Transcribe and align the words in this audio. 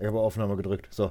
Ich 0.00 0.06
habe 0.06 0.18
Aufnahme 0.18 0.56
gedrückt. 0.56 0.88
So. 0.90 1.10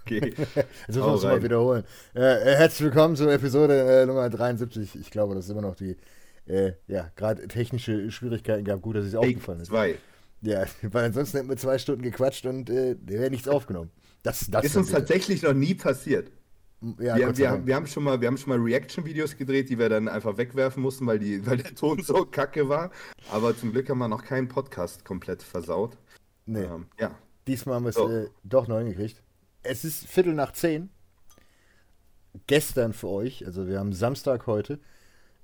okay. 0.00 0.32
Jetzt 0.34 0.46
müssen 0.88 1.02
wir 1.02 1.14
es 1.14 1.22
mal 1.22 1.42
wiederholen. 1.42 1.84
Äh, 2.14 2.20
äh, 2.20 2.56
herzlich 2.56 2.86
willkommen 2.86 3.14
zur 3.14 3.30
Episode 3.30 4.02
äh, 4.02 4.06
Nummer 4.06 4.30
73. 4.30 4.98
Ich 4.98 5.10
glaube, 5.10 5.34
das 5.34 5.44
ist 5.44 5.50
immer 5.50 5.60
noch 5.60 5.76
die, 5.76 5.98
äh, 6.46 6.72
ja, 6.88 7.10
gerade 7.14 7.46
technische 7.46 8.10
Schwierigkeiten 8.10 8.64
gab. 8.64 8.80
Gut, 8.80 8.96
dass 8.96 9.04
es 9.04 9.14
aufgefallen 9.14 9.60
ist. 9.60 9.68
Zwei. 9.68 9.96
Ja, 10.40 10.64
weil 10.82 11.04
ansonsten 11.04 11.36
hätten 11.36 11.50
wir 11.50 11.58
zwei 11.58 11.76
Stunden 11.76 12.00
gequatscht 12.00 12.46
und 12.46 12.70
äh, 12.70 12.96
wäre 13.02 13.28
nichts 13.28 13.48
aufgenommen. 13.48 13.90
Das, 14.22 14.46
das 14.50 14.64
ist 14.64 14.76
uns 14.78 14.86
bitte. 14.86 15.00
tatsächlich 15.00 15.42
noch 15.42 15.52
nie 15.52 15.74
passiert. 15.74 16.32
Ja, 16.98 17.16
wir, 17.16 17.36
wir, 17.36 17.66
wir, 17.66 17.74
haben 17.74 17.86
schon 17.86 18.04
mal, 18.04 18.18
wir 18.18 18.28
haben 18.28 18.38
schon 18.38 18.48
mal 18.48 18.58
Reaction-Videos 18.58 19.36
gedreht, 19.36 19.68
die 19.68 19.78
wir 19.78 19.90
dann 19.90 20.08
einfach 20.08 20.38
wegwerfen 20.38 20.82
mussten, 20.82 21.06
weil, 21.06 21.18
die, 21.18 21.44
weil 21.46 21.58
der 21.58 21.74
Ton 21.74 22.02
so 22.02 22.24
kacke 22.24 22.70
war. 22.70 22.90
Aber 23.30 23.54
zum 23.54 23.72
Glück 23.72 23.90
haben 23.90 23.98
wir 23.98 24.08
noch 24.08 24.24
keinen 24.24 24.48
Podcast 24.48 25.04
komplett 25.04 25.42
versaut. 25.42 25.98
Nee. 26.46 26.62
Ähm, 26.62 26.86
ja. 26.98 27.14
Diesmal 27.46 27.76
haben 27.76 27.84
wir 27.84 27.90
es 27.90 27.96
so. 27.96 28.08
äh, 28.08 28.28
doch 28.42 28.66
noch 28.68 28.78
hingekriegt. 28.78 29.22
Es 29.62 29.84
ist 29.84 30.06
Viertel 30.06 30.34
nach 30.34 30.52
zehn. 30.52 30.90
Gestern 32.46 32.92
für 32.92 33.08
euch, 33.08 33.46
also 33.46 33.66
wir 33.66 33.78
haben 33.78 33.92
Samstag 33.92 34.46
heute. 34.46 34.78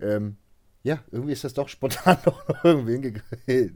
Ähm, 0.00 0.36
ja, 0.82 0.98
irgendwie 1.10 1.32
ist 1.32 1.44
das 1.44 1.54
doch 1.54 1.68
spontan 1.68 2.18
noch 2.26 2.64
irgendwie 2.64 2.92
hingekriegt. 2.92 3.74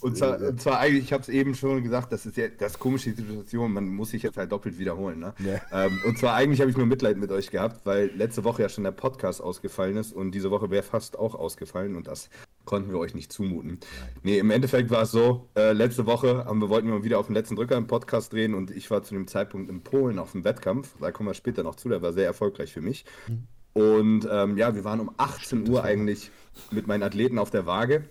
und, 0.00 0.16
zwar, 0.16 0.40
äh, 0.40 0.48
und 0.48 0.60
zwar 0.60 0.78
eigentlich, 0.78 1.04
ich 1.04 1.12
habe 1.12 1.22
es 1.22 1.28
eben 1.28 1.54
schon 1.54 1.82
gesagt, 1.82 2.12
das 2.12 2.26
ist 2.26 2.36
ja 2.36 2.48
das 2.48 2.78
komische 2.78 3.12
Situation, 3.12 3.72
man 3.72 3.88
muss 3.88 4.10
sich 4.10 4.22
jetzt 4.22 4.36
halt 4.36 4.52
doppelt 4.52 4.78
wiederholen. 4.78 5.18
Ne? 5.18 5.34
Ja. 5.38 5.86
Ähm, 5.86 5.98
und 6.06 6.18
zwar 6.18 6.34
eigentlich 6.34 6.60
habe 6.60 6.70
ich 6.70 6.76
nur 6.76 6.86
Mitleid 6.86 7.16
mit 7.16 7.32
euch 7.32 7.50
gehabt, 7.50 7.84
weil 7.84 8.10
letzte 8.14 8.44
Woche 8.44 8.62
ja 8.62 8.68
schon 8.68 8.84
der 8.84 8.92
Podcast 8.92 9.40
ausgefallen 9.40 9.96
ist 9.96 10.12
und 10.12 10.32
diese 10.32 10.50
Woche 10.50 10.70
wäre 10.70 10.82
fast 10.82 11.18
auch 11.18 11.34
ausgefallen 11.34 11.96
und 11.96 12.06
das 12.06 12.28
konnten 12.70 12.92
wir 12.92 13.00
euch 13.00 13.16
nicht 13.16 13.32
zumuten. 13.32 13.80
Nee, 14.22 14.38
im 14.38 14.52
Endeffekt 14.52 14.90
war 14.90 15.02
es 15.02 15.10
so, 15.10 15.48
äh, 15.56 15.72
letzte 15.72 16.06
Woche 16.06 16.44
haben 16.44 16.60
wir 16.60 16.68
wollten 16.68 16.86
wir 16.86 16.94
mal 16.94 17.02
wieder 17.02 17.18
auf 17.18 17.26
den 17.26 17.34
letzten 17.34 17.56
Drücker 17.56 17.76
einen 17.76 17.88
Podcast 17.88 18.32
drehen 18.32 18.54
und 18.54 18.70
ich 18.70 18.88
war 18.92 19.02
zu 19.02 19.12
dem 19.12 19.26
Zeitpunkt 19.26 19.68
in 19.68 19.82
Polen 19.82 20.20
auf 20.20 20.30
dem 20.30 20.44
Wettkampf. 20.44 20.94
Da 21.00 21.10
kommen 21.10 21.28
wir 21.28 21.34
später 21.34 21.64
noch 21.64 21.74
zu, 21.74 21.88
der 21.88 22.00
war 22.00 22.12
sehr 22.12 22.26
erfolgreich 22.26 22.72
für 22.72 22.80
mich. 22.80 23.04
Mhm. 23.26 23.48
Und 23.72 24.28
ähm, 24.30 24.56
ja, 24.56 24.72
wir 24.76 24.84
waren 24.84 25.00
um 25.00 25.10
18 25.16 25.68
Uhr 25.68 25.82
eigentlich 25.82 26.30
mit 26.70 26.86
meinen 26.86 27.02
Athleten 27.02 27.40
auf 27.40 27.50
der 27.50 27.66
Waage. 27.66 28.04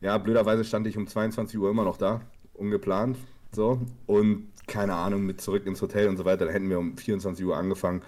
Ja, 0.00 0.16
blöderweise 0.16 0.64
stand 0.64 0.86
ich 0.86 0.96
um 0.96 1.06
22 1.06 1.58
Uhr 1.58 1.68
immer 1.68 1.84
noch 1.84 1.98
da, 1.98 2.22
ungeplant. 2.54 3.18
So. 3.52 3.82
Und 4.06 4.46
keine 4.66 4.94
Ahnung, 4.94 5.26
mit 5.26 5.42
zurück 5.42 5.66
ins 5.66 5.82
Hotel 5.82 6.08
und 6.08 6.16
so 6.16 6.24
weiter. 6.24 6.46
Da 6.46 6.52
hätten 6.52 6.70
wir 6.70 6.78
um 6.78 6.96
24 6.96 7.44
Uhr 7.44 7.54
angefangen. 7.54 8.00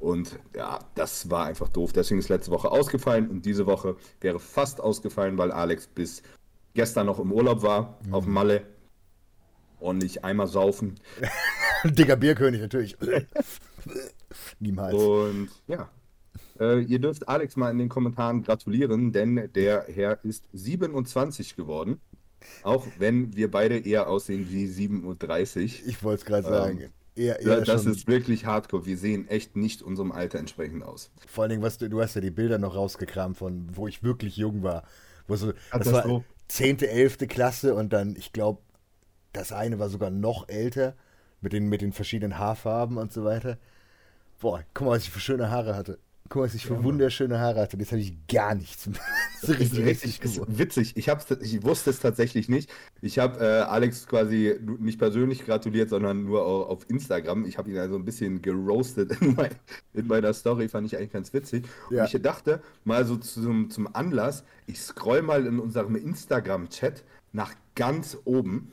Und 0.00 0.38
ja, 0.56 0.78
das 0.94 1.30
war 1.30 1.44
einfach 1.46 1.68
doof. 1.68 1.92
Deswegen 1.92 2.18
ist 2.18 2.30
letzte 2.30 2.50
Woche 2.50 2.70
ausgefallen 2.70 3.28
und 3.28 3.44
diese 3.44 3.66
Woche 3.66 3.96
wäre 4.20 4.40
fast 4.40 4.80
ausgefallen, 4.80 5.36
weil 5.36 5.52
Alex 5.52 5.86
bis 5.86 6.22
gestern 6.72 7.06
noch 7.06 7.18
im 7.18 7.32
Urlaub 7.32 7.62
war, 7.62 7.98
mhm. 8.06 8.14
auf 8.14 8.26
Malle. 8.26 8.62
Ordentlich 9.78 10.24
Eimer 10.24 10.46
saufen. 10.46 10.96
Dicker 11.84 12.16
Bierkönig 12.16 12.60
natürlich. 12.60 12.96
Niemals. 14.58 14.94
Und 14.94 15.48
ja, 15.66 15.88
äh, 16.58 16.80
ihr 16.82 16.98
dürft 16.98 17.28
Alex 17.28 17.56
mal 17.56 17.70
in 17.70 17.78
den 17.78 17.88
Kommentaren 17.88 18.42
gratulieren, 18.42 19.12
denn 19.12 19.50
der 19.54 19.86
Herr 19.88 20.22
ist 20.24 20.44
27 20.52 21.56
geworden. 21.56 22.00
Auch 22.62 22.86
wenn 22.98 23.36
wir 23.36 23.50
beide 23.50 23.78
eher 23.78 24.08
aussehen 24.08 24.48
wie 24.50 24.66
37. 24.66 25.86
Ich 25.86 26.02
wollte 26.02 26.20
es 26.20 26.24
gerade 26.26 26.46
ähm, 26.48 26.54
sagen. 26.54 26.92
Eher, 27.20 27.38
eher 27.40 27.60
das 27.60 27.82
schon... 27.82 27.92
ist 27.92 28.08
wirklich 28.08 28.46
hardcore. 28.46 28.86
Wir 28.86 28.96
sehen 28.96 29.28
echt 29.28 29.54
nicht 29.54 29.82
unserem 29.82 30.10
Alter 30.10 30.38
entsprechend 30.38 30.82
aus. 30.82 31.10
Vor 31.26 31.42
allen 31.42 31.50
Dingen, 31.50 31.62
was 31.62 31.76
du, 31.76 31.90
du 31.90 32.00
hast 32.00 32.14
ja 32.14 32.22
die 32.22 32.30
Bilder 32.30 32.56
noch 32.58 32.74
rausgekramt 32.74 33.36
von, 33.36 33.68
wo 33.76 33.86
ich 33.86 34.02
wirklich 34.02 34.38
jung 34.38 34.62
war. 34.62 34.84
Wo 35.28 35.36
so, 35.36 35.52
das, 35.52 35.84
das 35.84 35.92
war 35.92 36.02
so? 36.04 36.24
10., 36.48 36.78
11. 36.78 37.18
Klasse 37.28 37.74
und 37.74 37.92
dann, 37.92 38.16
ich 38.16 38.32
glaube, 38.32 38.62
das 39.32 39.52
eine 39.52 39.78
war 39.78 39.90
sogar 39.90 40.10
noch 40.10 40.48
älter 40.48 40.96
mit 41.42 41.52
den, 41.52 41.68
mit 41.68 41.82
den 41.82 41.92
verschiedenen 41.92 42.38
Haarfarben 42.38 42.96
und 42.96 43.12
so 43.12 43.22
weiter. 43.24 43.58
Boah, 44.40 44.64
guck 44.72 44.86
mal, 44.86 44.92
was 44.92 45.04
ich 45.04 45.10
für 45.10 45.20
schöne 45.20 45.50
Haare 45.50 45.76
hatte. 45.76 45.98
Guck 46.30 46.42
mal, 46.42 46.46
was 46.46 46.54
ich 46.54 46.64
für 46.64 46.74
ja, 46.74 46.84
wunderschöne 46.84 47.40
Haare 47.40 47.60
hatte. 47.60 47.76
Jetzt 47.76 47.90
habe 47.90 48.00
ich 48.00 48.14
gar 48.28 48.54
nichts. 48.54 48.88
das 49.40 49.50
ist 49.50 49.58
richtig, 49.58 49.84
richtig 49.84 50.20
ist 50.22 50.40
witzig. 50.46 50.96
Ich, 50.96 51.08
hab's, 51.08 51.28
ich 51.28 51.64
wusste 51.64 51.90
es 51.90 51.98
tatsächlich 51.98 52.48
nicht. 52.48 52.70
Ich 53.02 53.18
habe 53.18 53.44
äh, 53.44 53.62
Alex 53.62 54.06
quasi 54.06 54.54
nicht 54.78 55.00
persönlich 55.00 55.44
gratuliert, 55.44 55.88
sondern 55.88 56.24
nur 56.24 56.46
auf 56.46 56.88
Instagram. 56.88 57.46
Ich 57.46 57.58
habe 57.58 57.68
ihn 57.68 57.78
also 57.78 57.96
ein 57.96 58.04
bisschen 58.04 58.42
geroastet 58.42 59.20
in, 59.20 59.34
mein, 59.34 59.50
in, 59.92 60.06
meiner 60.06 60.32
Story. 60.32 60.68
Fand 60.68 60.86
ich 60.86 60.96
eigentlich 60.96 61.10
ganz 61.10 61.32
witzig. 61.34 61.66
Ja. 61.90 62.04
Und 62.04 62.14
ich 62.14 62.22
dachte, 62.22 62.62
mal 62.84 63.04
so 63.04 63.16
zum, 63.16 63.68
zum 63.68 63.92
Anlass, 63.92 64.44
ich 64.68 64.80
scroll 64.80 65.22
mal 65.22 65.44
in 65.44 65.58
unserem 65.58 65.96
Instagram-Chat 65.96 67.02
nach 67.32 67.56
ganz 67.74 68.16
oben. 68.24 68.70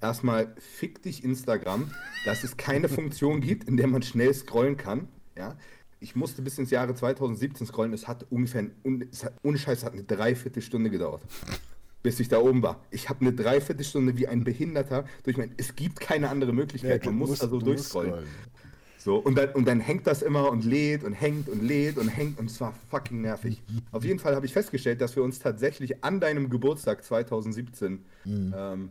Erstmal 0.00 0.56
fick 0.58 1.02
dich 1.02 1.22
Instagram, 1.22 1.88
dass 2.24 2.42
es 2.42 2.56
keine 2.56 2.88
Funktion 2.96 3.40
gibt, 3.40 3.68
in 3.68 3.76
der 3.76 3.86
man 3.86 4.02
schnell 4.02 4.34
scrollen 4.34 4.76
kann. 4.76 5.06
Ja, 5.36 5.56
ich 6.06 6.14
musste 6.14 6.40
bis 6.40 6.56
ins 6.56 6.70
Jahre 6.70 6.94
2017 6.94 7.66
scrollen. 7.66 7.92
Es 7.92 8.06
hat 8.06 8.26
ungefähr, 8.30 8.66
es 9.10 9.24
hat, 9.24 9.34
ohne 9.42 9.58
Scheiß, 9.58 9.84
hat 9.84 9.92
eine 9.92 10.04
Dreiviertelstunde 10.04 10.88
gedauert, 10.88 11.22
bis 12.04 12.20
ich 12.20 12.28
da 12.28 12.38
oben 12.38 12.62
war. 12.62 12.80
Ich 12.92 13.08
habe 13.08 13.22
eine 13.22 13.32
Dreiviertelstunde 13.32 14.16
wie 14.16 14.28
ein 14.28 14.44
Behinderter 14.44 15.04
durch 15.24 15.36
mein. 15.36 15.52
Es 15.56 15.74
gibt 15.74 15.98
keine 15.98 16.30
andere 16.30 16.52
Möglichkeit. 16.52 17.04
Ja, 17.04 17.10
Man 17.10 17.18
muss 17.18 17.40
da 17.40 17.48
so 17.48 17.58
durchscrollen. 17.58 18.24
So, 18.98 19.16
und 19.16 19.36
dann, 19.36 19.50
und 19.50 19.66
dann 19.66 19.80
hängt 19.80 20.06
das 20.06 20.22
immer 20.22 20.48
und 20.48 20.64
lädt 20.64 21.02
und 21.02 21.12
hängt 21.12 21.48
und 21.48 21.62
lädt 21.62 21.98
und 21.98 22.08
hängt 22.08 22.38
und 22.38 22.50
es 22.50 22.60
war 22.60 22.72
fucking 22.88 23.20
nervig. 23.20 23.60
Auf 23.90 24.04
jeden 24.04 24.20
Fall 24.20 24.36
habe 24.36 24.46
ich 24.46 24.52
festgestellt, 24.52 25.00
dass 25.00 25.16
wir 25.16 25.24
uns 25.24 25.40
tatsächlich 25.40 26.04
an 26.04 26.20
deinem 26.20 26.50
Geburtstag 26.50 27.02
2017 27.04 28.04
mhm. 28.24 28.54
ähm, 28.56 28.90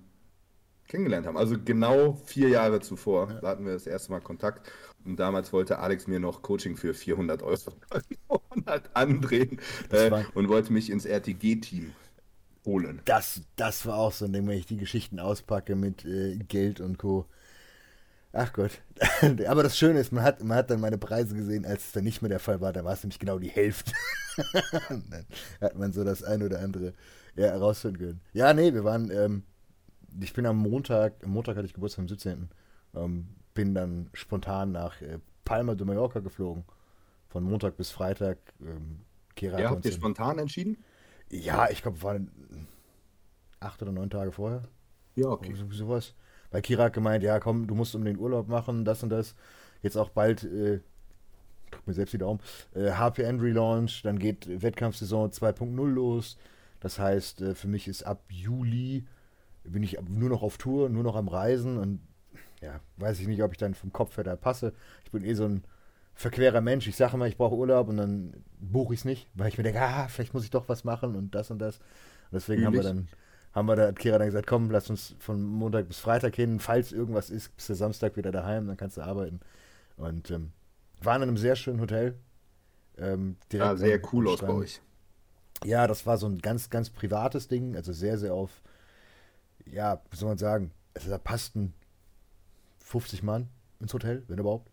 kennengelernt 0.88 1.28
haben. 1.28 1.38
Also 1.38 1.56
genau 1.64 2.14
vier 2.26 2.50
Jahre 2.50 2.82
zuvor 2.82 3.30
ja. 3.30 3.50
hatten 3.50 3.66
wir 3.66 3.74
das 3.74 3.88
erste 3.88 4.12
Mal 4.12 4.22
Kontakt. 4.22 4.70
Und 5.06 5.18
damals 5.18 5.54
wollte 5.54 5.80
Alex 5.80 6.08
mir 6.08 6.20
noch 6.20 6.42
Coaching 6.42 6.78
für 6.78 6.94
400 6.94 7.44
Euro 7.44 7.72
andrehen 8.94 9.60
äh, 9.92 10.24
und 10.34 10.50
wollte 10.50 10.74
mich 10.74 10.90
ins 10.90 11.06
RTG-Team 11.06 11.94
holen. 12.66 13.02
Das, 13.06 13.42
das 13.56 13.86
war 13.86 13.98
auch 13.98 14.12
so 14.12 14.26
ein 14.26 14.34
Ding, 14.34 14.48
wenn 14.48 14.58
ich 14.58 14.66
die 14.66 14.78
Geschichten 14.78 15.20
auspacke 15.20 15.76
mit 15.76 16.06
äh, 16.06 16.38
Geld 16.38 16.82
und 16.82 16.98
Co. 16.98 17.26
Ach 18.34 18.52
Gott. 18.52 18.82
Aber 19.48 19.64
das 19.64 19.78
Schöne 19.78 20.00
ist, 20.00 20.12
man 20.12 20.24
hat, 20.24 20.44
man 20.44 20.58
hat 20.58 20.70
dann 20.70 20.82
meine 20.82 20.98
Preise 20.98 21.36
gesehen, 21.36 21.66
als 21.66 21.86
es 21.86 21.92
dann 21.94 22.04
nicht 22.04 22.22
mehr 22.22 22.30
der 22.30 22.40
Fall 22.40 22.60
war. 22.60 22.74
Da 22.74 22.84
war 22.84 22.94
es 22.94 23.04
nämlich 23.04 23.20
genau 23.20 23.40
die 23.40 23.50
Hälfte. 23.50 23.94
dann 24.90 25.26
hat 25.62 25.78
man 25.78 25.94
so 25.94 26.04
das 26.04 26.24
ein 26.24 26.44
oder 26.44 26.60
andere 26.60 26.94
ja, 27.36 27.46
herausfinden 27.46 27.98
können. 27.98 28.22
Ja, 28.34 28.54
nee, 28.54 28.74
wir 28.74 28.84
waren, 28.84 29.10
ähm, 29.12 29.44
ich 30.20 30.34
bin 30.34 30.46
am 30.46 30.58
Montag, 30.58 31.24
am 31.24 31.32
Montag 31.32 31.56
hatte 31.56 31.68
ich 31.68 31.74
Geburtstag 31.74 32.02
am 32.02 32.10
17. 32.10 32.50
Ähm, 32.96 33.28
bin 33.56 33.74
dann 33.74 34.12
spontan 34.14 34.72
nach 34.72 35.02
äh, 35.02 35.18
Palma 35.44 35.74
de 35.74 35.88
Mallorca 35.88 36.20
geflogen. 36.20 36.64
Von 37.28 37.44
Montag 37.44 37.76
bis 37.78 37.90
Freitag. 37.90 38.38
Ähm, 38.62 39.00
ja, 39.40 39.72
habt 39.72 39.84
ihr 39.84 39.92
spontan 39.92 40.38
entschieden? 40.38 40.78
Ja, 41.30 41.70
ich 41.70 41.82
glaube, 41.82 42.02
waren 42.04 42.30
acht 43.60 43.82
oder 43.82 43.92
neun 43.92 44.10
Tage 44.10 44.32
vorher. 44.32 44.62
Ja, 45.16 45.28
okay. 45.28 45.54
So, 45.56 45.70
sowas. 45.72 46.14
Weil 46.52 46.62
Kira 46.62 46.86
hat 46.86 46.94
gemeint, 46.94 47.24
ja 47.24 47.40
komm, 47.40 47.68
du 47.68 47.76
musst 47.76 47.96
um 47.96 48.06
den 48.06 48.18
Urlaub 48.18 48.48
machen, 48.48 48.86
das 48.86 49.04
und 49.04 49.10
das. 49.10 49.36
Jetzt 49.82 49.98
auch 49.98 50.10
bald, 50.10 50.44
äh, 50.44 50.80
drück 51.72 51.88
mir 51.88 51.94
selbst 51.94 52.14
die 52.14 52.18
Daumen, 52.20 52.40
äh, 52.74 52.92
HPN 52.92 53.40
Relaunch, 53.40 54.04
dann 54.04 54.20
geht 54.20 54.62
Wettkampfsaison 54.62 55.32
2.0 55.32 55.88
los. 55.88 56.38
Das 56.80 57.00
heißt, 57.00 57.42
äh, 57.42 57.56
für 57.56 57.68
mich 57.68 57.88
ist 57.88 58.04
ab 58.04 58.24
Juli 58.30 59.06
bin 59.64 59.84
ich 59.84 59.98
nur 60.08 60.30
noch 60.30 60.44
auf 60.44 60.58
Tour, 60.58 60.90
nur 60.90 61.04
noch 61.04 61.16
am 61.16 61.28
Reisen 61.28 61.78
und 61.78 62.00
ja, 62.66 62.80
weiß 62.98 63.20
ich 63.20 63.28
nicht, 63.28 63.44
ob 63.44 63.52
ich 63.52 63.58
dann 63.58 63.76
vom 63.76 63.94
Kopf 63.94 64.18
her 64.18 64.24
da 64.24 64.36
passe. 64.36 64.74
Ich 65.06 65.12
bin 65.12 65.24
eh 65.24 65.34
so 65.34 65.46
ein 65.46 65.64
verquerer 66.16 66.62
Mensch. 66.62 66.88
Ich 66.88 66.96
sage 66.96 67.14
immer, 67.14 67.28
ich 67.28 67.38
brauche 67.38 67.56
Urlaub 67.56 67.88
und 67.88 67.98
dann 67.98 68.44
buche 68.60 68.94
ich 68.94 69.02
es 69.02 69.06
nicht, 69.06 69.30
weil 69.36 69.50
ich 69.50 69.58
mir 69.58 69.64
denke, 69.64 69.82
ah, 69.82 70.08
vielleicht 70.08 70.34
muss 70.34 70.44
ich 70.44 70.50
doch 70.50 70.68
was 70.68 70.84
machen 70.84 71.16
und 71.16 71.36
das 71.36 71.52
und 71.52 71.60
das. 71.60 71.78
Und 71.78 72.34
deswegen 72.34 72.64
Üblich. 72.64 72.84
haben 72.84 72.84
wir 72.84 72.84
dann, 72.84 73.08
haben 73.54 73.68
wir 73.68 73.76
da, 73.76 73.88
hat 73.88 74.00
Kira 74.00 74.18
dann 74.18 74.28
gesagt, 74.28 74.48
komm, 74.48 74.72
lass 74.72 74.90
uns 74.90 75.16
von 75.20 75.44
Montag 75.44 75.88
bis 75.88 76.00
Freitag 76.00 76.36
hin, 76.36 76.60
falls 76.60 76.92
irgendwas 76.92 77.30
ist, 77.30 77.56
bist 77.56 77.70
du 77.70 77.76
Samstag 77.76 78.18
wieder 78.18 78.32
daheim, 78.32 78.68
dann 78.68 78.78
kannst 78.78 78.98
du 78.98 79.02
arbeiten. 79.02 79.42
Und 79.98 80.32
ähm, 80.32 80.52
waren 81.02 81.22
in 81.22 81.30
einem 81.30 81.38
sehr 81.38 81.56
schönen 81.56 81.80
Hotel. 81.80 82.16
Ähm, 82.98 83.38
ja, 83.52 83.76
sehr 83.76 84.02
cool 84.12 84.28
aus 84.28 84.42
bei 84.42 84.50
euch. 84.50 84.82
Ja, 85.64 85.88
das 85.88 86.06
war 86.06 86.18
so 86.18 86.28
ein 86.28 86.40
ganz, 86.40 86.70
ganz 86.70 86.90
privates 86.90 87.48
Ding, 87.48 87.76
also 87.76 87.94
sehr, 87.94 88.18
sehr 88.18 88.34
auf, 88.34 88.62
ja, 89.66 90.02
wie 90.10 90.18
soll 90.18 90.30
man 90.30 90.38
sagen, 90.38 90.72
also 90.94 91.10
da 91.10 91.18
passten 91.18 91.74
50 92.86 93.24
Mann 93.24 93.50
ins 93.80 93.94
Hotel, 93.94 94.24
wenn 94.28 94.40
überhaupt. 94.40 94.72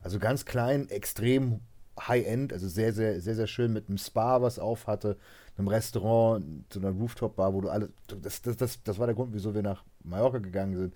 Also 0.00 0.18
ganz 0.18 0.44
klein, 0.44 0.88
extrem 0.88 1.60
High-End, 1.98 2.52
also 2.52 2.68
sehr, 2.68 2.92
sehr, 2.92 3.20
sehr, 3.20 3.34
sehr 3.34 3.48
schön 3.48 3.72
mit 3.72 3.88
einem 3.88 3.98
Spa, 3.98 4.40
was 4.40 4.58
auf 4.58 4.86
hatte, 4.86 5.16
einem 5.56 5.66
Restaurant, 5.68 6.72
so 6.72 6.78
einer 6.78 6.90
Rooftop-Bar, 6.90 7.52
wo 7.52 7.60
du 7.60 7.68
alles. 7.68 7.90
Das, 8.22 8.42
das, 8.42 8.56
das, 8.56 8.82
das 8.84 8.98
war 8.98 9.06
der 9.06 9.16
Grund, 9.16 9.34
wieso 9.34 9.54
wir 9.54 9.62
nach 9.62 9.84
Mallorca 10.04 10.38
gegangen 10.38 10.76
sind. 10.76 10.94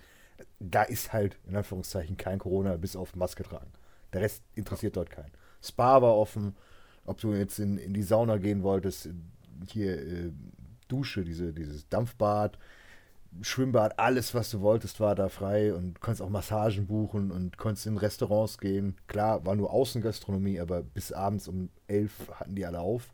Da 0.60 0.84
ist 0.84 1.12
halt, 1.12 1.36
in 1.48 1.56
Anführungszeichen, 1.56 2.16
kein 2.16 2.38
Corona, 2.38 2.76
bis 2.76 2.94
auf 2.94 3.16
Maske 3.16 3.42
tragen. 3.42 3.72
Der 4.12 4.20
Rest 4.20 4.44
interessiert 4.54 4.96
dort 4.96 5.10
keinen. 5.10 5.32
Spa 5.60 6.00
war 6.00 6.16
offen, 6.16 6.54
ob 7.04 7.20
du 7.20 7.34
jetzt 7.34 7.58
in, 7.58 7.76
in 7.76 7.92
die 7.92 8.02
Sauna 8.02 8.36
gehen 8.38 8.62
wolltest, 8.62 9.08
hier 9.66 9.98
äh, 9.98 10.30
Dusche, 10.86 11.24
diese, 11.24 11.52
dieses 11.52 11.88
Dampfbad, 11.88 12.56
Schwimmbad, 13.40 13.98
alles, 13.98 14.34
was 14.34 14.50
du 14.50 14.60
wolltest, 14.60 15.00
war 15.00 15.14
da 15.14 15.28
frei 15.28 15.72
und 15.74 16.00
konntest 16.00 16.22
auch 16.22 16.28
Massagen 16.28 16.86
buchen 16.86 17.30
und 17.30 17.56
konntest 17.56 17.86
in 17.86 17.96
Restaurants 17.96 18.58
gehen. 18.58 18.96
Klar, 19.06 19.46
war 19.46 19.56
nur 19.56 19.72
Außengastronomie, 19.72 20.60
aber 20.60 20.82
bis 20.82 21.12
abends 21.12 21.48
um 21.48 21.70
elf 21.86 22.12
hatten 22.34 22.54
die 22.54 22.66
alle 22.66 22.80
auf. 22.80 23.12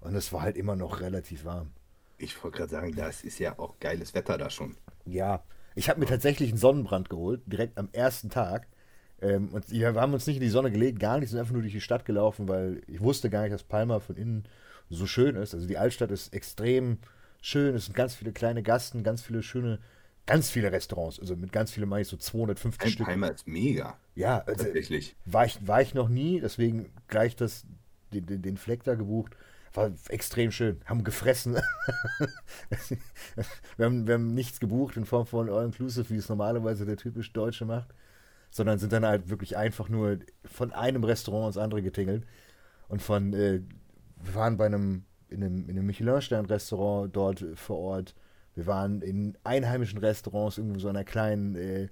Und 0.00 0.14
es 0.14 0.32
war 0.32 0.42
halt 0.42 0.56
immer 0.56 0.76
noch 0.76 1.00
relativ 1.00 1.44
warm. 1.44 1.70
Ich 2.18 2.42
wollte 2.42 2.58
gerade 2.58 2.70
sagen, 2.70 2.94
das 2.94 3.22
ist 3.22 3.38
ja 3.38 3.58
auch 3.58 3.78
geiles 3.80 4.14
Wetter 4.14 4.38
da 4.38 4.48
schon. 4.50 4.76
Ja, 5.04 5.42
ich 5.74 5.88
habe 5.88 6.00
mir 6.00 6.06
tatsächlich 6.06 6.50
einen 6.50 6.58
Sonnenbrand 6.58 7.10
geholt, 7.10 7.42
direkt 7.46 7.76
am 7.78 7.88
ersten 7.92 8.30
Tag. 8.30 8.68
Ähm, 9.20 9.48
und 9.52 9.70
wir 9.70 9.94
haben 9.94 10.14
uns 10.14 10.26
nicht 10.26 10.36
in 10.36 10.42
die 10.42 10.48
Sonne 10.48 10.70
gelegt, 10.70 11.00
gar 11.00 11.18
nicht, 11.18 11.30
sind 11.30 11.38
einfach 11.38 11.52
nur 11.52 11.62
durch 11.62 11.72
die 11.72 11.80
Stadt 11.80 12.04
gelaufen, 12.04 12.48
weil 12.48 12.82
ich 12.86 13.00
wusste 13.00 13.30
gar 13.30 13.42
nicht, 13.42 13.52
dass 13.52 13.62
Palma 13.62 14.00
von 14.00 14.16
innen 14.16 14.44
so 14.90 15.06
schön 15.06 15.36
ist. 15.36 15.54
Also 15.54 15.66
die 15.66 15.78
Altstadt 15.78 16.10
ist 16.10 16.32
extrem 16.32 16.98
schön, 17.44 17.74
es 17.74 17.84
sind 17.84 17.94
ganz 17.94 18.14
viele 18.14 18.32
kleine 18.32 18.62
Gasten, 18.62 19.04
ganz 19.04 19.22
viele 19.22 19.42
schöne, 19.42 19.78
ganz 20.26 20.50
viele 20.50 20.72
Restaurants. 20.72 21.20
Also 21.20 21.36
mit 21.36 21.52
ganz 21.52 21.72
vielen 21.72 21.88
meine 21.88 22.02
ich 22.02 22.08
so 22.08 22.16
250 22.16 22.82
Ein 22.82 22.90
Stück. 22.90 23.06
Palma 23.06 23.28
ist 23.28 23.46
mega. 23.46 23.98
Ja, 24.14 24.38
also 24.38 24.64
Tatsächlich. 24.64 25.14
war 25.26 25.44
ich, 25.44 25.66
war 25.66 25.82
ich 25.82 25.94
noch 25.94 26.08
nie, 26.08 26.40
deswegen 26.40 26.90
gleich 27.06 27.36
das, 27.36 27.66
den, 28.12 28.26
den, 28.26 28.42
den 28.42 28.56
Fleck 28.56 28.82
da 28.84 28.94
gebucht. 28.94 29.36
War 29.74 29.90
extrem 30.08 30.52
schön. 30.52 30.80
Haben 30.86 31.04
gefressen. 31.04 31.54
wir, 33.76 33.86
haben, 33.86 34.06
wir 34.06 34.14
haben 34.14 34.34
nichts 34.34 34.60
gebucht 34.60 34.96
in 34.96 35.04
Form 35.04 35.26
von 35.26 35.50
All-Inclusive, 35.50 36.08
wie 36.10 36.16
es 36.16 36.28
normalerweise 36.28 36.86
der 36.86 36.96
typisch 36.96 37.32
Deutsche 37.32 37.64
macht, 37.64 37.88
sondern 38.50 38.78
sind 38.78 38.92
dann 38.92 39.04
halt 39.04 39.28
wirklich 39.28 39.56
einfach 39.56 39.88
nur 39.88 40.20
von 40.44 40.72
einem 40.72 41.02
Restaurant 41.02 41.48
ins 41.48 41.58
andere 41.58 41.82
getingelt. 41.82 42.24
Und 42.88 43.02
von, 43.02 43.34
äh, 43.34 43.60
wir 44.22 44.34
waren 44.34 44.56
bei 44.56 44.66
einem, 44.66 45.04
in 45.34 45.44
einem, 45.44 45.68
in 45.68 45.76
einem 45.76 45.86
Michelin-Stern-Restaurant 45.86 47.14
dort 47.14 47.44
vor 47.56 47.78
Ort. 47.78 48.14
Wir 48.54 48.66
waren 48.66 49.02
in 49.02 49.36
einheimischen 49.44 49.98
Restaurants, 49.98 50.58
irgendwo 50.58 50.78
so 50.78 50.88
einer 50.88 51.04
kleinen, 51.04 51.56
äh, 51.56 51.88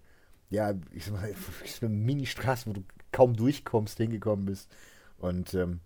ja, 0.51 0.75
ich 0.93 1.07
sag 1.07 1.15
mal, 1.15 1.35
so 1.67 1.87
eine 1.87 1.95
Mini-Straße, 1.95 2.67
wo 2.69 2.73
du 2.73 2.85
kaum 3.11 3.35
durchkommst, 3.37 3.99
hingekommen 3.99 4.47
bist. 4.47 4.71
Und 5.19 5.55
ähm, 5.55 5.81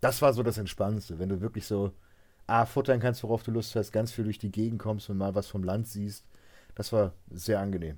das 0.00 0.22
war 0.22 0.32
so 0.32 0.42
das 0.42 0.58
Entspannendste, 0.58 1.18
wenn 1.18 1.28
du 1.28 1.40
wirklich 1.40 1.66
so 1.66 1.92
A, 2.46 2.66
futtern 2.66 3.00
kannst, 3.00 3.22
worauf 3.22 3.42
du 3.42 3.50
Lust 3.50 3.74
hast, 3.74 3.92
ganz 3.92 4.12
viel 4.12 4.24
durch 4.24 4.38
die 4.38 4.50
Gegend 4.50 4.78
kommst 4.78 5.08
und 5.08 5.16
mal 5.16 5.34
was 5.34 5.46
vom 5.46 5.64
Land 5.64 5.86
siehst. 5.88 6.26
Das 6.74 6.92
war 6.92 7.12
sehr 7.30 7.60
angenehm, 7.60 7.96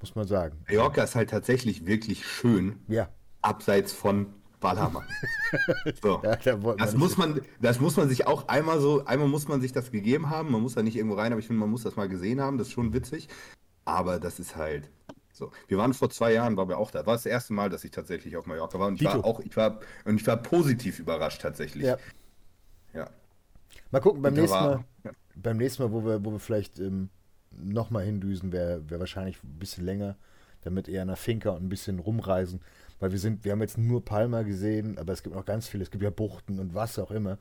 muss 0.00 0.14
man 0.14 0.26
sagen. 0.26 0.64
Mallorca 0.68 1.02
ist 1.02 1.14
halt 1.14 1.30
tatsächlich 1.30 1.84
wirklich 1.84 2.26
schön, 2.26 2.78
Ja, 2.88 3.08
abseits 3.42 3.92
von 3.92 4.28
Ballermann. 4.64 5.04
So. 6.02 6.20
ja 6.24 6.34
da 6.36 6.56
Das 6.74 6.96
muss 6.96 7.16
man, 7.16 7.40
das 7.60 7.78
muss 7.78 7.96
man 7.96 8.08
sich 8.08 8.26
auch 8.26 8.48
einmal 8.48 8.80
so, 8.80 9.04
einmal 9.04 9.28
muss 9.28 9.46
man 9.46 9.60
sich 9.60 9.72
das 9.72 9.92
gegeben 9.92 10.30
haben. 10.30 10.50
Man 10.50 10.62
muss 10.62 10.74
da 10.74 10.82
nicht 10.82 10.96
irgendwo 10.96 11.14
rein, 11.16 11.32
aber 11.32 11.38
ich 11.38 11.46
finde, 11.46 11.60
man 11.60 11.70
muss 11.70 11.84
das 11.84 11.94
mal 11.96 12.08
gesehen 12.08 12.40
haben. 12.40 12.58
Das 12.58 12.66
ist 12.68 12.72
schon 12.72 12.92
witzig. 12.92 13.28
Aber 13.84 14.18
das 14.18 14.40
ist 14.40 14.56
halt 14.56 14.90
so. 15.32 15.52
Wir 15.68 15.78
waren 15.78 15.92
vor 15.94 16.10
zwei 16.10 16.32
Jahren, 16.32 16.56
waren 16.56 16.68
wir 16.68 16.78
auch 16.78 16.90
da. 16.90 17.06
War 17.06 17.14
das 17.14 17.26
erste 17.26 17.52
Mal, 17.52 17.68
dass 17.70 17.84
ich 17.84 17.90
tatsächlich 17.92 18.36
auf 18.36 18.46
Mallorca 18.46 18.78
war. 18.80 18.88
Und 18.88 19.00
ich 19.00 19.04
war 19.06 19.24
auch, 19.24 19.40
ich 19.40 19.56
war, 19.56 19.80
und 20.04 20.20
ich 20.20 20.26
war 20.26 20.36
positiv 20.38 20.98
überrascht 20.98 21.40
tatsächlich. 21.42 21.84
Ja. 21.84 21.96
Ja. 22.94 23.08
Mal 23.90 24.00
gucken, 24.00 24.22
beim 24.22 24.34
nächsten 24.34 24.56
war- 24.56 24.84
Mal, 25.04 25.12
beim 25.36 25.56
nächsten 25.58 25.82
Mal, 25.82 25.92
wo 25.92 26.04
wir, 26.04 26.24
wo 26.24 26.32
wir 26.32 26.38
vielleicht 26.40 26.78
ähm, 26.80 27.10
nochmal 27.52 28.04
hindüsen, 28.04 28.50
wäre 28.52 28.88
wär 28.90 28.98
wahrscheinlich 28.98 29.42
ein 29.44 29.58
bisschen 29.58 29.84
länger, 29.84 30.16
damit 30.62 30.88
eher 30.88 31.04
nach 31.04 31.18
Finca 31.18 31.50
und 31.50 31.62
ein 31.64 31.68
bisschen 31.68 31.98
rumreisen. 31.98 32.60
Weil 33.00 33.12
wir 33.12 33.18
sind, 33.18 33.44
wir 33.44 33.52
haben 33.52 33.60
jetzt 33.60 33.78
nur 33.78 34.04
Palma 34.04 34.42
gesehen, 34.42 34.98
aber 34.98 35.12
es 35.12 35.22
gibt 35.22 35.34
noch 35.34 35.44
ganz 35.44 35.68
viele, 35.68 35.82
es 35.82 35.90
gibt 35.90 36.04
ja 36.04 36.10
Buchten 36.10 36.58
und 36.58 36.74
was 36.74 36.98
auch 36.98 37.10
immer. 37.10 37.38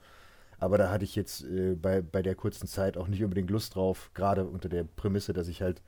Aber 0.59 0.77
da 0.77 0.89
hatte 0.89 1.03
ich 1.05 1.15
jetzt 1.15 1.43
äh, 1.43 1.75
bei, 1.75 2.01
bei 2.01 2.21
der 2.21 2.35
kurzen 2.35 2.67
Zeit 2.67 2.97
auch 2.97 3.07
nicht 3.07 3.23
unbedingt 3.23 3.49
Lust 3.49 3.75
drauf, 3.75 4.11
gerade 4.13 4.45
unter 4.45 4.69
der 4.69 4.83
Prämisse, 4.83 5.33
dass 5.33 5.47
ich 5.47 5.61
halt 5.61 5.81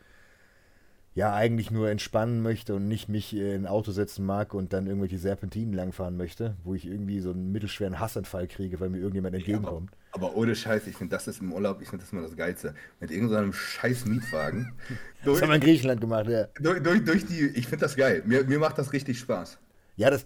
ja 1.15 1.33
eigentlich 1.33 1.71
nur 1.71 1.89
entspannen 1.89 2.41
möchte 2.43 2.75
und 2.75 2.87
nicht 2.87 3.09
mich 3.09 3.35
äh, 3.35 3.55
in 3.55 3.63
ein 3.63 3.67
Auto 3.67 3.91
setzen 3.91 4.25
mag 4.25 4.53
und 4.53 4.73
dann 4.73 4.87
irgendwelche 4.87 5.17
Serpentinen 5.17 5.73
langfahren 5.73 6.17
möchte, 6.17 6.57
wo 6.63 6.75
ich 6.75 6.85
irgendwie 6.85 7.19
so 7.21 7.31
einen 7.31 7.51
mittelschweren 7.51 7.99
Hassanfall 7.99 8.47
kriege, 8.47 8.79
weil 8.79 8.89
mir 8.89 8.99
irgendjemand 8.99 9.35
Ja, 9.37 9.39
entgegenkommt. 9.39 9.91
aber, 10.11 10.27
aber 10.27 10.35
ohne 10.35 10.55
Scheiß, 10.55 10.87
ich 10.87 10.97
finde, 10.97 11.15
das 11.15 11.27
ist 11.27 11.41
im 11.41 11.53
Urlaub, 11.53 11.81
ich 11.81 11.89
finde 11.89 12.03
das 12.03 12.11
immer 12.13 12.21
das 12.23 12.35
Geilste. 12.35 12.75
Mit 12.99 13.11
irgendeinem 13.11 13.53
scheiß 13.53 14.05
Mietwagen. 14.05 14.73
Das 15.23 15.41
haben 15.41 15.49
wir 15.49 15.55
in 15.55 15.61
Griechenland 15.61 16.01
gemacht, 16.01 16.27
ja. 16.27 16.47
durch, 16.59 16.81
durch, 16.83 17.03
durch 17.03 17.25
die, 17.25 17.47
ich 17.47 17.67
finde 17.67 17.85
das 17.85 17.95
geil. 17.95 18.21
Mir, 18.25 18.43
mir 18.43 18.59
macht 18.59 18.77
das 18.77 18.93
richtig 18.93 19.19
Spaß. 19.19 19.57
Ja, 19.95 20.09
das 20.09 20.25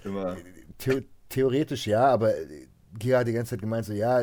the 0.80 1.03
theoretisch 1.30 1.88
ja, 1.88 2.07
aber 2.07 2.35
äh, 2.38 2.68
Gira 2.97 3.19
hat 3.19 3.27
die 3.27 3.33
ganze 3.33 3.51
Zeit 3.51 3.62
gemeint, 3.62 3.85
so 3.85 3.94
ja, 3.94 4.21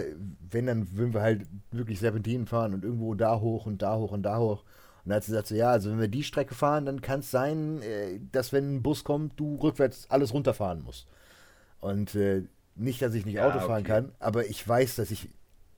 wenn, 0.51 0.67
dann 0.67 0.91
würden 0.97 1.15
wir 1.15 1.23
halt 1.23 1.47
wirklich 1.71 2.01
Serpentinen 2.01 2.47
fahren 2.47 2.75
und 2.75 2.85
irgendwo 2.85 3.15
da 3.15 3.39
hoch 3.41 3.67
und 3.67 3.83
da 3.83 3.97
hoch 3.97 4.13
und 4.13 4.23
da 4.25 4.39
hoch. 4.39 4.65
Und 5.07 5.11
dann 5.11 5.17
hat 5.19 5.25
sie 5.25 5.31
gesagt, 5.31 5.47
so 5.47 5.55
ja, 5.55 5.71
also 5.71 5.89
wenn 5.89 6.01
wir 6.01 6.09
die 6.09 6.25
Strecke 6.25 6.57
fahren, 6.57 6.85
dann 6.85 7.01
kann 7.01 7.21
es 7.21 7.31
sein, 7.31 7.81
äh, 7.81 8.19
dass 8.33 8.53
wenn 8.53 8.75
ein 8.75 8.83
Bus 8.83 9.05
kommt, 9.05 9.39
du 9.39 9.55
rückwärts 9.55 10.11
alles 10.11 10.35
runterfahren 10.35 10.83
musst. 10.83 11.07
Und 11.79 12.17
äh, 12.17 12.43
nicht, 12.75 13.01
dass 13.03 13.15
ich 13.15 13.25
nicht 13.25 13.37
Ja, 13.37 13.47
Auto 13.49 13.61
fahren 13.61 13.83
okay. 13.83 13.93
kann, 13.93 14.13
aber 14.19 14.47
ich 14.47 14.67
weiß, 14.67 14.97
dass 14.97 15.13
ich, 15.13 15.29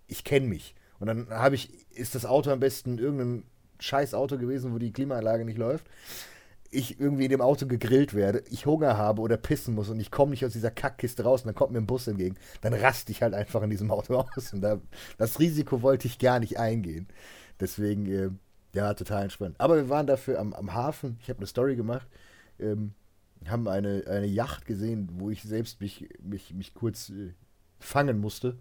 ich 0.07 0.25
kenne 0.25 0.47
mich. 0.47 0.75
Und 0.99 1.09
dann 1.09 1.29
habe 1.29 1.57
ich, 1.57 1.71
ist 1.95 2.15
das 2.15 2.25
Auto 2.25 2.51
am 2.51 2.61
besten 2.61 2.97
irgendein 2.97 3.43
scheiß 3.81 4.15
Auto 4.15 4.39
gewesen, 4.39 4.73
wo 4.73 4.79
die 4.79 4.95
Klimaanlage 4.95 5.45
nicht 5.45 5.59
läuft. 5.59 5.85
Ich 6.71 6.99
irgendwie 6.99 7.25
in 7.25 7.31
dem 7.31 7.43
Auto 7.43 7.67
gegrillt 7.67 8.15
werde, 8.15 8.43
ich 8.49 8.65
Hunger 8.65 8.97
habe 8.97 9.21
oder 9.21 9.37
pissen 9.37 9.75
muss 9.75 9.91
und 9.91 10.01
ich 10.01 10.11
komme 10.11 10.31
nicht 10.31 10.47
aus 10.47 10.53
dieser 10.55 10.71
Kackkiste 10.71 11.25
raus 11.25 11.43
und 11.43 11.49
dann 11.49 11.55
kommt 11.55 11.73
mir 11.73 11.81
ein 11.81 11.87
Bus 11.87 12.07
entgegen, 12.07 12.37
dann 12.63 12.73
raste 12.73 13.13
ich 13.13 13.21
halt 13.21 13.35
einfach 13.35 13.63
in 13.63 13.69
diesem 13.69 13.91
Auto 13.91 14.15
aus. 14.37 14.55
Und 14.55 14.63
da, 14.63 14.81
das 15.19 15.39
Risiko 15.39 15.83
wollte 15.83 16.09
ich 16.09 16.19
gar 16.19 16.41
nicht 16.41 16.59
eingehen. 16.59 17.09
Deswegen, 17.61 18.07
äh, 18.07 18.31
ja, 18.75 18.94
total 18.94 19.25
entspannt. 19.25 19.56
Aber 19.59 19.76
wir 19.76 19.88
waren 19.88 20.06
dafür 20.06 20.38
am, 20.38 20.53
am 20.53 20.75
Hafen, 20.75 21.19
ich 21.20 21.29
habe 21.29 21.38
eine 21.38 21.47
Story 21.47 21.76
gemacht, 21.76 22.06
ähm, 22.59 22.93
haben 23.47 23.69
eine, 23.69 24.05
eine 24.06 24.26
Yacht 24.26 24.67
gesehen, 24.67 25.09
wo 25.12 25.31
ich 25.31 25.43
selbst 25.43 25.81
mich, 25.81 26.09
mich, 26.23 26.53
mich 26.55 26.75
kurz 26.75 27.11
äh, 27.11 27.32
fangen 27.79 28.19
musste. 28.20 28.59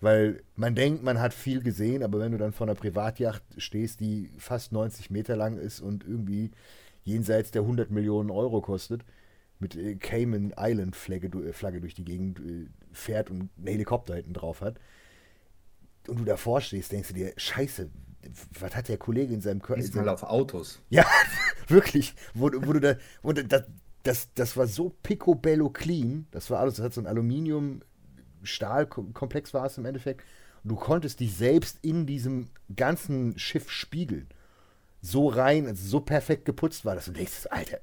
Weil 0.00 0.42
man 0.54 0.74
denkt, 0.76 1.02
man 1.02 1.18
hat 1.18 1.34
viel 1.34 1.60
gesehen, 1.60 2.04
aber 2.04 2.20
wenn 2.20 2.30
du 2.30 2.38
dann 2.38 2.52
vor 2.52 2.66
einer 2.66 2.76
Privatjacht 2.76 3.42
stehst, 3.56 3.98
die 4.00 4.30
fast 4.38 4.70
90 4.70 5.10
Meter 5.10 5.34
lang 5.34 5.58
ist 5.58 5.80
und 5.80 6.04
irgendwie 6.04 6.52
jenseits 7.02 7.50
der 7.50 7.62
100 7.62 7.90
Millionen 7.90 8.30
Euro 8.30 8.60
kostet, 8.60 9.04
mit 9.58 9.76
äh, 9.76 9.96
Cayman 9.96 10.54
Island 10.56 10.94
Flagge, 10.94 11.26
äh, 11.38 11.52
Flagge 11.52 11.80
durch 11.80 11.94
die 11.94 12.04
Gegend 12.04 12.38
äh, 12.38 12.66
fährt 12.92 13.30
und 13.30 13.50
einen 13.56 13.66
Helikopter 13.66 14.14
hinten 14.14 14.34
drauf 14.34 14.60
hat, 14.60 14.78
und 16.06 16.20
du 16.20 16.24
davor 16.24 16.60
stehst, 16.60 16.92
denkst 16.92 17.08
du 17.08 17.14
dir, 17.14 17.32
scheiße, 17.36 17.90
was 18.58 18.74
hat 18.74 18.88
der 18.88 18.98
Kollege 18.98 19.32
in 19.34 19.40
seinem 19.40 19.62
Körper? 19.62 19.80
Diesmal 19.80 20.08
auf 20.08 20.24
Autos. 20.24 20.80
Ja, 20.90 21.06
wirklich. 21.68 22.16
Wo, 22.34 22.46
wo 22.46 22.72
du 22.72 22.80
da, 22.80 22.96
wo 23.22 23.32
du, 23.32 23.44
das, 23.44 23.62
das, 24.34 24.56
war 24.56 24.66
so 24.66 24.96
picobello 25.02 25.70
clean. 25.70 26.26
Das 26.30 26.50
war 26.50 26.58
alles, 26.60 26.76
das 26.76 26.84
hat 26.84 26.94
so 26.94 27.00
ein 27.00 27.06
Aluminium-Stahl-Komplex 27.06 29.52
war 29.54 29.66
es 29.66 29.78
im 29.78 29.84
Endeffekt. 29.84 30.24
Und 30.64 30.70
du 30.70 30.76
konntest 30.76 31.20
dich 31.20 31.36
selbst 31.36 31.78
in 31.82 32.06
diesem 32.06 32.48
ganzen 32.74 33.38
Schiff 33.38 33.70
spiegeln. 33.70 34.26
So 35.00 35.28
rein, 35.28 35.66
also 35.66 35.86
so 35.86 36.00
perfekt 36.00 36.44
geputzt 36.44 36.84
war 36.84 36.96
das. 36.96 37.08
Und 37.08 37.14
du 37.14 37.18
denkst, 37.18 37.46
Alter, 37.50 37.78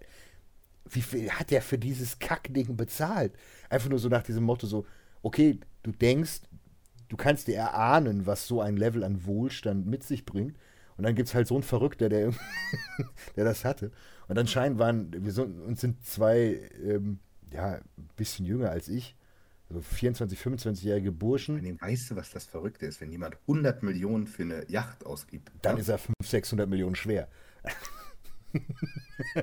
wie 0.90 1.02
viel 1.02 1.32
hat 1.32 1.52
der 1.52 1.62
für 1.62 1.78
dieses 1.78 2.20
Kackding 2.20 2.76
bezahlt? 2.76 3.34
Einfach 3.70 3.88
nur 3.90 4.00
so 4.00 4.10
nach 4.10 4.24
diesem 4.24 4.44
Motto 4.44 4.68
so, 4.68 4.86
okay, 5.22 5.60
du 5.84 5.92
denkst, 5.92 6.42
du 7.10 7.18
kannst 7.18 7.48
dir 7.48 7.56
erahnen, 7.56 8.26
was 8.26 8.48
so 8.48 8.62
ein 8.62 8.78
Level 8.78 9.04
an 9.04 9.26
Wohlstand 9.26 9.86
mit 9.86 10.04
sich 10.04 10.26
bringt. 10.26 10.58
Und 10.98 11.04
dann 11.04 11.16
gibt 11.16 11.28
es 11.28 11.36
halt 11.36 11.48
so 11.48 11.56
einen 11.56 11.64
Verrückter, 11.64 12.08
der, 12.10 12.32
der 13.36 13.44
das 13.44 13.66
hatte. 13.66 13.92
Und 14.28 14.38
anscheinend 14.38 14.80
waren, 14.80 15.12
wir 15.18 15.32
sind, 15.32 15.62
uns 15.62 15.82
sind 15.82 16.04
zwei, 16.06 16.60
ähm, 16.84 17.20
ja, 17.52 17.76
ein 17.76 18.10
bisschen 18.16 18.46
jünger 18.46 18.70
als 18.70 18.88
ich, 18.88 19.16
also 19.70 19.82
24, 19.82 20.40
25-jährige 20.40 21.12
Burschen. 21.12 21.64
Wenn 21.64 21.82
weißt 21.82 22.12
du, 22.12 22.16
was 22.16 22.32
das 22.32 22.46
Verrückte 22.46 22.86
ist, 22.86 23.02
wenn 23.02 23.12
jemand 23.12 23.38
100 23.42 23.84
Millionen 23.84 24.28
für 24.28 24.44
eine 24.44 24.70
Yacht 24.70 25.06
ausgibt, 25.06 25.52
Dann 25.62 25.76
ja, 25.76 25.82
ist 25.82 25.90
er 25.90 25.98
500, 25.98 26.16
600 26.24 26.70
Millionen 26.70 26.96
schwer. 26.96 27.28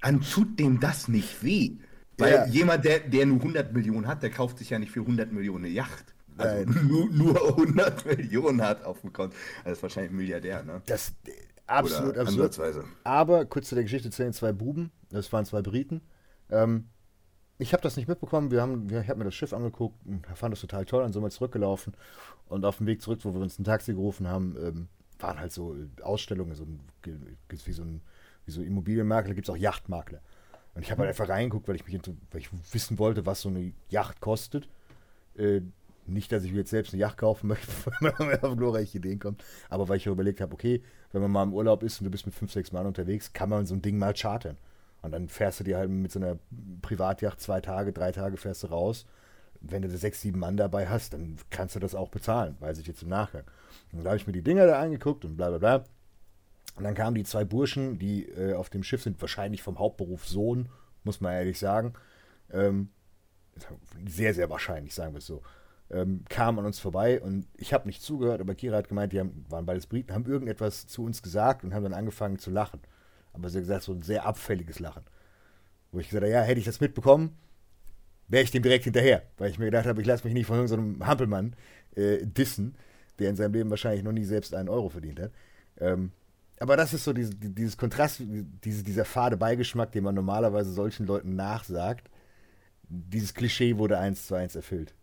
dann 0.00 0.20
tut 0.20 0.58
dem 0.60 0.80
das 0.80 1.08
nicht 1.08 1.42
weh. 1.42 1.72
Weil 2.18 2.32
Ja. 2.32 2.46
jemand, 2.46 2.84
der, 2.84 3.00
der 3.00 3.26
nur 3.26 3.38
100 3.38 3.72
Millionen 3.72 4.06
hat, 4.06 4.22
der 4.22 4.30
kauft 4.30 4.58
sich 4.58 4.70
ja 4.70 4.78
nicht 4.78 4.92
für 4.92 5.00
100 5.00 5.32
Millionen 5.32 5.64
eine 5.64 5.72
Yacht. 5.72 6.14
Also 6.38 6.64
Nein. 6.64 6.86
nur, 6.88 7.08
nur 7.10 7.48
100 7.58 8.06
Millionen 8.06 8.62
hat 8.62 8.84
auf 8.84 9.00
dem 9.00 9.12
Konto. 9.12 9.36
Das 9.64 9.74
ist 9.74 9.82
wahrscheinlich 9.82 10.12
ein 10.12 10.16
Milliardär, 10.16 10.62
ne? 10.62 10.82
Das 10.86 11.12
äh, 11.26 11.32
absolut 11.66 12.12
Oder 12.12 12.26
ansatzweise. 12.26 12.84
Aber 13.04 13.44
kurz 13.44 13.68
zu 13.68 13.74
der 13.74 13.84
Geschichte 13.84 14.10
zu 14.10 14.22
den 14.22 14.32
zwei 14.32 14.52
Buben. 14.52 14.90
Das 15.10 15.32
waren 15.32 15.44
zwei 15.44 15.62
Briten. 15.62 16.02
Ähm, 16.50 16.88
ich 17.58 17.72
habe 17.72 17.82
das 17.82 17.96
nicht 17.96 18.08
mitbekommen. 18.08 18.50
Wir 18.50 18.62
haben, 18.62 18.88
wir, 18.88 19.00
ich 19.00 19.08
habe 19.08 19.18
mir 19.18 19.24
das 19.24 19.34
Schiff 19.34 19.52
angeguckt 19.52 19.98
und 20.06 20.26
fand 20.34 20.52
das 20.52 20.60
total 20.60 20.84
toll. 20.84 21.02
Dann 21.02 21.12
sind 21.12 21.22
wir 21.22 21.30
zurückgelaufen. 21.30 21.94
Und 22.46 22.64
auf 22.64 22.78
dem 22.78 22.86
Weg 22.86 23.02
zurück, 23.02 23.20
wo 23.24 23.34
wir 23.34 23.40
uns 23.40 23.58
ein 23.58 23.64
Taxi 23.64 23.92
gerufen 23.92 24.28
haben, 24.28 24.56
ähm, 24.60 24.88
waren 25.18 25.38
halt 25.38 25.52
so 25.52 25.74
äh, 25.74 26.02
Ausstellungen, 26.02 26.54
so 26.54 26.64
ein, 26.64 26.80
wie 27.48 27.72
so 27.72 27.82
ein 27.82 28.00
wie 28.48 28.52
so 28.52 28.62
Immobilienmakler, 28.62 29.34
gibt 29.34 29.48
es 29.48 29.54
auch 29.54 29.58
Yachtmakler. 29.58 30.20
Und 30.74 30.82
ich 30.82 30.90
habe 30.90 31.00
halt 31.00 31.10
einfach 31.10 31.28
reingeguckt, 31.28 31.68
weil 31.68 31.76
ich 31.76 31.86
mich 31.86 32.00
weil 32.30 32.40
ich 32.40 32.48
wissen 32.72 32.98
wollte, 32.98 33.26
was 33.26 33.42
so 33.42 33.50
eine 33.50 33.72
Yacht 33.90 34.20
kostet. 34.20 34.68
Äh, 35.36 35.60
nicht, 36.08 36.32
dass 36.32 36.44
ich 36.44 36.52
mir 36.52 36.58
jetzt 36.58 36.70
selbst 36.70 36.92
eine 36.92 37.00
Yacht 37.00 37.18
kaufen 37.18 37.48
möchte, 37.48 37.68
wenn 38.00 38.14
man 38.18 38.40
auf 38.40 38.56
glorreiche 38.56 38.98
Ideen 38.98 39.18
kommt, 39.18 39.44
aber 39.68 39.88
weil 39.88 39.98
ich 39.98 40.06
überlegt 40.06 40.40
habe, 40.40 40.52
okay, 40.52 40.82
wenn 41.12 41.22
man 41.22 41.30
mal 41.30 41.42
im 41.44 41.54
Urlaub 41.54 41.82
ist 41.82 42.00
und 42.00 42.04
du 42.04 42.10
bist 42.10 42.26
mit 42.26 42.34
fünf, 42.34 42.52
sechs 42.52 42.72
Mann 42.72 42.86
unterwegs, 42.86 43.32
kann 43.32 43.48
man 43.48 43.66
so 43.66 43.74
ein 43.74 43.82
Ding 43.82 43.98
mal 43.98 44.14
chartern. 44.14 44.56
Und 45.00 45.12
dann 45.12 45.28
fährst 45.28 45.60
du 45.60 45.64
dir 45.64 45.78
halt 45.78 45.90
mit 45.90 46.10
so 46.10 46.18
einer 46.18 46.38
Privatjacht 46.82 47.40
zwei 47.40 47.60
Tage, 47.60 47.92
drei 47.92 48.12
Tage 48.12 48.36
fährst 48.36 48.64
du 48.64 48.68
raus. 48.68 49.06
Wenn 49.60 49.82
du 49.82 49.90
sechs, 49.90 50.20
sieben 50.20 50.40
Mann 50.40 50.56
dabei 50.56 50.88
hast, 50.88 51.14
dann 51.14 51.36
kannst 51.50 51.76
du 51.76 51.80
das 51.80 51.94
auch 51.94 52.08
bezahlen, 52.08 52.56
weiß 52.60 52.78
ich 52.78 52.86
jetzt 52.86 53.02
im 53.02 53.08
Nachgang. 53.08 53.44
Und 53.92 54.04
da 54.04 54.10
habe 54.10 54.16
ich 54.16 54.26
mir 54.26 54.32
die 54.32 54.42
Dinger 54.42 54.66
da 54.66 54.80
angeguckt 54.80 55.24
und 55.24 55.36
bla 55.36 55.48
bla 55.50 55.58
bla. 55.58 55.84
Und 56.76 56.84
dann 56.84 56.94
kamen 56.94 57.16
die 57.16 57.24
zwei 57.24 57.44
Burschen, 57.44 57.98
die 57.98 58.28
äh, 58.28 58.54
auf 58.54 58.70
dem 58.70 58.84
Schiff 58.84 59.02
sind, 59.02 59.20
wahrscheinlich 59.20 59.62
vom 59.62 59.78
Hauptberuf 59.78 60.26
Sohn, 60.26 60.68
muss 61.02 61.20
man 61.20 61.32
ehrlich 61.32 61.58
sagen. 61.58 61.94
Ähm, 62.52 62.90
sehr, 64.06 64.34
sehr 64.34 64.48
wahrscheinlich, 64.48 64.94
sagen 64.94 65.12
wir 65.12 65.18
es 65.18 65.26
so. 65.26 65.42
Ähm, 65.90 66.24
kamen 66.28 66.58
an 66.58 66.66
uns 66.66 66.78
vorbei 66.78 67.20
und 67.20 67.46
ich 67.56 67.72
habe 67.72 67.86
nicht 67.86 68.02
zugehört, 68.02 68.42
aber 68.42 68.54
Kira 68.54 68.76
hat 68.76 68.88
gemeint, 68.88 69.12
die 69.14 69.20
haben, 69.20 69.46
waren 69.48 69.64
beides 69.64 69.86
Briten, 69.86 70.12
haben 70.12 70.26
irgendetwas 70.26 70.86
zu 70.86 71.02
uns 71.02 71.22
gesagt 71.22 71.64
und 71.64 71.72
haben 71.72 71.82
dann 71.82 71.94
angefangen 71.94 72.38
zu 72.38 72.50
lachen. 72.50 72.80
Aber 73.32 73.48
sie 73.48 73.58
hat 73.58 73.62
gesagt, 73.62 73.84
so 73.84 73.92
ein 73.92 74.02
sehr 74.02 74.26
abfälliges 74.26 74.80
Lachen. 74.80 75.04
Wo 75.90 75.98
ich 75.98 76.08
gesagt 76.08 76.24
habe, 76.24 76.32
ja, 76.32 76.42
hätte 76.42 76.58
ich 76.58 76.66
das 76.66 76.80
mitbekommen, 76.80 77.36
wäre 78.28 78.44
ich 78.44 78.50
dem 78.50 78.62
direkt 78.62 78.84
hinterher. 78.84 79.22
Weil 79.38 79.50
ich 79.50 79.58
mir 79.58 79.64
gedacht 79.64 79.86
habe, 79.86 80.00
ich 80.00 80.06
lasse 80.06 80.24
mich 80.24 80.34
nicht 80.34 80.46
von 80.46 80.56
irgendeinem 80.56 81.06
Hampelmann 81.06 81.56
äh, 81.94 82.18
dissen, 82.26 82.74
der 83.18 83.30
in 83.30 83.36
seinem 83.36 83.54
Leben 83.54 83.70
wahrscheinlich 83.70 84.04
noch 84.04 84.12
nie 84.12 84.24
selbst 84.24 84.54
einen 84.54 84.68
Euro 84.68 84.90
verdient 84.90 85.20
hat. 85.20 85.32
Ähm, 85.78 86.12
aber 86.60 86.76
das 86.76 86.92
ist 86.92 87.04
so 87.04 87.12
dieses, 87.12 87.34
dieses 87.38 87.76
Kontrast, 87.76 88.20
diese, 88.64 88.82
dieser 88.82 89.04
fade 89.04 89.36
Beigeschmack, 89.36 89.92
den 89.92 90.04
man 90.04 90.14
normalerweise 90.14 90.72
solchen 90.72 91.06
Leuten 91.06 91.36
nachsagt. 91.36 92.10
Dieses 92.88 93.34
Klischee 93.34 93.76
wurde 93.78 93.98
eins 93.98 94.26
zu 94.26 94.34
eins 94.34 94.56
erfüllt. 94.56 94.94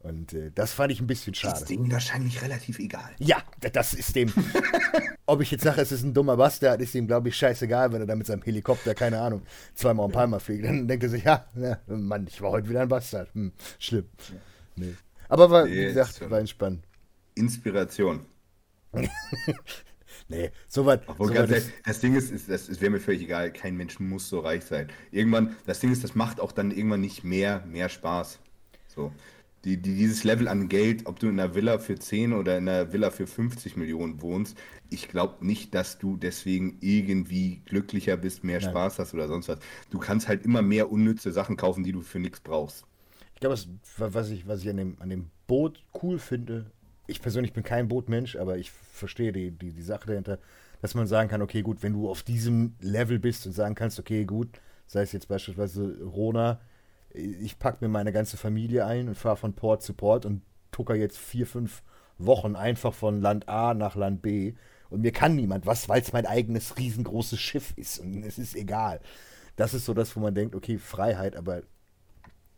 Und 0.00 0.32
äh, 0.32 0.50
das 0.54 0.72
fand 0.72 0.92
ich 0.92 1.00
ein 1.00 1.06
bisschen 1.06 1.34
schade. 1.34 1.60
ist 1.60 1.70
dem 1.70 1.90
wahrscheinlich 1.90 2.40
relativ 2.42 2.78
egal. 2.78 3.10
Ja, 3.18 3.42
das 3.72 3.94
ist 3.94 4.14
dem. 4.14 4.32
ob 5.26 5.40
ich 5.40 5.50
jetzt 5.50 5.64
sage, 5.64 5.80
es 5.80 5.90
ist 5.90 6.04
ein 6.04 6.14
dummer 6.14 6.36
Bastard, 6.36 6.80
ist 6.80 6.94
ihm, 6.94 7.06
glaube 7.06 7.28
ich, 7.28 7.36
scheißegal, 7.36 7.92
wenn 7.92 8.00
er 8.02 8.06
da 8.06 8.14
mit 8.14 8.26
seinem 8.26 8.42
Helikopter, 8.42 8.94
keine 8.94 9.20
Ahnung, 9.20 9.42
zweimal 9.74 10.06
um 10.06 10.12
Palma 10.12 10.38
fliegt. 10.38 10.64
Dann 10.64 10.86
denkt 10.86 11.02
er 11.02 11.10
sich, 11.10 11.24
ja, 11.24 11.46
ja, 11.56 11.78
Mann, 11.86 12.26
ich 12.28 12.40
war 12.40 12.52
heute 12.52 12.68
wieder 12.68 12.82
ein 12.82 12.88
Bastard. 12.88 13.34
Hm, 13.34 13.52
schlimm. 13.78 14.06
Nee. 14.76 14.94
Aber 15.28 15.50
war, 15.50 15.66
wie 15.66 15.84
gesagt, 15.84 16.30
war 16.30 16.38
entspannt. 16.38 16.84
Inspiration. 17.34 18.24
Nee, 20.30 20.50
so 20.66 20.84
weit. 20.84 21.04
So 21.18 21.28
das, 21.30 21.70
das 21.84 22.00
Ding 22.00 22.14
ist, 22.14 22.30
ist 22.30 22.50
das, 22.50 22.68
wäre 22.80 22.90
mir 22.90 23.00
völlig 23.00 23.22
egal, 23.22 23.50
kein 23.50 23.76
Mensch 23.76 23.98
muss 23.98 24.28
so 24.28 24.40
reich 24.40 24.64
sein. 24.64 24.88
Irgendwann, 25.10 25.56
das 25.64 25.80
Ding 25.80 25.90
ist, 25.90 26.04
das 26.04 26.14
macht 26.14 26.40
auch 26.40 26.52
dann 26.52 26.70
irgendwann 26.70 27.00
nicht 27.00 27.24
mehr, 27.24 27.64
mehr 27.66 27.88
Spaß. 27.88 28.38
So. 28.88 29.12
Die, 29.64 29.76
die, 29.76 29.96
dieses 29.96 30.24
Level 30.24 30.48
an 30.48 30.68
Geld, 30.68 31.06
ob 31.06 31.18
du 31.18 31.28
in 31.28 31.38
einer 31.38 31.54
Villa 31.54 31.78
für 31.78 31.98
10 31.98 32.32
oder 32.32 32.56
in 32.58 32.68
einer 32.68 32.92
Villa 32.92 33.10
für 33.10 33.26
50 33.26 33.76
Millionen 33.76 34.22
wohnst, 34.22 34.56
ich 34.88 35.08
glaube 35.08 35.44
nicht, 35.44 35.74
dass 35.74 35.98
du 35.98 36.16
deswegen 36.16 36.78
irgendwie 36.80 37.62
glücklicher 37.66 38.16
bist, 38.16 38.44
mehr 38.44 38.60
Nein. 38.60 38.70
Spaß 38.70 38.98
hast 38.98 39.14
oder 39.14 39.28
sonst 39.28 39.48
was. 39.48 39.58
Du 39.90 39.98
kannst 39.98 40.28
halt 40.28 40.44
immer 40.44 40.62
mehr 40.62 40.90
unnütze 40.90 41.32
Sachen 41.32 41.56
kaufen, 41.56 41.84
die 41.84 41.92
du 41.92 42.02
für 42.02 42.20
nichts 42.20 42.40
brauchst. 42.40 42.84
Ich 43.34 43.40
glaube, 43.40 43.56
was 43.98 44.30
ich, 44.30 44.46
was 44.46 44.62
ich 44.62 44.70
an, 44.70 44.76
dem, 44.76 44.96
an 45.00 45.10
dem 45.10 45.30
Boot 45.46 45.84
cool 46.02 46.18
finde, 46.18 46.70
ich 47.08 47.22
persönlich 47.22 47.52
bin 47.52 47.64
kein 47.64 47.88
Bootmensch, 47.88 48.36
aber 48.36 48.58
ich 48.58 48.70
verstehe 48.70 49.32
die, 49.32 49.50
die, 49.50 49.72
die 49.72 49.82
Sache 49.82 50.06
dahinter, 50.06 50.38
dass 50.80 50.94
man 50.94 51.06
sagen 51.06 51.28
kann, 51.28 51.42
okay, 51.42 51.62
gut, 51.62 51.82
wenn 51.82 51.94
du 51.94 52.08
auf 52.08 52.22
diesem 52.22 52.74
Level 52.80 53.18
bist 53.18 53.46
und 53.46 53.52
sagen 53.52 53.74
kannst, 53.74 53.98
okay, 53.98 54.24
gut, 54.24 54.60
sei 54.86 55.02
es 55.02 55.12
jetzt 55.12 55.26
beispielsweise 55.28 55.98
Rona, 56.02 56.60
ich 57.10 57.58
packe 57.58 57.84
mir 57.84 57.88
meine 57.88 58.12
ganze 58.12 58.36
Familie 58.36 58.86
ein 58.86 59.08
und 59.08 59.14
fahre 59.14 59.36
von 59.36 59.54
Port 59.54 59.82
zu 59.82 59.94
Port 59.94 60.26
und 60.26 60.42
tucker 60.70 60.94
jetzt 60.94 61.18
vier, 61.18 61.46
fünf 61.46 61.82
Wochen 62.18 62.56
einfach 62.56 62.92
von 62.92 63.20
Land 63.20 63.48
A 63.48 63.74
nach 63.74 63.96
Land 63.96 64.22
B 64.22 64.54
und 64.90 65.02
mir 65.02 65.12
kann 65.12 65.36
niemand 65.36 65.66
was, 65.66 65.88
weil 65.88 66.00
es 66.00 66.12
mein 66.12 66.26
eigenes 66.26 66.78
riesengroßes 66.78 67.40
Schiff 67.40 67.72
ist 67.76 67.98
und 67.98 68.22
es 68.24 68.38
ist 68.38 68.56
egal. 68.56 69.00
Das 69.56 69.74
ist 69.74 69.84
so 69.84 69.94
das, 69.94 70.14
wo 70.16 70.20
man 70.20 70.34
denkt, 70.34 70.54
okay, 70.54 70.78
Freiheit, 70.78 71.36
aber 71.36 71.62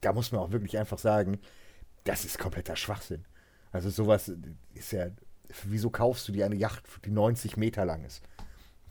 da 0.00 0.12
muss 0.12 0.33
man 0.33 0.40
auch 0.40 0.52
wirklich 0.52 0.78
einfach 0.78 0.99
sagen, 0.99 1.38
das 2.04 2.25
ist 2.25 2.38
kompletter 2.38 2.76
Schwachsinn. 2.76 3.25
Also 3.73 3.90
sowas 3.90 4.33
ist 4.75 4.92
ja, 4.92 5.09
wieso 5.64 5.90
kaufst 5.90 6.26
du 6.28 6.33
dir 6.33 6.47
eine 6.47 6.57
Yacht, 6.57 6.85
die 7.04 7.11
90 7.11 7.57
Meter 7.57 7.85
lang 7.85 8.04
ist? 8.04 8.23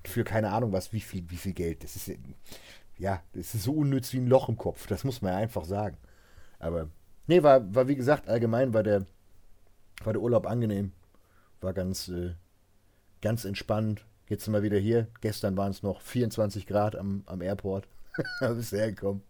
Für 0.05 0.23
keine 0.23 0.51
Ahnung 0.51 0.71
was, 0.71 0.93
wie 0.93 1.01
viel, 1.01 1.29
wie 1.29 1.37
viel 1.37 1.53
Geld. 1.53 1.83
Das 1.83 1.95
ist 1.95 2.11
ja, 2.99 3.23
das 3.33 3.55
ist 3.55 3.63
so 3.63 3.73
unnütz 3.73 4.13
wie 4.13 4.17
ein 4.17 4.27
Loch 4.27 4.49
im 4.49 4.57
Kopf. 4.57 4.85
Das 4.87 5.03
muss 5.03 5.21
man 5.21 5.31
ja 5.31 5.39
einfach 5.39 5.63
sagen. 5.63 5.97
Aber 6.59 6.89
nee, 7.27 7.41
war, 7.41 7.73
war 7.73 7.87
wie 7.87 7.95
gesagt, 7.95 8.27
allgemein 8.27 8.73
war 8.73 8.83
der, 8.83 9.05
war 10.03 10.13
der 10.13 10.21
Urlaub 10.21 10.45
angenehm. 10.45 10.91
War 11.61 11.73
ganz, 11.73 12.09
äh, 12.09 12.35
ganz 13.21 13.45
entspannt. 13.45 14.05
Jetzt 14.27 14.43
sind 14.43 14.53
wir 14.53 14.63
wieder 14.63 14.77
hier. 14.77 15.07
Gestern 15.21 15.57
waren 15.57 15.71
es 15.71 15.81
noch 15.81 16.01
24 16.01 16.67
Grad 16.67 16.95
am, 16.95 17.23
am 17.25 17.41
Airport. 17.41 17.87
da 18.41 18.53
bist 18.53 18.73
du 18.73 18.77
hergekommen. 18.77 19.23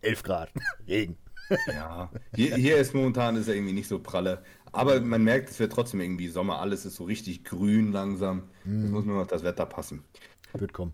11 0.00 0.22
Grad. 0.22 0.52
Regen. 0.86 1.18
ja, 1.66 2.10
hier, 2.34 2.54
hier 2.56 2.76
ist 2.76 2.94
momentan 2.94 3.34
ist 3.36 3.48
er 3.48 3.54
irgendwie 3.54 3.72
nicht 3.72 3.88
so 3.88 3.98
pralle. 3.98 4.42
Aber 4.70 5.00
man 5.00 5.24
merkt, 5.24 5.50
es 5.50 5.58
wird 5.58 5.72
trotzdem 5.72 6.00
irgendwie 6.00 6.28
Sommer. 6.28 6.60
Alles 6.60 6.86
ist 6.86 6.96
so 6.96 7.04
richtig 7.04 7.42
grün 7.42 7.90
langsam. 7.90 8.44
Mm. 8.64 8.84
Es 8.84 8.90
muss 8.90 9.04
nur 9.06 9.18
noch 9.18 9.26
das 9.26 9.42
Wetter 9.42 9.66
passen. 9.66 10.04
Wird 10.52 10.72
kommen. 10.72 10.92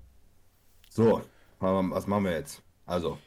So, 0.89 1.23
was 1.65 2.07
machen 2.07 2.25
wir 2.25 2.33
jetzt? 2.33 2.63
Also, 2.87 3.19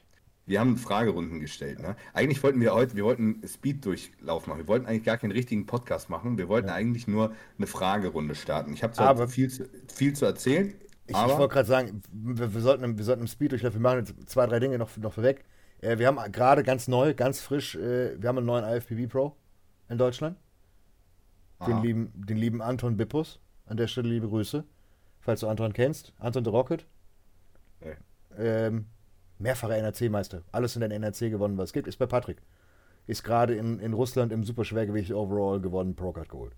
wir 0.46 0.60
haben 0.60 0.78
Fragerunden 0.78 1.40
gestellt. 1.40 1.80
Ne? 1.80 1.96
Eigentlich 2.14 2.42
wollten 2.42 2.62
wir 2.62 2.74
heute, 2.74 2.96
wir 2.96 3.04
wollten 3.04 3.42
Speed-Durchlauf 3.46 4.48
machen. 4.48 4.60
Wir 4.60 4.68
wollten 4.68 4.86
eigentlich 4.86 5.04
gar 5.04 5.18
keinen 5.18 5.32
richtigen 5.32 5.66
Podcast 5.66 6.10
machen. 6.10 6.38
Wir 6.38 6.48
wollten 6.48 6.70
ja. 6.70 6.74
eigentlich 6.74 7.08
nur 7.08 7.34
eine 7.58 7.68
Fragerunde 7.68 8.34
starten. 8.34 8.74
Ich 8.74 8.82
habe 8.84 8.94
zwar 8.94 9.28
viel 9.28 9.50
zu, 9.50 9.66
viel 9.94 10.14
zu 10.14 10.26
erzählen. 10.26 10.74
Ich, 11.06 11.16
ich 11.16 11.38
wollte 11.38 11.54
gerade 11.54 11.68
sagen, 11.68 12.02
wir, 12.12 12.54
wir, 12.54 12.62
sollten, 12.62 12.98
wir 12.98 13.04
sollten 13.04 13.22
im 13.22 13.28
Speed-Durchlauf, 13.28 13.74
wir 13.74 13.82
machen 13.82 14.00
jetzt 14.00 14.30
zwei, 14.30 14.46
drei 14.46 14.60
Dinge 14.60 14.78
noch, 14.78 14.96
noch 14.98 15.14
vorweg. 15.14 15.44
Äh, 15.82 16.00
wir 16.00 16.08
haben 16.08 16.20
gerade 16.32 16.64
ganz 16.64 16.88
neu, 16.88 17.14
ganz 17.14 17.42
frisch, 17.42 17.76
äh, 17.76 18.22
wir 18.22 18.30
haben 18.30 18.38
einen 18.38 18.48
neuen 18.48 18.66
IFPB 18.66 19.10
Pro 19.10 19.36
in 19.90 19.98
Deutschland. 19.98 20.38
Den 21.66 21.82
lieben, 21.82 22.12
den 22.14 22.38
lieben 22.38 22.62
Anton 22.62 22.98
Bippus. 22.98 23.40
An 23.66 23.78
der 23.78 23.88
Stelle 23.88 24.10
liebe 24.10 24.28
Grüße. 24.28 24.64
Falls 25.20 25.40
du 25.40 25.48
Anton 25.48 25.74
kennst. 25.74 26.14
Anton 26.20 26.46
the 26.46 26.52
Rocket. 26.52 26.86
Ähm, 28.38 28.86
mehrfacher 29.40 29.78
NRC-Meister. 29.78 30.44
Alles 30.52 30.76
in 30.76 30.82
der 30.82 30.92
NRC 30.92 31.30
gewonnen, 31.30 31.58
was 31.58 31.70
es 31.70 31.74
gibt. 31.74 31.88
Ist 31.88 31.98
bei 31.98 32.06
Patrick. 32.06 32.42
Ist 33.08 33.24
gerade 33.24 33.56
in, 33.56 33.80
in 33.80 33.94
Russland 33.94 34.32
im 34.32 34.44
Superschwergewicht 34.44 35.12
Overall 35.12 35.62
gewonnen, 35.62 35.96
Procard 35.96 36.30
Gold. 36.30 36.56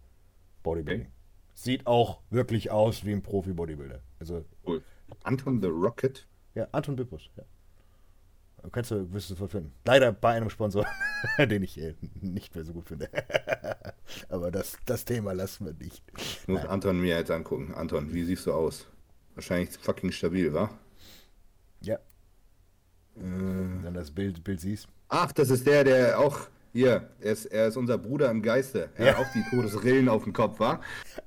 Bodybuilding. 0.63 1.01
Okay. 1.01 1.11
Sieht 1.53 1.87
auch 1.87 2.21
wirklich 2.29 2.71
aus 2.71 3.05
wie 3.05 3.11
ein 3.11 3.21
Profi-Bodybuilder. 3.21 4.01
Also, 4.19 4.45
cool. 4.65 4.81
Anton 5.23 5.61
the 5.61 5.67
Rocket? 5.67 6.27
Ja, 6.55 6.67
Anton 6.71 6.95
Bippus, 6.95 7.29
ja. 7.37 7.43
Kannst 8.71 8.91
du, 8.91 9.11
wirst 9.13 9.29
du 9.29 9.33
sofort 9.35 9.51
finden. 9.51 9.73
Leider 9.85 10.11
bei 10.11 10.33
einem 10.33 10.49
Sponsor, 10.49 10.85
den 11.37 11.63
ich 11.63 11.79
äh, 11.79 11.95
nicht 12.21 12.55
mehr 12.55 12.65
so 12.65 12.73
gut 12.73 12.87
finde. 12.87 13.09
Aber 14.29 14.51
das, 14.51 14.77
das 14.85 15.05
Thema 15.05 15.33
lassen 15.33 15.65
wir 15.65 15.73
nicht. 15.73 16.03
Ich 16.17 16.47
muss 16.47 16.61
Nein. 16.61 16.69
Anton 16.69 16.99
mir 16.99 17.17
jetzt 17.17 17.31
angucken. 17.31 17.73
Anton, 17.73 18.13
wie 18.13 18.23
siehst 18.23 18.45
du 18.45 18.53
aus? 18.53 18.87
Wahrscheinlich 19.35 19.77
fucking 19.77 20.11
stabil, 20.11 20.53
wa? 20.53 20.69
Wenn 23.19 23.93
du 23.93 23.99
das 23.99 24.11
Bild, 24.11 24.43
Bild 24.43 24.61
siehst. 24.61 24.87
Ach, 25.09 25.31
das 25.31 25.49
ist 25.49 25.65
der, 25.65 25.83
der 25.83 26.19
auch 26.19 26.47
hier, 26.71 27.09
er 27.19 27.31
ist, 27.31 27.45
er 27.45 27.67
ist 27.67 27.77
unser 27.77 27.97
Bruder 27.97 28.29
im 28.29 28.41
Geiste. 28.41 28.89
Er 28.95 29.05
ja. 29.07 29.11
hat 29.13 29.25
auch 29.25 29.31
die 29.33 29.43
Todesrillen 29.49 30.07
auf 30.07 30.23
dem 30.23 30.33
Kopf, 30.33 30.59
war. 30.59 30.81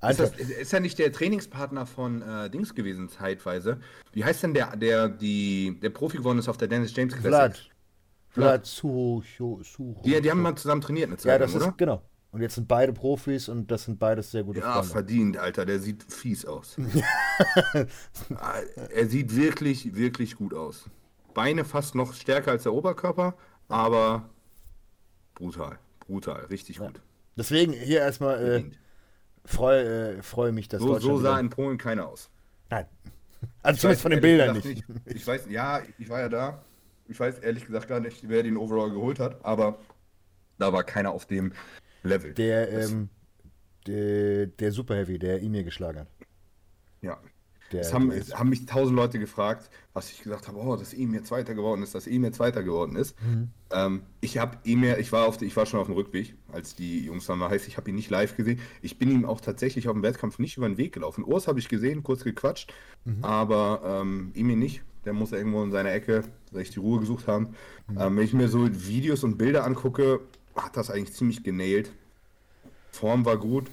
Ist, 0.08 0.20
das, 0.20 0.32
ist 0.36 0.72
er 0.72 0.80
nicht 0.80 0.98
der 0.98 1.12
Trainingspartner 1.12 1.84
von 1.84 2.22
äh, 2.22 2.48
Dings 2.48 2.74
gewesen, 2.74 3.08
zeitweise? 3.08 3.78
Wie 4.12 4.24
heißt 4.24 4.42
denn 4.44 4.54
der, 4.54 4.76
der 4.76 5.08
die, 5.08 5.78
der 5.82 5.90
Profi 5.90 6.18
geworden 6.18 6.38
ist 6.38 6.48
auf 6.48 6.58
der 6.58 6.68
Dennis 6.68 6.94
James 6.94 7.14
Classic? 7.14 7.28
Vlad. 7.28 7.70
Vlad 8.28 8.66
Suho, 8.66 9.22
Suho. 9.62 10.00
Die, 10.04 10.20
die 10.20 10.30
haben 10.30 10.40
mal 10.40 10.54
zusammen 10.54 10.80
trainiert 10.80 11.08
eine 11.08 11.16
Zeit 11.16 11.32
Ja, 11.32 11.38
das 11.38 11.52
lang, 11.52 11.60
ist, 11.60 11.66
oder? 11.66 11.76
genau. 11.76 12.02
Und 12.30 12.40
jetzt 12.40 12.54
sind 12.54 12.66
beide 12.66 12.94
Profis 12.94 13.50
und 13.50 13.70
das 13.70 13.84
sind 13.84 13.98
beides 13.98 14.30
sehr 14.30 14.42
gute 14.42 14.60
ja, 14.60 14.72
Freunde. 14.72 14.88
Ja, 14.88 14.92
verdient, 14.92 15.36
Alter. 15.36 15.66
Der 15.66 15.80
sieht 15.80 16.02
fies 16.10 16.46
aus. 16.46 16.76
er 18.94 19.06
sieht 19.06 19.36
wirklich, 19.36 19.94
wirklich 19.94 20.36
gut 20.36 20.54
aus. 20.54 20.88
Beine 21.34 21.64
fast 21.64 21.94
noch 21.94 22.14
stärker 22.14 22.52
als 22.52 22.64
der 22.64 22.72
Oberkörper, 22.72 23.34
aber 23.68 24.28
brutal. 25.34 25.78
Brutal. 26.00 26.44
Richtig 26.46 26.76
ja. 26.76 26.86
gut. 26.86 27.00
Deswegen 27.36 27.72
hier 27.72 28.00
erstmal 28.00 28.44
äh, 28.44 28.64
freue 29.44 30.16
äh, 30.16 30.22
freu 30.22 30.52
mich, 30.52 30.68
dass 30.68 30.80
so, 30.80 30.94
Deutschland. 30.94 31.16
So 31.16 31.22
sah 31.22 31.40
in 31.40 31.50
Polen 31.50 31.78
keiner 31.78 32.08
aus. 32.08 32.30
Nein. 32.70 32.86
Also 33.60 33.74
ich 33.74 33.80
zumindest 33.80 34.02
von 34.02 34.10
den 34.12 34.20
Bildern 34.20 34.54
nicht. 34.54 34.66
nicht. 34.66 34.84
Ich 35.06 35.26
weiß, 35.26 35.46
ja, 35.50 35.82
ich 35.98 36.08
war 36.08 36.20
ja 36.20 36.28
da. 36.28 36.64
Ich 37.08 37.18
weiß 37.18 37.40
ehrlich 37.40 37.66
gesagt 37.66 37.88
gar 37.88 37.98
nicht, 37.98 38.28
wer 38.28 38.44
den 38.44 38.56
Overall 38.56 38.92
geholt 38.92 39.18
hat, 39.18 39.44
aber 39.44 39.80
da 40.58 40.72
war 40.72 40.84
keiner 40.84 41.10
auf 41.10 41.26
dem 41.26 41.52
Level. 42.04 42.34
Der, 42.34 42.70
ähm, 42.70 43.08
der, 43.88 44.46
der 44.46 44.70
Super 44.70 44.94
Heavy, 44.94 45.18
der 45.18 45.40
ihn 45.40 45.50
mir 45.50 45.64
geschlagen 45.64 45.98
hat. 45.98 46.08
Ja. 47.72 47.80
es 47.80 47.92
haben, 47.92 48.12
haben 48.12 48.50
mich 48.50 48.66
tausend 48.66 48.96
Leute 48.96 49.18
gefragt, 49.18 49.70
was 49.92 50.10
ich 50.10 50.22
gesagt 50.22 50.48
habe, 50.48 50.58
oh, 50.58 50.76
dass 50.76 50.94
Emir 50.94 51.24
Zweiter 51.24 51.54
geworden 51.54 51.82
ist, 51.82 51.94
dass 51.94 52.06
Emir 52.06 52.32
Zweiter 52.32 52.62
geworden 52.62 52.96
ist. 52.96 53.16
Mhm. 53.22 53.48
Ähm, 53.70 54.02
ich 54.20 54.38
habe 54.38 54.58
Emir, 54.64 54.98
ich 54.98 55.12
war, 55.12 55.26
auf 55.26 55.40
ich 55.42 55.56
war 55.56 55.66
schon 55.66 55.80
auf 55.80 55.86
dem 55.86 55.94
Rückweg, 55.94 56.34
als 56.52 56.74
die 56.74 57.04
Jungs 57.04 57.26
dann 57.26 57.38
mal 57.38 57.50
heißt, 57.50 57.68
ich 57.68 57.76
habe 57.76 57.90
ihn 57.90 57.96
nicht 57.96 58.10
live 58.10 58.36
gesehen. 58.36 58.60
Ich 58.80 58.98
bin 58.98 59.10
ihm 59.10 59.24
auch 59.24 59.40
tatsächlich 59.40 59.88
auf 59.88 59.94
dem 59.94 60.02
Wettkampf 60.02 60.38
nicht 60.38 60.56
über 60.56 60.68
den 60.68 60.78
Weg 60.78 60.92
gelaufen. 60.92 61.24
Urs 61.24 61.48
habe 61.48 61.58
ich 61.58 61.68
gesehen, 61.68 62.02
kurz 62.02 62.24
gequatscht, 62.24 62.72
mhm. 63.04 63.24
aber 63.24 64.00
ähm, 64.02 64.32
Emir 64.34 64.56
nicht. 64.56 64.82
Der 65.04 65.12
muss 65.12 65.32
irgendwo 65.32 65.62
in 65.64 65.72
seiner 65.72 65.92
Ecke 65.92 66.22
sich 66.52 66.70
die 66.70 66.78
Ruhe 66.78 67.00
gesucht 67.00 67.26
haben. 67.26 67.56
Mhm. 67.88 67.98
Ähm, 67.98 68.16
wenn 68.16 68.24
ich 68.24 68.32
mir 68.32 68.48
so 68.48 68.68
Videos 68.70 69.24
und 69.24 69.36
Bilder 69.36 69.64
angucke, 69.64 70.20
hat 70.54 70.76
das 70.76 70.90
eigentlich 70.90 71.14
ziemlich 71.14 71.42
genailt. 71.42 71.92
Form 72.92 73.24
war 73.24 73.36
gut. 73.36 73.68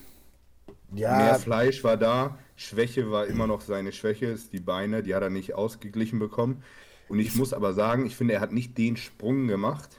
Ja. 0.94 1.18
Mehr 1.18 1.36
Fleisch 1.36 1.84
war 1.84 1.98
da. 1.98 2.38
Schwäche 2.60 3.10
war 3.10 3.26
immer 3.26 3.48
noch 3.48 3.62
seine 3.62 3.94
Schwäche, 3.94 4.26
ist 4.26 4.52
die 4.52 4.60
Beine, 4.60 5.02
die 5.02 5.16
hat 5.16 5.24
er 5.24 5.30
nicht 5.30 5.56
ausgeglichen 5.56 6.20
bekommen. 6.20 6.62
Und 7.08 7.20
ich 7.20 7.34
muss 7.36 7.54
aber 7.54 7.74
sagen, 7.74 8.06
ich 8.06 8.18
finde, 8.18 8.34
er 8.34 8.42
hat 8.42 8.52
nicht 8.52 8.78
den 8.78 8.98
Sprung 8.98 9.48
gemacht, 9.48 9.90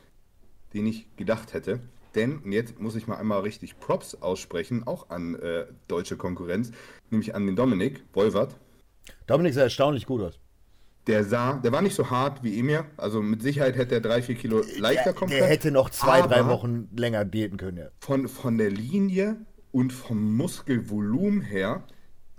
den 0.75 0.87
ich 0.87 1.07
gedacht 1.17 1.55
hätte. 1.55 1.81
Denn, 2.15 2.39
und 2.39 2.53
jetzt 2.53 2.79
muss 2.79 2.97
ich 2.97 3.07
mal 3.07 3.17
einmal 3.17 3.41
richtig 3.41 3.81
Props 3.81 4.17
aussprechen, 4.17 4.87
auch 4.87 5.09
an 5.09 5.37
äh, 5.37 5.65
deutsche 5.89 6.19
Konkurrenz, 6.19 6.71
nämlich 7.09 7.35
an 7.35 7.47
den 7.47 7.57
Dominik 7.57 8.05
Wolvert. 8.13 8.55
Dominik 9.27 9.55
sah 9.55 9.63
erstaunlich 9.63 10.05
gut 10.05 10.21
aus. 10.21 10.39
Der 11.07 11.25
sah, 11.25 11.55
der 11.55 11.73
war 11.73 11.81
nicht 11.81 11.97
so 11.97 12.11
hart 12.11 12.43
wie 12.45 12.59
Emir, 12.59 12.85
also 12.99 13.23
mit 13.23 13.41
Sicherheit 13.41 13.77
hätte 13.77 13.95
er 13.95 14.01
drei, 14.03 14.21
vier 14.21 14.35
Kilo 14.35 14.63
leichter 14.77 15.15
kommen 15.15 15.31
können. 15.31 15.41
Der 15.41 15.49
hätte 15.49 15.71
noch 15.71 15.89
zwei, 15.89 16.21
drei 16.21 16.47
Wochen 16.47 16.89
länger 16.95 17.25
diäten 17.25 17.57
können, 17.57 17.79
ja. 17.79 17.89
Von, 18.01 18.29
von 18.29 18.59
der 18.59 18.71
Linie 18.71 19.37
und 19.73 19.95
vom 19.95 20.37
Muskelvolumen 20.37 21.41
her 21.41 21.85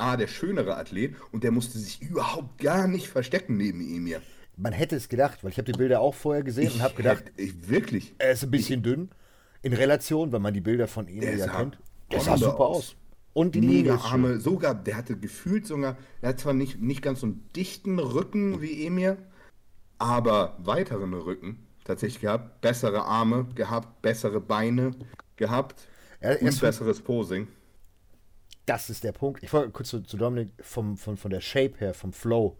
A, 0.01 0.17
der 0.17 0.27
schönere 0.27 0.75
Athlet 0.77 1.15
und 1.31 1.43
der 1.43 1.51
musste 1.51 1.79
sich 1.79 2.01
überhaupt 2.01 2.59
gar 2.59 2.87
nicht 2.87 3.07
verstecken 3.07 3.57
neben 3.57 3.81
Emir. 3.81 4.21
Man 4.57 4.73
hätte 4.73 4.95
es 4.95 5.09
gedacht, 5.09 5.43
weil 5.43 5.51
ich 5.51 5.57
habe 5.57 5.71
die 5.71 5.77
Bilder 5.77 6.01
auch 6.01 6.15
vorher 6.15 6.43
gesehen 6.43 6.67
ich 6.67 6.75
und 6.75 6.81
habe 6.81 6.95
gedacht, 6.95 7.23
ich, 7.37 7.69
wirklich. 7.69 8.13
Er 8.17 8.31
ist 8.31 8.43
ein 8.43 8.51
bisschen 8.51 8.79
ich, 8.79 8.83
dünn 8.83 9.09
in 9.61 9.73
Relation, 9.73 10.31
wenn 10.31 10.41
man 10.41 10.53
die 10.53 10.61
Bilder 10.61 10.87
von 10.87 11.07
Emir 11.07 11.35
ja 11.35 11.47
kennt. 11.47 11.79
Der 12.11 12.19
sah 12.19 12.37
super 12.37 12.65
aus. 12.65 12.77
aus. 12.77 12.95
Und 13.33 13.55
die 13.55 13.61
Mega 13.61 13.95
Arme, 13.95 14.39
sogar, 14.39 14.75
der 14.75 14.97
hatte 14.97 15.15
gefühlt 15.15 15.65
sogar, 15.65 15.97
er 16.21 16.29
hat 16.29 16.39
zwar 16.39 16.53
nicht, 16.53 16.81
nicht 16.81 17.01
ganz 17.01 17.21
so 17.21 17.27
einen 17.27 17.47
dichten 17.55 17.97
Rücken 17.97 18.61
wie 18.61 18.85
Emir, 18.85 19.17
aber 19.99 20.57
weiteren 20.59 21.13
Rücken 21.13 21.65
tatsächlich 21.85 22.21
gehabt, 22.21 22.59
bessere 22.59 23.05
Arme 23.05 23.47
gehabt, 23.55 24.01
bessere 24.01 24.41
Beine 24.41 24.91
gehabt 25.37 25.87
er, 26.19 26.41
und 26.41 26.59
besseres 26.59 26.99
Posing. 26.99 27.47
Das 28.71 28.89
ist 28.89 29.03
der 29.03 29.11
Punkt. 29.11 29.43
Ich 29.43 29.51
wollte 29.51 29.69
kurz 29.71 29.89
zu, 29.89 29.99
zu 29.99 30.15
Dominik, 30.15 30.49
vom, 30.61 30.95
von, 30.95 31.17
von 31.17 31.29
der 31.29 31.41
Shape 31.41 31.73
her, 31.79 31.93
vom 31.93 32.13
Flow, 32.13 32.57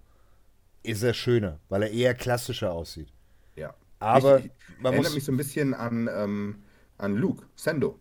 ist 0.84 1.04
er 1.04 1.14
schöner, 1.14 1.62
weil 1.70 1.84
er 1.84 1.92
eher 1.92 2.14
klassischer 2.14 2.74
aussieht. 2.74 3.08
Ja. 3.56 3.74
Aber 4.00 4.40
ich, 4.40 4.46
ich 4.48 4.52
man 4.82 4.92
erinnert 4.92 5.14
mich 5.14 5.24
so 5.24 5.32
ein 5.32 5.38
bisschen 5.38 5.74
an, 5.74 6.10
ähm, 6.14 6.64
an 6.98 7.16
Luke, 7.16 7.46
Sendo. 7.56 7.98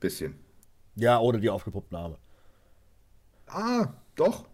Bisschen. 0.00 0.34
Ja, 0.96 1.20
oder 1.20 1.38
die 1.38 1.48
aufgepuppten 1.48 1.96
Arme. 1.96 2.18
Ah, 3.46 3.86
doch. 4.16 4.48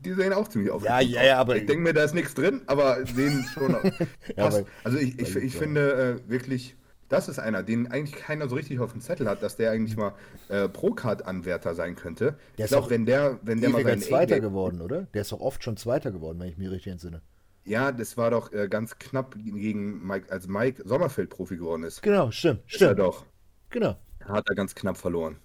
Die 0.00 0.14
sehen 0.14 0.32
auch 0.32 0.48
ziemlich 0.48 0.70
aufgepumpt 0.70 1.02
ja, 1.02 1.20
ja, 1.20 1.26
ja, 1.26 1.38
aber 1.38 1.56
Ich 1.56 1.66
denke 1.66 1.82
mir, 1.82 1.92
da 1.92 2.04
ist 2.04 2.14
nichts 2.14 2.32
drin, 2.32 2.62
aber 2.66 3.04
sehen 3.04 3.44
schon. 3.52 3.72
ja, 4.36 4.46
aber, 4.46 4.64
also 4.82 4.96
ich, 4.96 5.18
ich, 5.18 5.36
ich 5.36 5.54
finde 5.54 6.22
äh, 6.24 6.30
wirklich 6.30 6.74
das 7.08 7.28
ist 7.28 7.38
einer, 7.38 7.62
den 7.62 7.90
eigentlich 7.90 8.20
keiner 8.20 8.48
so 8.48 8.56
richtig 8.56 8.80
auf 8.80 8.92
dem 8.92 9.00
Zettel 9.00 9.28
hat, 9.28 9.42
dass 9.42 9.56
der 9.56 9.70
eigentlich 9.70 9.96
mal 9.96 10.14
äh, 10.48 10.68
Pro-Card-Anwärter 10.68 11.74
sein 11.74 11.94
könnte. 11.94 12.36
Der 12.58 12.64
ich 12.64 12.70
glaube, 12.70 12.90
wenn 12.90 13.06
der, 13.06 13.38
wenn 13.42 13.60
der 13.60 13.70
mal 13.70 13.82
seinen 13.82 14.00
Zweiter 14.00 14.40
geworden, 14.40 14.80
oder? 14.80 15.02
Der 15.14 15.22
ist 15.22 15.32
doch 15.32 15.40
oft 15.40 15.62
schon 15.62 15.76
Zweiter 15.76 16.10
geworden, 16.10 16.38
wenn 16.40 16.48
ich 16.48 16.58
mich 16.58 16.70
richtig 16.70 16.92
entsinne. 16.92 17.22
Ja, 17.64 17.92
das 17.92 18.16
war 18.16 18.30
doch 18.30 18.52
äh, 18.52 18.68
ganz 18.68 18.98
knapp 18.98 19.36
gegen 19.36 20.06
Mike, 20.06 20.30
als 20.30 20.48
Mike 20.48 20.82
Sommerfeld 20.86 21.30
Profi 21.30 21.56
geworden 21.56 21.82
ist. 21.82 22.02
Genau, 22.02 22.30
stimmt, 22.30 22.60
ist 22.66 22.76
stimmt. 22.76 22.90
Er 22.90 22.94
doch. 22.94 23.24
Genau. 23.70 23.96
Hat 24.24 24.48
er 24.48 24.54
ganz 24.54 24.74
knapp 24.74 24.96
verloren. 24.96 25.36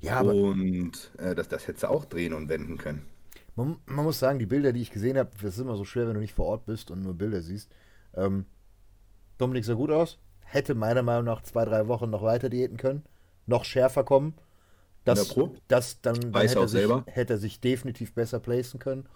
Ja, 0.00 0.16
aber. 0.16 0.34
Und 0.34 1.12
äh, 1.18 1.34
das, 1.34 1.48
das 1.48 1.66
hätte 1.66 1.88
auch 1.88 2.04
drehen 2.04 2.34
und 2.34 2.48
wenden 2.48 2.78
können. 2.78 3.06
Man, 3.56 3.76
man, 3.86 4.04
muss 4.04 4.18
sagen, 4.18 4.38
die 4.38 4.46
Bilder, 4.46 4.72
die 4.72 4.82
ich 4.82 4.90
gesehen 4.90 5.16
habe, 5.16 5.30
das 5.40 5.54
ist 5.54 5.60
immer 5.60 5.76
so 5.76 5.84
schwer, 5.84 6.08
wenn 6.08 6.14
du 6.14 6.20
nicht 6.20 6.34
vor 6.34 6.46
Ort 6.46 6.66
bist 6.66 6.90
und 6.90 7.02
nur 7.02 7.14
Bilder 7.14 7.40
siehst. 7.40 7.70
Ähm, 8.14 8.46
Dominik 9.38 9.64
sah 9.64 9.74
gut 9.74 9.90
aus 9.90 10.18
hätte 10.54 10.74
meiner 10.74 11.02
Meinung 11.02 11.24
nach 11.24 11.42
zwei, 11.42 11.64
drei 11.64 11.88
Wochen 11.88 12.10
noch 12.10 12.22
weiter 12.22 12.48
diäten 12.48 12.76
können, 12.76 13.04
noch 13.46 13.64
schärfer 13.64 14.04
kommen. 14.04 14.34
Das, 15.04 15.34
das 15.68 16.00
dann, 16.00 16.32
dann 16.32 16.40
hätte, 16.40 16.60
er 16.60 16.68
sich, 16.68 16.90
hätte, 17.06 17.34
er 17.34 17.38
sich, 17.38 17.60
definitiv 17.60 18.14
besser 18.14 18.40
placen 18.40 18.80
können. 18.80 19.06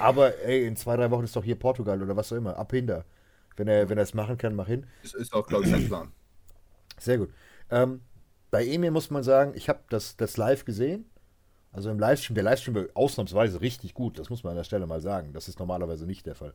Aber 0.00 0.36
ey, 0.42 0.66
in 0.66 0.74
zwei, 0.74 0.96
drei 0.96 1.08
Wochen 1.12 1.22
ist 1.22 1.36
doch 1.36 1.44
hier 1.44 1.54
Portugal 1.54 2.02
oder 2.02 2.16
was 2.16 2.32
auch 2.32 2.36
immer. 2.36 2.56
Ab 2.56 2.72
hinter. 2.72 3.04
Wenn 3.56 3.68
er, 3.68 3.88
wenn 3.88 3.96
er 3.96 4.02
es 4.02 4.12
machen 4.12 4.38
kann, 4.38 4.56
mach 4.56 4.66
hin. 4.66 4.86
Das 5.02 5.14
ist 5.14 5.32
auch, 5.32 5.46
glaube 5.46 5.64
ich, 5.64 5.70
sein 5.70 5.86
Plan. 5.86 6.12
Sehr 6.98 7.18
gut. 7.18 7.30
Ähm, 7.70 8.00
bei 8.50 8.66
Emir 8.66 8.90
muss 8.90 9.10
man 9.10 9.22
sagen, 9.22 9.52
ich 9.54 9.68
habe 9.68 9.80
das, 9.88 10.16
das 10.16 10.36
live 10.36 10.64
gesehen. 10.64 11.04
Also 11.72 11.90
im 11.90 11.98
Livestream, 11.98 12.34
der 12.34 12.44
Livestream 12.44 12.74
war 12.74 12.84
ausnahmsweise 12.94 13.60
richtig 13.60 13.92
gut, 13.92 14.18
das 14.18 14.30
muss 14.30 14.42
man 14.42 14.52
an 14.52 14.56
der 14.56 14.64
Stelle 14.64 14.86
mal 14.86 15.02
sagen. 15.02 15.32
Das 15.34 15.46
ist 15.46 15.58
normalerweise 15.58 16.06
nicht 16.06 16.24
der 16.24 16.34
Fall. 16.34 16.54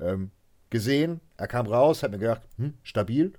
Ähm, 0.00 0.32
gesehen, 0.70 1.20
er 1.36 1.46
kam 1.46 1.66
raus, 1.66 2.02
hat 2.02 2.10
mir 2.10 2.18
gedacht, 2.18 2.42
hm, 2.56 2.74
stabil. 2.82 3.32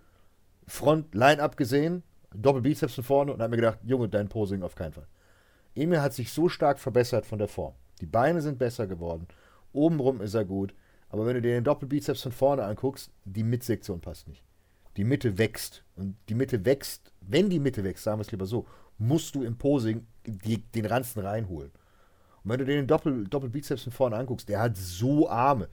Front-Line-Up 0.67 1.57
gesehen, 1.57 2.03
Doppelbizeps 2.33 2.95
von 2.95 3.03
vorne 3.03 3.33
und 3.33 3.41
habe 3.41 3.51
mir 3.51 3.57
gedacht, 3.57 3.79
Junge, 3.83 4.09
dein 4.09 4.29
Posing 4.29 4.63
auf 4.63 4.75
keinen 4.75 4.93
Fall. 4.93 5.07
Emil 5.75 6.01
hat 6.01 6.13
sich 6.13 6.31
so 6.31 6.49
stark 6.49 6.79
verbessert 6.79 7.25
von 7.25 7.39
der 7.39 7.47
Form. 7.47 7.73
Die 8.01 8.05
Beine 8.05 8.41
sind 8.41 8.59
besser 8.59 8.87
geworden. 8.87 9.27
Obenrum 9.73 10.21
ist 10.21 10.33
er 10.33 10.45
gut. 10.45 10.73
Aber 11.09 11.25
wenn 11.25 11.35
du 11.35 11.41
dir 11.41 11.53
den 11.53 11.63
Doppelbizeps 11.63 12.23
von 12.23 12.31
vorne 12.31 12.63
anguckst, 12.63 13.11
die 13.23 13.43
Mitsektion 13.43 14.01
passt 14.01 14.27
nicht. 14.27 14.43
Die 14.97 15.03
Mitte 15.03 15.37
wächst. 15.37 15.83
Und 15.95 16.17
die 16.27 16.35
Mitte 16.35 16.65
wächst, 16.65 17.13
wenn 17.21 17.49
die 17.49 17.59
Mitte 17.59 17.83
wächst, 17.83 18.03
sagen 18.03 18.19
wir 18.19 18.23
es 18.23 18.31
lieber 18.31 18.45
so, 18.45 18.67
musst 18.97 19.35
du 19.35 19.43
im 19.43 19.57
Posing 19.57 20.05
die, 20.25 20.57
den 20.57 20.85
Ranzen 20.85 21.21
reinholen. 21.21 21.71
Und 22.43 22.51
wenn 22.51 22.59
du 22.59 22.65
dir 22.65 22.75
den 22.75 22.87
Doppel, 22.87 23.27
Doppelbizeps 23.27 23.83
von 23.83 23.93
vorne 23.93 24.17
anguckst, 24.17 24.49
der 24.49 24.59
hat 24.59 24.75
so 24.75 25.29
Arme 25.29 25.69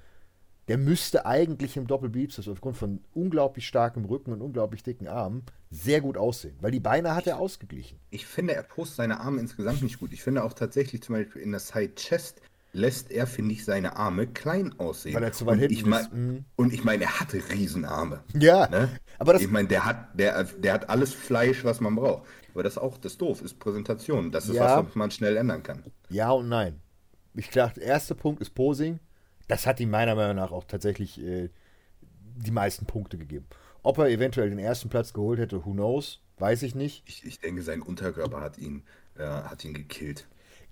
der 0.69 0.79
müsste 0.79 1.27
eigentlich 1.27 1.77
im 1.77 1.87
Doppelbizeps 1.87 2.49
aufgrund 2.49 2.77
von 2.77 3.01
unglaublich 3.13 3.67
starkem 3.67 4.05
Rücken 4.05 4.33
und 4.33 4.41
unglaublich 4.41 4.83
dicken 4.83 5.09
Armen 5.09 5.43
sehr 5.71 6.01
gut 6.01 6.17
aussehen, 6.17 6.57
weil 6.61 6.71
die 6.71 6.81
Beine 6.81 7.15
hat 7.15 7.27
er 7.27 7.39
ausgeglichen. 7.39 7.99
Ich 8.11 8.27
finde, 8.27 8.55
er 8.55 8.63
postet 8.63 8.97
seine 8.97 9.21
Arme 9.21 9.41
insgesamt 9.41 9.83
nicht 9.83 9.99
gut. 9.99 10.13
Ich 10.13 10.23
finde 10.23 10.45
auch 10.45 10.53
tatsächlich 10.53 11.03
zum 11.03 11.17
Beispiel 11.17 11.43
in 11.43 11.51
der 11.51 11.61
Side 11.61 11.95
Chest 11.97 12.41
lässt 12.73 13.11
er, 13.11 13.27
finde 13.27 13.53
ich, 13.53 13.65
seine 13.65 13.97
Arme 13.97 14.27
klein 14.27 14.75
aussehen. 14.79 15.15
Weil 15.15 15.23
er 15.23 15.33
zu 15.33 15.47
weit 15.47 15.61
hinten 15.61 15.73
ich 15.73 15.87
mein, 15.87 16.01
ist. 16.01 16.13
Mhm. 16.13 16.45
Und 16.57 16.73
ich 16.73 16.85
meine, 16.85 17.05
er 17.05 17.21
hatte 17.21 17.41
Riesenarme. 17.53 18.25
Ja, 18.39 18.69
ne? 18.69 18.89
aber 19.19 19.35
das... 19.35 19.43
Ich 19.43 19.51
meine, 19.51 19.69
der 19.69 19.85
hat, 19.85 20.19
der, 20.19 20.45
der 20.45 20.73
hat 20.73 20.91
alles 20.91 21.15
Fleisch, 21.15 21.65
was 21.65 21.81
man 21.81 21.95
braucht. 21.95 22.25
Aber 22.53 22.63
das 22.63 22.75
ist 22.75 22.79
auch 22.79 22.99
das 22.99 23.17
doof, 23.17 23.43
ist 23.43 23.59
Präsentation. 23.59 24.33
Das 24.33 24.49
ist 24.49 24.57
ja. 24.57 24.85
was, 24.85 24.95
man 24.95 25.11
schnell 25.11 25.37
ändern 25.37 25.63
kann. 25.63 25.85
Ja 26.09 26.31
und 26.33 26.49
nein. 26.49 26.81
Ich 27.35 27.51
glaube, 27.51 27.75
der 27.75 27.85
erste 27.85 28.15
Punkt 28.15 28.41
ist 28.41 28.51
Posing 28.51 29.01
das 29.49 29.67
hat 29.67 29.81
ihm 29.81 29.91
meiner 29.91 30.15
Meinung 30.15 30.37
nach 30.37 30.53
auch 30.53 30.65
tatsächlich 30.65 31.21
äh, 31.21 31.51
die 32.37 32.51
meisten 32.51 32.87
Punkte 32.87 33.19
gegeben. 33.19 33.47
Ob 33.83 33.99
er 33.99 34.09
eventuell 34.09 34.49
den 34.49 34.59
ersten 34.59 34.89
Platz 34.89 35.13
geholt 35.13 35.39
hätte, 35.39 35.65
who 35.65 35.73
knows, 35.73 36.21
weiß 36.39 36.63
ich 36.63 36.75
nicht. 36.75 37.03
Ich, 37.07 37.25
ich 37.25 37.39
denke, 37.39 37.63
sein 37.63 37.83
Unterkörper 37.83 38.41
hat 38.41 38.59
ihn, 38.59 38.83
äh, 39.17 39.25
hat 39.25 39.65
ihn 39.65 39.75
gekillt. 39.75 40.27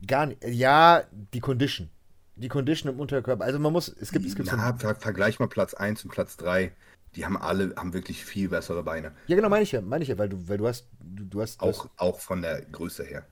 Gar 0.06 0.26
nicht. 0.26 0.44
Ja, 0.44 1.04
die 1.32 1.40
Condition. 1.40 1.90
Die 2.36 2.48
Condition 2.48 2.92
im 2.92 2.98
Unterkörper. 2.98 3.44
Also 3.44 3.58
man 3.58 3.72
muss, 3.72 3.88
es 3.88 4.10
gibt, 4.10 4.26
es 4.26 4.34
gibt 4.34 4.48
Na, 4.50 4.76
so 4.78 4.94
vergleich 4.94 5.38
mal 5.38 5.48
Platz 5.48 5.74
1 5.74 6.04
und 6.04 6.10
Platz 6.10 6.36
3. 6.38 6.72
Die 7.14 7.26
haben 7.26 7.36
alle, 7.36 7.74
haben 7.76 7.92
wirklich 7.92 8.24
viel 8.24 8.48
bessere 8.48 8.82
Beine. 8.82 9.12
Ja, 9.26 9.36
genau, 9.36 9.50
meine 9.50 9.64
ich 9.64 9.72
ja, 9.72 9.82
meine 9.82 10.02
ich 10.02 10.08
ja, 10.08 10.16
weil 10.16 10.30
du, 10.30 10.48
weil 10.48 10.56
du 10.56 10.66
hast, 10.66 10.88
du, 11.00 11.24
du 11.24 11.42
hast. 11.42 11.60
Auch, 11.60 11.84
hast, 11.84 11.90
auch 11.98 12.18
von 12.18 12.40
der 12.40 12.62
Größe 12.62 13.04
her. 13.04 13.26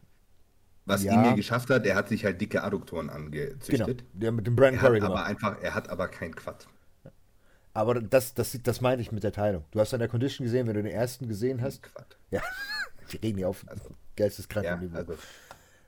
Was 0.86 1.04
ja. 1.04 1.12
Emil 1.12 1.36
geschafft 1.36 1.70
hat, 1.70 1.84
der 1.84 1.94
hat 1.94 2.08
sich 2.08 2.24
halt 2.24 2.40
dicke 2.40 2.62
Adduktoren 2.62 3.10
angezüchtet. 3.10 3.98
Genau, 3.98 4.10
der 4.12 4.32
mit 4.32 4.46
dem 4.46 4.56
Brandon 4.56 4.80
Curry 4.80 5.00
aber 5.00 5.24
einfach, 5.24 5.60
Er 5.60 5.74
hat 5.74 5.88
aber 5.88 6.08
kein 6.08 6.34
Quad. 6.34 6.66
Aber 7.72 8.00
das, 8.00 8.34
das, 8.34 8.58
das 8.62 8.80
meine 8.80 9.00
ich 9.00 9.12
mit 9.12 9.22
der 9.22 9.32
Teilung. 9.32 9.64
Du 9.70 9.78
hast 9.78 9.94
an 9.94 10.00
der 10.00 10.08
Condition 10.08 10.44
gesehen, 10.44 10.66
wenn 10.66 10.74
du 10.74 10.82
den 10.82 10.92
ersten 10.92 11.28
gesehen 11.28 11.62
hast. 11.62 11.82
Quad. 11.82 12.16
Ja, 12.30 12.42
wir 13.08 13.22
reden 13.22 13.38
hier 13.38 13.48
auf 13.48 13.64
also, 13.68 13.90
geisteskranken 14.16 14.72
ja, 14.72 14.76
Niveau. 14.76 14.96
Also. 14.96 15.14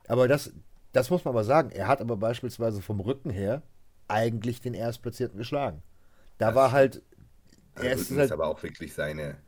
Aber 0.07 0.28
das, 0.28 0.52
das 0.92 1.11
muss 1.11 1.24
man 1.24 1.35
aber 1.35 1.44
sagen. 1.44 1.70
Er 1.70 1.88
hat 1.88 2.00
aber 2.00 2.16
beispielsweise 2.16 2.83
vom 2.83 3.00
Rücken 3.00 3.31
her 3.31 3.62
eigentlich 4.09 4.61
den 4.61 4.74
Erstplatzierten 4.74 5.38
geschlagen. 5.38 5.83
Da 6.38 6.46
das 6.46 6.55
war 6.55 6.72
halt. 6.72 7.02
Er 7.74 7.94
ist, 7.94 8.11
halt, 8.11 8.31
aber 8.31 8.46
auch 8.48 8.62
wirklich 8.62 8.92
seine 8.92 9.38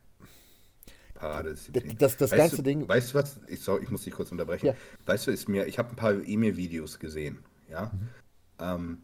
Paradedisziplin. 1.24 1.98
Das, 1.98 2.16
das 2.16 2.30
weißt 2.30 2.38
ganze 2.38 2.56
du, 2.56 2.62
Ding. 2.62 2.88
Weißt 2.88 3.12
du 3.12 3.18
was? 3.18 3.40
Ich, 3.48 3.60
sorry, 3.60 3.82
ich 3.82 3.90
muss 3.90 4.02
dich 4.02 4.12
kurz 4.12 4.30
unterbrechen. 4.30 4.66
Ja. 4.66 4.74
Weißt 5.06 5.26
du, 5.26 5.30
ist 5.30 5.48
mir, 5.48 5.66
ich 5.66 5.78
habe 5.78 5.90
ein 5.90 5.96
paar 5.96 6.12
E-Mail-Videos 6.12 6.98
gesehen. 6.98 7.38
Ja. 7.68 7.92
Mhm. 7.92 8.08
Ähm, 8.58 8.98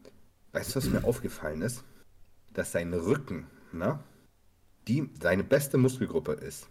weißt 0.53 0.71
du, 0.71 0.75
was 0.77 0.89
mir 0.89 1.03
aufgefallen 1.03 1.61
ist? 1.61 1.83
Dass 2.53 2.71
sein 2.71 2.93
Rücken, 2.93 3.47
ne, 3.71 3.99
die 4.87 5.09
seine 5.21 5.43
beste 5.43 5.77
Muskelgruppe 5.77 6.33
ist. 6.33 6.69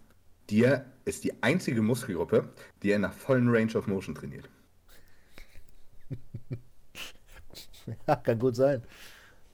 Die 0.50 0.64
er, 0.64 0.86
ist 1.04 1.24
die 1.24 1.42
einzige 1.42 1.80
Muskelgruppe, 1.82 2.48
die 2.82 2.90
er 2.90 2.98
nach 2.98 3.12
vollen 3.12 3.48
Range 3.48 3.74
of 3.74 3.86
Motion 3.86 4.14
trainiert. 4.14 4.48
Ja, 8.06 8.14
kann 8.14 8.38
gut 8.38 8.54
sein. 8.54 8.82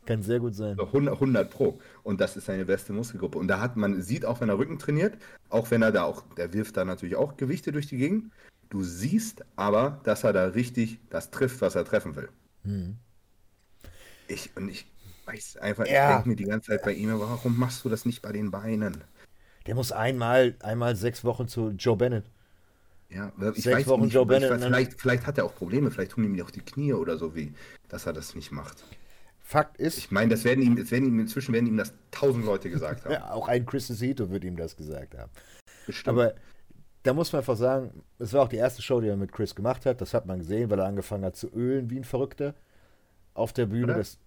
Kann 0.06 0.22
sehr 0.22 0.38
gut 0.38 0.54
sein. 0.54 0.78
100, 0.78 1.14
100 1.14 1.50
Pro. 1.50 1.78
Und 2.04 2.20
das 2.20 2.36
ist 2.36 2.46
seine 2.46 2.64
beste 2.64 2.92
Muskelgruppe. 2.92 3.38
Und 3.38 3.48
da 3.48 3.60
hat 3.60 3.76
man, 3.76 4.00
sieht 4.00 4.24
auch, 4.24 4.40
wenn 4.40 4.48
er 4.48 4.58
Rücken 4.58 4.78
trainiert, 4.78 5.14
auch 5.50 5.70
wenn 5.72 5.82
er 5.82 5.90
da 5.90 6.04
auch, 6.04 6.22
der 6.36 6.52
wirft 6.52 6.76
da 6.76 6.84
natürlich 6.84 7.16
auch 7.16 7.36
Gewichte 7.36 7.72
durch 7.72 7.88
die 7.88 7.96
Gegend. 7.96 8.32
Du 8.70 8.84
siehst 8.84 9.44
aber, 9.56 10.00
dass 10.04 10.24
er 10.24 10.32
da 10.32 10.46
richtig 10.46 11.00
das 11.10 11.30
trifft, 11.30 11.60
was 11.60 11.74
er 11.74 11.84
treffen 11.84 12.14
will. 12.14 12.28
Hm. 12.62 12.96
Ich, 14.28 14.50
und 14.56 14.68
ich 14.68 14.86
weiß 15.26 15.58
einfach, 15.58 15.86
ja. 15.86 16.08
ich 16.08 16.14
denke 16.14 16.28
mir 16.30 16.36
die 16.36 16.44
ganze 16.44 16.68
Zeit 16.68 16.84
bei 16.84 16.92
ihm, 16.92 17.18
warum 17.18 17.58
machst 17.58 17.84
du 17.84 17.88
das 17.88 18.04
nicht 18.06 18.22
bei 18.22 18.32
den 18.32 18.50
Beinen? 18.50 19.02
Der 19.66 19.74
muss 19.74 19.90
einmal, 19.90 20.54
einmal 20.60 20.94
sechs 20.94 21.24
Wochen 21.24 21.48
zu 21.48 21.70
Joe 21.70 21.96
Bennett. 21.96 22.24
Ja, 23.08 23.32
ich 23.54 23.64
sechs 23.64 23.76
weiß 23.76 23.86
Wochen 23.88 24.02
nicht, 24.02 24.14
Joe 24.14 24.26
Bennett. 24.26 24.50
Weiß, 24.50 24.64
vielleicht, 24.64 25.00
vielleicht 25.00 25.26
hat 25.26 25.38
er 25.38 25.44
auch 25.44 25.54
Probleme, 25.54 25.90
vielleicht 25.90 26.12
tun 26.12 26.24
ihm 26.24 26.40
auch 26.42 26.50
die 26.50 26.60
Knie 26.60 26.92
oder 26.92 27.18
so 27.18 27.34
weh, 27.34 27.50
dass 27.88 28.06
er 28.06 28.12
das 28.12 28.34
nicht 28.34 28.52
macht. 28.52 28.84
Fakt 29.46 29.76
ist. 29.76 29.96
Ich 29.96 30.10
meine, 30.10 30.30
das 30.30 30.42
werden 30.42 30.60
ihm, 30.60 30.74
das 30.74 30.90
werden 30.90 31.06
ihm, 31.06 31.20
inzwischen 31.20 31.54
werden 31.54 31.68
ihm 31.68 31.76
das 31.76 31.94
tausend 32.10 32.44
Leute 32.44 32.68
gesagt 32.68 33.04
haben. 33.04 33.12
ja, 33.12 33.30
auch 33.30 33.46
ein 33.46 33.64
Chris 33.64 33.86
Cito 33.86 34.28
wird 34.28 34.42
ihm 34.42 34.56
das 34.56 34.76
gesagt 34.76 35.16
haben. 35.16 35.30
Bestimmt. 35.86 36.18
Aber 36.18 36.34
da 37.04 37.14
muss 37.14 37.32
man 37.32 37.38
einfach 37.38 37.56
sagen, 37.56 38.02
es 38.18 38.32
war 38.32 38.42
auch 38.42 38.48
die 38.48 38.56
erste 38.56 38.82
Show, 38.82 39.00
die 39.00 39.06
er 39.06 39.16
mit 39.16 39.30
Chris 39.30 39.54
gemacht 39.54 39.86
hat. 39.86 40.00
Das 40.00 40.14
hat 40.14 40.26
man 40.26 40.40
gesehen, 40.40 40.68
weil 40.68 40.80
er 40.80 40.86
angefangen 40.86 41.24
hat 41.24 41.36
zu 41.36 41.46
ölen 41.54 41.90
wie 41.90 41.98
ein 41.98 42.02
Verrückter 42.02 42.56
auf 43.34 43.52
der 43.52 43.66
Bühne. 43.66 43.84
Oder? 43.84 43.98
Das 43.98 44.08
ist 44.08 44.20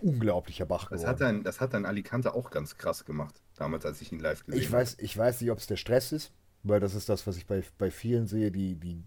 unglaublicher 0.00 0.64
Bach 0.64 0.88
das 0.88 1.06
hat, 1.06 1.20
dann, 1.20 1.44
das 1.44 1.60
hat 1.60 1.74
dann 1.74 1.84
Alicante 1.84 2.32
auch 2.32 2.50
ganz 2.50 2.78
krass 2.78 3.04
gemacht, 3.04 3.42
damals, 3.56 3.84
als 3.84 4.00
ich 4.00 4.12
ihn 4.12 4.20
live 4.20 4.46
gesehen 4.46 4.62
ich 4.62 4.68
habe. 4.68 4.78
Weiß, 4.78 4.96
ich 4.98 5.14
weiß 5.14 5.42
nicht, 5.42 5.50
ob 5.50 5.58
es 5.58 5.66
der 5.66 5.76
Stress 5.76 6.10
ist, 6.10 6.32
weil 6.62 6.80
das 6.80 6.94
ist 6.94 7.10
das, 7.10 7.26
was 7.26 7.36
ich 7.36 7.46
bei, 7.46 7.62
bei 7.76 7.90
vielen 7.90 8.26
sehe, 8.26 8.50
die, 8.50 8.76
die. 8.76 9.04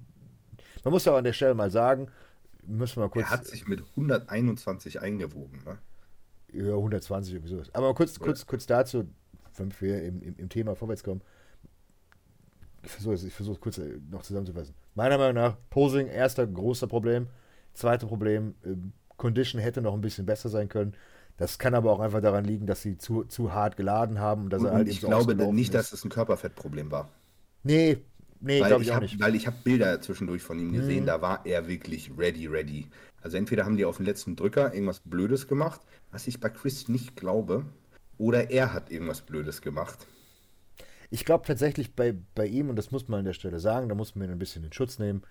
Man 0.84 0.92
muss 0.92 1.08
aber 1.08 1.18
an 1.18 1.24
der 1.24 1.34
Stelle 1.34 1.56
mal 1.56 1.72
sagen, 1.72 2.12
müssen 2.68 3.02
wir 3.02 3.10
kurz. 3.10 3.28
Er 3.28 3.32
hat 3.32 3.46
sich 3.46 3.68
mit 3.68 3.82
121 3.92 5.02
eingewogen, 5.02 5.64
ne? 5.66 5.78
Ja, 6.54 6.76
120 6.76 7.34
irgendwie 7.34 7.54
sowas. 7.54 7.74
Aber 7.74 7.94
kurz, 7.94 8.20
kurz, 8.20 8.46
kurz 8.46 8.66
dazu, 8.66 9.06
wenn 9.56 9.74
wir 9.80 10.04
im, 10.04 10.22
im, 10.22 10.36
im 10.38 10.50
Thema 10.50 10.76
vorwärts 10.76 11.04
kommen. 11.04 11.22
Ich 12.84 12.92
versuche 12.92 13.16
es 13.16 13.34
versuch 13.34 13.60
kurz 13.60 13.80
äh, 13.80 14.00
noch 14.10 14.22
zusammenzufassen. 14.22 14.74
Meiner 14.96 15.18
Meinung 15.18 15.36
nach, 15.36 15.58
Posing, 15.70 16.08
erster 16.08 16.48
großer 16.48 16.88
Problem. 16.88 17.28
Zweite 17.74 18.08
Problem, 18.08 18.56
ähm, 18.66 18.94
Condition 19.18 19.62
hätte 19.62 19.82
noch 19.82 19.94
ein 19.94 20.02
bisschen 20.02 20.26
besser 20.26 20.50
sein 20.50 20.70
können. 20.70 20.96
Das 21.38 21.60
kann 21.60 21.76
aber 21.76 21.92
auch 21.92 22.00
einfach 22.00 22.22
daran 22.22 22.46
liegen, 22.46 22.66
dass 22.66 22.82
sie 22.82 22.98
zu, 22.98 23.24
zu 23.24 23.54
hart 23.54 23.78
geladen 23.78 24.20
haben. 24.20 24.50
Dass 24.50 24.62
und, 24.62 24.68
er 24.68 24.74
halt 24.74 24.88
ich 24.88 25.02
so 25.02 25.08
glaube 25.08 25.36
nicht, 25.36 25.68
ist. 25.68 25.74
dass 25.74 25.94
es 25.94 26.04
ein 26.04 26.10
Körperfettproblem 26.10 26.90
war. 26.92 27.10
Nee, 27.64 27.98
Nee, 28.40 28.60
glaube 28.60 28.82
ich, 28.82 28.88
ich 28.88 28.92
auch 28.92 28.96
hab, 28.96 29.04
nicht. 29.04 29.20
Weil 29.20 29.36
ich 29.36 29.48
habe 29.48 29.58
Bilder 29.64 30.02
zwischendurch 30.02 30.44
von 30.44 30.60
ihm 30.60 30.72
gesehen, 30.72 31.04
mhm. 31.04 31.08
da 31.08 31.22
war 31.22 31.46
er 31.46 31.68
wirklich 31.68 32.12
ready, 32.18 32.48
ready. 32.48 32.88
Also 33.22 33.38
entweder 33.38 33.66
haben 33.66 33.78
die 33.78 33.86
auf 33.86 33.98
den 33.98 34.06
letzten 34.06 34.36
Drücker 34.36 34.74
irgendwas 34.74 35.00
Blödes 35.00 35.48
gemacht, 35.48 35.82
was 36.12 36.28
ich 36.28 36.40
bei 36.40 36.50
Chris 36.50 36.88
nicht 36.88 37.16
glaube, 37.16 37.66
oder 38.18 38.52
er 38.52 38.74
hat 38.74 38.92
irgendwas 38.92 39.22
Blödes 39.22 39.62
gemacht. 39.62 40.08
Ich 41.10 41.26
glaube 41.26 41.46
tatsächlich 41.46 41.96
bei, 41.96 42.16
bei 42.36 42.46
ihm, 42.46 42.70
und 42.70 42.76
das 42.76 42.92
muss 42.92 43.08
man 43.08 43.20
an 43.20 43.26
der 43.26 43.34
Stelle 43.34 43.60
sagen, 43.60 43.90
da 43.90 43.96
muss 43.96 44.16
man 44.16 44.28
ihn 44.28 44.34
ein 44.34 44.40
bisschen 44.40 44.64
in 44.64 44.74
Schutz 44.74 45.00
nehmen, 45.00 45.24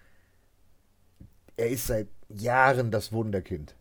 er 1.57 1.69
ist 1.69 1.87
seit 1.87 2.09
Jahren 2.29 2.91
das 2.91 3.13
Wunderkind. 3.13 3.77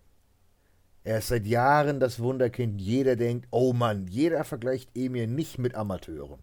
Er 1.03 1.19
ist 1.19 1.27
seit 1.27 1.45
Jahren 1.45 1.99
das 1.99 2.19
Wunderkind. 2.19 2.81
Jeder 2.81 3.15
denkt, 3.15 3.47
oh 3.51 3.73
Mann, 3.73 4.07
jeder 4.07 4.43
vergleicht 4.43 4.89
Emir 4.95 5.27
nicht 5.27 5.59
mit 5.59 5.75
Amateuren 5.75 6.39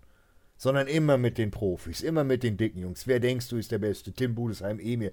sondern 0.62 0.86
immer 0.86 1.18
mit 1.18 1.38
den 1.38 1.50
Profis, 1.50 2.02
immer 2.02 2.22
mit 2.22 2.44
den 2.44 2.56
dicken 2.56 2.78
Jungs. 2.78 3.08
Wer 3.08 3.18
denkst 3.18 3.48
du 3.48 3.56
ist 3.56 3.72
der 3.72 3.80
Beste? 3.80 4.12
Tim 4.12 4.36
Budesheim, 4.36 4.78
Emir. 4.78 5.10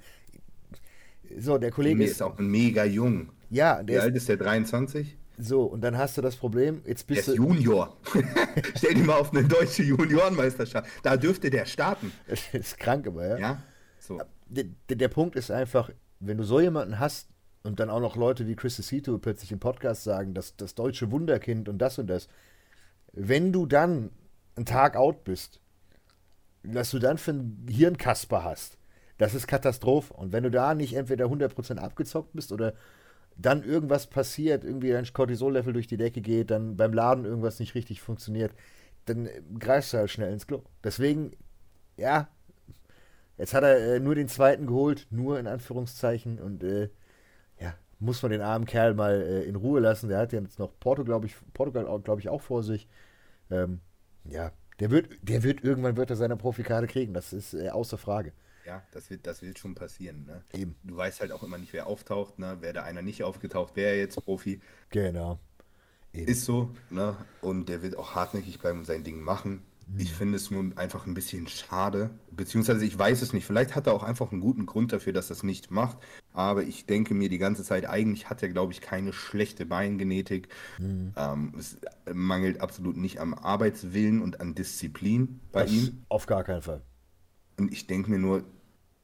So, 1.39 1.57
der 1.57 1.71
Kollege 1.71 1.95
Emir 1.95 2.05
ist, 2.05 2.11
ist 2.11 2.21
auch 2.21 2.37
mega 2.37 2.85
jung. 2.85 3.31
Ja, 3.49 3.81
der 3.81 3.87
Wie 3.87 3.97
ist, 3.97 4.03
alt 4.03 4.15
ist 4.15 4.29
der? 4.29 4.37
23? 4.37 5.17
So, 5.39 5.63
und 5.63 5.81
dann 5.81 5.97
hast 5.97 6.15
du 6.19 6.21
das 6.21 6.35
Problem, 6.35 6.83
jetzt 6.85 7.07
bist 7.07 7.29
der 7.29 7.33
du. 7.33 7.47
Junior. 7.47 7.97
Stell 8.77 8.93
dich 8.93 9.03
mal 9.03 9.15
auf 9.15 9.33
eine 9.33 9.43
deutsche 9.43 9.81
Juniorenmeisterschaft. 9.81 10.87
Da 11.01 11.17
dürfte 11.17 11.49
der 11.49 11.65
starten. 11.65 12.11
Das 12.27 12.41
ist 12.53 12.77
krank, 12.77 13.07
aber 13.07 13.27
ja. 13.27 13.39
Ja, 13.39 13.63
so. 13.97 14.21
Der, 14.45 14.65
der, 14.87 15.07
Punkt 15.07 15.35
ist 15.35 15.49
einfach, 15.49 15.89
wenn 16.19 16.37
du 16.37 16.43
so 16.43 16.59
jemanden 16.59 16.99
hast 16.99 17.27
und 17.63 17.79
dann 17.79 17.89
auch 17.89 18.01
noch 18.01 18.17
Leute 18.17 18.45
wie 18.45 18.55
Chris 18.55 18.75
Cito 18.75 19.17
plötzlich 19.17 19.51
im 19.51 19.59
Podcast 19.59 20.03
sagen, 20.03 20.35
dass 20.35 20.55
das 20.57 20.75
deutsche 20.75 21.09
Wunderkind 21.09 21.69
und 21.69 21.79
das 21.79 21.97
und 21.97 22.05
das, 22.05 22.27
wenn 23.13 23.51
du 23.51 23.65
dann 23.65 24.11
einen 24.59 24.65
Tag 24.65 24.95
out 24.95 25.23
bist, 25.23 25.59
dass 26.63 26.91
du 26.91 26.99
dann 26.99 27.17
für 27.17 27.31
einen 27.31 27.65
Hirnkasper 27.69 28.43
hast, 28.43 28.77
das 29.17 29.33
ist 29.33 29.47
Katastrophe. 29.47 30.13
Und 30.13 30.31
wenn 30.31 30.43
du 30.43 30.51
da 30.51 30.75
nicht 30.75 30.95
entweder 30.95 31.25
100% 31.25 31.77
abgezockt 31.77 32.33
bist 32.33 32.51
oder 32.51 32.73
dann 33.35 33.63
irgendwas 33.63 34.07
passiert, 34.07 34.63
irgendwie 34.63 34.91
dein 34.91 35.05
Cortisol-Level 35.05 35.73
durch 35.73 35.87
die 35.87 35.97
Decke 35.97 36.21
geht, 36.21 36.51
dann 36.51 36.75
beim 36.77 36.93
Laden 36.93 37.25
irgendwas 37.25 37.59
nicht 37.59 37.75
richtig 37.75 38.01
funktioniert, 38.01 38.51
dann 39.05 39.29
greifst 39.59 39.93
du 39.93 39.97
halt 39.97 40.09
schnell 40.09 40.31
ins 40.31 40.47
Klo. 40.47 40.63
Deswegen, 40.83 41.31
ja, 41.97 42.29
jetzt 43.37 43.53
hat 43.53 43.63
er 43.63 43.95
äh, 43.95 43.99
nur 43.99 44.15
den 44.15 44.27
zweiten 44.27 44.67
geholt, 44.67 45.07
nur 45.09 45.39
in 45.39 45.47
Anführungszeichen 45.47 46.39
und 46.39 46.63
äh, 46.63 46.89
ja, 47.59 47.73
muss 47.99 48.21
man 48.21 48.31
den 48.31 48.41
armen 48.41 48.65
Kerl 48.65 48.93
mal 48.93 49.21
äh, 49.21 49.43
in 49.43 49.55
Ruhe 49.55 49.79
lassen. 49.79 50.09
Der 50.09 50.19
hat 50.19 50.33
ja 50.33 50.41
jetzt 50.41 50.59
noch 50.59 50.71
Porto, 50.79 51.03
glaube 51.03 51.27
ich, 51.27 51.35
Portugal, 51.53 51.85
glaube 52.01 52.21
ich, 52.21 52.29
auch 52.29 52.41
vor 52.41 52.63
sich. 52.63 52.87
Ähm, 53.51 53.81
ja, 54.25 54.51
der 54.79 54.91
wird, 54.91 55.09
der 55.21 55.43
wird 55.43 55.63
irgendwann 55.63 55.97
wird 55.97 56.09
er 56.09 56.15
seine 56.15 56.37
Profikarte 56.37 56.87
kriegen, 56.87 57.13
das 57.13 57.33
ist 57.33 57.53
äh, 57.53 57.69
außer 57.69 57.97
Frage. 57.97 58.33
Ja, 58.65 58.83
das 58.91 59.09
wird, 59.09 59.25
das 59.25 59.41
wird 59.41 59.57
schon 59.57 59.73
passieren. 59.73 60.25
Ne? 60.25 60.43
Eben. 60.53 60.75
Du 60.83 60.95
weißt 60.95 61.21
halt 61.21 61.31
auch 61.31 61.41
immer 61.43 61.57
nicht, 61.57 61.73
wer 61.73 61.87
auftaucht, 61.87 62.37
ne? 62.37 62.57
Wäre 62.61 62.73
da 62.73 62.83
einer 62.83 63.01
nicht 63.01 63.23
aufgetaucht, 63.23 63.75
wäre 63.75 63.97
jetzt 63.97 64.23
Profi. 64.23 64.61
Genau. 64.91 65.39
Eben. 66.13 66.27
Ist 66.27 66.45
so, 66.45 66.69
ne? 66.89 67.15
Und 67.41 67.67
der 67.67 67.81
wird 67.81 67.97
auch 67.97 68.13
hartnäckig 68.13 68.59
bleiben 68.59 68.79
und 68.79 68.85
sein 68.85 69.03
Ding 69.03 69.21
machen. 69.21 69.63
Ich 69.97 70.13
finde 70.13 70.35
es 70.35 70.51
nun 70.51 70.77
einfach 70.77 71.07
ein 71.07 71.13
bisschen 71.13 71.47
schade, 71.47 72.11
beziehungsweise 72.31 72.85
ich 72.85 72.97
weiß 72.97 73.21
es 73.21 73.33
nicht. 73.33 73.45
Vielleicht 73.45 73.75
hat 73.75 73.87
er 73.87 73.93
auch 73.93 74.03
einfach 74.03 74.31
einen 74.31 74.41
guten 74.41 74.65
Grund 74.65 74.93
dafür, 74.93 75.13
dass 75.13 75.29
er 75.29 75.35
es 75.35 75.43
nicht 75.43 75.71
macht. 75.71 75.97
Aber 76.31 76.63
ich 76.63 76.85
denke 76.85 77.13
mir 77.13 77.29
die 77.29 77.37
ganze 77.37 77.63
Zeit, 77.63 77.89
eigentlich 77.89 78.29
hat 78.29 78.43
er, 78.43 78.49
glaube 78.49 78.71
ich, 78.71 78.81
keine 78.81 79.13
schlechte 79.13 79.65
Beingenetik. 79.65 80.49
Mhm. 80.77 81.13
Ähm, 81.17 81.53
es 81.57 81.77
mangelt 82.13 82.61
absolut 82.61 82.97
nicht 82.97 83.19
am 83.19 83.33
Arbeitswillen 83.33 84.21
und 84.21 84.39
an 84.41 84.53
Disziplin 84.53 85.39
bei 85.51 85.63
das 85.63 85.71
ihm. 85.71 86.05
Auf 86.09 86.27
gar 86.27 86.43
keinen 86.43 86.61
Fall. 86.61 86.81
Und 87.57 87.73
ich 87.73 87.87
denke 87.87 88.11
mir 88.11 88.19
nur, 88.19 88.43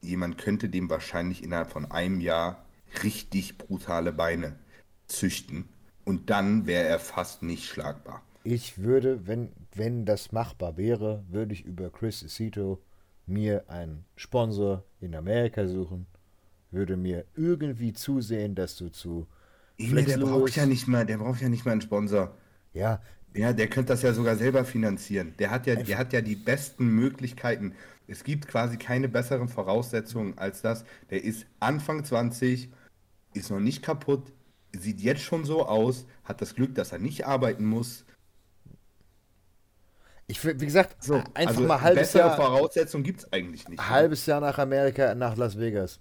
jemand 0.02 0.38
könnte 0.38 0.70
dem 0.70 0.90
wahrscheinlich 0.90 1.44
innerhalb 1.44 1.72
von 1.72 1.92
einem 1.92 2.22
Jahr 2.22 2.66
richtig 3.04 3.58
brutale 3.58 4.14
Beine 4.14 4.60
züchten. 5.08 5.68
Und 6.04 6.30
dann 6.30 6.68
wäre 6.68 6.88
er 6.88 7.00
fast 7.00 7.44
nicht 7.44 7.66
schlagbar. 7.66 8.22
Ich 8.44 8.78
würde, 8.78 9.26
wenn, 9.26 9.50
wenn 9.76 10.06
das 10.06 10.32
machbar 10.32 10.78
wäre, 10.78 11.24
würde 11.30 11.54
ich 11.54 11.66
über 11.66 11.90
Chris 11.90 12.26
Cito 12.28 12.82
mir 13.28 13.70
einen 13.70 14.06
Sponsor 14.16 14.84
in 15.00 15.16
Amerika 15.16 15.68
suchen, 15.68 16.08
würde 16.72 16.98
mir 16.98 17.26
irgendwie 17.36 17.94
zusehen, 17.94 18.56
dass 18.56 18.78
du 18.78 18.90
zu 18.90 19.28
Emil, 19.78 20.06
der 20.06 20.18
braucht 20.18 20.56
ja 20.56 20.66
nicht 20.66 20.88
mal, 20.88 21.06
der 21.06 21.18
braucht 21.18 21.42
ja 21.42 21.50
nicht 21.50 21.66
mal 21.66 21.74
einen 21.74 21.82
Sponsor. 21.82 22.34
Ja. 22.74 23.02
Ja, 23.34 23.52
der 23.52 23.68
könnte 23.68 23.92
das 23.92 24.02
ja 24.02 24.14
sogar 24.14 24.38
selber 24.38 24.64
finanzieren. 24.64 25.34
Der 25.40 25.52
hat 25.52 25.68
ja, 25.68 25.76
der 25.76 25.98
hat 25.98 26.14
ja 26.14 26.22
die 26.22 26.38
besten 26.38 26.88
Möglichkeiten. 26.88 27.74
Es 28.08 28.24
gibt 28.24 28.48
quasi 28.48 28.78
keine 28.78 29.10
besseren 29.10 29.50
Voraussetzungen 29.50 30.38
als 30.38 30.62
das. 30.62 30.86
Der 31.10 31.22
ist 31.22 31.46
Anfang 31.60 32.06
20, 32.06 32.70
ist 33.34 33.52
noch 33.52 33.60
nicht 33.60 33.84
kaputt, 33.84 34.32
sieht 34.72 35.02
jetzt 35.02 35.22
schon 35.22 35.44
so 35.44 35.66
aus, 35.66 36.06
hat 36.24 36.42
das 36.42 36.56
Glück, 36.56 36.76
dass 36.76 36.94
er 36.94 37.00
nicht 37.00 37.26
arbeiten 37.26 37.66
muss, 37.66 38.06
ich 40.28 40.44
wie 40.44 40.66
gesagt, 40.66 41.04
so, 41.04 41.16
einfach 41.34 41.58
also 41.58 41.62
mal 41.62 41.82
halbes 41.82 42.12
bessere 42.12 42.28
Jahr. 42.28 42.36
Voraussetzungen 42.36 43.04
gibt 43.04 43.20
es 43.20 43.32
eigentlich 43.32 43.68
nicht. 43.68 43.90
Halbes 43.90 44.26
Jahr 44.26 44.42
nach 44.42 44.58
Amerika, 44.58 45.14
nach 45.14 45.36
Las 45.38 45.60
Vegas. 45.60 46.00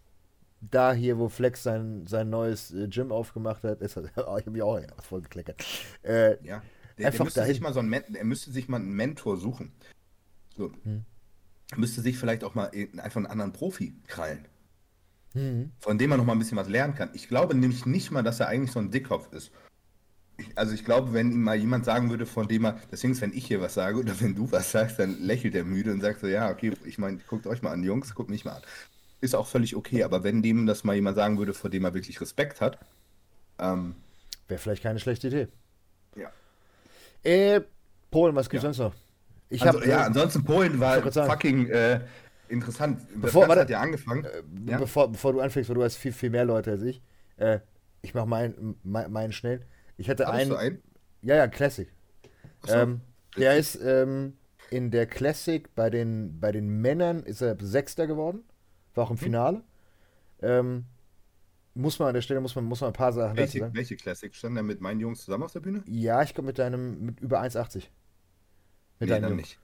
Da 0.61 0.95
hier, 0.95 1.19
wo 1.19 1.29
Flex 1.29 1.63
sein, 1.63 2.07
sein 2.07 2.31
neues 2.31 2.73
äh, 2.73 2.89
Gym 2.89 3.13
aufgemacht 3.13 3.65
hat, 3.65 3.83
ist, 3.83 3.97
oh, 3.99 4.03
ich 4.07 4.17
habe 4.17 4.51
mich 4.51 4.63
auch 4.63 4.81
voll 5.03 5.21
gekleckert. 5.21 5.63
Äh, 6.03 6.43
ja, 6.43 6.63
der, 6.97 7.09
einfach 7.09 7.19
der 7.19 7.25
müsste 7.25 7.45
sich 7.45 7.61
mal 7.61 7.75
so 7.75 7.81
ein, 7.81 7.93
er 7.93 8.25
müsste 8.25 8.51
sich 8.51 8.69
mal 8.69 8.79
einen 8.79 8.95
Mentor 8.95 9.37
suchen. 9.37 9.73
So. 10.57 10.73
Hm. 10.85 11.05
Müsste 11.77 12.01
sich 12.01 12.17
vielleicht 12.17 12.45
auch 12.45 12.55
mal 12.55 12.71
einfach 12.97 13.17
einen 13.17 13.27
anderen 13.27 13.53
Profi 13.53 13.95
krallen. 14.07 14.47
Hm. 15.33 15.73
Von 15.81 15.99
dem 15.99 16.11
man 16.11 16.19
noch 16.19 16.25
mal 16.25 16.33
ein 16.33 16.39
bisschen 16.39 16.57
was 16.57 16.69
lernen 16.69 16.95
kann. 16.95 17.11
Ich 17.13 17.29
glaube 17.29 17.55
nämlich 17.55 17.85
nicht 17.85 18.11
mal, 18.11 18.23
dass 18.23 18.41
er 18.41 18.49
eigentlich 18.49 18.73
so 18.73 18.79
ein 18.79 18.91
Dickkopf 18.91 19.33
ist 19.33 19.51
also 20.57 20.75
ich 20.75 20.85
glaube, 20.85 21.13
wenn 21.13 21.33
ihm 21.33 21.43
mal 21.43 21.57
jemand 21.57 21.85
sagen 21.85 22.11
würde, 22.11 22.27
von 22.27 22.49
dem 22.49 22.65
er, 22.65 22.81
deswegen 22.91 23.13
ist, 23.13 23.21
wenn 23.21 23.33
ich 23.33 23.47
hier 23.47 23.61
was 23.61 23.75
sage 23.75 23.99
oder 23.99 24.21
wenn 24.21 24.35
du 24.35 24.51
was 24.51 24.73
sagst, 24.73 24.99
dann 24.99 25.21
lächelt 25.21 25.55
er 25.55 25.65
müde 25.65 25.93
und 25.93 26.01
sagt 26.01 26.21
so, 26.21 26.27
ja, 26.27 26.51
okay, 26.51 26.73
ich 26.85 26.99
meine, 26.99 27.19
guckt 27.29 27.47
euch 27.47 27.63
mal 27.63 27.73
an, 27.73 27.83
Jungs, 27.83 28.15
guckt 28.15 28.31
mich 28.31 28.45
mal 28.45 28.57
an. 28.57 28.63
Ist 29.21 29.35
auch 29.35 29.47
völlig 29.47 29.77
okay, 29.77 30.03
aber 30.03 30.25
wenn 30.25 30.43
dem 30.43 30.67
das 30.67 30.85
mal 30.85 30.95
jemand 30.95 31.17
sagen 31.17 31.39
würde, 31.39 31.55
vor 31.55 31.71
dem 31.71 31.85
er 31.85 31.95
wirklich 31.95 32.21
Respekt 32.21 32.61
hat, 32.61 32.79
ähm, 33.59 33.95
wäre 34.49 34.59
vielleicht 34.59 34.83
keine 34.83 34.99
schlechte 34.99 35.29
Idee. 35.29 35.49
Ja. 36.17 36.31
Äh, 37.23 37.63
Polen, 38.11 38.35
was 38.35 38.51
gibt's 38.51 38.65
ja. 38.65 38.73
sonst 38.73 38.79
noch? 38.79 38.95
Ich 39.49 39.63
also, 39.63 39.81
hab, 39.81 39.87
ja, 39.87 40.01
äh, 40.01 40.07
ansonsten 40.07 40.45
Polen 40.45 40.81
war 40.81 41.01
fucking 41.01 41.69
äh, 41.69 42.01
interessant. 42.49 43.01
Bevor, 43.21 43.49
warte, 43.49 43.63
hat 43.63 43.71
ja 43.71 43.81
angefangen. 43.81 44.25
Äh, 44.25 44.71
ja? 44.71 44.79
Bevor, 44.79 45.11
bevor 45.11 45.33
du 45.33 45.41
anfängst, 45.41 45.69
weil 45.71 45.77
du 45.77 45.85
hast 45.85 45.97
viel, 45.97 46.13
viel 46.13 46.31
mehr 46.31 46.45
Leute 46.45 46.73
als 46.73 46.83
ich. 46.83 47.01
Äh, 47.37 47.61
ich 48.03 48.15
mache 48.15 48.27
meinen 48.27 48.77
mein, 48.83 49.11
mein 49.11 49.33
schnell. 49.33 49.65
Ich 49.97 50.09
hatte 50.11 50.27
Hattest 50.27 50.41
einen, 50.41 50.51
du 50.51 50.57
einen? 50.57 50.83
Ja, 51.23 51.37
ja, 51.37 51.49
Classic. 51.49 51.89
So. 52.65 52.75
Ähm, 52.75 53.01
der 53.37 53.57
ist 53.57 53.77
ähm, 53.83 54.35
in 54.71 54.91
der 54.91 55.07
Classic 55.07 55.75
bei 55.75 55.91
den, 55.91 56.41
bei 56.41 56.53
den 56.53 56.69
Männern 56.81 57.23
ist 57.23 57.41
er 57.43 57.57
Sechster 57.61 58.07
geworden. 58.07 58.45
War 58.95 59.05
auch 59.05 59.11
Mhm. 59.11 59.15
im 59.15 59.19
Finale. 59.19 59.65
Ähm, 60.43 60.87
muss 61.75 61.99
man 61.99 62.09
an 62.09 62.15
der 62.15 62.23
Stelle 62.23 62.41
muss 62.41 62.55
man, 62.57 62.65
muss 62.65 62.81
man 62.81 62.91
ein 62.91 62.95
paar 62.95 63.13
Sachen 63.13 63.39
dazu 63.39 63.59
Welche, 63.59 63.59
sagen. 63.59 63.75
welche 63.75 63.97
Classic 63.97 64.35
stand 64.35 64.57
da 64.57 64.63
mit 64.63 64.81
meinen 64.81 65.01
Jungs 65.01 65.25
zusammen 65.25 65.45
auf 65.45 65.53
der 65.53 65.61
Bühne? 65.61 65.85
Ja, 65.87 66.23
ich 66.23 66.35
komme 66.35 66.47
mit 66.47 66.59
deinem 66.59 67.01
mit 67.07 67.21
über 67.21 67.41
1,80. 67.41 67.91
Mit 68.99 69.09
nee, 69.09 69.11
deinem 69.11 69.21
dann 69.21 69.31
Jungen. 69.31 69.37
nicht. 69.37 69.59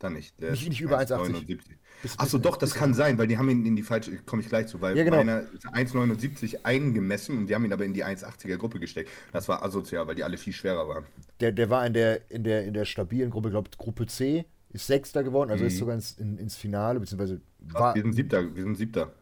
Dann 0.00 0.14
nicht. 0.14 0.40
Der 0.40 0.50
Nicht- 0.52 0.68
nicht 0.68 0.80
über 0.80 0.98
1,80. 0.98 1.34
1,79. 1.46 1.58
Bis- 2.02 2.18
Achso, 2.18 2.38
doch, 2.38 2.56
das 2.56 2.74
kann 2.74 2.94
sein, 2.94 3.18
weil 3.18 3.26
die 3.26 3.36
haben 3.36 3.48
ihn 3.50 3.64
in 3.66 3.76
die 3.76 3.82
falsche, 3.82 4.16
komme 4.24 4.40
ich 4.42 4.48
gleich 4.48 4.66
zu, 4.66 4.80
weil 4.80 4.96
Ja, 4.96 5.04
genau. 5.04 5.18
meiner 5.18 5.42
ist 5.52 5.66
1,79 5.66 6.64
eingemessen 6.64 7.36
und 7.36 7.46
die 7.48 7.54
haben 7.54 7.64
ihn 7.66 7.72
aber 7.72 7.84
in 7.84 7.92
die 7.92 8.02
1,80er 8.04 8.56
Gruppe 8.56 8.80
gesteckt. 8.80 9.10
Das 9.32 9.46
war 9.48 9.62
asozial, 9.62 10.06
weil 10.08 10.14
die 10.14 10.24
alle 10.24 10.38
viel 10.38 10.54
schwerer 10.54 10.88
waren. 10.88 11.04
Der, 11.40 11.52
der 11.52 11.68
war 11.70 11.86
in 11.86 11.92
der, 11.92 12.30
in 12.30 12.42
der, 12.44 12.64
in 12.64 12.72
der 12.72 12.86
stabilen 12.86 13.30
Gruppe, 13.30 13.50
glaube 13.50 13.68
Gruppe 13.76 14.06
C, 14.06 14.46
ist 14.70 14.86
Sechster 14.86 15.22
geworden, 15.22 15.50
also 15.50 15.62
Mhm. 15.64 15.68
ist 15.68 15.76
sogar 15.78 15.94
ins, 15.94 16.12
in, 16.12 16.38
ins 16.38 16.56
Finale, 16.56 16.98
beziehungsweise 16.98 17.42
Krass, 17.68 17.80
war. 17.80 17.94
wir 17.94 18.02
sind 18.02 18.14
siebter, 18.14 18.54
wir 18.56 18.62
sind 18.62 18.76
siebter. 18.76 19.12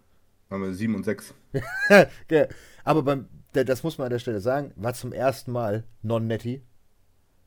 Haben 0.48 0.62
wir 0.62 0.72
sieben 0.74 0.94
und 0.94 1.04
sechs. 1.04 1.34
Aber 2.84 3.02
beim, 3.02 3.28
das 3.52 3.82
muss 3.82 3.98
man 3.98 4.06
an 4.06 4.10
der 4.12 4.18
Stelle 4.18 4.40
sagen, 4.40 4.72
war 4.76 4.94
zum 4.94 5.12
ersten 5.12 5.50
Mal 5.52 5.84
non-netty 6.02 6.62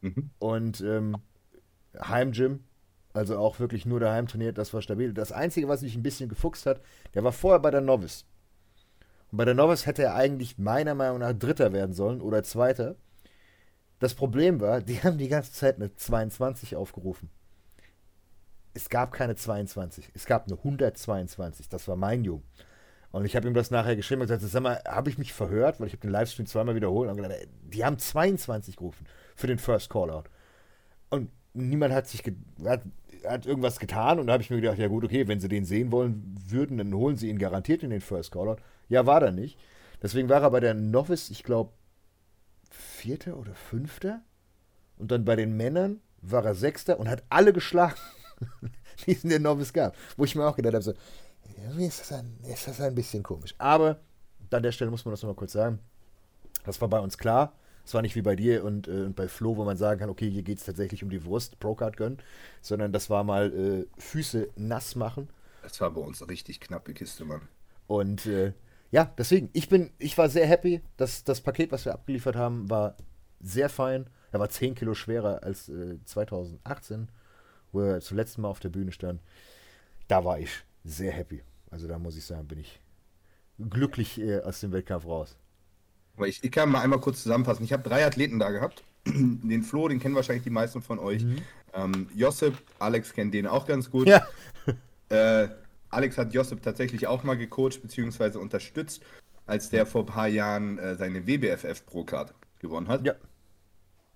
Mhm. 0.02 0.32
und 0.40 0.82
ähm, 0.82 1.16
Heimgym, 2.00 2.62
also 3.14 3.38
auch 3.38 3.60
wirklich 3.60 3.86
nur 3.86 4.00
daheim 4.00 4.28
trainiert, 4.28 4.58
das 4.58 4.74
war 4.74 4.82
stabil. 4.82 5.14
Das 5.14 5.32
Einzige, 5.32 5.68
was 5.68 5.82
mich 5.82 5.96
ein 5.96 6.04
bisschen 6.04 6.30
gefuchst 6.30 6.66
hat, 6.66 6.82
der 7.14 7.24
war 7.24 7.32
vorher 7.32 7.60
bei 7.60 7.72
der 7.72 7.82
Novice. 7.82 8.26
Und 9.32 9.38
bei 9.38 9.46
der 9.46 9.54
Novice 9.54 9.86
hätte 9.86 10.04
er 10.04 10.16
eigentlich 10.16 10.58
meiner 10.58 10.96
Meinung 10.96 11.20
nach 11.20 11.34
Dritter 11.34 11.74
werden 11.74 11.94
sollen 11.94 12.22
oder 12.22 12.44
Zweiter. 12.44 12.96
Das 14.00 14.14
Problem 14.14 14.60
war, 14.60 14.82
die 14.82 15.00
haben 15.04 15.18
die 15.18 15.30
ganze 15.30 15.54
Zeit 15.54 15.76
eine 15.76 15.96
22 15.96 16.76
aufgerufen. 16.76 17.30
Es 18.74 18.90
gab 18.90 19.12
keine 19.12 19.36
22, 19.36 20.12
es 20.14 20.26
gab 20.26 20.48
eine 20.48 20.58
122, 20.58 21.68
das 21.68 21.88
war 21.90 21.98
mein 21.98 22.24
Jung. 22.24 22.44
Und 23.12 23.26
ich 23.26 23.36
habe 23.36 23.46
ihm 23.46 23.54
das 23.54 23.72
nachher 23.72 23.98
geschrieben 23.98 24.22
und 24.22 24.28
gesagt, 24.28 24.50
sag 24.50 24.64
mal, 24.64 24.82
habe 24.88 25.10
ich 25.10 25.18
mich 25.18 25.34
verhört, 25.34 25.80
weil 25.80 25.88
ich 25.88 25.94
habe 25.94 26.02
den 26.02 26.12
Livestream 26.12 26.46
zweimal 26.46 26.76
wiederholt 26.76 27.10
und 27.10 27.18
gedacht, 27.18 27.48
die 27.64 27.84
haben 27.84 28.00
22 28.00 28.78
gerufen 28.78 29.06
für 29.36 29.48
den 29.48 29.60
First 29.60 29.90
Callout. 29.90 30.24
Und 31.10 31.30
niemand 31.54 31.94
hat 31.94 32.08
sich 32.08 32.24
hat, 32.64 32.84
hat 33.26 33.46
irgendwas 33.46 33.80
getan 33.80 34.20
und 34.20 34.28
da 34.28 34.34
habe 34.34 34.44
ich 34.44 34.50
mir 34.50 34.62
gedacht, 34.62 34.78
ja 34.78 34.88
gut, 34.88 35.04
okay, 35.04 35.28
wenn 35.28 35.40
sie 35.40 35.48
den 35.48 35.66
sehen 35.66 35.92
wollen 35.92 36.36
würden, 36.48 36.78
dann 36.78 36.94
holen 36.94 37.18
sie 37.18 37.30
ihn 37.30 37.38
garantiert 37.38 37.84
in 37.84 37.90
den 37.90 38.02
First 38.02 38.32
Callout. 38.32 38.58
Ja, 38.90 39.06
war 39.06 39.22
er 39.22 39.32
nicht. 39.32 39.58
Deswegen 40.02 40.30
war 40.30 40.42
er 40.42 40.52
bei 40.52 40.60
der 40.60 40.74
Novice, 40.74 41.30
ich 41.30 41.44
glaube, 41.44 41.72
Vierter 42.70 43.38
oder 43.38 43.54
Fünfter. 43.54 44.22
Und 44.98 45.12
dann 45.12 45.26
bei 45.26 45.36
den 45.36 45.56
Männern 45.58 46.00
war 46.22 46.46
er 46.46 46.56
Sechster 46.56 47.00
und 47.00 47.10
hat 47.10 47.24
alle 47.30 47.54
geschlagen, 47.54 47.98
die 49.06 49.12
es 49.12 49.24
in 49.24 49.30
der 49.30 49.40
Novice 49.40 49.74
gab. 49.74 49.96
Wo 50.18 50.26
ich 50.26 50.36
mir 50.36 50.48
auch 50.48 50.56
gedacht 50.56 50.74
habe, 50.74 50.84
so, 50.84 50.94
ist 51.78 52.02
das, 52.02 52.12
ein, 52.14 52.38
ist 52.44 52.68
das 52.68 52.82
ein 52.82 52.96
bisschen 52.96 53.24
komisch. 53.24 53.56
Aber 53.58 54.00
an 54.50 54.64
der 54.64 54.72
Stelle 54.72 54.92
muss 54.92 55.06
man 55.06 55.12
das 55.12 55.22
nochmal 55.22 55.36
kurz 55.36 55.54
sagen. 55.54 55.80
Das 56.64 56.80
war 56.82 56.88
bei 56.88 57.00
uns 57.00 57.18
klar. 57.18 57.54
Es 57.86 57.94
war 57.94 58.02
nicht 58.02 58.16
wie 58.16 58.22
bei 58.22 58.36
dir 58.36 58.64
und, 58.64 58.88
äh, 58.88 58.92
und 58.92 59.16
bei 59.16 59.28
Flo, 59.28 59.58
wo 59.58 59.64
man 59.64 59.78
sagen 59.78 60.00
kann, 60.00 60.10
okay, 60.10 60.30
hier 60.30 60.44
geht 60.44 60.60
es 60.60 60.66
tatsächlich 60.66 61.04
um 61.04 61.10
die 61.10 61.26
Wurst, 61.26 61.60
Procard 61.60 61.98
gönnen, 61.98 62.20
sondern 62.62 62.92
das 62.92 63.10
war 63.10 63.24
mal 63.24 63.52
äh, 63.54 64.02
Füße 64.02 64.50
nass 64.56 64.96
machen. 64.96 65.30
Das 65.64 65.80
war 65.82 65.92
bei 65.92 66.02
uns 66.02 66.28
richtig 66.28 66.60
knappe 66.60 66.94
Kiste, 66.94 67.26
Mann. 67.26 67.42
Und 67.88 68.26
äh, 68.26 68.54
ja, 68.92 69.14
deswegen, 69.18 69.50
ich 69.54 69.70
bin, 69.70 69.92
ich 70.00 70.18
war 70.18 70.30
sehr 70.30 70.46
happy. 70.46 70.82
dass 70.98 71.24
das 71.24 71.42
Paket, 71.42 71.72
was 71.72 71.86
wir 71.86 71.94
abgeliefert 71.94 72.36
haben, 72.36 72.70
war 72.70 72.96
sehr 73.40 73.70
fein. 73.70 74.10
Er 74.32 74.40
war 74.40 74.50
10 74.50 74.76
Kilo 74.76 74.94
schwerer 74.94 75.44
als 75.44 75.70
äh, 75.70 75.98
2018, 76.06 77.10
wo 77.72 77.82
er 77.82 78.02
zuletzt 78.02 78.38
mal 78.38 78.48
auf 78.48 78.60
der 78.60 78.70
Bühne 78.70 78.92
stand. 78.92 79.22
Da 80.08 80.24
war 80.26 80.40
ich 80.40 80.50
sehr 80.84 81.12
happy. 81.12 81.42
Also 81.70 81.88
da 81.88 82.00
muss 82.00 82.18
ich 82.18 82.26
sagen, 82.26 82.48
bin 82.48 82.60
ich 82.60 82.82
glücklich 83.70 84.20
äh, 84.20 84.42
aus 84.42 84.60
dem 84.60 84.72
Wettkampf 84.72 85.06
raus. 85.06 85.38
Aber 86.22 86.28
ich, 86.28 86.44
ich 86.44 86.52
kann 86.52 86.70
mal 86.70 86.82
einmal 86.82 87.00
kurz 87.00 87.24
zusammenfassen. 87.24 87.64
Ich 87.64 87.74
habe 87.74 87.82
drei 87.82 88.06
Athleten 88.06 88.38
da 88.38 88.52
gehabt. 88.52 88.84
Den 89.08 89.64
Flo, 89.64 89.88
den 89.88 90.00
kennen 90.00 90.14
wahrscheinlich 90.14 90.44
die 90.44 90.52
meisten 90.52 90.84
von 90.84 91.00
euch. 91.00 91.26
Ähm, 91.74 92.10
Josip, 92.14 92.54
Alex 92.78 93.14
kennt 93.14 93.34
den 93.34 93.48
auch 93.48 93.66
ganz 93.66 93.90
gut. 93.90 94.08
Ja, 94.08 94.28
Äh, 95.10 95.48
Alex 95.90 96.20
hat 96.20 96.32
Josip 96.32 96.62
tatsächlich 96.62 97.08
auch 97.08 97.24
mal 97.24 97.36
gecoacht 97.38 97.82
bzw. 97.82 98.38
unterstützt, 98.38 99.02
als 99.48 99.72
der 99.72 99.88
vor 99.88 100.04
ein 100.04 100.06
paar 100.06 100.28
Jahren 100.28 100.78
äh, 100.78 100.96
seine 100.96 101.26
WBFF 101.26 101.88
Pro-Card 101.88 102.36
gewonnen 102.60 102.88
hat. 102.88 103.04
ja. 103.04 103.16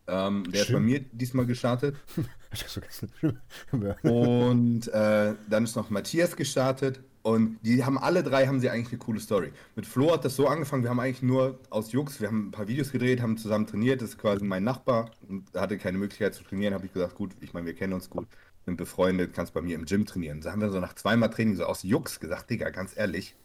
Ähm, 0.08 0.44
der 0.52 0.62
ist 0.62 0.68
bei 0.68 0.74
Stimmt. 0.74 0.86
mir 0.86 1.00
diesmal 1.12 1.48
gestartet. 1.48 1.96
Und 4.04 4.88
äh, 4.90 5.34
dann 5.50 5.64
ist 5.64 5.76
noch 5.76 5.90
Matthias 5.90 6.36
gestartet. 6.36 7.00
Und 7.26 7.58
die 7.64 7.84
haben 7.84 7.98
alle 7.98 8.22
drei 8.22 8.46
haben 8.46 8.60
sie 8.60 8.70
eigentlich 8.70 8.90
eine 8.90 9.00
coole 9.00 9.20
Story. 9.20 9.52
Mit 9.76 9.88
Flo 9.88 10.14
hat 10.14 10.24
das 10.24 10.36
so 10.36 10.48
angefangen, 10.48 10.84
wir 10.84 10.92
haben 10.92 11.00
eigentlich 11.00 11.24
nur 11.24 11.58
aus 11.72 11.92
Jux, 11.92 12.22
wir 12.22 12.28
haben 12.28 12.50
ein 12.50 12.52
paar 12.52 12.68
Videos 12.68 12.92
gedreht, 12.92 13.20
haben 13.20 13.36
zusammen 13.36 13.66
trainiert, 13.66 14.04
das 14.04 14.10
ist 14.10 14.20
quasi 14.20 14.46
mein 14.46 14.64
Nachbar 14.64 15.10
und 15.28 15.52
hatte 15.56 15.80
keine 15.80 15.98
Möglichkeit 15.98 16.36
zu 16.36 16.44
trainieren, 16.44 16.76
habe 16.76 16.86
ich 16.86 16.94
gesagt, 16.94 17.16
gut, 17.16 17.32
ich 17.42 17.52
meine, 17.52 17.66
wir 17.66 17.74
kennen 17.74 17.94
uns 17.94 18.12
gut, 18.12 18.28
sind 18.66 18.78
befreundet, 18.78 19.34
kannst 19.34 19.56
bei 19.56 19.64
mir 19.64 19.74
im 19.74 19.86
Gym 19.86 20.06
trainieren. 20.06 20.42
Da 20.42 20.52
haben 20.52 20.62
wir 20.62 20.70
so 20.70 20.80
nach 20.80 20.94
zweimal 20.94 21.32
Training 21.32 21.56
so 21.56 21.66
aus 21.66 21.82
Jux 21.82 22.20
gesagt, 22.20 22.52
Digga, 22.52 22.70
ganz 22.70 22.96
ehrlich, 22.96 23.36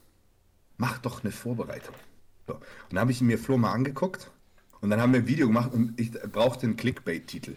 mach 0.77 0.99
doch 0.99 1.25
eine 1.25 1.33
Vorbereitung. 1.33 1.95
So. 2.49 2.57
Und 2.57 2.62
dann 2.90 2.99
habe 2.99 3.12
ich 3.12 3.23
mir 3.23 3.38
Flo 3.38 3.57
mal 3.57 3.73
angeguckt 3.73 4.31
und 4.83 4.90
dann 4.90 5.01
haben 5.01 5.14
wir 5.14 5.21
ein 5.21 5.27
Video 5.27 5.47
gemacht 5.47 5.73
und 5.73 5.99
ich 5.99 6.12
brauchte 6.12 6.66
einen 6.66 6.77
Clickbait-Titel. 6.77 7.57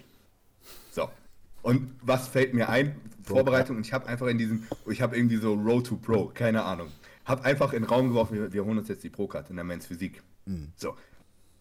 Und 1.63 1.95
was 2.01 2.27
fällt 2.27 2.53
mir 2.53 2.69
ein? 2.69 2.95
Vorbereitung. 3.23 3.77
Und 3.77 3.85
ich 3.85 3.93
habe 3.93 4.05
einfach 4.07 4.27
in 4.27 4.37
diesem, 4.37 4.63
ich 4.87 5.01
habe 5.01 5.15
irgendwie 5.15 5.37
so 5.37 5.53
Road 5.53 5.87
to 5.87 5.95
Pro, 5.95 6.27
keine 6.33 6.63
Ahnung. 6.63 6.89
Habe 7.25 7.43
einfach 7.45 7.73
in 7.73 7.83
den 7.83 7.89
Raum 7.89 8.09
geworfen, 8.09 8.35
wir, 8.35 8.53
wir 8.53 8.65
holen 8.65 8.77
uns 8.77 8.89
jetzt 8.89 9.03
die 9.03 9.09
Pro-Card 9.09 9.49
in 9.49 9.55
der 9.55 9.65
Men's 9.65 9.87
Physik. 9.87 10.21
So. 10.75 10.95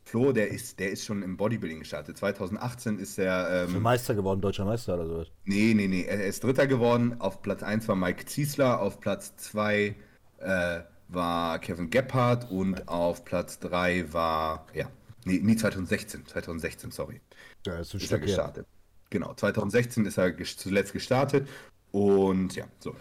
Flo, 0.05 0.33
der 0.33 0.49
ist, 0.51 0.81
der 0.81 0.91
ist 0.91 1.05
schon 1.05 1.23
im 1.23 1.37
Bodybuilding 1.37 1.79
gestartet. 1.79 2.19
2018 2.19 2.99
ist 2.99 3.19
er, 3.19 3.67
ähm, 3.69 3.81
Meister 3.81 4.17
geworden, 4.17 4.41
deutscher 4.41 4.65
Meister 4.65 4.95
oder 4.95 5.07
sowas. 5.07 5.29
nee, 5.45 5.73
nee, 5.75 5.87
nee, 5.87 6.03
er 6.03 6.27
ist 6.27 6.43
Dritter 6.43 6.67
geworden. 6.67 7.21
Auf 7.21 7.41
Platz 7.41 7.63
1 7.63 7.87
war 7.87 7.95
Mike 7.95 8.25
Ziesler, 8.27 8.81
auf 8.81 8.99
Platz 8.99 9.37
2 9.37 9.95
äh, 10.41 10.81
war 11.09 11.59
Kevin 11.61 11.91
Gebhardt 11.91 12.51
und 12.51 12.89
auf 12.89 13.25
Platz 13.25 13.61
3 13.61 14.13
war, 14.13 14.67
ja, 14.75 14.91
nee, 15.25 15.41
nee, 15.41 15.55
2016, 15.55 16.27
2016, 16.27 16.91
sorry 16.91 17.21
Ja, 17.65 17.79
ist 17.79 17.95
ist 17.95 18.11
er 18.11 18.19
gestartet. 18.19 18.67
Genau, 19.13 19.35
2016 19.35 20.07
ist 20.07 20.17
er 20.17 20.35
zuletzt 20.57 20.95
gestartet 20.95 21.47
und 21.91 22.57
ja, 22.57 22.65
so. 22.79 22.97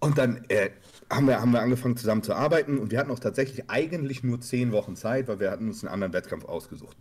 Und 0.00 0.18
dann 0.18 0.44
äh, 0.48 0.70
haben, 1.08 1.28
wir, 1.28 1.40
haben 1.40 1.52
wir 1.52 1.62
angefangen 1.62 1.96
zusammen 1.96 2.24
zu 2.24 2.34
arbeiten 2.34 2.78
und 2.78 2.90
wir 2.90 2.98
hatten 2.98 3.12
auch 3.12 3.20
tatsächlich 3.20 3.70
eigentlich 3.70 4.24
nur 4.24 4.40
zehn 4.40 4.72
Wochen 4.72 4.96
Zeit, 4.96 5.28
weil 5.28 5.38
wir 5.38 5.52
hatten 5.52 5.68
uns 5.68 5.84
einen 5.84 5.94
anderen 5.94 6.12
Wettkampf 6.12 6.46
ausgesucht. 6.46 6.96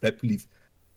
Das 0.00 0.14
lief 0.22 0.48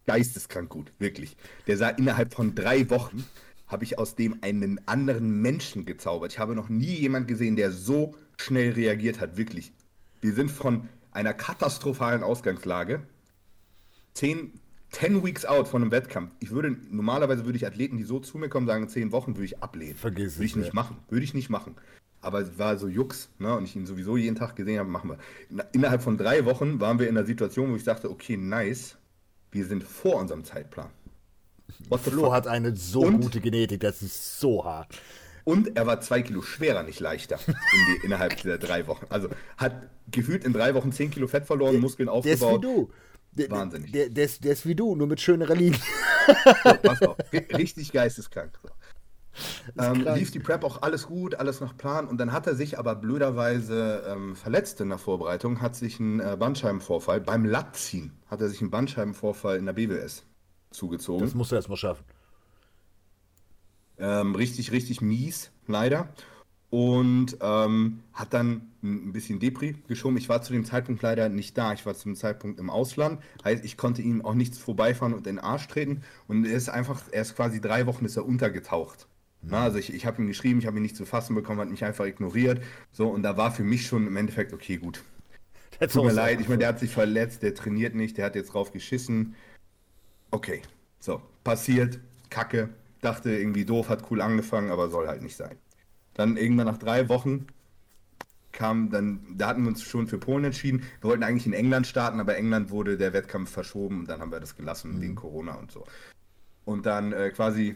geisteskrank 0.07 0.69
gut, 0.69 0.91
wirklich. 0.97 1.37
Der 1.67 1.77
sah 1.77 1.89
innerhalb 1.89 2.33
von 2.33 2.55
drei 2.55 2.89
Wochen, 2.89 3.23
habe 3.67 3.83
ich 3.83 3.99
aus 3.99 4.15
dem 4.15 4.41
einen 4.41 4.81
anderen 4.87 5.39
Menschen 5.39 5.85
gezaubert. 5.85 6.31
Ich 6.31 6.39
habe 6.39 6.55
noch 6.55 6.67
nie 6.67 6.95
jemand 6.95 7.27
gesehen, 7.27 7.55
der 7.55 7.71
so 7.71 8.15
schnell 8.37 8.71
reagiert 8.71 9.19
hat, 9.19 9.37
wirklich. 9.37 9.71
Wir 10.19 10.33
sind 10.33 10.49
von 10.49 10.89
einer 11.11 11.35
katastrophalen 11.35 12.23
Ausgangslage 12.23 13.03
zehn, 14.15 14.59
10 14.95 15.25
Weeks 15.25 15.43
out 15.45 15.67
von 15.67 15.81
einem 15.81 15.91
Wettkampf. 15.91 16.31
Ich 16.39 16.51
würde, 16.51 16.77
normalerweise 16.89 17.43
würde 17.45 17.57
ich 17.57 17.65
Athleten, 17.67 17.97
die 17.97 18.03
so 18.03 18.19
zu 18.19 18.37
mir 18.37 18.47
kommen, 18.47 18.65
sagen, 18.65 18.87
zehn 18.87 19.11
Wochen 19.11 19.35
würde 19.35 19.43
ich 19.45 19.61
ablehnen. 19.61 19.95
Vergiss 19.97 20.33
es, 20.33 20.37
Würde 20.37 20.45
ich 20.45 20.55
nicht 20.55 20.67
ja. 20.67 20.73
machen. 20.73 20.97
Würde 21.09 21.25
ich 21.25 21.33
nicht 21.33 21.49
machen. 21.49 21.75
Aber 22.21 22.39
es 22.39 22.57
war 22.57 22.77
so 22.77 22.87
Jux, 22.87 23.29
ne? 23.37 23.55
Und 23.57 23.65
ich 23.65 23.75
ihn 23.75 23.85
sowieso 23.85 24.15
jeden 24.15 24.37
Tag 24.37 24.55
gesehen 24.55 24.79
habe, 24.79 24.89
machen 24.89 25.09
wir. 25.11 25.65
Innerhalb 25.73 26.01
von 26.01 26.17
drei 26.17 26.45
Wochen 26.45 26.79
waren 26.79 26.97
wir 26.97 27.09
in 27.09 27.17
einer 27.17 27.25
Situation, 27.27 27.71
wo 27.71 27.75
ich 27.75 27.83
dachte, 27.83 28.09
okay, 28.09 28.37
nice, 28.37 28.95
wir 29.51 29.65
sind 29.65 29.83
vor 29.83 30.15
unserem 30.15 30.45
Zeitplan. 30.45 30.89
What 31.89 31.99
Flo 31.99 32.31
hat 32.31 32.47
eine 32.47 32.73
so 32.75 33.01
Und? 33.01 33.19
gute 33.21 33.41
Genetik, 33.41 33.81
das 33.81 34.01
ist 34.01 34.39
so 34.39 34.63
hart. 34.63 34.97
Und 35.43 35.75
er 35.77 35.85
war 35.85 35.99
zwei 36.01 36.21
Kilo 36.21 36.41
schwerer, 36.41 36.83
nicht 36.83 36.99
leichter 37.01 37.37
in 37.47 37.53
die, 37.53 38.05
innerhalb 38.05 38.37
dieser 38.41 38.57
drei 38.57 38.87
Wochen. 38.87 39.05
Also 39.09 39.29
hat 39.57 39.89
gefühlt 40.09 40.45
in 40.45 40.53
drei 40.53 40.73
Wochen 40.73 40.91
zehn 40.91 41.11
Kilo 41.11 41.27
Fett 41.27 41.45
verloren, 41.45 41.79
Muskeln 41.79 42.07
Der 42.07 42.17
ist 42.17 42.25
wie 42.25 42.31
aufgebaut. 42.45 42.63
du. 42.63 42.91
Der, 43.35 43.51
Wahnsinnig. 43.51 43.91
Der, 43.91 44.09
der, 44.09 44.25
ist, 44.25 44.43
der 44.43 44.53
ist 44.53 44.65
wie 44.65 44.75
du, 44.75 44.95
nur 44.95 45.07
mit 45.07 45.21
schönerer 45.21 45.55
Linie. 45.55 45.79
Pass 46.83 47.01
auf, 47.01 47.17
ri- 47.31 47.55
richtig 47.55 47.91
geisteskrank. 47.91 48.57
So. 48.63 48.69
Ähm, 49.77 50.07
lief 50.15 50.31
die 50.31 50.39
Prep 50.39 50.63
auch 50.63 50.81
alles 50.81 51.07
gut, 51.07 51.35
alles 51.35 51.59
nach 51.59 51.75
Plan 51.75 52.07
und 52.07 52.17
dann 52.17 52.31
hat 52.31 52.47
er 52.47 52.55
sich 52.55 52.79
aber 52.79 52.95
blöderweise 52.95 54.05
ähm, 54.07 54.35
verletzt 54.35 54.79
in 54.79 54.87
der 54.87 54.97
Vorbereitung, 54.97 55.61
hat 55.61 55.75
sich 55.75 55.99
einen 55.99 56.21
äh, 56.21 56.37
Bandscheibenvorfall 56.39 57.19
beim 57.19 57.43
Lattziehen, 57.43 58.13
hat 58.27 58.39
er 58.39 58.47
sich 58.47 58.61
einen 58.61 58.71
Bandscheibenvorfall 58.71 59.57
in 59.57 59.65
der 59.65 59.73
BWS 59.73 60.23
zugezogen. 60.71 61.25
Das 61.25 61.35
musst 61.35 61.51
du 61.51 61.57
erst 61.57 61.67
mal 61.67 61.75
schaffen. 61.75 62.05
Ähm, 63.97 64.35
richtig, 64.35 64.71
richtig 64.71 65.01
mies, 65.01 65.51
leider. 65.67 66.09
Und 66.75 67.37
ähm, 67.39 68.01
hat 68.11 68.33
dann 68.33 68.69
ein 68.83 69.13
bisschen 69.13 69.39
Depri 69.39 69.77
geschoben. 69.87 70.17
Ich 70.17 70.27
war 70.27 70.41
zu 70.41 70.51
dem 70.51 70.65
Zeitpunkt 70.65 71.01
leider 71.01 71.29
nicht 71.29 71.57
da. 71.57 71.71
Ich 71.71 71.85
war 71.85 71.95
zum 71.95 72.17
Zeitpunkt 72.17 72.59
im 72.59 72.69
Ausland. 72.69 73.21
Heißt, 73.45 73.63
ich 73.63 73.77
konnte 73.77 74.01
ihm 74.01 74.25
auch 74.25 74.33
nichts 74.33 74.57
vorbeifahren 74.57 75.13
und 75.13 75.25
in 75.25 75.37
den 75.37 75.39
Arsch 75.39 75.69
treten. 75.69 76.01
Und 76.27 76.43
er 76.43 76.51
ist 76.51 76.67
einfach, 76.67 77.03
er 77.13 77.21
ist 77.21 77.33
quasi 77.33 77.61
drei 77.61 77.85
Wochen 77.85 78.03
ist 78.03 78.17
er 78.17 78.25
untergetaucht. 78.25 79.07
Mhm. 79.41 79.49
Na, 79.51 79.63
also 79.63 79.77
ich, 79.77 79.93
ich 79.93 80.05
habe 80.05 80.21
ihn 80.21 80.27
geschrieben, 80.27 80.59
ich 80.59 80.67
habe 80.67 80.75
ihn 80.75 80.81
nicht 80.81 80.97
zu 80.97 81.05
fassen 81.05 81.33
bekommen, 81.33 81.61
hat 81.61 81.69
mich 81.69 81.85
einfach 81.85 82.07
ignoriert. 82.07 82.61
So, 82.91 83.07
und 83.07 83.23
da 83.23 83.37
war 83.37 83.51
für 83.51 83.63
mich 83.63 83.87
schon 83.87 84.05
im 84.05 84.17
Endeffekt, 84.17 84.51
okay, 84.51 84.75
gut. 84.75 85.01
Das 85.79 85.93
Tut 85.93 86.05
mir 86.05 86.11
leid, 86.11 86.41
ich 86.41 86.49
meine, 86.49 86.59
der 86.59 86.69
hat 86.69 86.79
sich 86.79 86.91
verletzt, 86.91 87.41
der 87.41 87.53
trainiert 87.53 87.95
nicht, 87.95 88.17
der 88.17 88.25
hat 88.25 88.35
jetzt 88.35 88.53
drauf 88.53 88.71
geschissen. 88.71 89.35
Okay, 90.31 90.61
so, 90.99 91.21
passiert, 91.43 91.99
kacke, 92.29 92.69
dachte 93.01 93.31
irgendwie 93.31 93.65
doof, 93.65 93.89
hat 93.89 94.09
cool 94.09 94.21
angefangen, 94.21 94.71
aber 94.71 94.89
soll 94.89 95.07
halt 95.07 95.21
nicht 95.21 95.35
sein. 95.35 95.57
Dann 96.15 96.37
irgendwann 96.37 96.65
nach 96.65 96.79
drei 96.79 97.07
Wochen 97.09 97.47
kam 98.55 98.89
dann, 98.89 99.19
da 99.37 99.49
hatten 99.49 99.63
wir 99.63 99.67
uns 99.67 99.83
schon 99.83 100.07
für 100.07 100.17
Polen 100.17 100.45
entschieden. 100.45 100.83
Wir 101.01 101.09
wollten 101.09 101.23
eigentlich 101.23 101.45
in 101.45 101.53
England 101.53 101.85
starten, 101.85 102.19
aber 102.19 102.37
England 102.37 102.71
wurde 102.71 102.97
der 102.97 103.13
Wettkampf 103.13 103.51
verschoben 103.51 103.99
und 103.99 104.09
dann 104.09 104.21
haben 104.21 104.31
wir 104.31 104.39
das 104.39 104.55
gelassen 104.55 104.95
mhm. 104.95 105.01
wegen 105.01 105.15
Corona 105.15 105.55
und 105.55 105.71
so. 105.71 105.85
Und 106.63 106.85
dann 106.85 107.11
äh, 107.11 107.29
quasi 107.29 107.75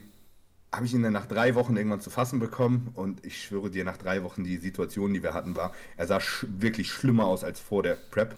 habe 0.74 0.86
ich 0.86 0.94
ihn 0.94 1.04
dann 1.04 1.14
nach 1.14 1.26
drei 1.26 1.56
Wochen 1.56 1.76
irgendwann 1.76 2.00
zu 2.00 2.10
fassen 2.10 2.40
bekommen 2.40 2.92
und 2.94 3.26
ich 3.26 3.44
schwöre 3.44 3.70
dir, 3.70 3.84
nach 3.84 3.98
drei 3.98 4.24
Wochen 4.24 4.44
die 4.44 4.58
Situation, 4.58 5.14
die 5.14 5.22
wir 5.22 5.34
hatten, 5.34 5.56
war, 5.56 5.74
er 5.98 6.08
sah 6.08 6.20
sch 6.20 6.46
wirklich 6.48 6.92
schlimmer 6.92 7.26
aus 7.26 7.44
als 7.44 7.60
vor 7.60 7.84
der 7.84 7.96
Prep. 7.96 8.36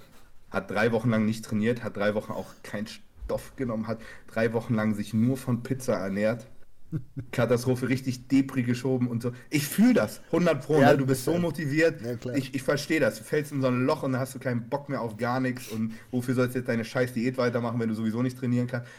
Hat 0.49 0.71
drei 0.71 0.91
Wochen 0.91 1.09
lang 1.09 1.25
nicht 1.25 1.45
trainiert, 1.45 1.83
hat 1.83 1.95
drei 1.95 2.15
Wochen 2.15 2.31
auch 2.31 2.53
keinen 2.63 2.87
Stoff 2.87 3.55
genommen, 3.55 3.87
hat 3.87 4.01
drei 4.27 4.51
Wochen 4.53 4.73
lang 4.73 4.95
sich 4.95 5.13
nur 5.13 5.37
von 5.37 5.61
Pizza 5.61 5.93
ernährt 5.93 6.47
Katastrophe, 7.32 7.89
richtig 7.89 8.27
Depri 8.27 8.63
geschoben 8.63 9.08
und 9.08 9.21
so. 9.21 9.32
Ich 9.49 9.67
fühle 9.67 9.93
das, 9.93 10.21
100 10.27 10.65
Pro, 10.65 10.80
ja, 10.80 10.91
ne? 10.91 10.97
du 10.97 11.06
bist 11.06 11.25
so 11.25 11.38
motiviert. 11.38 12.01
Ja, 12.01 12.34
ich 12.34 12.54
ich 12.54 12.63
verstehe 12.63 12.99
das. 12.99 13.17
Du 13.17 13.23
fällst 13.23 13.51
in 13.51 13.62
so 13.62 13.67
ein 13.67 13.86
Loch 13.86 14.04
und 14.04 14.13
dann 14.13 14.21
hast 14.21 14.36
du 14.36 14.39
keinen 14.39 14.69
Bock 14.69 14.89
mehr 14.89 15.01
auf 15.01 15.17
gar 15.17 15.39
nichts 15.39 15.69
und 15.69 15.93
wofür 16.12 16.36
sollst 16.36 16.56
du 16.56 16.60
jetzt 16.60 16.67
deine 16.67 16.86
scheiß 16.86 17.13
Diät 17.13 17.38
weitermachen, 17.38 17.80
wenn 17.80 17.89
du 17.89 17.95
sowieso 17.95 18.21
nicht 18.21 18.38
trainieren 18.38 18.67
kannst? 18.67 18.89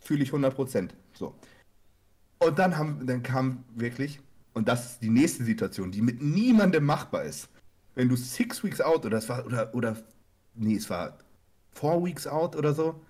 Fühle 0.00 0.22
ich 0.22 0.28
100 0.28 0.54
Prozent. 0.54 0.94
So. 1.12 1.34
Und 2.38 2.58
dann, 2.58 2.76
haben, 2.76 3.06
dann 3.06 3.22
kam 3.22 3.64
wirklich, 3.74 4.20
und 4.52 4.68
das 4.68 4.92
ist 4.92 5.02
die 5.02 5.10
nächste 5.10 5.44
Situation, 5.44 5.92
die 5.92 6.02
mit 6.02 6.20
niemandem 6.22 6.84
machbar 6.84 7.24
ist. 7.24 7.48
Wenn 7.94 8.08
du 8.08 8.16
six 8.16 8.64
weeks 8.64 8.80
out 8.80 9.06
oder 9.06 9.18
es 9.18 9.28
war, 9.28 9.46
oder, 9.46 9.74
oder, 9.74 9.96
nee, 10.54 10.76
es 10.76 10.90
war 10.90 11.18
four 11.72 12.04
weeks 12.04 12.26
out 12.26 12.56
oder 12.56 12.74
so, 12.74 13.00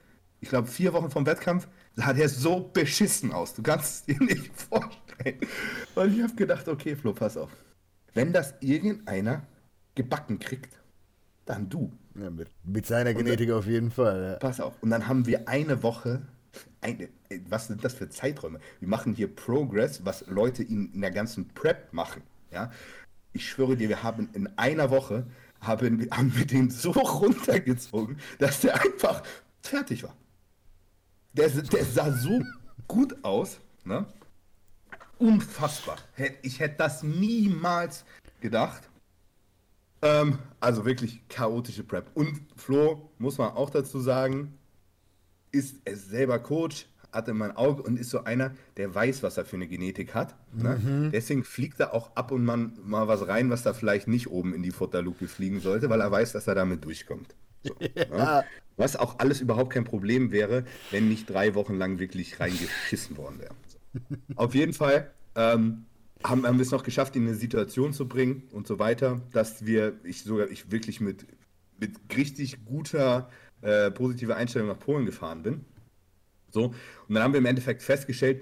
ich 0.40 0.48
glaube 0.48 0.68
vier 0.68 0.92
Wochen 0.92 1.10
vom 1.10 1.24
Wettkampf, 1.24 1.68
sah 1.94 2.12
der 2.12 2.28
so 2.28 2.70
beschissen 2.72 3.32
aus. 3.32 3.54
Du 3.54 3.62
kannst 3.62 4.08
es 4.08 4.16
dir 4.16 4.24
nicht 4.24 4.50
vorstellen. 4.70 5.40
Und 5.94 6.14
ich 6.14 6.22
habe 6.22 6.34
gedacht, 6.34 6.68
okay, 6.68 6.96
Flo, 6.96 7.12
pass 7.12 7.36
auf. 7.36 7.50
Wenn 8.14 8.32
das 8.32 8.54
irgendeiner 8.60 9.42
gebacken 9.94 10.38
kriegt, 10.38 10.78
dann 11.44 11.68
du. 11.68 11.92
Ja, 12.14 12.30
mit, 12.30 12.48
mit, 12.64 12.86
seiner 12.86 13.14
Genetik 13.14 13.48
dann, 13.48 13.58
auf 13.58 13.66
jeden 13.66 13.90
Fall. 13.90 14.22
Ja. 14.22 14.34
Pass 14.34 14.60
auf. 14.60 14.74
Und 14.82 14.90
dann 14.90 15.08
haben 15.08 15.26
wir 15.26 15.48
eine 15.48 15.82
Woche. 15.82 16.22
Eine, 16.82 17.08
was 17.48 17.68
sind 17.68 17.82
das 17.82 17.94
für 17.94 18.10
Zeiträume? 18.10 18.60
Wir 18.80 18.88
machen 18.88 19.14
hier 19.14 19.34
Progress, 19.34 20.04
was 20.04 20.26
Leute 20.26 20.62
in, 20.62 20.92
in 20.92 21.00
der 21.00 21.10
ganzen 21.10 21.48
Prep 21.48 21.92
machen. 21.92 22.22
Ja? 22.50 22.70
Ich 23.32 23.48
schwöre 23.48 23.76
dir, 23.76 23.88
wir 23.88 24.02
haben 24.02 24.28
in 24.34 24.46
einer 24.58 24.90
Woche 24.90 25.26
haben, 25.62 26.08
haben 26.10 26.36
wir 26.36 26.46
den 26.46 26.70
so 26.70 26.90
runtergezogen, 26.90 28.18
dass 28.38 28.60
der 28.60 28.74
einfach 28.82 29.22
fertig 29.62 30.02
war. 30.02 30.14
Der, 31.34 31.48
der 31.48 31.84
sah 31.84 32.12
so 32.12 32.42
gut 32.86 33.16
aus, 33.24 33.58
ne? 33.84 34.06
Unfassbar. 35.18 35.96
Ich 36.42 36.60
hätte 36.60 36.76
das 36.78 37.02
niemals 37.02 38.04
gedacht. 38.40 38.88
Ähm, 40.02 40.38
also 40.60 40.84
wirklich 40.84 41.26
chaotische 41.28 41.84
Prep. 41.84 42.10
Und 42.14 42.40
Flo, 42.56 43.10
muss 43.18 43.38
man 43.38 43.52
auch 43.52 43.70
dazu 43.70 44.00
sagen, 44.00 44.58
ist 45.52 45.76
es 45.84 46.08
selber 46.08 46.40
Coach, 46.40 46.86
hatte 47.12 47.34
mein 47.34 47.56
Auge 47.56 47.82
und 47.82 47.98
ist 47.98 48.10
so 48.10 48.24
einer, 48.24 48.52
der 48.76 48.94
weiß, 48.94 49.22
was 49.22 49.36
er 49.36 49.44
für 49.44 49.56
eine 49.56 49.68
Genetik 49.68 50.14
hat. 50.14 50.34
Ne? 50.52 50.80
Mhm. 50.82 51.10
Deswegen 51.12 51.44
fliegt 51.44 51.78
er 51.78 51.94
auch 51.94 52.16
ab 52.16 52.32
und 52.32 52.48
an 52.48 52.78
mal 52.84 53.06
was 53.06 53.28
rein, 53.28 53.50
was 53.50 53.62
da 53.62 53.74
vielleicht 53.74 54.08
nicht 54.08 54.28
oben 54.28 54.54
in 54.54 54.62
die 54.62 54.70
Futterluke 54.70 55.28
fliegen 55.28 55.60
sollte, 55.60 55.88
weil 55.88 56.00
er 56.00 56.10
weiß, 56.10 56.32
dass 56.32 56.46
er 56.46 56.54
damit 56.54 56.84
durchkommt. 56.84 57.36
So, 57.62 57.74
ja. 57.94 58.40
ne? 58.40 58.44
Was 58.76 58.96
auch 58.96 59.18
alles 59.18 59.40
überhaupt 59.40 59.72
kein 59.72 59.84
Problem 59.84 60.32
wäre, 60.32 60.64
wenn 60.90 61.08
nicht 61.08 61.28
drei 61.28 61.54
Wochen 61.54 61.76
lang 61.76 61.98
wirklich 61.98 62.40
reingeschissen 62.40 63.16
worden 63.16 63.38
wäre. 63.38 63.54
Auf 64.36 64.54
jeden 64.54 64.72
Fall 64.72 65.12
ähm, 65.36 65.84
haben, 66.24 66.46
haben 66.46 66.56
wir 66.56 66.62
es 66.62 66.70
noch 66.70 66.82
geschafft, 66.82 67.14
ihn 67.16 67.22
in 67.22 67.28
eine 67.28 67.36
Situation 67.36 67.92
zu 67.92 68.08
bringen 68.08 68.44
und 68.52 68.66
so 68.66 68.78
weiter, 68.78 69.20
dass 69.32 69.66
wir, 69.66 69.94
ich 70.04 70.22
sogar, 70.22 70.50
ich 70.50 70.70
wirklich 70.70 71.00
mit, 71.00 71.26
mit 71.78 71.96
richtig 72.16 72.64
guter, 72.64 73.28
äh, 73.60 73.90
positiver 73.90 74.36
Einstellung 74.36 74.68
nach 74.68 74.78
Polen 74.78 75.04
gefahren 75.04 75.42
bin. 75.42 75.64
So, 76.50 76.74
und 77.08 77.14
dann 77.14 77.22
haben 77.22 77.32
wir 77.32 77.38
im 77.38 77.46
Endeffekt 77.46 77.82
festgestellt, 77.82 78.40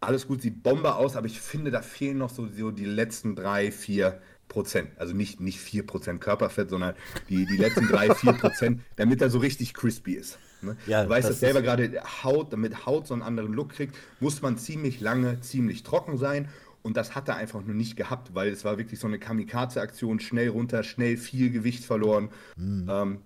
alles 0.00 0.26
gut, 0.26 0.42
sieht 0.42 0.62
Bombe 0.62 0.96
aus, 0.96 1.16
aber 1.16 1.26
ich 1.26 1.40
finde, 1.40 1.70
da 1.70 1.80
fehlen 1.80 2.18
noch 2.18 2.30
so, 2.30 2.48
so 2.48 2.70
die 2.72 2.84
letzten 2.84 3.36
drei, 3.36 3.70
vier 3.70 4.20
Prozent. 4.52 4.90
Also 4.98 5.14
nicht, 5.14 5.40
nicht 5.40 5.58
4 5.58 5.86
Prozent 5.86 6.20
Körperfett, 6.20 6.68
sondern 6.68 6.94
die, 7.30 7.46
die 7.46 7.56
letzten 7.56 7.88
3, 7.88 8.14
4 8.14 8.32
Prozent, 8.34 8.82
damit 8.96 9.22
er 9.22 9.30
so 9.30 9.38
richtig 9.38 9.72
crispy 9.72 10.12
ist. 10.12 10.38
Ne? 10.60 10.76
Ja, 10.86 11.04
du 11.04 11.08
weißt 11.08 11.30
das, 11.30 11.40
selber 11.40 11.62
gerade, 11.62 12.02
Haut, 12.22 12.52
damit 12.52 12.84
Haut 12.84 13.06
so 13.06 13.14
einen 13.14 13.22
anderen 13.22 13.54
Look 13.54 13.70
kriegt, 13.70 13.96
muss 14.20 14.42
man 14.42 14.58
ziemlich 14.58 15.00
lange, 15.00 15.40
ziemlich 15.40 15.82
trocken 15.82 16.18
sein. 16.18 16.48
Und 16.82 16.98
das 16.98 17.14
hat 17.14 17.28
er 17.28 17.36
einfach 17.36 17.62
nur 17.62 17.74
nicht 17.74 17.96
gehabt, 17.96 18.34
weil 18.34 18.50
es 18.50 18.64
war 18.64 18.76
wirklich 18.76 19.00
so 19.00 19.06
eine 19.06 19.18
Kamikaze-Aktion, 19.18 20.20
schnell 20.20 20.50
runter, 20.50 20.82
schnell 20.82 21.16
viel 21.16 21.50
Gewicht 21.50 21.84
verloren. 21.84 22.28
Mhm. 22.56 22.86
Ähm, 22.90 23.18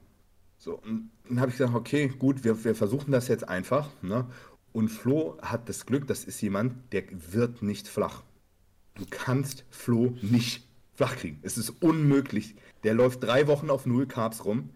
so, 0.58 0.78
und 0.78 1.10
dann 1.28 1.40
habe 1.40 1.50
ich 1.50 1.56
gesagt, 1.58 1.74
okay, 1.74 2.12
gut, 2.18 2.44
wir, 2.44 2.64
wir 2.64 2.76
versuchen 2.76 3.10
das 3.10 3.26
jetzt 3.26 3.48
einfach. 3.48 3.88
Ne? 4.00 4.26
Und 4.72 4.90
Flo 4.90 5.38
hat 5.42 5.68
das 5.68 5.86
Glück, 5.86 6.06
das 6.06 6.24
ist 6.24 6.40
jemand, 6.40 6.92
der 6.92 7.04
wird 7.32 7.62
nicht 7.62 7.88
flach. 7.88 8.22
Du 8.94 9.04
kannst 9.08 9.64
Flo 9.70 10.16
nicht 10.22 10.65
flach 10.96 11.16
kriegen. 11.16 11.38
Es 11.42 11.59
ist 11.59 11.70
unmöglich. 11.82 12.56
Der 12.85 12.94
läuft 12.94 13.22
drei 13.22 13.46
Wochen 13.46 13.70
auf 13.70 13.87
Null 13.87 14.06
Carbs 14.06 14.44
rum, 14.44 14.70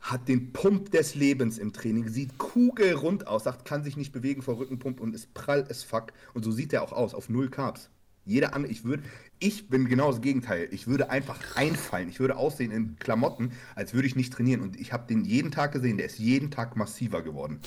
hat 0.00 0.28
den 0.28 0.52
Pump 0.52 0.90
des 0.90 1.14
Lebens 1.14 1.58
im 1.58 1.72
Training, 1.72 2.08
sieht 2.08 2.36
kugelrund 2.38 3.26
aus, 3.26 3.44
sagt, 3.44 3.64
kann 3.64 3.84
sich 3.84 3.96
nicht 3.96 4.12
bewegen 4.12 4.42
vor 4.42 4.58
Rückenpump 4.58 5.00
und 5.00 5.14
ist 5.14 5.32
prall 5.34 5.66
as 5.70 5.82
fuck. 5.82 6.12
Und 6.34 6.44
so 6.44 6.50
sieht 6.50 6.72
er 6.72 6.82
auch 6.82 6.92
aus, 6.92 7.14
auf 7.14 7.28
Null 7.28 7.48
Carbs. 7.48 7.90
Jeder 8.26 8.54
andere, 8.54 8.72
ich 8.72 8.84
würde, 8.84 9.02
ich 9.38 9.68
bin 9.68 9.86
genau 9.86 10.10
das 10.10 10.22
Gegenteil. 10.22 10.68
Ich 10.70 10.86
würde 10.86 11.10
einfach 11.10 11.56
einfallen. 11.56 12.08
Ich 12.08 12.20
würde 12.20 12.36
aussehen 12.36 12.70
in 12.70 12.96
Klamotten, 12.98 13.52
als 13.74 13.92
würde 13.92 14.06
ich 14.08 14.16
nicht 14.16 14.32
trainieren. 14.32 14.62
Und 14.62 14.80
ich 14.80 14.92
habe 14.94 15.06
den 15.06 15.24
jeden 15.24 15.50
Tag 15.50 15.72
gesehen. 15.72 15.98
Der 15.98 16.06
ist 16.06 16.18
jeden 16.18 16.50
Tag 16.50 16.76
massiver 16.76 17.22
geworden. 17.22 17.60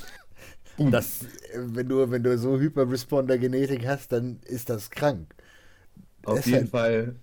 Das, 0.78 1.26
wenn 1.56 1.90
du, 1.90 2.10
wenn 2.10 2.24
du 2.24 2.38
so 2.38 2.60
Hyperresponder-Genetik 2.60 3.86
hast, 3.86 4.12
dann 4.12 4.40
ist 4.46 4.70
das 4.70 4.90
krank. 4.90 5.34
Auf 6.24 6.36
Deshalb, 6.36 6.56
jeden 6.56 6.68
Fall 6.68 7.16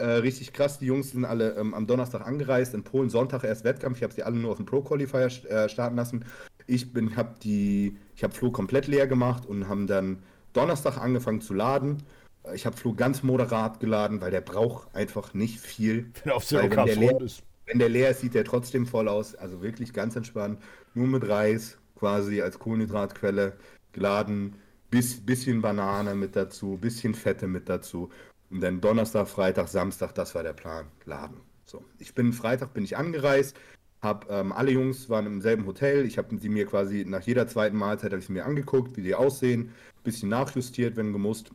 äh, 0.00 0.12
richtig 0.16 0.52
krass. 0.52 0.78
Die 0.78 0.86
Jungs 0.86 1.10
sind 1.10 1.24
alle 1.24 1.56
ähm, 1.56 1.74
am 1.74 1.86
Donnerstag 1.86 2.26
angereist, 2.26 2.74
in 2.74 2.82
Polen 2.82 3.10
Sonntag 3.10 3.44
erst 3.44 3.64
Wettkampf. 3.64 3.98
Ich 3.98 4.02
habe 4.02 4.12
sie 4.12 4.22
alle 4.22 4.36
nur 4.36 4.50
auf 4.50 4.56
dem 4.56 4.66
Pro 4.66 4.82
Qualifier 4.82 5.26
äh, 5.48 5.68
starten 5.68 5.96
lassen. 5.96 6.24
Ich 6.66 6.92
bin, 6.92 7.16
habe 7.16 7.34
die, 7.42 7.96
ich 8.16 8.24
habe 8.24 8.34
Flo 8.34 8.50
komplett 8.50 8.86
leer 8.86 9.06
gemacht 9.06 9.46
und 9.46 9.68
haben 9.68 9.86
dann 9.86 10.22
Donnerstag 10.52 10.98
angefangen 10.98 11.40
zu 11.40 11.54
laden. 11.54 12.02
Äh, 12.44 12.54
ich 12.54 12.66
habe 12.66 12.76
Flo 12.76 12.94
ganz 12.94 13.22
moderat 13.22 13.80
geladen, 13.80 14.20
weil 14.20 14.30
der 14.30 14.40
braucht 14.40 14.94
einfach 14.94 15.34
nicht 15.34 15.60
viel. 15.60 16.10
Wenn 16.24 16.32
auf 16.32 16.44
Zero 16.44 16.62
wenn, 16.62 16.86
der 16.86 16.96
leer, 16.96 17.20
ist. 17.20 17.42
wenn 17.66 17.78
der 17.78 17.88
leer 17.88 18.10
ist, 18.10 18.20
sieht 18.20 18.34
der 18.34 18.44
trotzdem 18.44 18.86
voll 18.86 19.08
aus. 19.08 19.34
Also 19.34 19.62
wirklich 19.62 19.92
ganz 19.92 20.16
entspannt. 20.16 20.58
Nur 20.94 21.06
mit 21.06 21.28
Reis 21.28 21.78
quasi 21.96 22.40
als 22.40 22.58
Kohlenhydratquelle 22.58 23.56
geladen. 23.92 24.56
Bis, 24.90 25.24
bisschen 25.24 25.62
Banane 25.62 26.16
mit 26.16 26.34
dazu, 26.34 26.76
bisschen 26.76 27.14
Fette 27.14 27.46
mit 27.46 27.68
dazu. 27.68 28.10
Und 28.50 28.60
dann 28.60 28.80
Donnerstag, 28.80 29.28
Freitag, 29.28 29.68
Samstag, 29.68 30.14
das 30.14 30.34
war 30.34 30.42
der 30.42 30.52
Plan, 30.52 30.86
Laden. 31.04 31.40
So, 31.64 31.84
ich 31.98 32.14
bin 32.14 32.32
Freitag 32.32 32.74
bin 32.74 32.82
ich 32.82 32.96
angereist, 32.96 33.56
habe 34.02 34.26
ähm, 34.28 34.52
alle 34.52 34.72
Jungs 34.72 35.08
waren 35.08 35.26
im 35.26 35.40
selben 35.40 35.66
Hotel. 35.66 36.04
Ich 36.04 36.18
habe 36.18 36.36
sie 36.36 36.48
mir 36.48 36.66
quasi 36.66 37.04
nach 37.06 37.22
jeder 37.22 37.46
zweiten 37.46 37.76
Mahlzeit 37.76 38.12
habe 38.12 38.22
ich 38.22 38.28
mir 38.28 38.44
angeguckt, 38.44 38.96
wie 38.96 39.02
die 39.02 39.14
aussehen, 39.14 39.72
bisschen 40.02 40.30
nachjustiert, 40.30 40.96
wenn 40.96 41.12
gemusst. 41.12 41.52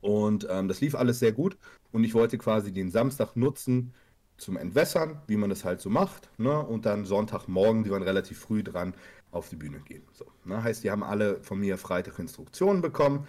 Und 0.00 0.48
ähm, 0.50 0.66
das 0.66 0.80
lief 0.80 0.94
alles 0.94 1.18
sehr 1.18 1.32
gut. 1.32 1.58
Und 1.92 2.04
ich 2.04 2.14
wollte 2.14 2.38
quasi 2.38 2.72
den 2.72 2.90
Samstag 2.90 3.36
nutzen 3.36 3.92
zum 4.38 4.56
Entwässern, 4.56 5.20
wie 5.26 5.36
man 5.36 5.50
das 5.50 5.64
halt 5.64 5.80
so 5.80 5.90
macht. 5.90 6.30
Ne? 6.38 6.58
Und 6.58 6.86
dann 6.86 7.04
Sonntagmorgen, 7.04 7.84
die 7.84 7.90
waren 7.90 8.02
relativ 8.02 8.38
früh 8.38 8.62
dran, 8.62 8.94
auf 9.30 9.50
die 9.50 9.56
Bühne 9.56 9.80
gehen. 9.80 10.02
So, 10.12 10.24
ne? 10.44 10.62
Heißt, 10.62 10.82
die 10.82 10.90
haben 10.90 11.04
alle 11.04 11.42
von 11.42 11.60
mir 11.60 11.76
Freitag 11.78 12.18
Instruktionen 12.18 12.82
bekommen 12.82 13.28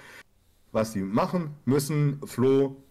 was 0.72 0.94
sie 0.94 1.02
machen 1.02 1.56
müssen. 1.66 2.20
Flo 2.26 2.84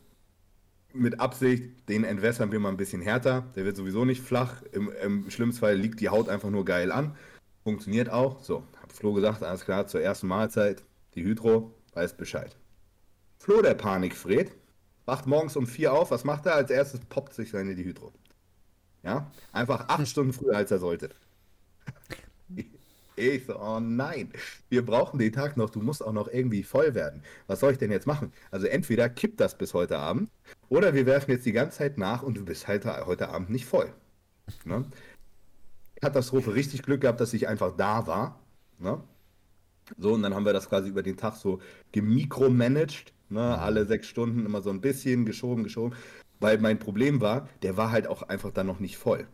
mit 0.93 1.21
Absicht, 1.21 1.89
den 1.89 2.05
entwässern 2.05 2.53
wir 2.53 2.61
mal 2.61 2.71
ein 2.71 2.77
bisschen 2.77 3.03
härter. 3.03 3.43
Der 3.55 3.65
wird 3.65 3.77
sowieso 3.77 4.05
nicht 4.05 4.23
flach. 4.23 4.63
Im, 4.73 4.91
Im 5.03 5.31
schlimmsten 5.31 5.61
Fall 5.61 5.77
liegt 5.77 6.01
die 6.01 6.09
Haut 6.09 6.29
einfach 6.29 6.51
nur 6.51 6.65
geil 6.65 6.91
an. 6.93 7.17
Funktioniert 7.63 8.11
auch. 8.11 8.43
So, 8.43 8.65
hat 8.83 8.93
Flo 8.93 9.13
gesagt, 9.13 9.43
alles 9.43 9.65
klar, 9.65 9.87
zur 9.87 10.01
ersten 10.01 10.27
Mahlzeit, 10.27 10.85
die 11.15 11.23
Hydro 11.23 11.75
weiß 11.95 12.17
Bescheid. 12.17 12.57
Flo, 13.39 13.63
der 13.63 13.75
Panikfred, 13.75 14.53
wacht 15.07 15.27
morgens 15.27 15.57
um 15.57 15.67
vier 15.67 15.93
auf, 15.93 16.11
was 16.11 16.25
macht 16.25 16.47
er? 16.47 16.55
Als 16.55 16.71
erstes 16.71 17.01
poppt 17.01 17.35
sich 17.35 17.51
seine 17.51 17.75
Dihydro. 17.75 18.13
Ja, 19.03 19.31
einfach 19.53 19.89
acht 19.89 20.07
Stunden 20.07 20.33
früher, 20.33 20.57
als 20.57 20.71
er 20.71 20.79
sollte. 20.79 21.11
Ich 23.17 23.47
so, 23.47 23.59
oh 23.61 23.81
nein, 23.81 24.33
wir 24.69 24.85
brauchen 24.85 25.19
den 25.19 25.33
Tag 25.33 25.57
noch, 25.57 25.71
du 25.71 25.81
musst 25.81 26.05
auch 26.05 26.13
noch 26.13 26.29
irgendwie 26.29 26.63
voll 26.63 26.95
werden. 26.95 27.23
Was 27.47 27.61
soll 27.61 27.73
ich 27.73 27.79
denn 27.79 27.91
jetzt 27.91 28.07
machen? 28.07 28.33
Also 28.51 28.67
entweder 28.67 29.09
kippt 29.09 29.41
das 29.41 29.59
bis 29.59 29.75
heute 29.75 29.99
Abend 29.99 30.31
oder 30.69 30.95
wir 30.95 31.07
werfen 31.07 31.31
jetzt 31.33 31.45
die 31.47 31.53
ganze 31.53 31.79
Zeit 31.79 31.99
nach 31.99 32.23
und 32.23 32.37
du 32.37 32.45
bist 32.45 32.69
halt 32.69 32.85
heute 32.85 33.29
Abend 33.29 33.51
nicht 33.51 33.67
voll. 33.67 33.93
Ne? 34.65 34.85
Katastrophe, 36.01 36.55
richtig 36.55 36.83
Glück 36.83 37.03
gehabt, 37.03 37.21
dass 37.21 37.35
ich 37.35 37.47
einfach 37.49 37.77
da 37.77 38.07
war. 38.07 38.41
Ne? 38.79 39.03
So, 39.99 40.15
und 40.15 40.23
dann 40.23 40.35
haben 40.35 40.45
wir 40.45 40.53
das 40.53 40.69
quasi 40.69 40.89
über 40.89 41.03
den 41.03 41.17
Tag 41.17 41.37
so 41.37 41.61
gemikromanagt, 41.93 43.13
ne? 43.29 43.59
Alle 43.59 43.87
sechs 43.87 44.07
Stunden 44.07 44.47
immer 44.47 44.63
so 44.63 44.71
ein 44.71 44.81
bisschen 44.81 45.27
geschoben, 45.27 45.65
geschoben. 45.65 45.97
Weil 46.39 46.59
mein 46.59 46.79
Problem 46.79 47.21
war, 47.21 47.49
der 47.63 47.77
war 47.77 47.91
halt 47.91 48.07
auch 48.07 48.23
einfach 48.23 48.51
dann 48.53 48.67
noch 48.67 48.81
nicht 48.81 48.97
voll. 48.97 49.27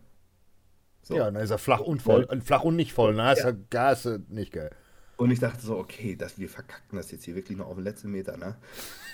So. 1.07 1.17
Ja, 1.17 1.31
dann 1.31 1.41
ist 1.41 1.51
er 1.51 1.59
flach 1.59 1.79
und 1.79 2.03
voll, 2.03 2.25
und 2.25 2.43
flach 2.43 2.65
und 2.65 2.75
nicht 2.75 2.93
voll, 2.93 3.15
ne? 3.15 3.33
Ist 3.33 3.45
ja. 3.45 3.53
Gas 3.71 4.09
nicht 4.29 4.53
geil. 4.53 4.71
Und 5.17 5.31
ich 5.31 5.39
dachte 5.39 5.65
so, 5.65 5.79
okay, 5.79 6.17
das, 6.17 6.37
wir 6.37 6.49
verkacken 6.49 6.97
das 6.97 7.13
jetzt 7.13 7.25
hier 7.25 7.37
wirklich 7.37 7.57
noch 7.57 7.69
auf 7.69 7.77
den 7.77 7.85
letzten 7.85 8.11
Meter, 8.11 8.37
ne? 8.37 8.57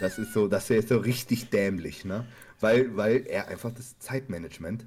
Das 0.01 0.19
ist 0.19 0.33
so, 0.33 0.49
das 0.49 0.71
ist 0.71 0.89
so 0.89 0.97
richtig 0.97 1.51
dämlich, 1.51 2.07
ne? 2.07 2.25
Weil, 2.61 2.97
weil 2.97 3.27
er 3.27 3.49
einfach 3.49 3.73
das 3.73 3.99
Zeitmanagement 3.99 4.87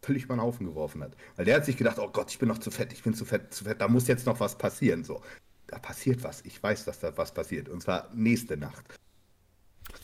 völlig 0.00 0.24
über 0.24 0.34
den 0.34 0.40
Haufen 0.40 0.64
geworfen 0.64 1.02
hat. 1.02 1.12
Weil 1.36 1.44
der 1.44 1.56
hat 1.56 1.66
sich 1.66 1.76
gedacht, 1.76 1.98
oh 1.98 2.08
Gott, 2.08 2.30
ich 2.30 2.38
bin 2.38 2.48
noch 2.48 2.58
zu 2.58 2.70
fett, 2.70 2.90
ich 2.94 3.02
bin 3.02 3.12
zu 3.12 3.26
fett, 3.26 3.52
zu 3.52 3.64
fett, 3.64 3.82
da 3.82 3.88
muss 3.88 4.08
jetzt 4.08 4.24
noch 4.24 4.40
was 4.40 4.56
passieren. 4.56 5.04
So, 5.04 5.20
da 5.66 5.78
passiert 5.78 6.24
was. 6.24 6.40
Ich 6.46 6.62
weiß, 6.62 6.86
dass 6.86 7.00
da 7.00 7.14
was 7.18 7.34
passiert. 7.34 7.68
Und 7.68 7.82
zwar 7.82 8.08
nächste 8.14 8.56
Nacht. 8.56 8.96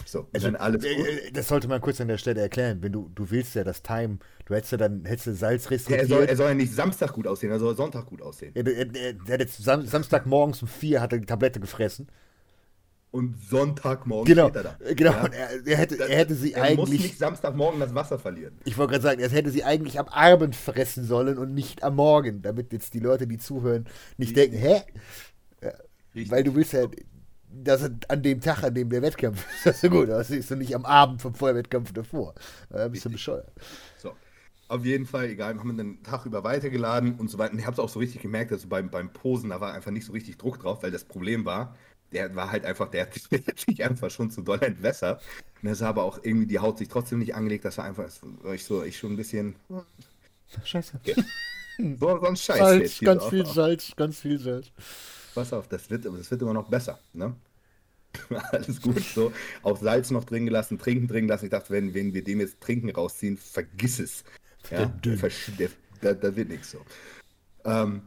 So, 0.05 0.28
also, 0.32 0.48
alles 0.48 0.84
äh, 0.84 0.94
gut. 0.94 1.07
Äh, 1.07 1.32
das 1.32 1.48
sollte 1.48 1.68
man 1.68 1.80
kurz 1.80 2.00
an 2.00 2.09
der 2.09 2.18
Stelle 2.18 2.40
erklären. 2.40 2.82
Wenn 2.82 2.92
du, 2.92 3.11
du 3.14 3.30
willst 3.30 3.55
ja 3.55 3.64
das 3.64 3.82
Time, 3.82 4.18
du 4.44 4.55
hättest 4.55 4.72
ja 4.72 4.78
dann 4.78 5.05
hättest 5.05 5.26
du 5.26 5.34
Salz 5.34 5.70
restriktiert. 5.70 6.09
Ja, 6.09 6.16
er, 6.16 6.20
soll, 6.20 6.28
er 6.28 6.36
soll 6.36 6.48
ja 6.48 6.55
nicht 6.55 6.72
Samstag 6.72 7.12
gut 7.12 7.26
aussehen, 7.26 7.50
er 7.50 7.59
soll 7.59 7.76
Sonntag 7.76 8.07
gut 8.07 8.22
aussehen. 8.22 8.53
Er, 8.55 8.66
er, 8.66 8.86
er, 8.94 9.34
hat 9.34 9.40
jetzt 9.40 9.62
Sam, 9.62 9.86
Samstag 9.86 10.26
morgens 10.26 10.62
um 10.62 10.68
vier 10.68 11.00
hat 11.00 11.12
er 11.12 11.18
die 11.18 11.26
Tablette 11.26 11.61
gefressen. 11.61 12.09
Und 13.12 13.36
Sonntagmorgen 13.44 14.24
genau, 14.24 14.48
steht 14.48 14.64
er 14.64 14.76
da. 14.80 14.94
Genau, 14.94 15.11
ja? 15.11 15.26
er, 15.26 15.66
er, 15.66 15.76
hätte, 15.76 15.98
er 15.98 16.16
hätte 16.16 16.34
sie 16.34 16.55
er 16.55 16.62
eigentlich. 16.62 16.78
muss 16.78 16.90
nicht 16.90 17.18
Samstagmorgen 17.18 17.78
das 17.78 17.94
Wasser 17.94 18.18
verlieren. 18.18 18.59
Ich 18.64 18.78
wollte 18.78 18.92
gerade 18.92 19.03
sagen, 19.03 19.20
er 19.20 19.28
hätte 19.28 19.50
sie 19.50 19.64
eigentlich 19.64 20.00
am 20.00 20.09
Abend 20.09 20.57
fressen 20.57 21.05
sollen 21.05 21.36
und 21.36 21.53
nicht 21.53 21.84
am 21.84 21.96
Morgen, 21.96 22.40
damit 22.40 22.72
jetzt 22.72 22.94
die 22.94 23.00
Leute, 23.00 23.26
die 23.26 23.36
zuhören, 23.36 23.86
nicht 24.16 24.34
Richtig. 24.34 24.62
denken, 24.62 24.66
hä? 24.66 24.82
Ja, 26.14 26.30
weil 26.30 26.42
du 26.42 26.55
willst 26.55 26.72
ja 26.72 26.86
dass 27.53 27.90
an 28.09 28.22
dem 28.22 28.40
Tag, 28.40 28.62
an 28.62 28.74
dem 28.74 28.88
der 28.88 29.03
Wettkampf 29.03 29.46
ist, 29.57 29.66
das 29.66 29.84
ist 29.84 29.90
gut, 29.90 30.09
das 30.09 30.30
ist 30.30 30.50
du 30.50 30.57
nicht 30.57 30.74
am 30.74 30.84
Abend 30.84 31.20
vom 31.20 31.34
Vorwettkampf 31.34 31.92
davor. 31.92 32.34
Da 32.70 32.88
bist 32.88 33.05
du 33.05 33.11
bescheuert. 33.11 33.53
So. 33.98 34.12
Auf 34.68 34.86
jeden 34.86 35.05
Fall, 35.05 35.26
egal, 35.26 35.55
wir 35.55 35.61
haben 35.61 35.76
den 35.76 36.03
Tag 36.03 36.24
über 36.24 36.44
weitergeladen 36.44 37.16
und 37.16 37.28
so 37.28 37.36
weiter. 37.36 37.53
Und 37.53 37.59
ich 37.59 37.66
habe 37.66 37.74
es 37.74 37.78
auch 37.78 37.90
so 37.90 37.98
richtig 37.98 38.22
gemerkt, 38.22 38.53
dass 38.53 38.66
beim, 38.66 38.88
beim 38.90 39.12
Posen, 39.12 39.50
da 39.50 39.61
war 39.61 39.74
einfach 39.74 39.90
nicht 39.90 40.07
so 40.07 40.12
richtig 40.12 40.38
Druck 40.38 40.61
drauf, 40.61 40.82
weil 40.82 40.90
das 40.90 41.05
Problem 41.05 41.44
war, 41.44 41.76
der 42.12 42.34
war 42.34 42.50
halt 42.50 42.64
einfach, 42.64 42.88
der 42.88 43.03
hat 43.03 43.14
sich 43.59 43.84
einfach 43.84 44.11
schon 44.11 44.30
zu 44.30 44.40
doll 44.40 44.62
entwässert. 44.62 45.22
Und 45.61 45.68
er 45.68 45.74
sah 45.74 45.90
aber 45.90 46.05
auch 46.05 46.20
irgendwie, 46.22 46.46
die 46.46 46.59
Haut 46.59 46.78
sich 46.78 46.88
trotzdem 46.88 47.18
nicht 47.18 47.34
angelegt, 47.34 47.66
das 47.66 47.76
war 47.76 47.84
einfach, 47.84 48.05
das 48.05 48.20
war 48.22 48.55
ich 48.55 48.64
so, 48.64 48.82
ich 48.82 48.96
schon 48.96 49.12
ein 49.12 49.16
bisschen. 49.16 49.57
Scheiße. 50.64 51.00
So, 51.78 51.96
so 51.98 52.22
ein 52.22 52.36
Scheiß. 52.36 52.59
Salz, 52.59 53.00
ganz 53.00 53.24
viel 53.26 53.44
Salz, 53.44 53.92
ganz 53.94 54.20
viel 54.20 54.38
Salz 54.38 54.72
pass 55.34 55.52
auf, 55.52 55.68
das 55.68 55.90
wird, 55.90 56.04
das 56.04 56.30
wird 56.30 56.42
immer 56.42 56.54
noch 56.54 56.68
besser. 56.68 56.98
Ne? 57.12 57.34
Alles 58.52 58.80
gut, 58.80 59.00
so. 59.00 59.32
Auch 59.62 59.78
Salz 59.78 60.10
noch 60.10 60.24
drin 60.24 60.46
gelassen, 60.46 60.78
trinken 60.78 61.08
drin 61.08 61.26
gelassen. 61.26 61.46
Ich 61.46 61.50
dachte, 61.50 61.70
wenn, 61.70 61.94
wenn 61.94 62.14
wir 62.14 62.24
dem 62.24 62.40
jetzt 62.40 62.60
Trinken 62.60 62.90
rausziehen, 62.90 63.36
vergiss 63.38 63.98
es. 63.98 64.24
Ja, 64.70 66.14
da, 66.14 66.36
wird 66.36 66.48
nichts 66.48 66.72
so. 66.72 66.78
Ähm, 67.64 68.02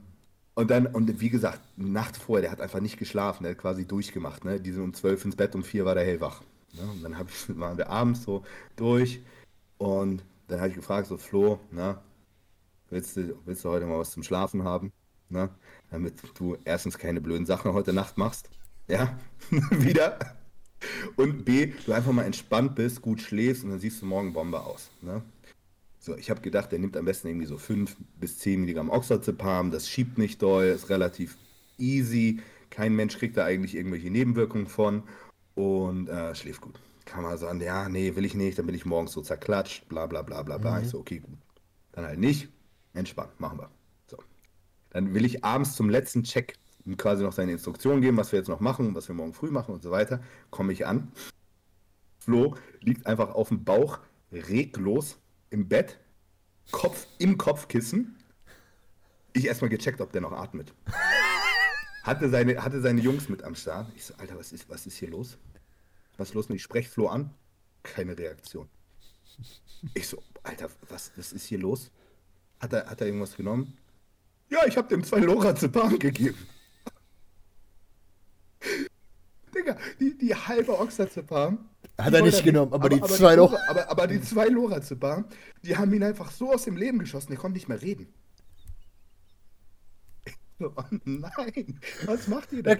und 0.53 0.71
dann, 0.71 0.88
und 0.88 1.19
wie 1.19 1.30
gesagt, 1.30 1.59
Nacht 1.78 2.17
vorher, 2.17 2.43
der 2.43 2.51
hat 2.51 2.61
einfach 2.61 2.80
nicht 2.80 2.97
geschlafen, 2.97 3.43
der 3.43 3.51
hat 3.51 3.59
quasi 3.59 3.86
durchgemacht. 3.86 4.45
Ne? 4.45 4.59
Die 4.59 4.71
sind 4.71 4.84
um 4.84 4.93
12 4.93 5.26
ins 5.26 5.36
Bett, 5.36 5.53
um 5.55 5.63
4 5.63 5.86
war 5.86 5.95
der 5.95 6.05
hellwach. 6.05 6.41
Ne? 6.73 6.84
Und 6.84 7.03
dann 7.03 7.17
hab 7.17 7.30
ich, 7.30 7.45
waren 7.59 7.78
wir 7.78 7.89
abends 7.89 8.23
so 8.23 8.43
durch 8.76 9.21
und 9.78 10.23
dann 10.47 10.59
habe 10.59 10.69
ich 10.69 10.76
gefragt, 10.76 11.07
so 11.07 11.17
Flo, 11.17 11.59
na, 11.71 12.01
willst 12.89 13.17
du, 13.17 13.38
willst 13.45 13.65
du 13.65 13.69
heute 13.69 13.86
mal 13.86 13.99
was 13.99 14.11
zum 14.11 14.23
Schlafen 14.23 14.63
haben? 14.63 14.91
Ne? 15.30 15.49
damit 15.95 16.15
du 16.38 16.57
erstens 16.65 16.97
keine 16.97 17.21
blöden 17.21 17.45
Sachen 17.45 17.73
heute 17.73 17.93
Nacht 17.93 18.17
machst. 18.17 18.49
Ja, 18.88 19.17
wieder. 19.71 20.19
Und 21.15 21.45
B, 21.45 21.71
du 21.86 21.93
einfach 21.93 22.11
mal 22.11 22.26
entspannt 22.26 22.76
bist, 22.76 23.01
gut 23.01 23.21
schläfst 23.21 23.63
und 23.63 23.71
dann 23.71 23.80
siehst 23.80 24.01
du 24.01 24.05
morgen 24.05 24.34
Bombe 24.34 24.59
aus. 24.59 24.91
Ne? 25.01 25.23
So, 25.99 26.15
ich 26.15 26.30
habe 26.30 26.41
gedacht, 26.41 26.71
der 26.71 26.80
nimmt 26.80 26.95
am 26.97 27.05
besten 27.05 27.30
irgendwie 27.30 27.47
so 27.47 27.57
5 27.57 27.95
bis 28.19 28.38
10 28.39 28.59
Milligramm 28.59 28.89
Oxazepam, 28.89 29.71
das 29.71 29.89
schiebt 29.89 30.17
nicht 30.17 30.41
doll, 30.41 30.65
ist 30.65 30.89
relativ 30.89 31.38
easy, 31.78 32.41
kein 32.69 32.93
Mensch 32.93 33.17
kriegt 33.17 33.38
da 33.38 33.45
eigentlich 33.45 33.76
irgendwelche 33.76 34.11
Nebenwirkungen 34.11 34.67
von 34.67 35.03
und 35.55 36.09
äh, 36.09 36.36
schläft 36.36 36.61
gut. 36.61 36.80
Kann 37.05 37.23
man 37.23 37.38
sagen, 37.38 37.61
ja, 37.61 37.88
nee, 37.88 38.15
will 38.15 38.26
ich 38.26 38.36
nicht, 38.36 38.59
dann 38.59 38.65
bin 38.65 38.76
ich 38.76 38.86
morgens 38.86 39.13
so 39.13 39.21
zerklatscht, 39.21 39.88
bla 39.88 40.05
bla 40.05 40.21
bla 40.21 40.43
bla 40.43 40.57
bla. 40.57 40.78
Mhm. 40.78 40.84
Ich 40.84 40.89
so, 40.89 40.99
okay, 40.99 41.19
gut. 41.19 41.38
Dann 41.93 42.05
halt 42.05 42.19
nicht, 42.19 42.49
entspannt, 42.93 43.39
machen 43.39 43.59
wir. 43.59 43.69
Dann 44.96 45.14
will 45.14 45.26
ich 45.26 45.43
abends 45.43 45.76
zum 45.76 45.89
letzten 45.89 46.24
Check 46.24 46.58
quasi 46.96 47.22
noch 47.22 47.34
seine 47.34 47.52
Instruktionen 47.52 48.02
geben, 48.02 48.16
was 48.16 48.32
wir 48.32 48.39
jetzt 48.39 48.48
noch 48.48 48.62
machen, 48.62 48.96
was 48.96 49.10
wir 49.10 49.14
morgen 49.14 49.34
früh 49.34 49.52
machen 49.52 49.74
und 49.74 49.84
so 49.84 49.91
weiter. 49.91 50.24
Komme 50.52 50.72
ich 50.72 50.88
an. 50.88 51.12
Flo 52.18 52.56
liegt 52.80 53.06
einfach 53.06 53.36
auf 53.36 53.50
dem 53.50 53.66
Bauch, 53.66 54.00
reglos 54.32 55.18
im 55.50 55.68
Bett, 55.68 56.00
Kopf 56.72 57.08
im 57.18 57.38
Kopfkissen. 57.38 58.16
Ich 59.34 59.48
erstmal 59.48 59.70
gecheckt, 59.70 60.00
ob 60.00 60.14
der 60.14 60.22
noch 60.22 60.32
atmet. 60.32 60.74
Hatte 62.04 62.30
seine, 62.30 62.64
hatte 62.64 62.80
seine 62.80 63.02
Jungs 63.02 63.28
mit 63.28 63.43
am 63.43 63.56
Start. 63.56 63.91
Ich 63.98 64.06
so, 64.06 64.14
Alter, 64.16 64.38
was 64.38 64.54
ist, 64.54 64.70
was 64.70 64.86
ist 64.88 64.96
hier 64.96 65.10
los? 65.10 65.38
Was 66.16 66.30
ist 66.30 66.36
los? 66.36 66.46
Und 66.48 66.56
ich 66.56 66.64
spreche 66.64 66.89
Flo 66.89 67.08
an. 67.08 67.32
Keine 67.84 68.18
Reaktion. 68.18 68.70
Ich 69.93 70.08
so, 70.08 70.24
Alter, 70.43 70.70
was, 70.88 71.12
was 71.18 71.34
ist 71.34 71.48
hier 71.48 71.60
los? 71.60 71.91
Hat 72.62 72.72
er, 72.72 72.86
hat 72.86 73.02
er 73.02 73.08
irgendwas 73.08 73.36
genommen? 73.36 73.78
Ja, 74.50 74.66
ich 74.68 74.78
habe 74.78 74.88
dem 74.88 75.04
zwei 75.04 75.20
Lorazepam 75.20 75.98
gegeben. 76.00 76.38
Digga, 79.56 79.78
die, 80.00 80.18
die 80.18 80.36
halbe 80.36 80.78
Oxazepam. 80.78 81.70
Hat 81.98 82.14
er 82.14 82.22
nicht 82.22 82.43
genommen, 82.43 82.74
aber, 82.74 82.86
aber, 82.86 82.89
die 82.89 83.02
aber 83.02 83.14
zwei 83.14 83.36
Lora, 83.36 83.58
aber, 83.70 83.89
aber 83.89 84.08
die 84.08 84.22
zwei 84.22 84.48
Lorazepam, 84.48 85.26
die 85.64 85.78
haben 85.78 85.93
ihn 85.93 86.04
einfach 86.04 86.32
so 86.32 86.52
aus 86.52 86.64
dem 86.66 86.76
Leben 86.76 87.00
geschossen, 87.00 87.30
der 87.30 87.38
konnte 87.38 87.58
nicht 87.58 87.70
mehr 87.70 87.82
reden. 87.82 88.08
Oh 90.58 90.72
nein, 91.04 91.82
was 92.06 92.30
macht 92.30 92.54
ihr 92.54 92.64
da? 92.64 92.76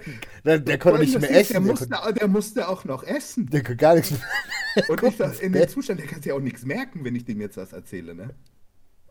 Der, 0.46 0.60
der 0.60 0.78
konnte 0.78 1.00
nicht 1.00 1.20
mehr 1.20 1.30
essen. 1.30 1.52
Der 1.52 1.60
musste, 1.60 1.88
der 2.18 2.26
musste 2.26 2.68
auch 2.68 2.86
noch 2.86 3.02
essen. 3.02 3.50
Der 3.50 3.62
konnte 3.62 3.76
gar 3.76 3.94
nichts 3.96 4.12
mehr. 4.12 4.88
Und 4.88 5.02
ich 5.02 5.20
in 5.42 5.52
dem 5.52 5.68
Zustand, 5.68 6.00
der 6.00 6.06
kann 6.06 6.22
sich 6.22 6.32
auch 6.32 6.40
nichts 6.40 6.64
merken, 6.64 7.04
wenn 7.04 7.14
ich 7.14 7.26
dem 7.26 7.38
jetzt 7.38 7.58
was 7.58 7.74
erzähle, 7.74 8.14
ne? 8.14 8.34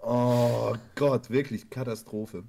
Oh 0.08 0.76
Gott, 0.94 1.32
wirklich 1.32 1.68
Katastrophe. 1.72 2.44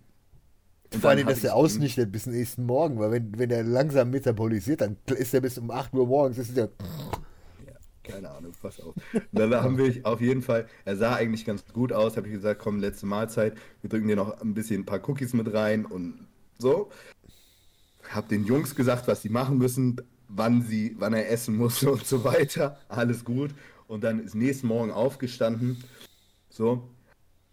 Und 0.93 1.01
Vor 1.01 1.09
allem, 1.09 1.27
dass 1.27 1.41
der 1.41 1.57
ausnichtet 1.57 2.13
bis 2.13 2.27
nächsten 2.27 2.67
Morgen, 2.67 2.99
weil 2.99 3.11
wenn, 3.11 3.39
wenn 3.39 3.49
der 3.49 3.65
langsam 3.65 4.11
metabolisiert, 4.11 4.83
dann 4.83 4.99
ist 5.07 5.33
er 5.33 5.41
bis 5.41 5.57
um 5.57 5.71
8 5.71 5.95
Uhr 5.95 6.07
morgens, 6.07 6.37
ist 6.37 6.55
der. 6.55 6.69
Ja, 7.67 7.73
keine 8.05 8.31
Ahnung, 8.31 8.53
pass 8.61 8.79
auf. 8.81 8.95
dann 9.33 9.55
haben 9.55 9.79
wir 9.79 9.95
auf 10.05 10.21
jeden 10.21 10.43
Fall, 10.43 10.67
er 10.85 10.97
sah 10.97 11.15
eigentlich 11.15 11.47
ganz 11.47 11.65
gut 11.73 11.95
aus, 11.95 12.19
habe 12.19 12.29
ich 12.29 12.35
gesagt, 12.35 12.61
komm, 12.61 12.79
letzte 12.79 13.07
Mahlzeit, 13.07 13.55
wir 13.81 13.89
drücken 13.89 14.09
dir 14.09 14.17
noch 14.17 14.39
ein 14.43 14.53
bisschen 14.53 14.83
ein 14.83 14.87
paar 14.87 15.09
Cookies 15.09 15.33
mit 15.33 15.51
rein 15.55 15.87
und 15.87 16.27
so. 16.59 16.91
Hab 18.11 18.29
den 18.29 18.45
Jungs 18.45 18.75
gesagt, 18.75 19.09
was 19.09 19.23
sie 19.23 19.31
machen 19.31 19.57
müssen, 19.57 19.97
wann 20.29 20.61
sie, 20.61 20.95
wann 20.99 21.15
er 21.15 21.31
essen 21.31 21.57
muss 21.57 21.83
und 21.85 22.07
so 22.07 22.23
weiter. 22.23 22.79
Alles 22.89 23.25
gut. 23.25 23.53
Und 23.89 24.05
dann 24.05 24.23
ist 24.23 24.35
nächsten 24.35 24.67
Morgen 24.67 24.91
aufgestanden. 24.91 25.83
So, 26.51 26.89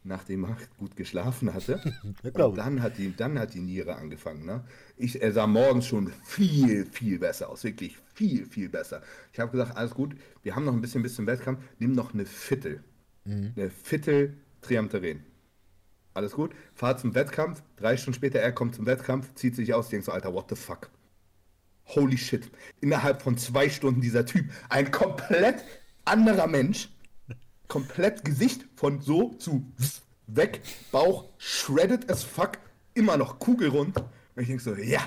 nachdem 0.04 0.46
er 0.46 0.58
gut 0.78 0.96
geschlafen 0.96 1.54
hatte. 1.54 1.82
und 2.34 2.58
dann 2.58 2.82
hat, 2.82 2.98
die, 2.98 3.16
dann 3.16 3.40
hat 3.40 3.54
die 3.54 3.62
Niere 3.62 3.96
angefangen. 3.96 4.46
Ne? 4.46 4.64
Ich, 4.98 5.22
er 5.22 5.32
sah 5.32 5.48
morgens 5.48 5.88
schon 5.88 6.12
viel, 6.24 6.86
viel 6.86 7.20
besser 7.20 7.50
aus. 7.50 7.64
Wirklich 7.64 7.98
viel, 8.14 8.46
viel 8.46 8.70
besser. 8.70 9.02
Ich 9.32 9.40
habe 9.40 9.52
gesagt, 9.52 9.78
alles 9.78 9.94
gut, 9.94 10.16
wir 10.42 10.56
haben 10.56 10.66
noch 10.66 10.74
ein 10.74 10.82
bisschen 10.82 11.04
bis 11.04 11.16
zum 11.16 11.28
Wettkampf. 11.28 11.60
Nimm 11.80 11.94
noch 11.94 12.14
eine 12.14 12.26
Viertel. 12.26 12.84
Mhm. 13.26 13.54
Eine 13.56 13.70
Viertel 13.70 14.38
Triamteren. 14.62 15.24
Alles 16.14 16.34
gut, 16.34 16.52
fahr 16.74 16.98
zum 16.98 17.16
Wettkampf. 17.16 17.64
Drei 17.76 17.98
Stunden 17.98 18.16
später, 18.16 18.40
er 18.40 18.52
kommt 18.52 18.76
zum 18.76 18.86
Wettkampf, 18.86 19.34
zieht 19.36 19.56
sich 19.56 19.74
aus, 19.74 19.90
denkt 19.90 20.06
so, 20.06 20.12
Alter, 20.12 20.34
what 20.34 20.50
the 20.50 20.56
fuck? 20.56 20.90
Holy 21.86 22.18
shit. 22.18 22.50
Innerhalb 22.82 23.22
von 23.22 23.38
zwei 23.38 23.70
Stunden 23.70 24.00
dieser 24.00 24.26
Typ, 24.26 24.46
ein 24.70 24.92
komplett 24.92 25.64
anderer 26.06 26.48
Mensch, 26.48 26.90
komplett 27.68 28.24
Gesicht 28.26 28.66
von 28.76 29.02
so 29.02 29.34
zu 29.36 29.66
weg, 30.28 30.62
Bauch 30.92 31.26
shredded 31.38 32.10
as 32.10 32.24
fuck, 32.24 32.58
immer 32.94 33.18
noch 33.18 33.40
kugelrund. 33.40 33.98
Und 33.98 34.42
ich 34.42 34.48
denke 34.48 34.64
so, 34.64 34.76
ja, 34.76 35.02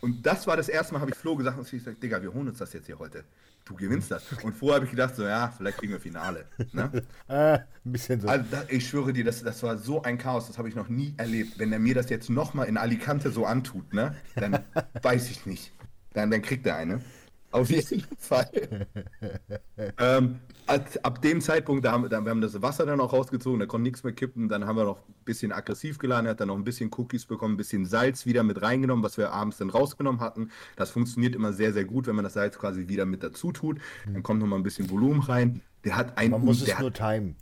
Und 0.00 0.24
das 0.24 0.46
war 0.46 0.56
das 0.56 0.68
erste 0.68 0.94
Mal, 0.94 1.00
habe 1.00 1.10
ich 1.10 1.16
Flo 1.16 1.34
gesagt, 1.36 1.58
und 1.58 1.64
ich 1.64 1.84
gesagt, 1.84 2.02
Digga, 2.02 2.22
wir 2.22 2.32
holen 2.32 2.48
uns 2.48 2.58
das 2.58 2.72
jetzt 2.72 2.86
hier 2.86 2.98
heute. 2.98 3.24
Du 3.64 3.74
gewinnst 3.74 4.10
das. 4.10 4.24
Und 4.42 4.54
vorher 4.54 4.76
habe 4.76 4.86
ich 4.86 4.92
gedacht, 4.92 5.14
so, 5.16 5.24
ja, 5.24 5.52
vielleicht 5.54 5.78
kriegen 5.78 5.92
wir 5.92 6.00
Finale. 6.00 6.46
Ne? 6.72 7.02
ah, 7.28 7.54
ein 7.54 7.92
bisschen 7.92 8.20
so. 8.20 8.28
Also, 8.28 8.44
da, 8.50 8.62
ich 8.68 8.88
schwöre 8.88 9.12
dir, 9.12 9.24
das, 9.24 9.42
das 9.42 9.62
war 9.62 9.76
so 9.76 10.02
ein 10.02 10.16
Chaos, 10.16 10.46
das 10.46 10.56
habe 10.56 10.68
ich 10.68 10.74
noch 10.74 10.88
nie 10.88 11.14
erlebt. 11.16 11.58
Wenn 11.58 11.72
er 11.72 11.78
mir 11.78 11.94
das 11.94 12.08
jetzt 12.08 12.30
nochmal 12.30 12.68
in 12.68 12.78
Alicante 12.78 13.30
so 13.30 13.44
antut, 13.44 13.92
ne, 13.92 14.14
dann 14.36 14.60
weiß 15.02 15.30
ich 15.30 15.44
nicht. 15.44 15.72
Dann, 16.14 16.30
dann 16.30 16.40
kriegt 16.40 16.66
er 16.66 16.76
eine. 16.76 17.02
Auf 17.50 17.70
jeden 17.70 18.04
Fall. 18.18 18.50
ähm, 19.98 20.40
ab 20.66 21.22
dem 21.22 21.40
Zeitpunkt, 21.40 21.84
da 21.84 21.92
haben, 21.92 22.08
da, 22.08 22.20
wir 22.20 22.30
haben 22.30 22.40
das 22.40 22.60
Wasser 22.60 22.84
dann 22.84 23.00
auch 23.00 23.12
rausgezogen, 23.12 23.60
da 23.60 23.66
konnte 23.66 23.84
nichts 23.84 24.04
mehr 24.04 24.12
kippen. 24.12 24.48
Dann 24.48 24.66
haben 24.66 24.76
wir 24.76 24.84
noch 24.84 24.98
ein 24.98 25.14
bisschen 25.24 25.52
aggressiv 25.52 25.98
geladen, 25.98 26.26
er 26.26 26.30
hat 26.30 26.40
dann 26.40 26.48
noch 26.48 26.56
ein 26.56 26.64
bisschen 26.64 26.90
Cookies 26.96 27.24
bekommen, 27.24 27.54
ein 27.54 27.56
bisschen 27.56 27.86
Salz 27.86 28.26
wieder 28.26 28.42
mit 28.42 28.60
reingenommen, 28.60 29.02
was 29.02 29.16
wir 29.16 29.32
abends 29.32 29.58
dann 29.58 29.70
rausgenommen 29.70 30.20
hatten. 30.20 30.50
Das 30.76 30.90
funktioniert 30.90 31.34
immer 31.34 31.52
sehr, 31.52 31.72
sehr 31.72 31.84
gut, 31.84 32.06
wenn 32.06 32.16
man 32.16 32.24
das 32.24 32.34
Salz 32.34 32.58
quasi 32.58 32.88
wieder 32.88 33.06
mit 33.06 33.22
dazu 33.22 33.52
tut. 33.52 33.80
Dann 34.12 34.22
kommt 34.22 34.40
noch 34.40 34.46
mal 34.46 34.56
ein 34.56 34.62
bisschen 34.62 34.90
Volumen 34.90 35.22
rein. 35.22 35.62
Der 35.84 35.96
hat 35.96 36.18
ein. 36.18 36.30
Man 36.32 36.44
muss 36.44 36.60
es 36.60 36.78
nur 36.78 36.92
timen. 36.92 37.36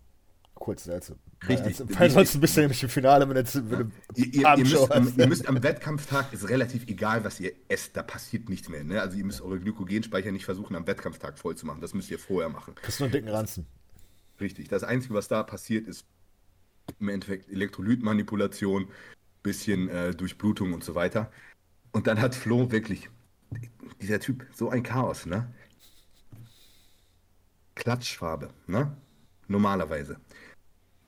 Kurz 0.54 0.84
dazu. 0.84 1.14
Richtig. 1.42 1.80
Also, 1.80 1.98
weil 1.98 2.10
sonst 2.10 2.40
bist 2.40 2.56
du 2.56 2.60
nämlich 2.62 2.82
im 2.82 2.88
Finale 2.88 3.26
mit 3.26 3.36
der, 3.36 3.62
mit 3.62 3.92
ja. 4.14 4.24
ihr, 4.24 4.26
ihr, 4.26 4.56
ihr, 4.56 4.64
müsst 4.64 4.90
am, 4.90 5.12
ihr, 5.16 5.26
müsst 5.26 5.48
am, 5.48 5.62
Wettkampftag, 5.62 6.32
ist 6.32 6.48
relativ 6.48 6.86
egal, 6.88 7.24
was 7.24 7.38
ihr 7.40 7.52
esst, 7.68 7.96
da 7.96 8.02
passiert 8.02 8.48
nichts 8.48 8.68
mehr. 8.68 8.82
Ne? 8.84 9.00
Also 9.00 9.18
ihr 9.18 9.24
müsst 9.24 9.42
eure 9.42 9.60
Glykogenspeicher 9.60 10.32
nicht 10.32 10.46
versuchen, 10.46 10.74
am 10.76 10.86
Wettkampftag 10.86 11.38
voll 11.38 11.54
zu 11.54 11.66
machen. 11.66 11.80
Das 11.80 11.92
müsst 11.92 12.10
ihr 12.10 12.18
vorher 12.18 12.48
machen. 12.48 12.74
Das 12.82 12.94
ist 12.94 13.00
nur 13.00 13.06
einen 13.06 13.12
dicken 13.12 13.28
Ranzen. 13.28 13.66
Richtig. 14.40 14.68
Das 14.68 14.82
Einzige, 14.82 15.14
was 15.14 15.28
da 15.28 15.42
passiert, 15.42 15.86
ist 15.86 16.06
im 16.98 17.08
Endeffekt 17.10 17.50
Elektrolytmanipulation, 17.50 18.88
bisschen 19.42 19.88
äh, 19.88 20.14
Durchblutung 20.14 20.72
und 20.72 20.84
so 20.84 20.94
weiter. 20.94 21.30
Und 21.92 22.06
dann 22.06 22.20
hat 22.20 22.34
Flo 22.34 22.70
wirklich, 22.70 23.10
dieser 24.00 24.20
Typ, 24.20 24.46
so 24.54 24.70
ein 24.70 24.82
Chaos, 24.82 25.26
ne? 25.26 25.52
Klatschfarbe, 27.74 28.50
ne? 28.66 28.96
Normalerweise 29.48 30.18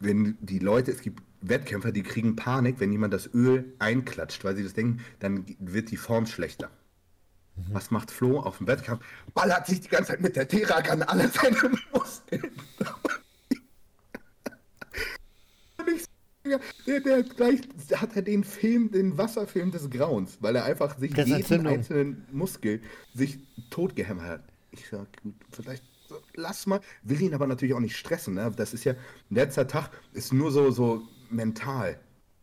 wenn 0.00 0.36
die 0.40 0.58
Leute, 0.58 0.90
es 0.90 1.00
gibt 1.00 1.22
Wettkämpfer, 1.40 1.92
die 1.92 2.02
kriegen 2.02 2.36
Panik, 2.36 2.80
wenn 2.80 2.92
jemand 2.92 3.14
das 3.14 3.32
Öl 3.32 3.74
einklatscht, 3.78 4.44
weil 4.44 4.56
sie 4.56 4.64
das 4.64 4.74
denken, 4.74 5.00
dann 5.20 5.44
wird 5.58 5.90
die 5.90 5.96
Form 5.96 6.26
schlechter. 6.26 6.70
Mhm. 7.56 7.74
Was 7.74 7.90
macht 7.90 8.10
Flo 8.10 8.40
auf 8.40 8.58
dem 8.58 8.66
Wettkampf? 8.66 9.04
Ballert 9.34 9.66
sich 9.66 9.80
die 9.80 9.88
ganze 9.88 10.12
Zeit 10.12 10.20
mit 10.20 10.36
der 10.36 10.48
Terak 10.48 10.90
an 10.90 11.02
alle 11.02 11.28
seine 11.28 11.70
Muskeln. 11.92 12.50
der, 16.86 17.00
der 17.00 17.22
gleich 17.22 17.60
hat 17.94 18.16
er 18.16 18.22
den 18.22 18.44
Film, 18.44 18.90
den 18.90 19.18
Wasserfilm 19.18 19.70
des 19.70 19.90
Grauens, 19.90 20.38
weil 20.40 20.56
er 20.56 20.64
einfach 20.64 20.98
sich 20.98 21.12
das 21.12 21.28
jeden 21.28 21.66
einzelnen 21.66 22.26
Muskel 22.32 22.80
sich 23.14 23.38
totgehämmert 23.70 24.26
hat. 24.26 24.44
Ich 24.70 24.88
sag, 24.88 25.06
gut, 25.22 25.34
vielleicht 25.50 25.84
lass 26.34 26.66
mal. 26.66 26.80
Will 27.02 27.20
ihn 27.20 27.34
aber 27.34 27.46
natürlich 27.46 27.74
auch 27.74 27.80
nicht 27.80 27.96
stressen. 27.96 28.34
Ne? 28.34 28.52
Das 28.56 28.74
ist 28.74 28.84
ja, 28.84 28.94
letzter 29.30 29.66
Tag 29.66 29.90
ist 30.12 30.32
nur 30.32 30.50
so, 30.50 30.70
so 30.70 31.02
mental. 31.30 31.98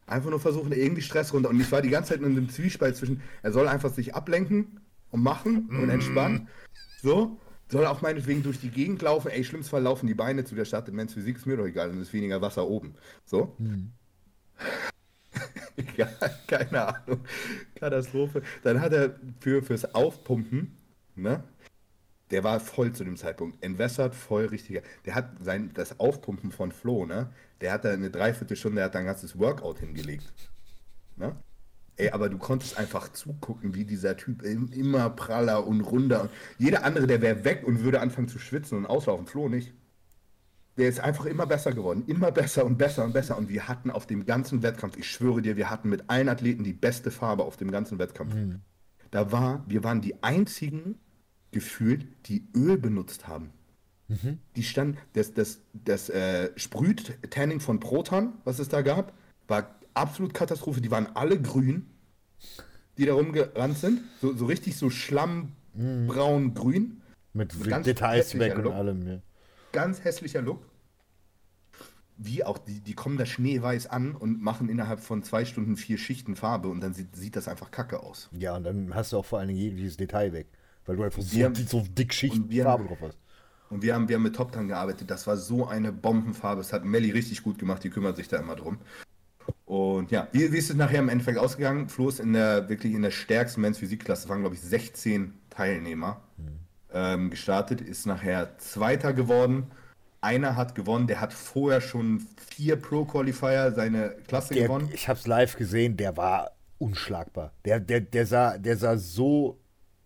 Einfach 0.07 0.29
nur 0.29 0.39
versuchen, 0.39 0.71
irgendwie 0.71 1.01
Stress 1.01 1.33
runter. 1.33 1.49
Und 1.49 1.59
ich 1.59 1.71
war 1.71 1.81
die 1.81 1.89
ganze 1.89 2.09
Zeit 2.09 2.19
in 2.19 2.25
einem 2.25 2.49
Zwiespalt 2.49 2.95
zwischen, 2.95 3.21
er 3.41 3.51
soll 3.51 3.67
einfach 3.67 3.91
sich 3.91 4.13
ablenken 4.13 4.79
und 5.11 5.23
machen 5.23 5.67
und 5.69 5.89
entspannen. 5.89 6.47
So. 7.01 7.39
Soll 7.67 7.87
auch 7.87 8.01
meinetwegen 8.01 8.43
durch 8.43 8.59
die 8.59 8.69
Gegend 8.69 9.01
laufen. 9.01 9.31
Ey, 9.31 9.43
schlimmsten 9.43 9.71
Fall 9.71 9.81
laufen 9.81 10.05
die 10.05 10.13
Beine 10.13 10.43
zu 10.43 10.53
der 10.53 10.65
Stadt. 10.65 10.91
Men's 10.91 11.15
Physik 11.15 11.37
ist 11.37 11.47
mir 11.47 11.57
doch 11.57 11.65
egal, 11.65 11.89
dann 11.89 11.99
ist 11.99 12.13
weniger 12.13 12.39
Wasser 12.39 12.67
oben. 12.67 12.93
So. 13.25 13.55
Mhm. 13.57 13.91
ja, 15.97 16.07
keine 16.47 16.87
Ahnung. 16.87 17.21
Katastrophe. 17.73 18.43
Dann 18.61 18.81
hat 18.81 18.93
er 18.93 19.15
für, 19.39 19.63
fürs 19.63 19.95
Aufpumpen, 19.95 20.77
ne? 21.15 21.43
Der 22.35 22.43
war 22.43 22.59
voll 22.59 22.91
zu 22.91 23.05
dem 23.05 23.15
Zeitpunkt. 23.15 23.63
Entwässert, 23.63 24.13
voll 24.13 24.47
richtiger. 24.47 24.81
Der 25.05 25.15
hat 25.15 25.37
sein, 25.41 25.71
das 25.73 26.01
Aufpumpen 26.01 26.51
von 26.51 26.73
Flo, 26.73 27.05
ne? 27.05 27.29
Der 27.61 27.71
hat 27.71 27.85
da 27.85 27.91
eine 27.91 28.09
Dreiviertelstunde, 28.09 28.75
der 28.75 28.85
hat 28.85 28.95
ein 28.97 29.05
ganzes 29.05 29.39
Workout 29.39 29.79
hingelegt. 29.79 30.33
Ne? 31.15 31.37
Ey, 31.95 32.09
aber 32.09 32.27
du 32.27 32.37
konntest 32.37 32.77
einfach 32.77 33.09
zugucken, 33.13 33.73
wie 33.73 33.85
dieser 33.85 34.17
Typ 34.17 34.41
immer 34.41 35.09
praller 35.11 35.65
und 35.65 35.79
runder. 35.79 36.23
Und 36.23 36.29
jeder 36.57 36.83
andere, 36.83 37.07
der 37.07 37.21
wäre 37.21 37.45
weg 37.45 37.63
und 37.65 37.85
würde 37.85 38.01
anfangen 38.01 38.27
zu 38.27 38.37
schwitzen 38.37 38.79
und 38.79 38.85
auslaufen. 38.85 39.27
Flo 39.27 39.47
nicht. 39.47 39.73
Der 40.75 40.89
ist 40.89 40.99
einfach 40.99 41.27
immer 41.27 41.45
besser 41.45 41.71
geworden. 41.71 42.03
Immer 42.05 42.33
besser 42.33 42.65
und 42.65 42.77
besser 42.77 43.05
und 43.05 43.13
besser. 43.13 43.37
Und 43.37 43.47
wir 43.47 43.69
hatten 43.69 43.91
auf 43.91 44.07
dem 44.07 44.25
ganzen 44.25 44.61
Wettkampf, 44.61 44.97
ich 44.97 45.09
schwöre 45.09 45.41
dir, 45.41 45.55
wir 45.55 45.69
hatten 45.69 45.87
mit 45.87 46.09
allen 46.09 46.27
Athleten 46.27 46.65
die 46.65 46.73
beste 46.73 47.11
Farbe 47.11 47.45
auf 47.45 47.55
dem 47.55 47.71
ganzen 47.71 47.97
Wettkampf. 47.97 48.33
Mhm. 48.33 48.59
Da 49.11 49.31
war, 49.31 49.63
wir 49.67 49.85
waren 49.85 50.01
die 50.01 50.21
einzigen, 50.21 50.99
gefühlt, 51.55 52.05
die 52.25 52.49
Öl 52.53 52.77
benutzt 52.77 53.29
haben. 53.29 53.49
Mhm. 54.09 54.39
Die 54.57 54.63
stand, 54.63 54.97
das, 55.13 55.33
das, 55.33 55.61
das 55.73 56.09
äh, 56.09 56.51
Sprüht-Tanning 56.57 57.61
von 57.61 57.79
Proton, 57.79 58.33
was 58.43 58.59
es 58.59 58.67
da 58.67 58.81
gab, 58.81 59.13
war 59.47 59.79
absolut 59.93 60.33
Katastrophe. 60.33 60.81
Die 60.81 60.91
waren 60.91 61.07
alle 61.15 61.41
grün, 61.41 61.85
die 62.97 63.05
da 63.05 63.13
rumgerannt 63.13 63.77
sind. 63.77 64.01
So, 64.19 64.35
so 64.35 64.45
richtig 64.47 64.75
so 64.75 64.89
schlammbraun 64.89 66.53
grün. 66.53 67.01
Mit 67.31 67.53
Details 67.85 68.37
weg 68.37 68.57
und 68.57 68.67
allem, 68.67 69.07
ja. 69.07 69.21
Ganz 69.71 70.03
hässlicher 70.03 70.41
Look. 70.41 70.61
Wie 72.17 72.43
auch, 72.43 72.57
die, 72.57 72.81
die 72.81 72.95
kommen 72.95 73.17
da 73.17 73.25
schneeweiß 73.25 73.87
an 73.87 74.13
und 74.13 74.41
machen 74.41 74.67
innerhalb 74.67 74.99
von 74.99 75.23
zwei 75.23 75.45
Stunden 75.45 75.77
vier 75.77 75.97
Schichten 75.97 76.35
Farbe 76.35 76.67
und 76.67 76.81
dann 76.81 76.93
sieht, 76.93 77.15
sieht 77.15 77.37
das 77.37 77.47
einfach 77.47 77.71
kacke 77.71 78.03
aus. 78.03 78.29
Ja, 78.37 78.57
und 78.57 78.65
dann 78.65 78.93
hast 78.93 79.13
du 79.13 79.17
auch 79.17 79.25
vor 79.25 79.39
allen 79.39 79.47
Dingen 79.47 79.59
jegliches 79.59 79.95
Detail 79.95 80.33
weg. 80.33 80.47
Weil 80.85 80.97
du 80.97 81.03
einfach 81.03 81.21
so, 81.21 81.43
haben, 81.43 81.55
so 81.55 81.83
dick 81.87 82.13
Schicht 82.13 82.41
Farbe 82.61 82.85
drauf 82.85 82.99
hast. 83.01 83.17
Und 83.69 83.81
wir 83.81 83.95
haben, 83.95 84.07
wir 84.07 84.15
haben 84.15 84.23
mit 84.23 84.35
Top 84.35 84.51
Tan 84.51 84.67
gearbeitet. 84.67 85.09
Das 85.09 85.25
war 85.25 85.37
so 85.37 85.67
eine 85.67 85.91
Bombenfarbe. 85.91 86.61
Das 86.61 86.71
hat 86.71 86.85
Melly 86.85 87.11
richtig 87.11 87.43
gut 87.43 87.57
gemacht. 87.57 87.83
Die 87.83 87.89
kümmert 87.89 88.15
sich 88.15 88.27
da 88.27 88.37
immer 88.37 88.55
drum. 88.55 88.77
Und 89.65 90.11
ja, 90.11 90.27
wie, 90.31 90.51
wie 90.51 90.57
ist 90.57 90.69
es 90.69 90.75
nachher 90.75 90.99
im 90.99 91.09
Endeffekt 91.09 91.39
ausgegangen? 91.39 91.89
Flo 91.89 92.09
ist 92.09 92.19
in 92.19 92.33
der, 92.33 92.69
wirklich 92.69 92.93
in 92.93 93.01
der 93.01 93.11
stärksten 93.11 93.61
Men's 93.61 93.79
Physikklasse. 93.79 94.23
Das 94.23 94.29
waren, 94.29 94.41
glaube 94.41 94.55
ich, 94.55 94.61
16 94.61 95.33
Teilnehmer 95.49 96.21
hm. 96.37 96.59
ähm, 96.93 97.29
gestartet. 97.31 97.81
Ist 97.81 98.05
nachher 98.05 98.57
Zweiter 98.59 99.13
geworden. 99.13 99.71
Einer 100.21 100.55
hat 100.55 100.73
gewonnen, 100.73 101.05
der 101.05 101.21
hat 101.21 101.33
vorher 101.33 101.81
schon 101.81 102.25
vier 102.37 102.77
Pro-Qualifier 102.77 103.71
seine 103.73 104.15
Klasse 104.27 104.55
der, 104.55 104.63
gewonnen. 104.63 104.89
Ich 104.91 105.07
habe 105.07 105.19
es 105.19 105.27
live 105.27 105.55
gesehen, 105.55 105.97
der 105.97 106.17
war 106.17 106.51
unschlagbar. 106.79 107.53
Der, 107.63 107.79
der, 107.79 108.01
der, 108.01 108.25
sah, 108.25 108.57
der 108.57 108.77
sah 108.77 108.97
so 108.97 109.59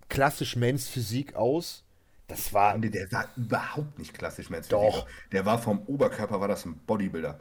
klassisch 0.09 0.55
Men's 0.55 0.87
Physik 0.87 1.35
aus. 1.35 1.83
Das 2.27 2.53
war. 2.53 2.77
Nee, 2.77 2.89
der 2.89 3.07
sah 3.07 3.25
überhaupt 3.35 3.97
nicht 3.97 4.13
klassisch 4.13 4.49
Men's 4.49 4.67
Physik 4.67 4.79
Doch. 4.79 5.07
Der 5.31 5.45
war 5.45 5.59
vom 5.59 5.81
Oberkörper, 5.87 6.39
war 6.39 6.47
das 6.47 6.65
ein 6.65 6.75
Bodybuilder. 6.85 7.39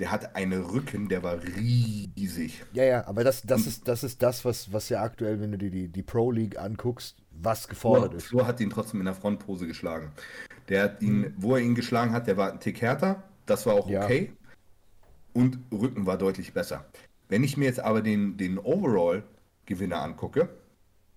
Der 0.00 0.10
hatte 0.10 0.34
einen 0.34 0.60
Rücken, 0.60 1.08
der 1.08 1.22
war 1.22 1.40
riesig. 1.40 2.64
Ja, 2.72 2.82
ja, 2.82 3.06
aber 3.06 3.22
das, 3.22 3.42
das, 3.42 3.64
ist, 3.64 3.86
das 3.86 4.02
ist 4.02 4.22
das, 4.22 4.44
was, 4.44 4.72
was 4.72 4.88
ja 4.88 5.02
aktuell, 5.02 5.40
wenn 5.40 5.52
du 5.52 5.58
dir 5.58 5.70
die, 5.70 5.86
die 5.86 6.02
Pro 6.02 6.32
League 6.32 6.58
anguckst, 6.58 7.16
was 7.30 7.68
gefordert 7.68 8.10
Flo, 8.10 8.16
ist. 8.16 8.26
Flo 8.26 8.46
hat 8.46 8.58
ihn 8.58 8.70
trotzdem 8.70 9.00
in 9.00 9.06
der 9.06 9.14
Frontpose 9.14 9.68
geschlagen. 9.68 10.10
Der 10.68 10.82
hat 10.82 11.02
ihn, 11.02 11.20
mhm. 11.20 11.34
wo 11.36 11.54
er 11.54 11.62
ihn 11.62 11.76
geschlagen 11.76 12.12
hat, 12.12 12.26
der 12.26 12.36
war 12.36 12.50
ein 12.50 12.58
Tick 12.58 12.82
härter. 12.82 13.22
Das 13.46 13.66
war 13.66 13.74
auch 13.74 13.86
okay. 13.86 14.32
Ja. 14.32 14.50
Und 15.32 15.58
Rücken 15.70 16.06
war 16.06 16.18
deutlich 16.18 16.52
besser. 16.52 16.86
Wenn 17.28 17.44
ich 17.44 17.56
mir 17.56 17.66
jetzt 17.66 17.80
aber 17.80 18.02
den, 18.02 18.36
den 18.36 18.58
Overall-Gewinner 18.58 20.02
angucke, 20.02 20.48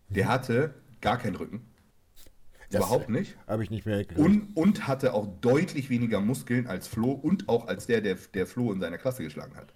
der 0.10 0.26
mhm. 0.26 0.30
hatte 0.30 0.74
gar 1.02 1.18
keinen 1.18 1.36
Rücken. 1.36 1.62
Das 2.70 2.80
Überhaupt 2.80 3.10
nicht. 3.10 3.38
Habe 3.48 3.64
ich 3.64 3.70
nicht 3.70 3.86
mehr 3.86 4.06
und, 4.16 4.56
und 4.56 4.88
hatte 4.88 5.14
auch 5.14 5.28
deutlich 5.40 5.90
weniger 5.90 6.20
Muskeln 6.20 6.68
als 6.68 6.88
Flo 6.88 7.12
und 7.12 7.48
auch 7.48 7.68
als 7.68 7.88
der, 7.88 8.02
der, 8.02 8.18
der 8.34 8.46
Flo 8.46 8.74
in 8.74 8.82
seiner 8.82 8.98
Klasse 8.98 9.24
geschlagen 9.24 9.56
hat. 9.56 9.74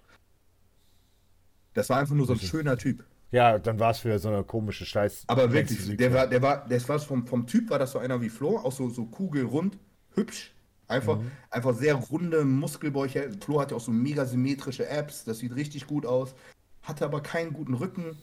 Das 1.72 1.88
war 1.88 1.98
einfach 1.98 2.14
nur 2.14 2.26
so 2.26 2.34
ein 2.34 2.38
schöner 2.38 2.76
Typ. 2.76 3.04
Ja, 3.30 3.58
dann 3.58 3.80
war 3.80 3.92
es 3.92 4.00
für 4.00 4.18
so 4.18 4.28
eine 4.28 4.44
komische 4.44 4.84
Scheiß. 4.84 5.24
Aber 5.26 5.50
wirklich, 5.54 5.96
der 5.96 6.12
war, 6.12 6.26
der 6.26 6.42
war, 6.42 6.68
das 6.68 6.86
war 6.86 6.98
vom, 6.98 7.26
vom 7.26 7.46
Typ 7.46 7.70
war 7.70 7.78
das 7.78 7.92
so 7.92 7.98
einer 7.98 8.20
wie 8.20 8.28
Flo, 8.28 8.58
auch 8.58 8.72
so, 8.72 8.90
so 8.90 9.06
kugelrund, 9.06 9.78
hübsch. 10.14 10.52
Einfach, 10.86 11.18
mhm. 11.18 11.30
einfach 11.48 11.74
sehr 11.74 11.94
runde 11.94 12.44
Muskelbäuche. 12.44 13.30
Flo 13.42 13.62
hatte 13.62 13.74
auch 13.74 13.80
so 13.80 13.90
mega 13.90 14.26
symmetrische 14.26 14.86
Apps, 14.86 15.24
das 15.24 15.38
sieht 15.38 15.54
richtig 15.54 15.86
gut 15.86 16.04
aus. 16.04 16.34
Hatte 16.82 17.06
aber 17.06 17.22
keinen 17.22 17.54
guten 17.54 17.72
Rücken 17.72 18.18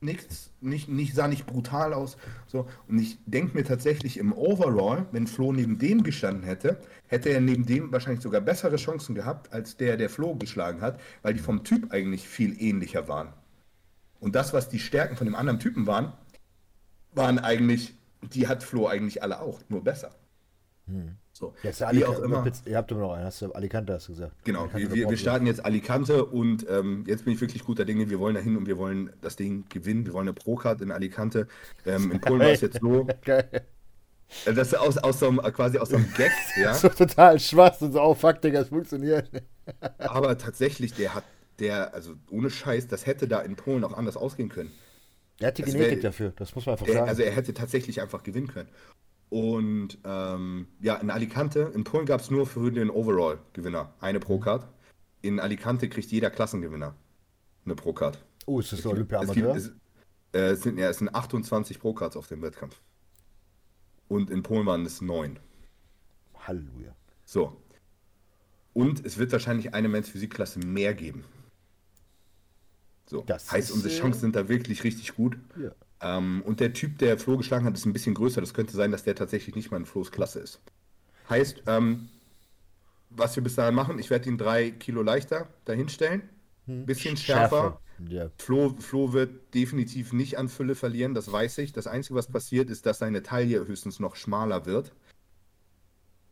nichts, 0.00 0.50
nicht, 0.60 0.88
nicht, 0.88 1.14
sah 1.14 1.28
nicht 1.28 1.46
brutal 1.46 1.92
aus. 1.92 2.16
So. 2.46 2.66
Und 2.88 2.98
ich 2.98 3.18
denke 3.26 3.56
mir 3.56 3.64
tatsächlich 3.64 4.16
im 4.16 4.32
Overall, 4.32 5.06
wenn 5.12 5.26
Flo 5.26 5.52
neben 5.52 5.78
dem 5.78 6.02
gestanden 6.02 6.42
hätte, 6.42 6.80
hätte 7.06 7.28
er 7.28 7.40
neben 7.40 7.66
dem 7.66 7.92
wahrscheinlich 7.92 8.22
sogar 8.22 8.40
bessere 8.40 8.76
Chancen 8.76 9.14
gehabt, 9.14 9.52
als 9.52 9.76
der, 9.76 9.96
der 9.96 10.10
Flo 10.10 10.34
geschlagen 10.34 10.80
hat, 10.80 11.00
weil 11.22 11.34
die 11.34 11.40
vom 11.40 11.64
Typ 11.64 11.92
eigentlich 11.92 12.26
viel 12.26 12.60
ähnlicher 12.60 13.08
waren. 13.08 13.32
Und 14.20 14.34
das, 14.34 14.52
was 14.52 14.68
die 14.68 14.78
Stärken 14.78 15.16
von 15.16 15.26
dem 15.26 15.34
anderen 15.34 15.60
Typen 15.60 15.86
waren, 15.86 16.12
waren 17.12 17.38
eigentlich, 17.38 17.94
die 18.22 18.48
hat 18.48 18.62
Flo 18.62 18.86
eigentlich 18.86 19.22
alle 19.22 19.40
auch, 19.40 19.60
nur 19.68 19.82
besser. 19.84 20.14
Hm. 20.86 21.16
So. 21.40 21.54
Jetzt 21.62 21.80
Wie 21.92 22.04
auch 22.04 22.18
immer. 22.20 22.44
Ihr 22.66 22.76
habt 22.76 22.90
immer 22.90 23.00
noch 23.00 23.12
einen, 23.14 23.24
hast 23.24 23.40
du 23.40 23.50
Alicante 23.52 23.94
hast 23.94 24.08
du 24.08 24.12
gesagt. 24.12 24.34
Genau, 24.44 24.64
Alicante 24.64 24.94
wir, 24.94 25.08
wir 25.08 25.16
starten 25.16 25.46
jetzt 25.46 25.64
Alicante 25.64 26.26
und 26.26 26.66
ähm, 26.68 27.04
jetzt 27.06 27.24
bin 27.24 27.32
ich 27.32 27.40
wirklich 27.40 27.64
guter 27.64 27.86
Dinge. 27.86 28.10
Wir 28.10 28.20
wollen 28.20 28.34
dahin 28.34 28.58
und 28.58 28.66
wir 28.66 28.76
wollen 28.76 29.10
das 29.22 29.36
Ding 29.36 29.64
gewinnen. 29.70 30.04
Wir 30.04 30.12
wollen 30.12 30.28
eine 30.28 30.34
Pro-Card 30.34 30.82
in 30.82 30.90
Alicante. 30.90 31.48
Ähm, 31.86 32.12
in 32.12 32.20
Polen 32.20 32.40
war 32.40 32.48
es 32.48 32.60
jetzt 32.60 32.80
so. 32.80 33.08
Geil. 33.24 33.48
Äh, 34.44 34.52
das 34.52 34.68
ist 34.68 34.74
aus, 34.74 34.98
aus 34.98 35.18
so 35.18 35.28
einem, 35.28 35.38
quasi 35.52 35.78
aus 35.78 35.88
so 35.88 35.96
einem 35.96 36.12
Gag, 36.14 36.30
ja. 36.60 36.74
so 36.74 36.88
total 36.90 37.40
schwach 37.40 37.80
und 37.80 37.92
so, 37.92 38.00
oh 38.02 38.14
fuck, 38.14 38.40
Digga, 38.42 38.60
es 38.60 38.68
funktioniert. 38.68 39.30
Aber 39.98 40.36
tatsächlich, 40.36 40.92
der 40.92 41.14
hat, 41.14 41.24
der, 41.58 41.94
also 41.94 42.14
ohne 42.30 42.50
Scheiß, 42.50 42.86
das 42.86 43.06
hätte 43.06 43.28
da 43.28 43.40
in 43.40 43.56
Polen 43.56 43.82
auch 43.84 43.94
anders 43.94 44.16
ausgehen 44.16 44.50
können. 44.50 44.72
Er 45.40 45.48
hat 45.48 45.58
die 45.58 45.62
Genetik 45.62 46.02
wär, 46.02 46.10
dafür, 46.10 46.32
das 46.36 46.54
muss 46.54 46.66
man 46.66 46.74
einfach 46.74 46.86
sagen. 46.86 47.08
Also 47.08 47.22
er 47.22 47.32
hätte 47.32 47.54
tatsächlich 47.54 48.02
einfach 48.02 48.22
gewinnen 48.22 48.48
können. 48.48 48.68
Und 49.30 49.98
ähm, 50.04 50.66
ja, 50.80 50.96
in 50.96 51.08
Alicante, 51.08 51.70
in 51.72 51.84
Polen 51.84 52.04
gab 52.04 52.20
es 52.20 52.30
nur 52.30 52.46
für 52.46 52.72
den 52.72 52.90
Overall-Gewinner 52.90 53.94
eine 54.00 54.18
Pro-Card. 54.18 54.66
In 55.22 55.38
Alicante 55.38 55.88
kriegt 55.88 56.10
jeder 56.10 56.30
Klassengewinner 56.30 56.94
eine 57.64 57.76
Pro-Card. 57.76 58.18
Oh, 58.46 58.58
ist 58.58 58.72
das 58.72 58.84
Olympia-Amateur? 58.84 59.54
Es, 59.54 59.72
äh, 60.32 60.38
es, 60.50 60.62
sind, 60.62 60.78
ja, 60.78 60.90
es 60.90 60.98
sind 60.98 61.14
28 61.14 61.78
Pro-Cards 61.78 62.16
auf 62.16 62.26
dem 62.26 62.42
Wettkampf. 62.42 62.80
Und 64.08 64.30
in 64.30 64.42
Polen 64.42 64.66
waren 64.66 64.84
es 64.84 65.00
neun. 65.00 65.38
Halleluja. 66.34 66.96
So. 67.24 67.56
Und 68.72 69.04
es 69.06 69.18
wird 69.18 69.30
wahrscheinlich 69.30 69.74
eine 69.74 69.88
Men's 69.88 70.08
Physikklasse 70.08 70.58
mehr 70.58 70.94
geben. 70.94 71.24
So. 73.06 73.22
Das 73.22 73.52
heißt, 73.52 73.70
unsere 73.70 73.94
Chancen 73.94 74.20
sind 74.20 74.36
da 74.36 74.48
wirklich 74.48 74.82
richtig 74.82 75.14
gut. 75.14 75.38
Ja. 75.60 75.70
Ähm, 76.00 76.42
und 76.46 76.60
der 76.60 76.72
Typ, 76.72 76.98
der 76.98 77.18
Flo 77.18 77.36
geschlagen 77.36 77.66
hat, 77.66 77.74
ist 77.74 77.84
ein 77.84 77.92
bisschen 77.92 78.14
größer. 78.14 78.40
Das 78.40 78.54
könnte 78.54 78.74
sein, 78.76 78.90
dass 78.90 79.04
der 79.04 79.14
tatsächlich 79.14 79.54
nicht 79.54 79.70
mal 79.70 79.76
in 79.76 79.86
Flo's 79.86 80.10
Klasse 80.10 80.40
ist. 80.40 80.60
Heißt, 81.28 81.62
ähm, 81.66 82.08
was 83.10 83.36
wir 83.36 83.42
bis 83.42 83.56
dahin 83.56 83.74
machen, 83.74 83.98
ich 83.98 84.10
werde 84.10 84.28
ihn 84.28 84.38
drei 84.38 84.70
Kilo 84.70 85.02
leichter 85.02 85.48
dahinstellen. 85.64 86.22
Ein 86.66 86.80
hm. 86.80 86.86
bisschen 86.86 87.16
schärfer. 87.16 87.48
schärfer. 87.48 87.80
Ja. 88.08 88.30
Flo, 88.38 88.74
Flo 88.78 89.12
wird 89.12 89.54
definitiv 89.54 90.12
nicht 90.12 90.38
an 90.38 90.48
Fülle 90.48 90.74
verlieren, 90.74 91.14
das 91.14 91.30
weiß 91.30 91.58
ich. 91.58 91.72
Das 91.72 91.86
Einzige, 91.86 92.14
was 92.14 92.28
passiert, 92.28 92.70
ist, 92.70 92.86
dass 92.86 92.98
seine 92.98 93.22
Taille 93.22 93.66
höchstens 93.66 94.00
noch 94.00 94.16
schmaler 94.16 94.64
wird. 94.64 94.92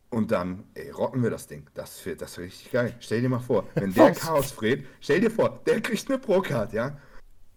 Und 0.09 0.31
dann, 0.31 0.63
ey, 0.73 0.89
rocken 0.89 1.21
wir 1.21 1.29
das 1.29 1.45
Ding. 1.45 1.69
Das 1.75 2.03
wird 2.05 2.21
das 2.21 2.39
richtig 2.39 2.71
geil. 2.71 2.95
Stell 2.99 3.21
dir 3.21 3.29
mal 3.29 3.39
vor, 3.39 3.67
wenn 3.75 3.93
der 3.93 4.11
Chaos 4.15 4.51
Fred, 4.51 4.85
stell 4.99 5.21
dir 5.21 5.29
vor, 5.29 5.61
der 5.67 5.81
kriegt 5.81 6.09
eine 6.09 6.17
Pro-Card, 6.17 6.73
ja? 6.73 6.97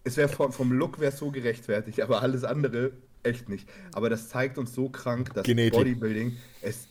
Es 0.04 0.16
wäre 0.16 0.28
vom, 0.28 0.52
vom 0.52 0.72
Look 0.72 0.98
wäre 1.00 1.12
so 1.12 1.30
gerechtfertigt, 1.30 2.00
aber 2.00 2.22
alles 2.22 2.44
andere 2.44 2.92
echt 3.22 3.48
nicht. 3.48 3.68
Aber 3.92 4.10
das 4.10 4.28
zeigt 4.28 4.58
uns 4.58 4.74
so 4.74 4.88
krank, 4.88 5.32
dass 5.34 5.44
Genetik. 5.44 5.74
Bodybuilding, 5.74 6.36
es, 6.60 6.88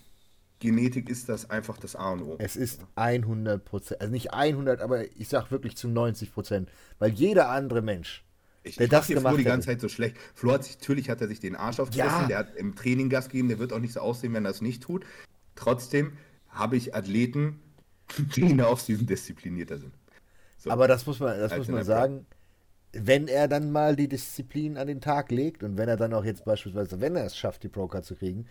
Genetik 0.59 1.09
ist 1.09 1.28
das 1.28 1.49
einfach 1.49 1.78
das 1.78 1.95
A 1.95 2.12
und 2.12 2.22
O. 2.22 2.36
Es 2.39 2.55
ist 2.55 2.82
100 2.95 3.64
Prozent, 3.66 4.01
also 4.01 4.12
nicht 4.12 4.34
100, 4.34 4.82
aber 4.82 5.03
ich 5.18 5.28
sag 5.28 5.51
wirklich 5.51 5.76
zu 5.76 5.88
90 5.88 6.34
Prozent, 6.34 6.70
weil 6.99 7.12
jeder 7.12 7.49
andere 7.49 7.82
Mensch, 7.82 8.24
ich, 8.64 8.76
der 8.76 8.86
ich 8.86 8.91
das 8.91 9.07
gemacht 9.07 9.34
Flo 9.34 9.38
die 9.38 9.43
ganze 9.43 9.68
Zeit 9.68 9.82
so 9.82 9.89
schlecht. 9.89 10.18
Flo 10.36 10.53
hat 10.53 10.64
sich, 10.64 10.78
natürlich 10.80 11.09
hat 11.09 11.20
er 11.20 11.28
sich 11.28 11.39
den 11.39 11.55
Arsch 11.55 11.80
aufgerissen, 11.80 12.22
ja. 12.22 12.28
der 12.28 12.38
hat 12.38 12.55
im 12.55 12.76
Training 12.76 13.09
Gas 13.09 13.28
gegeben, 13.28 13.49
der 13.49 13.59
wird 13.59 13.74
auch 13.74 13.80
nicht 13.80 13.93
so 13.93 14.01
aussehen, 14.01 14.34
wenn 14.34 14.45
er 14.45 14.51
das 14.51 14.62
nicht 14.62 14.84
tut. 14.84 15.03
Trotzdem 15.55 16.14
habe 16.47 16.78
ich 16.78 16.95
Athleten, 16.95 17.59
die 18.36 18.41
in 18.41 18.57
der 18.57 18.70
Offseason 18.70 19.07
disziplinierter 19.07 19.80
sind. 19.80 19.93
So. 20.59 20.70
Aber 20.70 20.88
das 20.88 21.07
muss 21.07 21.20
man, 21.20 21.39
das 21.39 21.57
muss 21.57 21.68
man 21.70 21.84
sagen. 21.84 22.26
Plan 22.26 22.40
wenn 22.93 23.27
er 23.27 23.47
dann 23.47 23.71
mal 23.71 23.95
die 23.95 24.07
Disziplin 24.07 24.77
an 24.77 24.87
den 24.87 25.01
Tag 25.01 25.31
legt 25.31 25.63
und 25.63 25.77
wenn 25.77 25.87
er 25.87 25.97
dann 25.97 26.13
auch 26.13 26.25
jetzt 26.25 26.45
beispielsweise, 26.45 26.99
wenn 26.99 27.15
er 27.15 27.25
es 27.25 27.37
schafft, 27.37 27.63
die 27.63 27.69
Broker 27.69 28.03
zu 28.03 28.15
kriegen, 28.15 28.47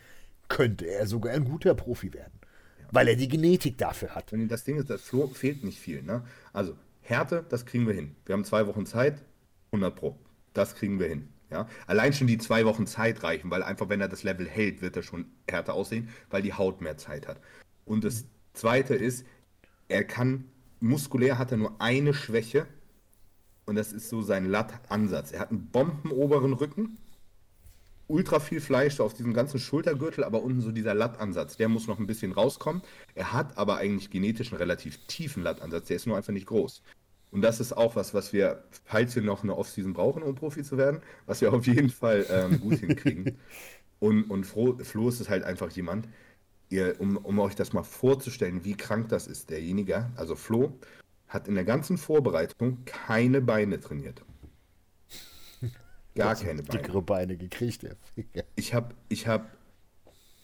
könnte 0.48 0.86
er 0.86 1.06
sogar 1.06 1.34
ein 1.34 1.44
guter 1.44 1.74
Profi 1.74 2.12
werden. 2.12 2.32
Ja. 2.80 2.86
Weil 2.90 3.08
er 3.08 3.16
die 3.16 3.28
Genetik 3.28 3.78
dafür 3.78 4.14
hat. 4.14 4.32
Und 4.32 4.48
das 4.48 4.64
Ding 4.64 4.78
ist, 4.78 4.90
das 4.90 5.10
fehlt 5.34 5.64
nicht 5.64 5.78
viel. 5.78 6.02
Ne? 6.02 6.24
Also 6.52 6.76
Härte, 7.02 7.44
das 7.48 7.66
kriegen 7.66 7.86
wir 7.86 7.94
hin. 7.94 8.16
Wir 8.24 8.34
haben 8.34 8.44
zwei 8.44 8.66
Wochen 8.66 8.86
Zeit, 8.86 9.22
100 9.72 9.94
Pro. 9.94 10.18
Das 10.54 10.74
kriegen 10.74 10.98
wir 10.98 11.06
hin. 11.06 11.28
Ja? 11.50 11.68
Allein 11.86 12.12
schon 12.12 12.26
die 12.26 12.38
zwei 12.38 12.64
Wochen 12.64 12.86
Zeit 12.86 13.22
reichen, 13.22 13.50
weil 13.50 13.62
einfach, 13.62 13.88
wenn 13.88 14.00
er 14.00 14.08
das 14.08 14.22
Level 14.22 14.48
hält, 14.48 14.82
wird 14.82 14.96
er 14.96 15.02
schon 15.02 15.26
härter 15.48 15.74
aussehen, 15.74 16.08
weil 16.30 16.42
die 16.42 16.54
Haut 16.54 16.80
mehr 16.80 16.96
Zeit 16.96 17.28
hat. 17.28 17.40
Und 17.84 18.04
das 18.04 18.24
Zweite 18.54 18.94
ist, 18.94 19.26
er 19.88 20.04
kann, 20.04 20.44
muskulär 20.80 21.38
hat 21.38 21.52
er 21.52 21.58
nur 21.58 21.80
eine 21.80 22.14
Schwäche, 22.14 22.66
und 23.70 23.76
das 23.76 23.92
ist 23.92 24.08
so 24.08 24.20
sein 24.20 24.46
Latt-Ansatz. 24.46 25.30
Er 25.30 25.38
hat 25.38 25.50
einen 25.50 25.66
bombenoberen 25.66 26.54
Rücken, 26.54 26.98
ultra 28.08 28.40
viel 28.40 28.60
Fleisch 28.60 28.98
auf 28.98 29.14
diesem 29.14 29.32
ganzen 29.32 29.60
Schultergürtel, 29.60 30.24
aber 30.24 30.42
unten 30.42 30.60
so 30.60 30.72
dieser 30.72 30.92
Lattansatz, 30.92 31.56
der 31.56 31.68
muss 31.68 31.86
noch 31.86 32.00
ein 32.00 32.08
bisschen 32.08 32.32
rauskommen. 32.32 32.82
Er 33.14 33.32
hat 33.32 33.56
aber 33.56 33.76
eigentlich 33.76 34.10
genetisch 34.10 34.50
einen 34.50 34.58
relativ 34.58 35.06
tiefen 35.06 35.44
Lattansatz, 35.44 35.86
der 35.86 35.94
ist 35.94 36.08
nur 36.08 36.16
einfach 36.16 36.32
nicht 36.32 36.46
groß. 36.46 36.82
Und 37.30 37.42
das 37.42 37.60
ist 37.60 37.72
auch 37.72 37.94
was, 37.94 38.12
was 38.12 38.32
wir, 38.32 38.64
falls 38.86 39.14
wir 39.14 39.22
noch 39.22 39.44
eine 39.44 39.56
Offseason 39.56 39.92
brauchen, 39.92 40.24
um 40.24 40.34
Profi 40.34 40.64
zu 40.64 40.76
werden, 40.76 41.00
was 41.26 41.40
wir 41.40 41.52
auf 41.52 41.64
jeden 41.68 41.90
Fall 41.90 42.26
ähm, 42.28 42.60
gut 42.60 42.80
hinkriegen. 42.80 43.38
Und, 44.00 44.24
und 44.24 44.46
Flo, 44.46 44.78
Flo 44.82 45.10
ist 45.10 45.28
halt 45.28 45.44
einfach 45.44 45.70
jemand, 45.70 46.08
ihr, 46.70 46.96
um, 46.98 47.18
um 47.18 47.38
euch 47.38 47.54
das 47.54 47.72
mal 47.72 47.84
vorzustellen, 47.84 48.64
wie 48.64 48.74
krank 48.74 49.10
das 49.10 49.28
ist, 49.28 49.50
derjenige, 49.50 50.10
also 50.16 50.34
Flo, 50.34 50.72
hat 51.30 51.46
in 51.48 51.54
der 51.54 51.64
ganzen 51.64 51.96
Vorbereitung 51.96 52.84
keine 52.84 53.40
Beine 53.40 53.80
trainiert. 53.80 54.22
Gar 56.16 56.34
keine 56.34 56.62
Beine. 56.62 56.82
Dickere 56.82 57.02
Beine 57.02 57.36
gekriegt. 57.36 57.86
ich 58.56 58.74
habe 58.74 58.94
ich 59.08 59.28
hab 59.28 59.56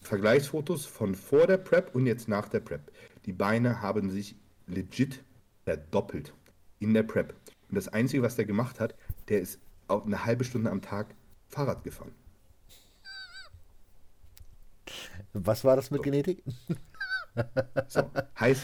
Vergleichsfotos 0.01 0.87
von 0.87 1.16
vor 1.16 1.49
der 1.49 1.59
Prep 1.59 1.95
und 1.95 2.07
jetzt 2.07 2.28
nach 2.28 2.49
der 2.49 2.61
Prep. 2.61 2.93
Die 3.26 3.32
Beine 3.32 3.82
haben 3.82 4.11
sich 4.11 4.37
legit 4.68 5.24
verdoppelt 5.64 6.32
in 6.78 6.95
der 6.95 7.03
Prep. 7.03 7.34
Und 7.68 7.74
das 7.74 7.89
Einzige, 7.89 8.22
was 8.22 8.37
der 8.37 8.45
gemacht 8.45 8.78
hat, 8.78 8.95
der 9.28 9.41
ist 9.41 9.59
auch 9.89 10.07
eine 10.07 10.24
halbe 10.24 10.45
Stunde 10.45 10.70
am 10.70 10.82
Tag 10.82 11.16
Fahrrad 11.49 11.82
gefahren. 11.82 12.12
Was 15.32 15.64
war 15.64 15.74
das 15.74 15.91
mit 15.91 15.99
so. 15.99 16.03
Genetik? 16.05 16.45
So, 17.89 18.11
heißt, 18.41 18.62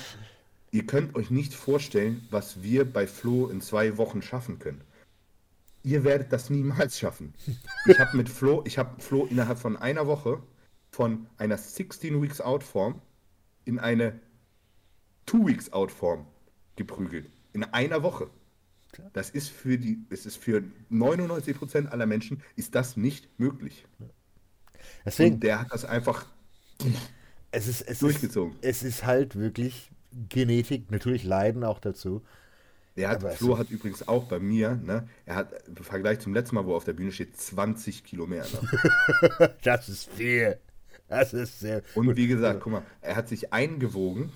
ihr 0.73 0.87
könnt 0.87 1.15
euch 1.15 1.31
nicht 1.31 1.55
vorstellen, 1.55 2.27
was 2.31 2.63
wir 2.63 2.91
bei 2.91 3.07
Flo 3.07 3.47
in 3.47 3.61
zwei 3.61 3.97
Wochen 3.99 4.23
schaffen 4.23 4.59
können. 4.59 4.81
Ihr 5.85 6.03
werdet 6.03 6.33
das 6.33 6.51
niemals 6.51 6.99
schaffen. 6.99 7.35
Ich 7.87 8.01
habe 8.01 8.17
mit 8.17 8.29
Flo, 8.29 8.63
ich 8.67 8.79
habe 8.79 9.01
Flo 9.01 9.27
innerhalb 9.27 9.59
von 9.59 9.77
einer 9.77 10.07
Woche 10.07 10.43
von 10.91 11.27
einer 11.39 11.59
16 11.59 12.21
Weeks 12.23 12.41
Out 12.41 12.65
Form 12.65 13.01
in 13.65 13.79
eine 13.79 14.19
2 15.27 15.47
Weeks 15.47 15.73
Out 15.73 15.93
Form 15.93 16.27
geprügelt. 16.77 17.31
In 17.53 17.65
einer 17.65 18.03
Woche. 18.03 18.31
Das 19.15 19.31
ist 19.31 19.49
für 19.49 19.79
die, 19.79 20.05
es 20.11 20.27
ist 20.27 20.37
für 20.37 20.63
99% 20.91 21.89
aller 21.89 22.07
Menschen 22.07 22.43
ist 22.57 22.75
das 22.75 22.97
nicht 22.97 23.29
möglich. 23.39 23.87
Deswegen, 25.05 25.35
Und 25.35 25.43
der 25.43 25.61
hat 25.61 25.73
das 25.73 25.85
einfach 25.85 26.27
es 27.51 27.69
ist, 27.69 27.83
es 27.83 28.01
durchgezogen. 28.01 28.55
Ist, 28.61 28.65
es 28.65 28.83
ist 28.83 29.05
halt 29.05 29.37
wirklich 29.37 29.92
Genetik, 30.29 30.91
natürlich 30.91 31.25
Leiden 31.25 31.65
auch 31.65 31.79
dazu. 31.79 32.23
Der 32.97 33.09
hat, 33.09 33.23
Flo 33.35 33.57
hat 33.57 33.71
übrigens 33.71 34.07
auch 34.07 34.25
bei 34.25 34.39
mir, 34.39 34.75
ne, 34.75 35.09
er 35.25 35.37
hat 35.37 35.67
im 35.67 35.77
Vergleich 35.77 36.21
zum 36.21 36.35
letzten 36.35 36.57
Mal, 36.57 36.67
wo 36.67 36.73
er 36.73 36.77
auf 36.77 36.85
der 36.85 36.93
Bühne 36.93 37.11
steht, 37.11 37.37
20 37.37 38.05
Kilo 38.05 38.27
mehr. 38.27 38.45
Ne? 38.45 39.55
das 39.63 39.89
ist 39.89 40.13
viel. 40.13 40.59
Das 41.09 41.33
ist 41.33 41.61
sehr. 41.61 41.83
Und 41.95 42.07
gut. 42.07 42.17
wie 42.17 42.27
gesagt, 42.27 42.61
guck 42.61 42.73
mal, 42.73 42.83
er 43.01 43.17
hat 43.17 43.29
sich 43.29 43.53
eingewogen 43.53 44.31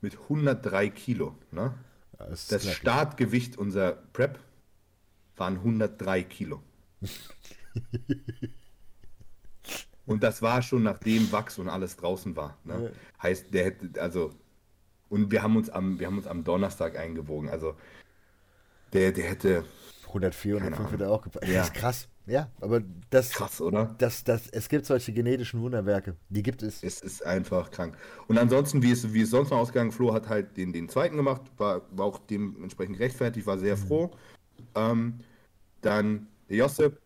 mit 0.00 0.18
103 0.18 0.90
Kilo. 0.90 1.36
Ne? 1.52 1.74
Das, 2.18 2.48
das 2.48 2.70
Startgewicht 2.72 3.58
unserer 3.58 3.92
Prep 4.12 4.38
waren 5.36 5.56
103 5.56 6.22
Kilo. 6.24 6.62
und 10.06 10.22
das 10.22 10.42
war 10.42 10.62
schon 10.62 10.82
nachdem 10.82 11.30
Wachs 11.32 11.58
und 11.58 11.68
alles 11.68 11.96
draußen 11.96 12.34
war. 12.36 12.58
Ne? 12.64 12.92
Heißt, 13.22 13.52
der 13.52 13.64
hätte, 13.66 14.00
also 14.00 14.32
und 15.14 15.30
wir 15.30 15.44
haben 15.44 15.56
uns 15.56 15.70
am, 15.70 16.00
wir 16.00 16.08
haben 16.08 16.18
uns 16.18 16.26
am 16.26 16.42
Donnerstag 16.42 16.98
eingewogen. 16.98 17.48
Also 17.48 17.76
der, 18.92 19.12
der 19.12 19.30
hätte. 19.30 19.64
104, 20.08 20.56
105 20.56 20.92
hätte 20.92 21.08
auch 21.08 21.22
gepasst. 21.22 21.46
Ja. 21.46 21.58
Das 21.58 21.68
ist 21.68 21.74
krass. 21.74 22.08
Ja, 22.26 22.50
aber 22.60 22.82
das. 23.10 23.30
Krass, 23.30 23.60
oder? 23.60 23.94
Das, 23.98 24.24
das, 24.24 24.48
es 24.48 24.68
gibt 24.68 24.86
solche 24.86 25.12
genetischen 25.12 25.60
Wunderwerke. 25.60 26.16
Die 26.30 26.42
gibt 26.42 26.64
es. 26.64 26.82
Es 26.82 27.00
ist 27.00 27.24
einfach 27.24 27.70
krank. 27.70 27.96
Und 28.26 28.38
ansonsten, 28.38 28.82
wie 28.82 28.90
es, 28.90 29.12
wie 29.12 29.22
es 29.22 29.30
sonst 29.30 29.50
noch 29.50 29.58
ausgegangen, 29.58 29.92
Flo 29.92 30.12
hat 30.12 30.28
halt 30.28 30.56
den, 30.56 30.72
den 30.72 30.88
zweiten 30.88 31.16
gemacht, 31.16 31.42
war, 31.58 31.82
war 31.92 32.06
auch 32.06 32.18
dementsprechend 32.18 32.96
gerechtfertigt, 32.96 33.46
war 33.46 33.58
sehr 33.58 33.76
mhm. 33.76 33.86
froh. 33.86 34.10
Ähm, 34.74 35.20
dann 35.80 36.26
der 36.48 36.56
Josep 36.56 36.98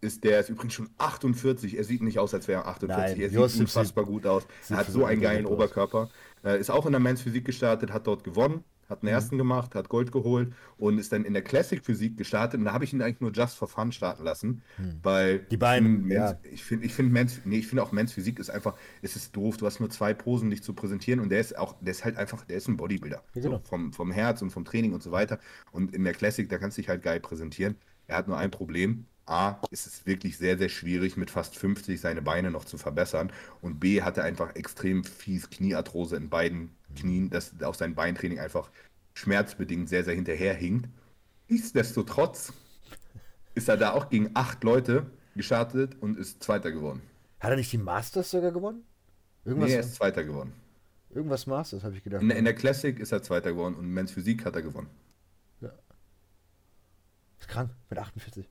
ist, 0.00 0.24
der 0.24 0.40
ist 0.40 0.48
übrigens 0.48 0.74
schon 0.74 0.90
48. 0.98 1.76
Er 1.76 1.84
sieht 1.84 2.02
nicht 2.02 2.18
aus, 2.18 2.34
als 2.34 2.48
wäre 2.48 2.62
er 2.62 2.68
48. 2.68 2.96
Nein, 2.96 3.20
er 3.20 3.32
Josef 3.32 3.52
sieht 3.52 3.60
unfassbar 3.62 4.04
gut 4.04 4.26
aus. 4.26 4.46
Er 4.68 4.78
hat 4.78 4.86
so 4.86 5.04
einen 5.04 5.20
geilen 5.20 5.46
Oberkörper. 5.46 6.10
Äh, 6.44 6.58
ist 6.58 6.70
auch 6.70 6.86
in 6.86 6.92
der 6.92 7.00
Men's 7.00 7.20
Physik 7.20 7.44
gestartet, 7.44 7.92
hat 7.92 8.06
dort 8.06 8.24
gewonnen, 8.24 8.64
hat 8.88 9.02
einen 9.02 9.10
mhm. 9.10 9.14
ersten 9.14 9.36
gemacht, 9.36 9.74
hat 9.74 9.90
Gold 9.90 10.10
geholt 10.10 10.54
und 10.78 10.98
ist 10.98 11.12
dann 11.12 11.26
in 11.26 11.34
der 11.34 11.42
Classic 11.42 11.84
Physik 11.84 12.16
gestartet. 12.16 12.58
Und 12.58 12.64
da 12.64 12.72
habe 12.72 12.84
ich 12.84 12.94
ihn 12.94 13.02
eigentlich 13.02 13.20
nur 13.20 13.30
just 13.30 13.58
for 13.58 13.68
fun 13.68 13.92
starten 13.92 14.24
lassen, 14.24 14.62
mhm. 14.78 15.00
weil 15.02 15.40
die 15.50 15.58
beiden, 15.58 16.10
ja. 16.10 16.38
ich 16.50 16.64
finde, 16.64 16.86
ich 16.86 16.94
finde 16.94 17.12
Mens, 17.12 17.42
nee, 17.44 17.58
ich 17.58 17.66
finde 17.66 17.82
auch 17.82 17.92
Mens 17.92 18.12
Physik 18.12 18.38
ist 18.38 18.48
einfach, 18.48 18.74
es 19.02 19.16
ist 19.16 19.36
doof. 19.36 19.58
Du 19.58 19.66
hast 19.66 19.80
nur 19.80 19.90
zwei 19.90 20.14
Posen, 20.14 20.48
dich 20.48 20.62
zu 20.62 20.72
präsentieren 20.72 21.20
und 21.20 21.28
der 21.28 21.40
ist 21.40 21.58
auch, 21.58 21.76
der 21.82 21.90
ist 21.90 22.06
halt 22.06 22.16
einfach, 22.16 22.46
der 22.46 22.56
ist 22.56 22.68
ein 22.68 22.78
Bodybuilder, 22.78 23.22
ja, 23.34 23.42
genau. 23.42 23.58
so, 23.58 23.68
vom, 23.68 23.92
vom 23.92 24.10
Herz 24.10 24.40
und 24.40 24.48
vom 24.48 24.64
Training 24.64 24.94
und 24.94 25.02
so 25.02 25.12
weiter. 25.12 25.38
Und 25.72 25.94
in 25.94 26.04
der 26.04 26.14
Classic, 26.14 26.48
da 26.48 26.56
kannst 26.56 26.78
du 26.78 26.80
dich 26.80 26.88
halt 26.88 27.02
geil 27.02 27.20
präsentieren. 27.20 27.76
Er 28.06 28.16
hat 28.16 28.28
nur 28.28 28.38
ein 28.38 28.50
Problem. 28.50 29.06
A, 29.30 29.60
ist 29.70 29.86
es 29.86 30.06
wirklich 30.06 30.36
sehr, 30.36 30.58
sehr 30.58 30.68
schwierig, 30.68 31.16
mit 31.16 31.30
fast 31.30 31.56
50 31.56 32.00
seine 32.00 32.20
Beine 32.20 32.50
noch 32.50 32.64
zu 32.64 32.78
verbessern. 32.78 33.32
Und 33.62 33.78
B, 33.78 34.02
hat 34.02 34.18
er 34.18 34.24
einfach 34.24 34.54
extrem 34.56 35.04
fies 35.04 35.48
Kniearthrose 35.50 36.16
in 36.16 36.28
beiden 36.28 36.70
Knien, 36.96 37.30
dass 37.30 37.52
auch 37.62 37.74
sein 37.74 37.94
Beintraining 37.94 38.40
einfach 38.40 38.70
schmerzbedingt 39.14 39.88
sehr, 39.88 40.04
sehr 40.04 40.14
hinterherhinkt. 40.14 40.88
Nichtsdestotrotz 41.48 42.52
ist 43.54 43.68
er 43.68 43.76
da 43.76 43.92
auch 43.92 44.08
gegen 44.08 44.30
acht 44.34 44.64
Leute 44.64 45.06
gestartet 45.36 45.96
und 46.00 46.18
ist 46.18 46.42
Zweiter 46.42 46.72
geworden. 46.72 47.02
Hat 47.38 47.50
er 47.50 47.56
nicht 47.56 47.72
die 47.72 47.78
Masters 47.78 48.30
sogar 48.30 48.52
gewonnen? 48.52 48.84
Irgendwas 49.44 49.70
nee, 49.70 49.74
er 49.76 49.80
ist 49.80 49.94
Zweiter 49.94 50.24
geworden. 50.24 50.52
Irgendwas 51.10 51.46
Masters, 51.46 51.82
habe 51.82 51.96
ich 51.96 52.04
gedacht. 52.04 52.22
In, 52.22 52.30
in, 52.30 52.44
der 52.44 52.54
Classic 52.54 52.98
ist 52.98 53.12
er 53.12 53.22
Zweiter 53.22 53.50
geworden 53.50 53.74
und 53.74 53.86
Men's 53.86 54.12
Physik 54.12 54.44
hat 54.44 54.54
er 54.54 54.62
gewonnen. 54.62 54.90
Ja. 55.60 55.72
Ist 57.38 57.48
krank, 57.48 57.70
mit 57.88 57.98
48. 57.98 58.48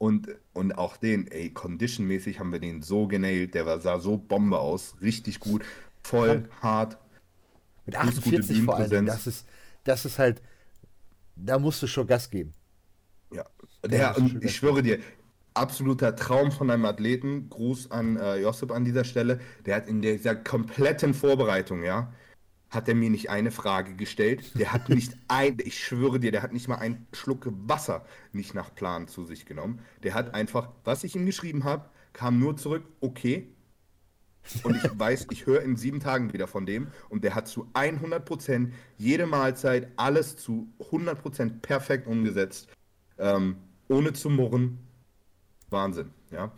Und, 0.00 0.28
und 0.54 0.78
auch 0.78 0.96
den, 0.96 1.26
ey, 1.30 1.50
conditionmäßig 1.50 2.40
haben 2.40 2.52
wir 2.52 2.58
den 2.58 2.80
so 2.80 3.06
genailt, 3.06 3.52
der 3.54 3.66
war, 3.66 3.80
sah 3.80 4.00
so 4.00 4.16
Bombe 4.16 4.58
aus, 4.58 4.94
richtig 5.02 5.40
gut, 5.40 5.62
voll, 6.02 6.40
krank. 6.40 6.62
hart. 6.62 6.98
Mit 7.84 7.96
48 7.96 8.62
vor 8.62 8.76
allem, 8.76 9.04
das 9.04 9.26
ist, 9.26 9.46
das 9.84 10.06
ist 10.06 10.18
halt, 10.18 10.40
da 11.36 11.58
musst 11.58 11.82
du 11.82 11.86
schon 11.86 12.06
Gas 12.06 12.30
geben. 12.30 12.54
Ja, 13.30 13.44
der, 13.84 14.16
und 14.16 14.42
ich 14.42 14.56
schwöre 14.56 14.82
dir, 14.82 15.00
absoluter 15.52 16.16
Traum 16.16 16.50
von 16.50 16.70
einem 16.70 16.86
Athleten. 16.86 17.50
Gruß 17.50 17.90
an 17.90 18.16
äh, 18.16 18.36
Josip 18.38 18.70
an 18.70 18.86
dieser 18.86 19.04
Stelle. 19.04 19.38
Der 19.66 19.76
hat 19.76 19.86
in 19.86 20.00
dieser 20.00 20.34
kompletten 20.34 21.12
Vorbereitung, 21.12 21.82
ja, 21.82 22.10
hat 22.70 22.88
er 22.88 22.94
mir 22.94 23.10
nicht 23.10 23.30
eine 23.30 23.50
Frage 23.50 23.94
gestellt. 23.94 24.58
Der 24.58 24.72
hat 24.72 24.88
nicht 24.88 25.16
ein, 25.28 25.58
ich 25.62 25.84
schwöre 25.84 26.20
dir, 26.20 26.32
der 26.32 26.42
hat 26.42 26.52
nicht 26.52 26.68
mal 26.68 26.76
einen 26.76 27.06
Schluck 27.12 27.46
Wasser 27.50 28.04
nicht 28.32 28.54
nach 28.54 28.74
Plan 28.74 29.08
zu 29.08 29.24
sich 29.24 29.44
genommen. 29.44 29.80
Der 30.02 30.14
hat 30.14 30.34
einfach, 30.34 30.70
was 30.84 31.04
ich 31.04 31.16
ihm 31.16 31.26
geschrieben 31.26 31.64
habe, 31.64 31.88
kam 32.12 32.38
nur 32.38 32.56
zurück, 32.56 32.84
okay. 33.00 33.48
Und 34.62 34.76
ich 34.76 34.98
weiß, 34.98 35.26
ich 35.30 35.46
höre 35.46 35.62
in 35.62 35.76
sieben 35.76 36.00
Tagen 36.00 36.32
wieder 36.32 36.46
von 36.46 36.64
dem 36.64 36.88
und 37.08 37.24
der 37.24 37.34
hat 37.34 37.46
zu 37.46 37.66
100% 37.74 38.72
jede 38.96 39.26
Mahlzeit 39.26 39.88
alles 39.96 40.36
zu 40.36 40.72
100% 40.90 41.60
perfekt 41.60 42.06
umgesetzt. 42.06 42.68
Ähm, 43.18 43.56
ohne 43.88 44.12
zu 44.12 44.30
murren. 44.30 44.78
Wahnsinn, 45.68 46.10
ja. 46.30 46.52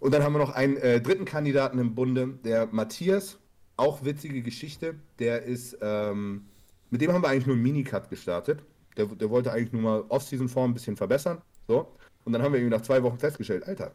Und 0.00 0.12
dann 0.12 0.22
haben 0.22 0.32
wir 0.32 0.38
noch 0.38 0.50
einen 0.50 0.76
äh, 0.78 1.00
dritten 1.00 1.24
Kandidaten 1.24 1.78
im 1.78 1.94
Bunde, 1.94 2.38
der 2.44 2.66
Matthias 2.66 3.38
auch 3.76 4.04
witzige 4.04 4.42
Geschichte. 4.42 4.94
Der 5.18 5.42
ist, 5.42 5.78
ähm, 5.80 6.46
mit 6.90 7.00
dem 7.00 7.12
haben 7.12 7.22
wir 7.22 7.28
eigentlich 7.28 7.46
nur 7.46 7.56
einen 7.56 7.62
Minicut 7.62 8.08
gestartet. 8.10 8.62
Der, 8.96 9.06
der 9.06 9.30
wollte 9.30 9.52
eigentlich 9.52 9.72
nur 9.72 9.82
mal 9.82 10.04
Off-Season-Form 10.08 10.70
ein 10.70 10.74
bisschen 10.74 10.96
verbessern. 10.96 11.42
So. 11.66 11.92
Und 12.24 12.32
dann 12.32 12.42
haben 12.42 12.52
wir 12.52 12.60
irgendwie 12.60 12.76
nach 12.76 12.82
zwei 12.82 13.02
Wochen 13.02 13.18
festgestellt, 13.18 13.66
Alter, 13.66 13.94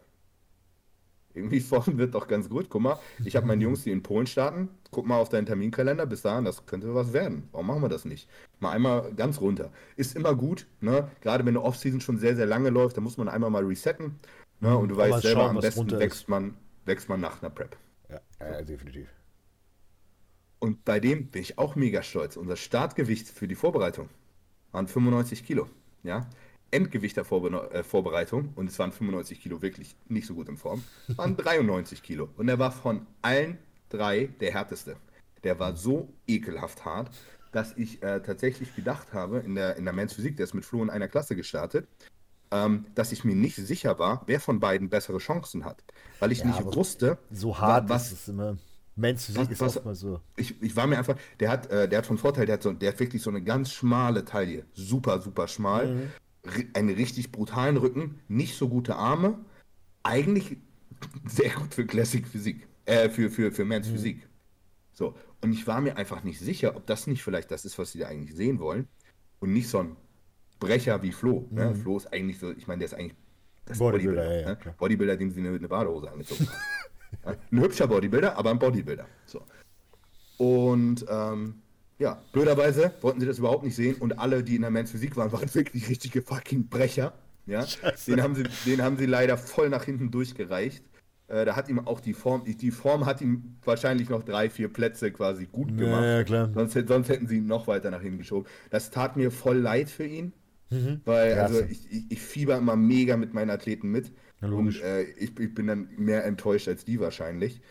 irgendwie 1.33 1.59
Form 1.59 1.97
wird 1.97 2.15
doch 2.15 2.27
ganz 2.27 2.49
gut. 2.49 2.67
Guck 2.69 2.81
mal, 2.81 2.99
ich 3.23 3.35
habe 3.35 3.45
meine 3.45 3.63
Jungs, 3.63 3.83
die 3.83 3.91
in 3.91 4.03
Polen 4.03 4.27
starten. 4.27 4.69
Guck 4.91 5.05
mal 5.05 5.17
auf 5.17 5.29
deinen 5.29 5.45
Terminkalender. 5.45 6.05
Bis 6.05 6.21
dahin, 6.21 6.45
das 6.45 6.65
könnte 6.65 6.93
was 6.93 7.13
werden. 7.13 7.47
Warum 7.51 7.67
machen 7.67 7.81
wir 7.81 7.89
das 7.89 8.05
nicht? 8.05 8.27
Mal 8.59 8.71
einmal 8.71 9.13
ganz 9.13 9.39
runter. 9.41 9.71
Ist 9.95 10.15
immer 10.15 10.35
gut, 10.35 10.67
ne? 10.81 11.09
Gerade 11.21 11.45
wenn 11.45 11.55
eine 11.55 11.63
Off-Season 11.63 12.01
schon 12.01 12.17
sehr, 12.17 12.35
sehr 12.35 12.45
lange 12.45 12.69
läuft, 12.69 12.97
dann 12.97 13.03
muss 13.03 13.17
man 13.17 13.29
einmal 13.29 13.49
mal 13.49 13.65
resetten. 13.65 14.19
Ne? 14.59 14.75
Und 14.77 14.89
du 14.89 14.97
weißt 14.97 15.21
selber, 15.21 15.41
schauen, 15.41 15.55
am 15.55 15.61
besten 15.61 15.91
wächst 15.91 16.27
man, 16.27 16.57
wächst 16.85 17.07
man 17.07 17.21
nach 17.21 17.41
einer 17.41 17.49
Prep. 17.49 17.77
Ja, 18.09 18.19
ja, 18.39 18.61
definitiv. 18.61 19.07
Und 20.59 20.83
bei 20.85 20.99
dem 20.99 21.27
bin 21.27 21.41
ich 21.41 21.57
auch 21.57 21.75
mega 21.75 22.03
stolz. 22.03 22.35
Unser 22.35 22.57
Startgewicht 22.57 23.27
für 23.27 23.47
die 23.47 23.55
Vorbereitung 23.55 24.09
waren 24.71 24.87
95 24.87 25.45
Kilo. 25.45 25.67
Ja? 26.03 26.27
Endgewicht 26.71 27.17
der 27.17 27.25
Vorbe 27.25 27.49
äh, 27.71 27.83
Vorbereitung, 27.83 28.53
und 28.55 28.69
es 28.69 28.77
waren 28.77 28.91
95 28.91 29.41
Kilo 29.41 29.61
wirklich 29.61 29.95
nicht 30.07 30.27
so 30.27 30.35
gut 30.35 30.49
in 30.49 30.57
Form, 30.57 30.83
waren 31.15 31.35
93 31.35 32.03
Kilo. 32.03 32.29
Und 32.37 32.49
er 32.49 32.59
war 32.59 32.71
von 32.71 33.07
allen 33.21 33.57
drei 33.89 34.27
der 34.39 34.53
härteste. 34.53 34.97
Der 35.43 35.59
war 35.59 35.75
so 35.75 36.09
ekelhaft 36.27 36.85
hart, 36.85 37.09
dass 37.51 37.75
ich 37.75 38.03
äh, 38.03 38.21
tatsächlich 38.21 38.75
gedacht 38.75 39.13
habe, 39.13 39.39
in 39.39 39.55
der, 39.55 39.77
in 39.77 39.85
der 39.85 39.93
Men's 39.93 40.13
Physik, 40.13 40.37
der 40.37 40.43
ist 40.43 40.53
mit 40.53 40.65
Flo 40.65 40.83
in 40.83 40.89
einer 40.89 41.07
Klasse 41.07 41.35
gestartet, 41.35 41.87
ähm, 42.51 42.85
dass 42.95 43.11
ich 43.11 43.23
mir 43.23 43.35
nicht 43.35 43.55
sicher 43.55 43.97
war, 43.97 44.23
wer 44.27 44.39
von 44.39 44.59
beiden 44.59 44.89
bessere 44.89 45.17
Chancen 45.17 45.65
hat. 45.65 45.83
Weil 46.19 46.31
ich 46.31 46.39
ja, 46.39 46.47
nicht 46.47 46.63
wusste, 46.65 47.17
so 47.31 47.57
hart 47.57 47.89
was, 47.89 48.11
ist 48.11 48.21
es 48.21 48.27
immer. 48.27 48.57
Men's 48.99 49.25
Physik 49.25 49.49
ist 49.49 49.61
auch 49.61 49.85
mal 49.85 49.95
so. 49.95 50.19
Ich, 50.35 50.61
ich 50.61 50.75
war 50.75 50.85
mir 50.85 50.97
einfach, 50.97 51.15
der 51.39 51.49
hat, 51.49 51.71
äh, 51.71 51.87
der 51.87 51.99
hat 51.99 52.05
von 52.05 52.17
Vorteil, 52.17 52.45
der 52.45 52.53
hat, 52.53 52.63
so, 52.63 52.73
der 52.73 52.91
hat 52.91 52.99
wirklich 52.99 53.21
so 53.21 53.29
eine 53.29 53.41
ganz 53.41 53.71
schmale 53.71 54.25
Taille. 54.25 54.65
Super, 54.73 55.21
super 55.21 55.47
schmal. 55.47 55.87
Mhm. 55.87 56.11
Einen 56.73 56.89
richtig 56.89 57.31
brutalen 57.31 57.77
Rücken, 57.77 58.19
nicht 58.27 58.57
so 58.57 58.67
gute 58.67 58.95
Arme. 58.95 59.39
Eigentlich 60.03 60.57
sehr 61.25 61.51
gut 61.51 61.73
für 61.73 61.85
Classic 61.85 62.27
Physik. 62.27 62.67
Äh, 62.85 63.09
für, 63.09 63.29
für, 63.29 63.51
für 63.51 63.65
Men's 63.65 63.87
mhm. 63.87 63.93
Physik. 63.93 64.27
So. 64.91 65.15
Und 65.41 65.53
ich 65.53 65.65
war 65.65 65.79
mir 65.79 65.95
einfach 65.95 66.23
nicht 66.23 66.39
sicher, 66.39 66.75
ob 66.75 66.85
das 66.85 67.07
nicht 67.07 67.23
vielleicht 67.23 67.51
das 67.51 67.63
ist, 67.63 67.79
was 67.79 67.93
sie 67.93 67.99
da 67.99 68.07
eigentlich 68.07 68.35
sehen 68.35 68.59
wollen. 68.59 68.87
Und 69.39 69.53
nicht 69.53 69.69
so 69.69 69.79
ein 69.79 69.95
Brecher 70.59 71.01
wie 71.01 71.13
Flo. 71.13 71.47
Ne? 71.51 71.65
Mhm. 71.65 71.71
Ne? 71.71 71.75
Flo 71.75 71.97
ist 71.97 72.11
eigentlich 72.11 72.39
so, 72.39 72.51
ich 72.51 72.67
meine, 72.67 72.79
der 72.79 72.87
ist 72.87 72.93
eigentlich 72.95 73.15
das 73.63 73.77
Bodybuilder, 73.77 74.23
Bodybuilder, 74.23 74.49
ja, 74.49 74.65
ne? 74.65 74.75
Bodybuilder 74.77 75.17
dem 75.17 75.31
sie 75.31 75.39
eine, 75.39 75.55
eine 75.55 75.67
Badehose 75.67 76.11
angezogen 76.11 76.47
haben. 76.49 76.57
Ein 77.51 77.61
hübscher 77.61 77.87
Bodybuilder, 77.87 78.37
aber 78.37 78.51
ein 78.51 78.59
Bodybuilder. 78.59 79.05
So. 79.25 79.41
Und 80.37 81.05
ähm, 81.09 81.55
ja, 81.97 82.21
blöderweise 82.31 82.93
wollten 83.01 83.19
sie 83.19 83.25
das 83.25 83.39
überhaupt 83.39 83.63
nicht 83.63 83.75
sehen 83.75 83.95
und 83.95 84.19
alle, 84.19 84.43
die 84.43 84.55
in 84.55 84.61
der 84.61 84.71
Men's 84.71 84.91
Physik 84.91 85.17
waren, 85.17 85.31
waren 85.33 85.53
wirklich 85.53 85.89
richtige 85.89 86.21
fucking 86.21 86.67
Brecher. 86.69 87.13
Ja? 87.45 87.65
Den, 88.07 88.21
haben 88.21 88.35
sie, 88.35 88.43
den 88.65 88.81
haben 88.81 88.97
sie 88.97 89.05
leider 89.05 89.37
voll 89.37 89.69
nach 89.69 89.83
hinten 89.83 90.11
durchgereicht. 90.11 90.83
Äh, 91.27 91.45
da 91.45 91.55
hat 91.55 91.67
ihm 91.69 91.79
auch 91.79 91.99
die 91.99 92.13
Form, 92.13 92.43
die 92.45 92.71
Form 92.71 93.05
hat 93.05 93.21
ihm 93.21 93.57
wahrscheinlich 93.63 94.09
noch 94.09 94.23
drei, 94.23 94.49
vier 94.49 94.71
Plätze 94.71 95.11
quasi 95.11 95.45
gut 95.45 95.75
gemacht. 95.77 96.03
Ja, 96.03 96.23
klar. 96.23 96.49
Sonst, 96.53 96.87
sonst 96.87 97.09
hätten 97.09 97.27
sie 97.27 97.37
ihn 97.37 97.47
noch 97.47 97.67
weiter 97.67 97.91
nach 97.91 98.01
hinten 98.01 98.19
geschoben. 98.19 98.47
Das 98.69 98.91
tat 98.91 99.17
mir 99.17 99.31
voll 99.31 99.57
leid 99.57 99.89
für 99.89 100.05
ihn. 100.05 100.33
Mhm. 100.71 101.01
Weil, 101.05 101.39
also 101.39 101.61
ich, 101.61 101.91
ich, 101.91 102.11
ich 102.11 102.21
fieber 102.21 102.57
immer 102.57 102.75
mega 102.75 103.17
mit 103.17 103.33
meinen 103.33 103.49
Athleten 103.49 103.89
mit. 103.89 104.11
Ja, 104.41 104.49
und 104.49 104.81
äh, 104.81 105.03
ich, 105.03 105.37
ich, 105.37 105.53
bin 105.53 105.67
dann 105.67 105.89
mehr 105.97 106.25
enttäuscht 106.25 106.67
als 106.67 106.85
die 106.85 106.99
wahrscheinlich. 106.99 107.61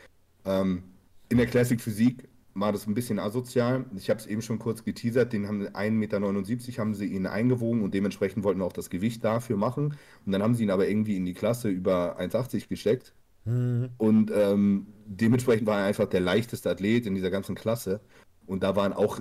Ähm, 0.44 0.82
in 1.28 1.38
der 1.38 1.46
Classic 1.46 1.80
Physik 1.80 2.28
war 2.54 2.72
das 2.72 2.86
ein 2.86 2.94
bisschen 2.94 3.18
asozial. 3.18 3.86
Ich 3.96 4.10
habe 4.10 4.20
es 4.20 4.26
eben 4.26 4.42
schon 4.42 4.58
kurz 4.58 4.84
geteasert, 4.84 5.32
den 5.32 5.46
haben 5.46 5.66
1,79 5.66 5.90
Meter 5.90 6.80
haben 6.80 6.94
sie 6.94 7.06
ihn 7.06 7.26
eingewogen 7.26 7.82
und 7.82 7.94
dementsprechend 7.94 8.44
wollten 8.44 8.60
wir 8.60 8.64
auch 8.64 8.72
das 8.72 8.90
Gewicht 8.90 9.24
dafür 9.24 9.56
machen. 9.56 9.96
Und 10.26 10.32
dann 10.32 10.42
haben 10.42 10.54
sie 10.54 10.64
ihn 10.64 10.70
aber 10.70 10.88
irgendwie 10.88 11.16
in 11.16 11.24
die 11.24 11.34
Klasse 11.34 11.68
über 11.68 12.18
1,80 12.18 12.68
gesteckt. 12.68 13.14
Mhm. 13.44 13.90
Und 13.96 14.30
ähm, 14.34 14.86
dementsprechend 15.06 15.66
war 15.66 15.80
er 15.80 15.86
einfach 15.86 16.06
der 16.06 16.20
leichteste 16.20 16.70
Athlet 16.70 17.06
in 17.06 17.14
dieser 17.14 17.30
ganzen 17.30 17.54
Klasse. 17.54 18.00
Und 18.46 18.62
da 18.62 18.76
waren 18.76 18.92
auch, 18.92 19.20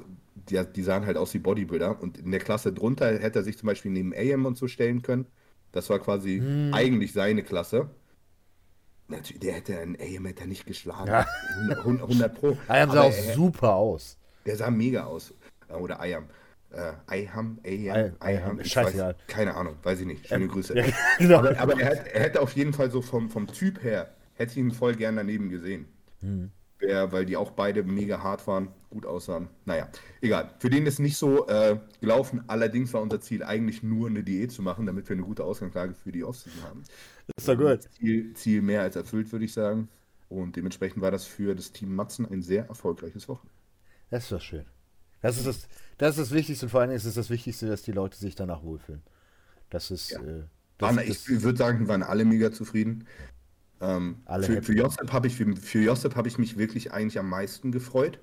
die, 0.50 0.62
die 0.76 0.84
sahen 0.84 1.06
halt 1.06 1.18
aus 1.18 1.34
wie 1.34 1.40
Bodybuilder. 1.40 2.02
Und 2.02 2.18
in 2.18 2.32
der 2.32 2.40
Klasse 2.40 2.74
drunter 2.74 3.20
hätte 3.20 3.40
er 3.40 3.44
sich 3.44 3.58
zum 3.58 3.68
Beispiel 3.68 3.92
neben 3.92 4.14
AM 4.14 4.46
und 4.46 4.58
so 4.58 4.68
stellen 4.68 5.02
können. 5.02 5.28
Das 5.72 5.90
war 5.90 6.00
quasi 6.00 6.40
hm. 6.40 6.74
eigentlich 6.74 7.14
seine 7.14 7.44
Klasse. 7.44 7.90
Natürlich, 9.08 9.40
der 9.40 9.54
hätte 9.54 9.80
einen 9.80 9.96
AM 9.96 10.26
hätte 10.26 10.48
nicht 10.48 10.66
geschlagen. 10.66 11.08
Ja. 11.08 11.26
100, 11.70 12.02
100 12.02 12.36
Pro. 12.36 12.58
Ayam 12.68 12.92
sah 12.92 13.02
auch 13.04 13.14
er, 13.14 13.34
super 13.36 13.76
aus. 13.76 14.18
Der 14.46 14.58
sah 14.58 14.70
mega 14.70 15.06
aus. 15.06 15.34
Oder 15.70 16.00
Ayam. 16.00 16.26
Äh, 16.72 16.92
Ayham, 17.06 17.60
Ayam, 17.64 18.12
Ayham, 18.20 18.62
Scheiße, 18.62 19.16
keine 19.28 19.56
Ahnung, 19.56 19.78
weiß 19.84 20.02
ich 20.02 20.06
nicht. 20.06 20.28
Schöne 20.28 20.44
ähm, 20.44 20.52
Grüße. 20.52 20.78
Ja, 20.78 20.84
genau. 21.18 21.38
Aber, 21.38 21.58
aber 21.58 21.80
er, 21.80 22.14
er, 22.14 22.22
hätte 22.22 22.42
auf 22.42 22.52
jeden 22.58 22.74
Fall 22.74 22.92
so 22.92 23.02
vom, 23.02 23.30
vom 23.30 23.48
Typ 23.48 23.82
her, 23.84 24.14
hätte 24.34 24.52
ich 24.52 24.58
ihn 24.58 24.72
voll 24.72 24.96
gern 24.96 25.16
daneben 25.16 25.48
gesehen. 25.48 25.88
Hm 26.20 26.52
wär, 26.80 27.12
weil 27.12 27.26
die 27.26 27.38
auch 27.38 27.52
beide 27.52 27.84
mega 27.84 28.22
hart 28.22 28.46
waren, 28.48 28.70
gut 28.90 29.06
aussahen. 29.06 29.50
Naja, 29.66 29.90
egal. 30.22 30.54
Für 30.60 30.70
den 30.70 30.86
ist 30.86 31.00
nicht 31.00 31.18
so 31.18 31.48
äh, 31.48 31.80
gelaufen. 32.00 32.44
Allerdings 32.48 32.94
war 32.94 33.02
unser 33.02 33.20
Ziel 33.20 33.44
eigentlich 33.44 33.84
nur 33.84 34.10
eine 34.10 34.24
Diät 34.24 34.52
zu 34.52 34.62
machen, 34.62 34.86
damit 34.86 35.10
wir 35.10 35.16
eine 35.16 35.24
gute 35.24 35.44
Ausgangslage 35.44 35.94
für 35.94 36.12
die 36.12 36.24
Offseason 36.24 36.64
haben. 36.64 36.84
Das 37.28 37.34
ist 37.38 37.48
doch 37.48 37.58
gut. 37.58 37.84
Ziel, 37.94 38.34
Ziel 38.34 38.62
mehr 38.62 38.82
als 38.82 38.96
erfüllt, 38.96 39.32
würde 39.32 39.46
ich 39.46 39.54
sagen. 39.54 39.90
Und 40.30 40.56
dementsprechend 40.56 41.02
war 41.02 41.12
das 41.12 41.26
für 41.26 41.56
das 41.56 41.72
Team 41.72 41.96
Matzen 41.96 42.26
ein 42.30 42.42
sehr 42.42 42.68
erfolgreiches 42.68 43.28
Wochen. 43.28 43.50
Das 44.10 44.24
ist 44.24 44.32
doch 44.32 44.42
schön. 44.42 44.66
Das 45.22 45.38
ist 45.38 45.48
das, 45.48 45.68
das, 45.98 46.12
ist 46.12 46.20
das 46.20 46.32
Wichtigste 46.32 46.66
und 46.66 46.70
vor 46.70 46.82
allem 46.82 46.92
ist 46.92 47.06
es 47.06 47.16
das 47.16 47.30
Wichtigste, 47.30 47.68
dass 47.68 47.82
die 47.82 47.92
Leute 47.92 48.18
sich 48.18 48.36
danach 48.36 48.64
wohlfühlen. 48.64 49.02
Das 49.70 49.92
ist. 49.92 50.12
Ja. 50.12 50.22
Äh, 50.22 50.44
das, 50.78 50.96
waren, 50.96 51.08
ich 51.08 51.28
würde 51.42 51.58
sagen, 51.58 51.88
waren 51.88 52.04
alle 52.04 52.24
mega 52.24 52.52
zufrieden. 52.52 53.08
Ähm, 53.80 54.18
für, 54.42 54.62
für, 54.62 54.74
Josep 54.74 55.14
habe 55.14 55.28
ich, 55.28 55.36
für, 55.36 55.56
für 55.56 55.80
Josep 55.80 56.16
hab 56.16 56.26
ich 56.26 56.38
mich 56.38 56.58
wirklich 56.58 56.92
eigentlich 56.92 57.20
am 57.20 57.30
meisten 57.30 57.72
gefreut. 57.72 58.20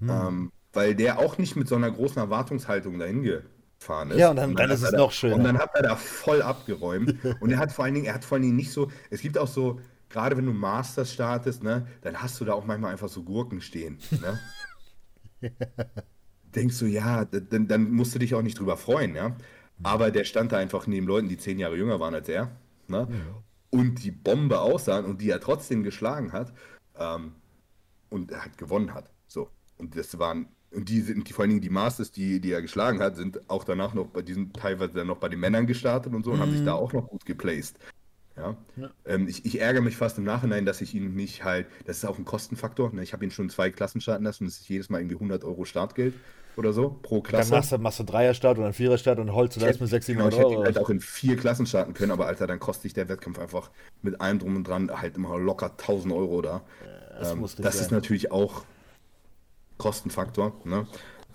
Hm. 0.00 0.10
Ähm, 0.10 0.52
weil 0.72 0.94
der 0.94 1.18
auch 1.18 1.38
nicht 1.38 1.56
mit 1.56 1.68
so 1.68 1.74
einer 1.74 1.90
großen 1.90 2.18
Erwartungshaltung 2.18 2.98
dahin 2.98 3.22
gefahren 3.22 4.10
ist. 4.10 4.18
Ja, 4.18 4.30
und 4.30 4.36
dann, 4.36 4.50
und 4.50 4.58
dann, 4.58 4.68
dann 4.68 4.76
ist 4.76 4.84
es 4.84 4.92
noch 4.92 5.12
schöner. 5.12 5.36
Und 5.36 5.44
dann 5.44 5.58
hat 5.58 5.70
er 5.74 5.82
da 5.82 5.96
voll 5.96 6.42
abgeräumt. 6.42 7.16
und 7.40 7.50
er 7.50 7.58
hat 7.58 7.72
vor 7.72 7.84
allen 7.84 7.94
Dingen, 7.94 8.06
er 8.06 8.14
hat 8.14 8.24
vor 8.24 8.36
allen 8.36 8.42
Dingen 8.42 8.56
nicht 8.56 8.70
so, 8.70 8.90
es 9.10 9.20
gibt 9.20 9.38
auch 9.38 9.48
so, 9.48 9.80
gerade 10.08 10.36
wenn 10.36 10.46
du 10.46 10.52
Masters 10.52 11.12
startest, 11.12 11.62
ne, 11.62 11.86
dann 12.02 12.22
hast 12.22 12.40
du 12.40 12.44
da 12.44 12.52
auch 12.52 12.64
manchmal 12.64 12.92
einfach 12.92 13.08
so 13.08 13.22
Gurken 13.22 13.60
stehen. 13.60 13.98
Ne? 14.10 14.38
Denkst 16.54 16.78
du, 16.78 16.86
ja, 16.86 17.24
dann, 17.24 17.68
dann 17.68 17.90
musst 17.90 18.14
du 18.14 18.18
dich 18.18 18.34
auch 18.34 18.42
nicht 18.42 18.58
drüber 18.58 18.76
freuen, 18.76 19.14
ja. 19.14 19.36
Aber 19.82 20.10
der 20.10 20.24
stand 20.24 20.50
da 20.52 20.58
einfach 20.58 20.86
neben 20.86 21.06
Leuten, 21.06 21.28
die 21.28 21.36
zehn 21.36 21.58
Jahre 21.58 21.76
jünger 21.76 22.00
waren 22.00 22.14
als 22.14 22.28
er. 22.28 22.50
Ne? 22.88 23.06
Ja. 23.10 23.42
Und 23.70 24.02
die 24.02 24.10
Bombe 24.10 24.60
aussahen 24.60 25.04
und 25.04 25.20
die 25.20 25.30
er 25.30 25.40
trotzdem 25.40 25.82
geschlagen 25.82 26.32
hat. 26.32 26.52
Ähm, 26.96 27.32
und 28.10 28.32
er 28.32 28.42
halt 28.42 28.58
gewonnen 28.58 28.94
hat. 28.94 29.10
So. 29.26 29.50
Und 29.76 29.96
das 29.96 30.18
waren, 30.18 30.48
und 30.70 30.88
die 30.88 31.00
sind, 31.00 31.28
die, 31.28 31.32
vor 31.32 31.42
allen 31.42 31.50
Dingen 31.50 31.60
die 31.60 31.70
Masters, 31.70 32.10
die, 32.10 32.40
die 32.40 32.52
er 32.52 32.62
geschlagen 32.62 33.00
hat, 33.00 33.16
sind 33.16 33.48
auch 33.48 33.64
danach 33.64 33.94
noch 33.94 34.06
bei 34.06 34.22
diesen, 34.22 34.52
teilweise 34.52 34.94
dann 34.94 35.06
noch 35.06 35.18
bei 35.18 35.28
den 35.28 35.40
Männern 35.40 35.66
gestartet 35.66 36.14
und 36.14 36.24
so 36.24 36.32
und 36.32 36.40
haben 36.40 36.52
sich 36.52 36.64
da 36.64 36.74
mhm. 36.74 36.78
auch 36.78 36.92
noch 36.92 37.08
gut 37.08 37.24
geplaced. 37.24 37.78
Ja. 38.36 38.56
ja. 38.76 38.90
Ähm, 39.04 39.26
ich, 39.28 39.44
ich, 39.44 39.60
ärgere 39.60 39.82
mich 39.82 39.96
fast 39.96 40.16
im 40.18 40.24
Nachhinein, 40.24 40.64
dass 40.64 40.80
ich 40.80 40.94
ihn 40.94 41.14
nicht 41.14 41.44
halt, 41.44 41.66
das 41.86 41.98
ist 41.98 42.04
auch 42.04 42.18
ein 42.18 42.24
Kostenfaktor. 42.24 42.92
Ne? 42.92 43.02
Ich 43.02 43.12
habe 43.12 43.24
ihn 43.24 43.30
schon 43.30 43.50
zwei 43.50 43.70
Klassen 43.70 44.00
starten 44.00 44.24
lassen 44.24 44.44
und 44.44 44.48
es 44.48 44.60
ist 44.60 44.68
jedes 44.68 44.90
Mal 44.90 45.00
irgendwie 45.00 45.16
100 45.16 45.44
Euro 45.44 45.64
Startgeld 45.64 46.14
oder 46.58 46.72
so 46.72 46.98
pro 47.02 47.20
Klasse. 47.20 47.50
Dann 47.50 47.58
machst 47.60 47.72
du, 47.72 47.78
machst 47.78 47.98
du 48.00 48.04
Dreier-Start 48.04 48.58
oder 48.58 48.72
Vierer-Start 48.72 49.18
und 49.18 49.32
holst 49.32 49.56
du 49.56 49.60
das 49.60 49.80
mit 49.80 49.88
6, 49.88 50.06
700 50.06 50.34
Euro. 50.34 50.50
Ich 50.50 50.56
hätte 50.56 50.64
halt 50.64 50.78
auch 50.78 50.90
in 50.90 51.00
vier 51.00 51.36
Klassen 51.36 51.66
starten 51.66 51.94
können, 51.94 52.12
aber 52.12 52.26
Alter, 52.26 52.46
dann 52.46 52.58
kostet 52.58 52.82
sich 52.82 52.94
der 52.94 53.08
Wettkampf 53.08 53.38
einfach 53.38 53.70
mit 54.02 54.20
allem 54.20 54.38
drum 54.38 54.56
und 54.56 54.64
dran 54.64 54.90
halt 54.90 55.16
immer 55.16 55.38
locker 55.38 55.70
1000 55.70 56.12
Euro 56.12 56.42
da. 56.42 56.62
Das, 57.18 57.32
ähm, 57.32 57.46
das 57.58 57.80
ist 57.80 57.90
natürlich 57.90 58.30
auch 58.30 58.64
Kostenfaktor. 59.78 60.60
Ne? 60.64 60.86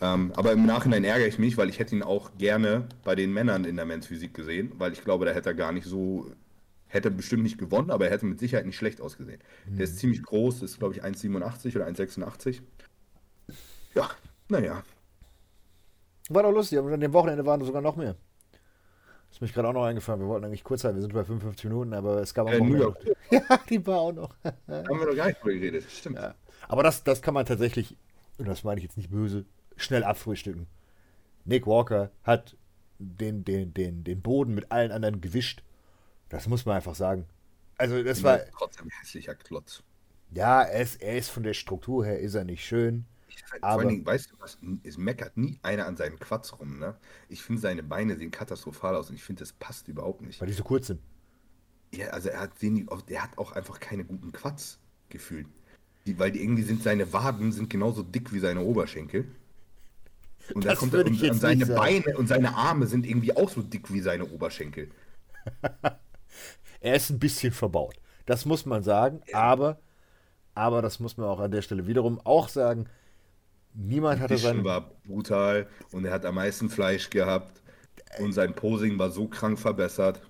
Ähm, 0.02 0.34
aber 0.36 0.52
im 0.52 0.66
Nachhinein 0.66 1.04
ärgere 1.04 1.28
ich 1.28 1.40
mich, 1.40 1.58
weil 1.58 1.70
ich 1.70 1.80
hätte 1.80 1.96
ihn 1.96 2.04
auch 2.04 2.32
gerne 2.38 2.88
bei 3.04 3.16
den 3.16 3.32
Männern 3.32 3.64
in 3.64 3.76
der 3.76 3.86
Men's 3.86 4.08
Physik 4.08 4.34
gesehen, 4.34 4.74
weil 4.78 4.92
ich 4.92 5.04
glaube, 5.04 5.26
da 5.26 5.32
hätte 5.32 5.52
er 5.52 5.56
gar 5.56 5.72
nicht 5.72 5.88
so, 5.88 6.32
hätte 6.88 7.10
bestimmt 7.10 7.44
nicht 7.44 7.58
gewonnen, 7.58 7.90
aber 7.90 8.06
er 8.06 8.12
hätte 8.12 8.26
mit 8.26 8.40
Sicherheit 8.40 8.66
nicht 8.66 8.76
schlecht 8.76 9.00
ausgesehen. 9.00 9.40
Mhm. 9.66 9.78
Der 9.78 9.86
ist 9.86 9.98
ziemlich 10.00 10.22
groß, 10.22 10.62
ist 10.62 10.80
glaube 10.80 10.96
ich 10.96 11.04
1,87 11.04 11.76
oder 11.76 11.88
1,86. 11.88 12.62
Ja, 13.96 14.10
naja, 14.50 14.84
war 16.30 16.44
doch 16.44 16.52
lustig, 16.52 16.80
aber 16.80 16.92
an 16.92 17.00
dem 17.00 17.14
Wochenende 17.14 17.46
waren 17.46 17.64
sogar 17.64 17.82
noch 17.82 17.96
mehr. 17.96 18.16
Das 19.28 19.38
ist 19.38 19.42
mich 19.42 19.54
gerade 19.54 19.68
auch 19.70 19.74
noch 19.74 19.86
eingefallen. 19.86 20.22
Wir 20.22 20.28
wollten 20.28 20.46
eigentlich 20.46 20.64
kurz 20.64 20.84
halten, 20.84 20.98
wir 20.98 21.02
sind 21.02 21.14
bei 21.14 21.24
55 21.24 21.66
Minuten, 21.66 21.94
aber 21.94 22.22
es 22.22 22.34
gab 22.34 22.48
auch 22.48 22.52
äh, 22.52 22.60
noch. 22.60 22.68
New 22.68 22.78
York. 22.78 22.98
Ja, 23.32 23.60
die 23.68 23.86
war 23.88 23.98
auch 23.98 24.14
noch. 24.14 24.36
Haben 24.44 25.00
wir 25.00 25.08
noch 25.08 25.16
gar 25.16 25.28
nicht 25.28 25.42
drüber 25.42 25.54
geredet, 25.54 25.86
stimmt. 25.90 26.18
Ja. 26.18 26.36
Aber 26.68 26.84
das, 26.84 27.04
das 27.04 27.22
kann 27.22 27.34
man 27.34 27.46
tatsächlich, 27.46 27.98
und 28.38 28.48
das 28.48 28.64
meine 28.64 28.80
ich 28.80 28.84
jetzt 28.84 28.96
nicht 28.96 29.10
böse, 29.10 29.46
schnell 29.76 30.04
abfrühstücken. 30.04 30.68
Nick 31.46 31.66
Walker 31.66 32.12
hat 32.24 32.56
den, 33.00 33.44
den, 33.44 33.74
den, 33.74 34.04
den 34.04 34.22
Boden 34.22 34.54
mit 34.54 34.72
allen 34.72 34.92
anderen 34.92 35.20
gewischt. 35.20 35.64
Das 36.30 36.48
muss 36.48 36.66
man 36.66 36.76
einfach 36.76 36.96
sagen. 36.96 37.26
Also 37.78 38.04
das 38.04 38.24
war. 38.24 38.40
Trotzdem 38.58 38.90
hässlicher 39.02 39.36
Klotz. 39.36 39.84
Ja, 40.32 40.62
er 40.62 40.82
ist, 40.82 41.02
er 41.02 41.18
ist 41.18 41.30
von 41.30 41.44
der 41.44 41.54
Struktur 41.54 42.06
her 42.06 42.20
ist 42.20 42.36
er 42.36 42.44
nicht 42.44 42.66
schön. 42.66 43.06
Aber, 43.62 43.74
Vor 43.74 43.80
allen 43.82 43.90
Dingen, 43.90 44.06
weißt 44.06 44.32
du 44.32 44.36
was, 44.40 44.58
es 44.84 44.98
meckert 44.98 45.38
nie 45.38 45.60
einer 45.62 45.86
an 45.86 45.98
seinen 45.98 46.20
Quatsch 46.20 46.54
rum, 46.54 46.80
ne? 46.80 46.96
Ich 47.30 47.42
finde, 47.42 47.62
seine 47.62 47.84
Beine 47.84 48.18
sehen 48.18 48.32
katastrophal 48.32 48.96
aus 48.96 49.10
und 49.10 49.16
ich 49.16 49.24
finde, 49.24 49.42
das 49.42 49.54
passt 49.54 49.88
überhaupt 49.88 50.22
nicht. 50.22 50.42
Weil 50.42 50.48
die 50.48 50.54
so 50.54 50.64
kurz 50.64 50.88
sind. 50.88 51.02
Ja, 51.94 52.08
also 52.08 52.30
er 52.30 52.42
hat, 52.42 52.62
den, 52.62 52.90
der 53.08 53.24
hat 53.24 53.38
auch 53.38 53.52
einfach 53.52 53.80
keine 53.80 54.04
guten 54.04 54.32
Quatsch 54.32 54.78
gefühlt. 55.10 55.48
Die, 56.06 56.18
weil 56.20 56.32
die 56.32 56.42
irgendwie 56.42 56.64
sind, 56.64 56.84
seine 56.84 57.14
Waden 57.14 57.52
sind 57.52 57.70
genauso 57.70 58.04
dick 58.04 58.34
wie 58.34 58.40
seine 58.40 58.62
Oberschenkel. 58.62 59.28
Und, 60.54 60.66
da 60.66 60.76
kommt 60.76 60.94
er, 60.94 61.06
und, 61.06 61.22
und 61.22 61.40
seine 61.40 61.66
Beine 61.66 62.18
und 62.18 62.28
seine 62.28 62.56
Arme 62.56 62.88
sind 62.88 63.06
irgendwie 63.06 63.36
auch 63.36 63.50
so 63.50 63.62
dick 63.62 63.94
wie 63.94 64.02
seine 64.02 64.26
Oberschenkel. 64.26 64.90
er 66.82 66.96
ist 66.96 67.10
ein 67.10 67.20
bisschen 67.20 67.54
verbaut. 67.54 67.96
Das 68.26 68.46
muss 68.46 68.66
man 68.66 68.84
sagen, 68.84 69.22
ja. 69.28 69.38
aber, 69.38 69.80
aber 70.54 70.82
das 70.82 71.00
muss 71.00 71.16
man 71.18 71.28
auch 71.28 71.40
an 71.40 71.52
der 71.52 71.62
Stelle 71.62 71.88
wiederum 71.88 72.20
auch 72.26 72.50
sagen, 72.50 72.88
Niemand 73.76 74.22
hatte 74.22 74.38
sein. 74.38 74.64
war 74.64 74.92
brutal 75.06 75.68
und 75.92 76.06
er 76.06 76.14
hat 76.14 76.26
am 76.26 76.36
meisten 76.36 76.70
Fleisch 76.70 77.10
gehabt 77.10 77.62
und 78.20 78.34
sein 78.34 78.54
Posing 78.54 78.98
war 79.00 79.10
so 79.10 79.28
krank 79.28 79.60
verbessert. 79.60 80.22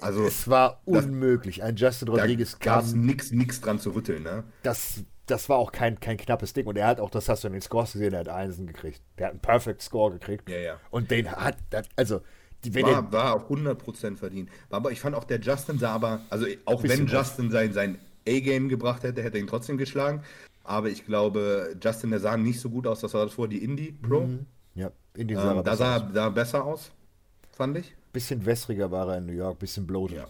Also 0.00 0.24
es 0.24 0.48
war 0.48 0.80
unmöglich. 0.84 1.62
Ein 1.62 1.76
Justin 1.76 2.08
Rodriguez 2.08 2.58
gab 2.58 2.84
es 2.84 2.94
nichts 2.94 3.30
nix 3.30 3.60
dran 3.60 3.78
zu 3.78 3.90
rütteln, 3.90 4.22
ne? 4.22 4.44
Das, 4.62 5.02
das 5.26 5.48
war 5.48 5.56
auch 5.56 5.72
kein, 5.72 5.98
kein 6.00 6.16
knappes 6.16 6.52
Ding. 6.52 6.66
Und 6.66 6.76
er 6.76 6.86
hat 6.86 7.00
auch, 7.00 7.10
das 7.10 7.28
hast 7.28 7.44
du 7.44 7.48
in 7.48 7.54
den 7.54 7.62
Scores 7.62 7.92
gesehen, 7.92 8.12
er 8.12 8.20
hat 8.20 8.28
Einsen 8.28 8.66
gekriegt. 8.66 9.00
Der 9.18 9.26
hat 9.26 9.32
einen 9.32 9.40
Perfect 9.40 9.82
Score 9.82 10.12
gekriegt. 10.12 10.48
Ja, 10.48 10.58
ja. 10.58 10.80
Und 10.90 11.10
den 11.10 11.30
hat, 11.30 11.56
also 11.96 12.20
die, 12.64 12.74
war, 12.74 13.02
der, 13.02 13.12
war 13.12 13.34
auch 13.34 13.50
100% 13.50 14.16
verdient. 14.16 14.50
Aber 14.68 14.90
ich 14.90 15.00
fand 15.00 15.14
auch 15.14 15.24
der 15.24 15.40
Justin 15.40 15.78
sah 15.78 15.92
aber, 15.92 16.20
also 16.28 16.46
auch 16.64 16.82
wenn 16.82 17.06
Justin 17.06 17.50
sein, 17.50 17.72
sein 17.72 17.98
A-Game 18.28 18.68
gebracht 18.68 19.04
hätte, 19.04 19.22
hätte 19.22 19.38
er 19.38 19.40
ihn 19.40 19.46
trotzdem 19.46 19.78
geschlagen. 19.78 20.22
Aber 20.68 20.90
ich 20.90 21.06
glaube, 21.06 21.74
Justin, 21.82 22.10
der 22.10 22.20
sah 22.20 22.36
nicht 22.36 22.60
so 22.60 22.68
gut 22.68 22.86
aus, 22.86 23.00
das 23.00 23.14
war 23.14 23.24
das 23.24 23.32
vor 23.32 23.48
die 23.48 23.64
Indie 23.64 23.90
Pro. 23.90 24.26
Mhm. 24.26 24.44
Ja, 24.74 24.90
Indie 25.14 25.34
sah 25.34 25.56
ähm, 25.56 25.64
Da 25.64 25.74
sah 25.74 25.96
er 25.96 26.00
da 26.00 26.28
besser 26.28 26.62
aus, 26.62 26.92
fand 27.52 27.78
ich. 27.78 27.96
Bisschen 28.12 28.44
wässriger 28.44 28.90
war 28.90 29.08
er 29.08 29.16
in 29.16 29.24
New 29.24 29.32
York, 29.32 29.58
bisschen 29.58 29.86
bloated. 29.86 30.18
Ja. 30.18 30.26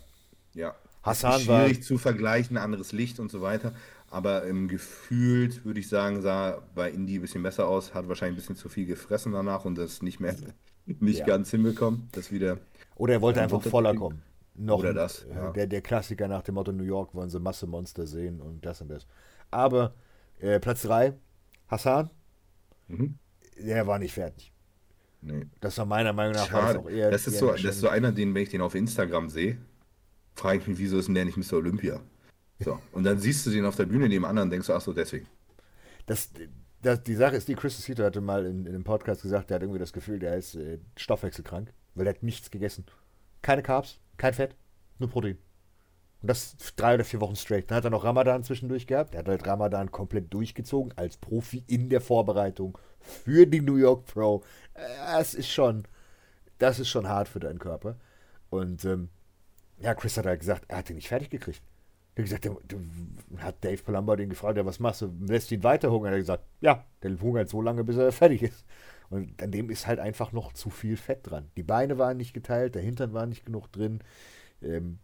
ja. 0.54 0.74
Hassan 1.02 1.40
schwierig 1.40 1.78
war... 1.78 1.82
zu 1.82 1.98
vergleichen, 1.98 2.56
anderes 2.56 2.92
Licht 2.92 3.18
und 3.18 3.32
so 3.32 3.40
weiter. 3.40 3.72
Aber 4.10 4.44
im 4.44 4.68
Gefühlt 4.68 5.64
würde 5.64 5.80
ich 5.80 5.88
sagen, 5.88 6.22
sah 6.22 6.62
bei 6.72 6.88
Indie 6.88 7.18
ein 7.18 7.22
bisschen 7.22 7.42
besser 7.42 7.66
aus, 7.66 7.92
hat 7.92 8.06
wahrscheinlich 8.06 8.36
ein 8.36 8.40
bisschen 8.40 8.56
zu 8.56 8.68
viel 8.68 8.86
gefressen 8.86 9.32
danach 9.32 9.64
und 9.64 9.76
das 9.76 10.02
nicht 10.02 10.20
mehr 10.20 10.36
nicht 10.86 11.18
ja. 11.18 11.26
ganz 11.26 11.50
hinbekommen. 11.50 12.08
Das 12.12 12.30
wieder. 12.30 12.58
Oder 12.94 13.14
er 13.14 13.22
wollte 13.22 13.42
einfach 13.42 13.60
voller 13.60 13.92
kommen. 13.92 14.22
Noch 14.54 14.78
Oder 14.78 14.94
das. 14.94 15.26
Ja. 15.28 15.50
Der, 15.50 15.66
der 15.66 15.80
Klassiker 15.80 16.28
nach 16.28 16.42
dem 16.42 16.54
Motto 16.54 16.70
New 16.70 16.84
York 16.84 17.12
wollen 17.12 17.28
sie 17.28 17.40
Masse 17.40 17.66
Monster 17.66 18.06
sehen 18.06 18.40
und 18.40 18.64
das 18.64 18.80
und 18.80 18.88
das. 18.88 19.04
Aber 19.50 19.94
äh, 20.40 20.60
Platz 20.60 20.82
3, 20.82 21.14
Hassan. 21.68 22.10
Mhm. 22.88 23.18
Der 23.58 23.86
war 23.86 23.98
nicht 23.98 24.14
fertig. 24.14 24.52
Nee. 25.20 25.46
Das 25.60 25.76
war 25.78 25.84
meiner 25.84 26.12
Meinung 26.12 26.34
nach 26.34 26.48
Schade. 26.48 26.78
auch 26.78 26.88
eher. 26.88 27.10
Das 27.10 27.26
ist, 27.26 27.34
eher 27.34 27.40
so, 27.40 27.52
das 27.52 27.64
ist 27.64 27.80
so 27.80 27.88
einer, 27.88 28.12
den, 28.12 28.34
wenn 28.34 28.42
ich 28.42 28.50
den 28.50 28.60
auf 28.60 28.74
Instagram 28.74 29.30
sehe, 29.30 29.58
frage 30.34 30.58
ich 30.58 30.66
mich, 30.66 30.78
wieso 30.78 30.98
ist 30.98 31.06
denn 31.06 31.14
der 31.14 31.24
nicht 31.24 31.36
Mr. 31.36 31.54
Olympia? 31.54 32.00
So. 32.60 32.80
Und 32.92 33.04
dann 33.04 33.18
siehst 33.18 33.46
du 33.46 33.50
den 33.50 33.64
auf 33.64 33.76
der 33.76 33.86
Bühne 33.86 34.08
neben 34.08 34.24
anderen 34.24 34.46
und 34.46 34.50
denkst 34.50 34.68
du, 34.68 34.74
ach 34.74 34.80
so, 34.80 34.92
deswegen. 34.92 35.26
Das, 36.06 36.30
das, 36.82 37.02
die 37.02 37.14
Sache 37.14 37.36
ist, 37.36 37.48
die 37.48 37.54
Chris 37.54 37.80
Cito 37.80 38.02
hatte 38.02 38.20
mal 38.20 38.46
in, 38.46 38.64
in 38.66 38.74
einem 38.74 38.84
Podcast 38.84 39.22
gesagt, 39.22 39.50
der 39.50 39.56
hat 39.56 39.62
irgendwie 39.62 39.80
das 39.80 39.92
Gefühl, 39.92 40.18
der 40.18 40.36
ist 40.36 40.54
äh, 40.54 40.78
stoffwechselkrank, 40.96 41.72
weil 41.94 42.06
er 42.06 42.14
hat 42.14 42.22
nichts 42.22 42.50
gegessen. 42.50 42.86
Keine 43.42 43.62
Carbs, 43.62 44.00
kein 44.16 44.34
Fett, 44.34 44.56
nur 44.98 45.10
Protein. 45.10 45.38
Und 46.20 46.30
das 46.30 46.56
drei 46.76 46.94
oder 46.94 47.04
vier 47.04 47.20
Wochen 47.20 47.36
straight. 47.36 47.70
Dann 47.70 47.76
hat 47.76 47.84
er 47.84 47.90
noch 47.90 48.04
Ramadan 48.04 48.42
zwischendurch 48.42 48.86
gehabt. 48.86 49.14
Er 49.14 49.20
hat 49.20 49.28
halt 49.28 49.46
Ramadan 49.46 49.92
komplett 49.92 50.32
durchgezogen 50.32 50.92
als 50.96 51.16
Profi 51.16 51.62
in 51.66 51.88
der 51.90 52.00
Vorbereitung 52.00 52.78
für 53.00 53.46
die 53.46 53.60
New 53.60 53.76
York 53.76 54.06
Pro. 54.06 54.42
Das 54.74 55.34
ist 55.34 55.48
schon, 55.48 55.84
das 56.58 56.80
ist 56.80 56.88
schon 56.88 57.08
hart 57.08 57.28
für 57.28 57.40
deinen 57.40 57.60
Körper. 57.60 57.96
Und 58.50 58.84
ähm, 58.84 59.10
ja, 59.80 59.94
Chris 59.94 60.16
hat 60.16 60.26
halt 60.26 60.40
gesagt, 60.40 60.64
er 60.68 60.78
hat 60.78 60.90
ihn 60.90 60.96
nicht 60.96 61.08
fertig 61.08 61.30
gekriegt. 61.30 61.62
Er 62.16 62.24
hat 62.24 62.42
gesagt, 62.42 62.48
hat 63.36 63.64
Dave 63.64 63.82
Palumbo 63.82 64.16
den 64.16 64.28
gefragt, 64.28 64.56
ja, 64.56 64.66
was 64.66 64.80
machst 64.80 65.02
du? 65.02 65.14
Lässt 65.20 65.52
ihn 65.52 65.62
weiter 65.62 65.92
hungern? 65.92 66.12
Er 66.12 66.16
hat 66.16 66.22
gesagt, 66.22 66.44
ja, 66.60 66.84
der 67.02 67.20
hungert 67.20 67.48
so 67.48 67.62
lange, 67.62 67.84
bis 67.84 67.96
er 67.96 68.10
fertig 68.10 68.42
ist. 68.42 68.64
Und 69.08 69.40
an 69.40 69.52
dem 69.52 69.70
ist 69.70 69.86
halt 69.86 70.00
einfach 70.00 70.32
noch 70.32 70.52
zu 70.52 70.68
viel 70.68 70.96
Fett 70.96 71.30
dran. 71.30 71.48
Die 71.56 71.62
Beine 71.62 71.96
waren 71.96 72.16
nicht 72.16 72.34
geteilt, 72.34 72.74
der 72.74 72.82
Hintern 72.82 73.12
war 73.12 73.26
nicht 73.26 73.46
genug 73.46 73.70
drin. 73.70 74.00
Ähm, 74.60 74.98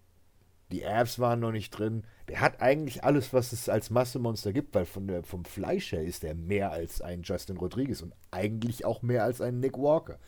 die 0.75 0.85
Abs 0.85 1.21
waren 1.21 1.39
noch 1.39 1.53
nicht 1.53 1.71
drin. 1.71 2.03
Der 2.29 2.41
hat 2.41 2.61
eigentlich 2.61 3.05
alles, 3.05 3.33
was 3.33 3.53
es 3.53 3.69
als 3.69 3.91
Massemonster 3.91 4.53
gibt, 4.53 4.75
weil 4.75 4.87
von 4.87 5.07
der, 5.07 5.23
vom 5.23 5.45
Fleisch 5.45 5.93
her 5.93 6.03
ist 6.03 6.25
er 6.25 6.35
mehr 6.35 6.73
als 6.73 7.01
ein 7.01 7.23
Justin 7.23 7.59
Rodriguez 7.59 8.03
und 8.03 8.13
eigentlich 8.33 8.85
auch 8.85 9.03
mehr 9.03 9.23
als 9.23 9.41
ein 9.41 9.61
Nick 9.61 9.79
Walker. 9.79 10.19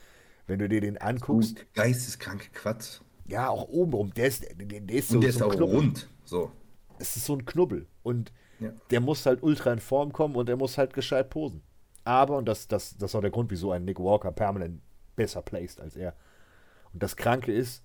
Wenn 0.47 0.61
du 0.61 0.69
dir 0.69 0.81
den 0.81 0.99
anguckst. 0.99 1.57
Gut, 1.57 1.67
geisteskranke 1.75 2.51
Quatsch. 2.53 3.01
Ja, 3.27 3.49
auch 3.49 3.69
obenrum. 3.69 4.15
Der 4.15 4.29
ist, 4.29 4.45
der, 4.45 4.81
der 4.81 4.97
ist 4.97 5.09
so. 5.09 5.17
Und 5.17 5.23
der 5.23 5.31
ist 5.31 5.39
so 5.39 5.47
auch 5.47 5.57
Knubbel. 5.57 5.75
rund. 5.75 6.09
So. 6.25 6.53
Es 7.01 7.17
ist 7.17 7.27
so 7.27 7.35
ein 7.35 7.45
Knubbel. 7.45 7.89
Und 8.05 8.33
ja. 8.61 8.71
der 8.91 9.01
muss 9.01 9.27
halt 9.27 9.43
ultra 9.43 9.73
in 9.73 9.81
Form 9.81 10.13
kommen 10.13 10.37
und 10.37 10.49
der 10.49 10.57
muss 10.57 10.79
halt 10.79 10.95
gescheit 10.95 11.29
posen. 11.29 11.63
Aber, 12.05 12.37
und 12.37 12.47
das, 12.47 12.69
das, 12.69 12.97
das 12.97 13.11
ist 13.11 13.15
auch 13.17 13.21
der 13.21 13.33
Grund, 13.33 13.51
wieso 13.51 13.73
ein 13.73 13.85
Nick 13.85 13.99
Walker 13.99 14.31
permanent 14.31 14.81
besser 15.17 15.43
placed 15.43 15.81
als 15.81 15.97
er. 15.97 16.15
Und 16.93 17.03
das 17.03 17.17
Kranke 17.17 17.53
ist, 17.53 17.83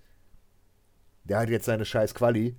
der 1.24 1.40
hat 1.40 1.50
jetzt 1.50 1.66
seine 1.66 1.86
scheiß 1.86 2.14
Quali. 2.14 2.56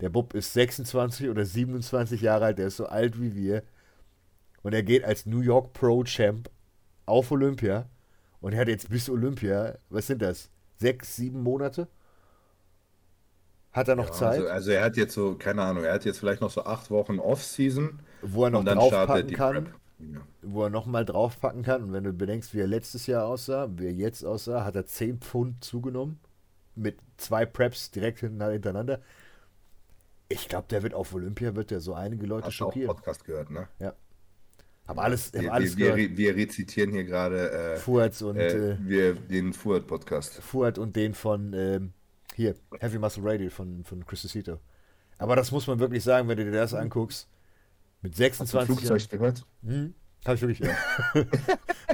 Der 0.00 0.10
Bub 0.10 0.34
ist 0.34 0.52
26 0.52 1.30
oder 1.30 1.44
27 1.44 2.20
Jahre 2.20 2.46
alt, 2.46 2.58
der 2.58 2.66
ist 2.66 2.76
so 2.76 2.86
alt 2.86 3.20
wie 3.20 3.34
wir. 3.34 3.62
Und 4.62 4.74
er 4.74 4.82
geht 4.82 5.04
als 5.04 5.26
New 5.26 5.40
York 5.40 5.72
Pro 5.72 6.04
Champ 6.04 6.50
auf 7.06 7.30
Olympia. 7.30 7.88
Und 8.40 8.52
er 8.52 8.60
hat 8.60 8.68
jetzt 8.68 8.90
bis 8.90 9.08
Olympia, 9.08 9.78
was 9.88 10.06
sind 10.06 10.20
das? 10.20 10.50
Sechs, 10.76 11.16
sieben 11.16 11.42
Monate? 11.42 11.88
Hat 13.72 13.88
er 13.88 13.96
noch 13.96 14.06
ja, 14.06 14.12
Zeit? 14.12 14.40
Also, 14.40 14.48
also, 14.48 14.70
er 14.70 14.84
hat 14.84 14.96
jetzt 14.96 15.14
so, 15.14 15.34
keine 15.34 15.62
Ahnung, 15.62 15.84
er 15.84 15.94
hat 15.94 16.04
jetzt 16.04 16.18
vielleicht 16.18 16.40
noch 16.40 16.50
so 16.50 16.64
acht 16.64 16.90
Wochen 16.90 17.18
Off-Season. 17.18 18.00
Wo 18.22 18.44
er 18.44 18.50
noch 18.50 18.64
draufpacken 18.64 19.32
kann. 19.32 19.68
Ja. 19.98 20.20
wo 20.42 20.64
er 20.64 20.70
nochmal 20.70 21.04
draufpacken 21.04 21.62
kann. 21.62 21.82
Und 21.84 21.92
wenn 21.92 22.04
du 22.04 22.12
bedenkst, 22.12 22.54
wie 22.54 22.60
er 22.60 22.66
letztes 22.66 23.06
Jahr 23.06 23.26
aussah, 23.26 23.68
wie 23.76 23.86
er 23.86 23.92
jetzt 23.92 24.24
aussah, 24.24 24.64
hat 24.64 24.76
er 24.76 24.86
10 24.86 25.20
Pfund 25.20 25.64
zugenommen. 25.64 26.18
Mit 26.76 26.98
zwei 27.16 27.46
Preps 27.46 27.90
direkt 27.90 28.20
hintereinander. 28.20 29.00
Ich 30.28 30.48
glaube, 30.48 30.66
der 30.68 30.82
wird 30.82 30.94
auf 30.94 31.14
Olympia, 31.14 31.54
wird 31.54 31.70
der 31.70 31.80
so 31.80 31.94
einige 31.94 32.26
Leute 32.26 32.46
Hast 32.46 32.54
schockieren. 32.54 32.90
Auch 32.90 32.96
Podcast 32.96 33.24
gehört, 33.24 33.50
ne? 33.50 33.68
Ja. 33.78 33.94
Hab 34.86 34.98
alles, 34.98 35.32
wir, 35.32 35.48
hab 35.48 35.54
alles 35.54 35.76
wir, 35.76 35.96
wir, 35.96 36.16
wir, 36.16 36.36
rezitieren 36.36 36.92
hier 36.92 37.04
gerade 37.04 37.50
äh, 37.50 37.76
Fuad 37.76 38.22
und 38.22 38.36
äh, 38.36 38.76
wir, 38.80 39.14
den 39.14 39.52
Fuad-Podcast. 39.52 40.34
Fuad 40.34 40.78
und 40.78 40.94
den 40.94 41.14
von 41.14 41.52
ähm, 41.54 41.92
hier, 42.34 42.54
Heavy 42.78 42.98
Muscle 42.98 43.22
Radio 43.24 43.50
von, 43.50 43.82
von 43.84 44.04
Chris 44.06 44.22
Cito. 44.22 44.60
Aber 45.18 45.34
das 45.34 45.50
muss 45.50 45.66
man 45.66 45.80
wirklich 45.80 46.04
sagen, 46.04 46.28
wenn 46.28 46.36
du 46.36 46.44
dir 46.44 46.52
das 46.52 46.74
anguckst. 46.74 47.28
Mit 48.02 48.14
26 48.14 48.54
Hast 48.54 48.68
du 48.68 48.86
Flugzeug 48.86 49.10
gehört? 49.10 49.46
Hm, 49.64 49.94
hab 50.24 50.34
ich 50.34 50.40
wirklich, 50.40 50.60
ja. 50.60 50.74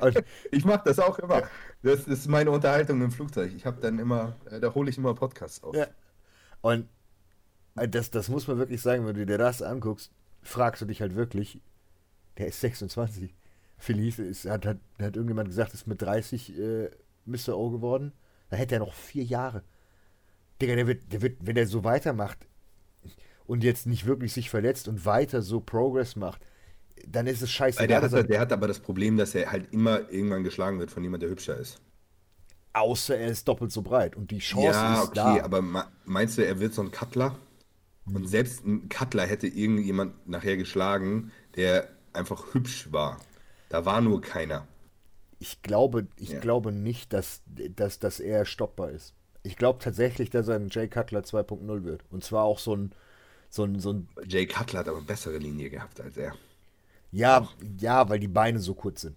ich 0.51 0.65
mach 0.65 0.83
das 0.85 0.99
auch 0.99 1.19
immer. 1.19 1.43
Das 1.83 2.07
ist 2.07 2.29
meine 2.29 2.51
Unterhaltung 2.51 3.03
im 3.03 3.11
Flugzeug. 3.11 3.53
Ich 3.55 3.67
habe 3.67 3.81
dann 3.81 3.99
immer, 3.99 4.37
äh, 4.51 4.61
da 4.61 4.75
hole 4.75 4.89
ich 4.91 4.99
immer 4.99 5.15
Podcasts 5.15 5.63
auf. 5.63 5.75
Ja. 5.75 5.87
Und 6.61 6.89
äh, 7.77 7.89
das, 7.89 8.11
das 8.11 8.29
muss 8.29 8.47
man 8.49 8.59
wirklich 8.59 8.81
sagen, 8.81 9.07
wenn 9.07 9.17
du 9.17 9.27
dir 9.27 9.39
das 9.39 9.63
anguckst, 9.63 10.11
fragst 10.43 10.83
du 10.83 10.87
dich 10.87 11.01
halt 11.01 11.15
wirklich, 11.15 11.61
der 12.39 12.47
ist 12.47 12.61
26. 12.61 13.35
Felice 13.79 14.23
ist, 14.23 14.45
hat, 14.49 14.65
hat, 14.65 14.79
hat 14.99 15.17
irgendjemand 15.17 15.49
gesagt, 15.49 15.75
ist 15.75 15.87
mit 15.87 16.01
30 16.01 16.59
äh, 16.59 16.91
Mr. 17.27 17.57
O 17.57 17.71
geworden. 17.71 18.13
Da 18.49 18.57
hätte 18.57 18.77
er 18.77 18.81
noch 18.81 18.95
vier 18.95 19.25
Jahre. 19.25 19.63
Digga, 20.61 20.77
der 20.77 20.87
wird, 20.87 21.13
der 21.13 21.23
wird, 21.23 21.39
wenn 21.41 21.57
er 21.57 21.67
so 21.67 21.85
weitermacht 21.85 22.47
und 23.47 23.65
jetzt 23.65 23.87
nicht 23.87 24.07
wirklich 24.07 24.33
sich 24.33 24.51
verletzt 24.51 24.89
und 24.89 25.05
weiter 25.05 25.43
so 25.43 25.61
Progress 25.61 26.17
macht, 26.17 26.47
dann 27.07 27.27
ist 27.27 27.43
es 27.43 27.51
scheiße. 27.51 27.87
Der, 27.87 28.03
hat, 28.03 28.29
der 28.29 28.41
hat 28.41 28.53
aber 28.53 28.69
das 28.69 28.81
Problem, 28.81 29.17
dass 29.17 29.35
er 29.35 29.51
halt 29.51 29.73
immer 29.73 30.11
irgendwann 30.11 30.45
geschlagen 30.45 30.79
wird 30.79 30.91
von 30.91 31.03
jemand, 31.03 31.23
der 31.23 31.31
hübscher 31.31 31.57
ist. 31.57 31.81
Außer 32.75 33.17
er 33.17 33.29
ist 33.29 33.47
doppelt 33.47 33.71
so 33.71 33.83
breit 33.83 34.17
und 34.17 34.31
die 34.31 34.39
Chance 34.39 34.79
ja, 34.79 35.03
ist 35.03 35.09
okay, 35.09 35.15
da. 35.39 35.45
aber 35.45 35.63
meinst 36.05 36.39
du, 36.39 36.47
er 36.47 36.59
wird 36.59 36.73
so 36.73 36.83
ein 36.83 36.91
Cutler? 36.91 37.37
Und 38.07 38.29
selbst 38.29 38.65
ein 38.65 38.89
Cutler 38.89 39.27
hätte 39.27 39.47
irgendjemand 39.47 40.29
nachher 40.29 40.57
geschlagen, 40.57 41.31
der 41.55 41.89
einfach 42.13 42.55
hübsch 42.55 42.91
war. 42.91 43.21
Da 43.69 43.85
war 43.85 44.01
nur 44.01 44.21
keiner. 44.21 44.67
Ich 45.39 45.63
glaube, 45.63 46.07
ich 46.17 46.31
ja. 46.31 46.41
glaube 46.41 46.73
nicht, 46.73 47.13
dass, 47.13 47.43
dass, 47.47 47.99
dass 47.99 48.21
er 48.21 48.45
stoppbar 48.45 48.91
ist. 48.91 49.15
Ich 49.43 49.57
glaube 49.57 49.81
tatsächlich, 49.83 50.31
dass 50.31 50.49
er 50.49 50.57
ein 50.57 50.69
Jay 50.71 50.89
Cutler 50.89 51.21
2.0 51.21 51.85
wird. 51.85 52.03
Und 52.11 52.25
zwar 52.25 52.45
auch 52.45 52.59
so 52.59 52.77
ein, 52.77 52.93
so 53.51 53.65
ein, 53.65 53.79
so 53.81 53.93
ein. 53.93 54.09
Jay 54.27 54.47
Cutler 54.47 54.81
hat 54.81 54.89
aber 54.89 54.99
eine 54.99 55.07
bessere 55.07 55.39
Linie 55.39 55.71
gehabt 55.71 56.01
als 56.01 56.17
er. 56.17 56.35
Ja, 57.13 57.49
ja, 57.79 58.09
weil 58.09 58.19
die 58.19 58.29
Beine 58.29 58.59
so 58.59 58.75
kurz 58.75 59.03
sind. 59.03 59.17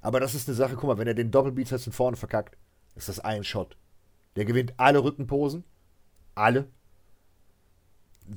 Aber 0.00 0.20
das 0.20 0.34
ist 0.34 0.48
eine 0.48 0.54
Sache, 0.54 0.76
guck 0.76 0.84
mal, 0.84 0.98
wenn 0.98 1.08
er 1.08 1.14
den 1.14 1.30
Doppelbeat 1.30 1.72
hat 1.72 1.86
und 1.86 1.92
vorne 1.92 2.16
verkackt, 2.16 2.56
ist 2.94 3.08
das 3.08 3.20
ein 3.20 3.44
Shot. 3.44 3.76
Der 4.36 4.44
gewinnt 4.44 4.74
alle 4.76 5.02
Rückenposen. 5.02 5.64
Alle 6.34 6.68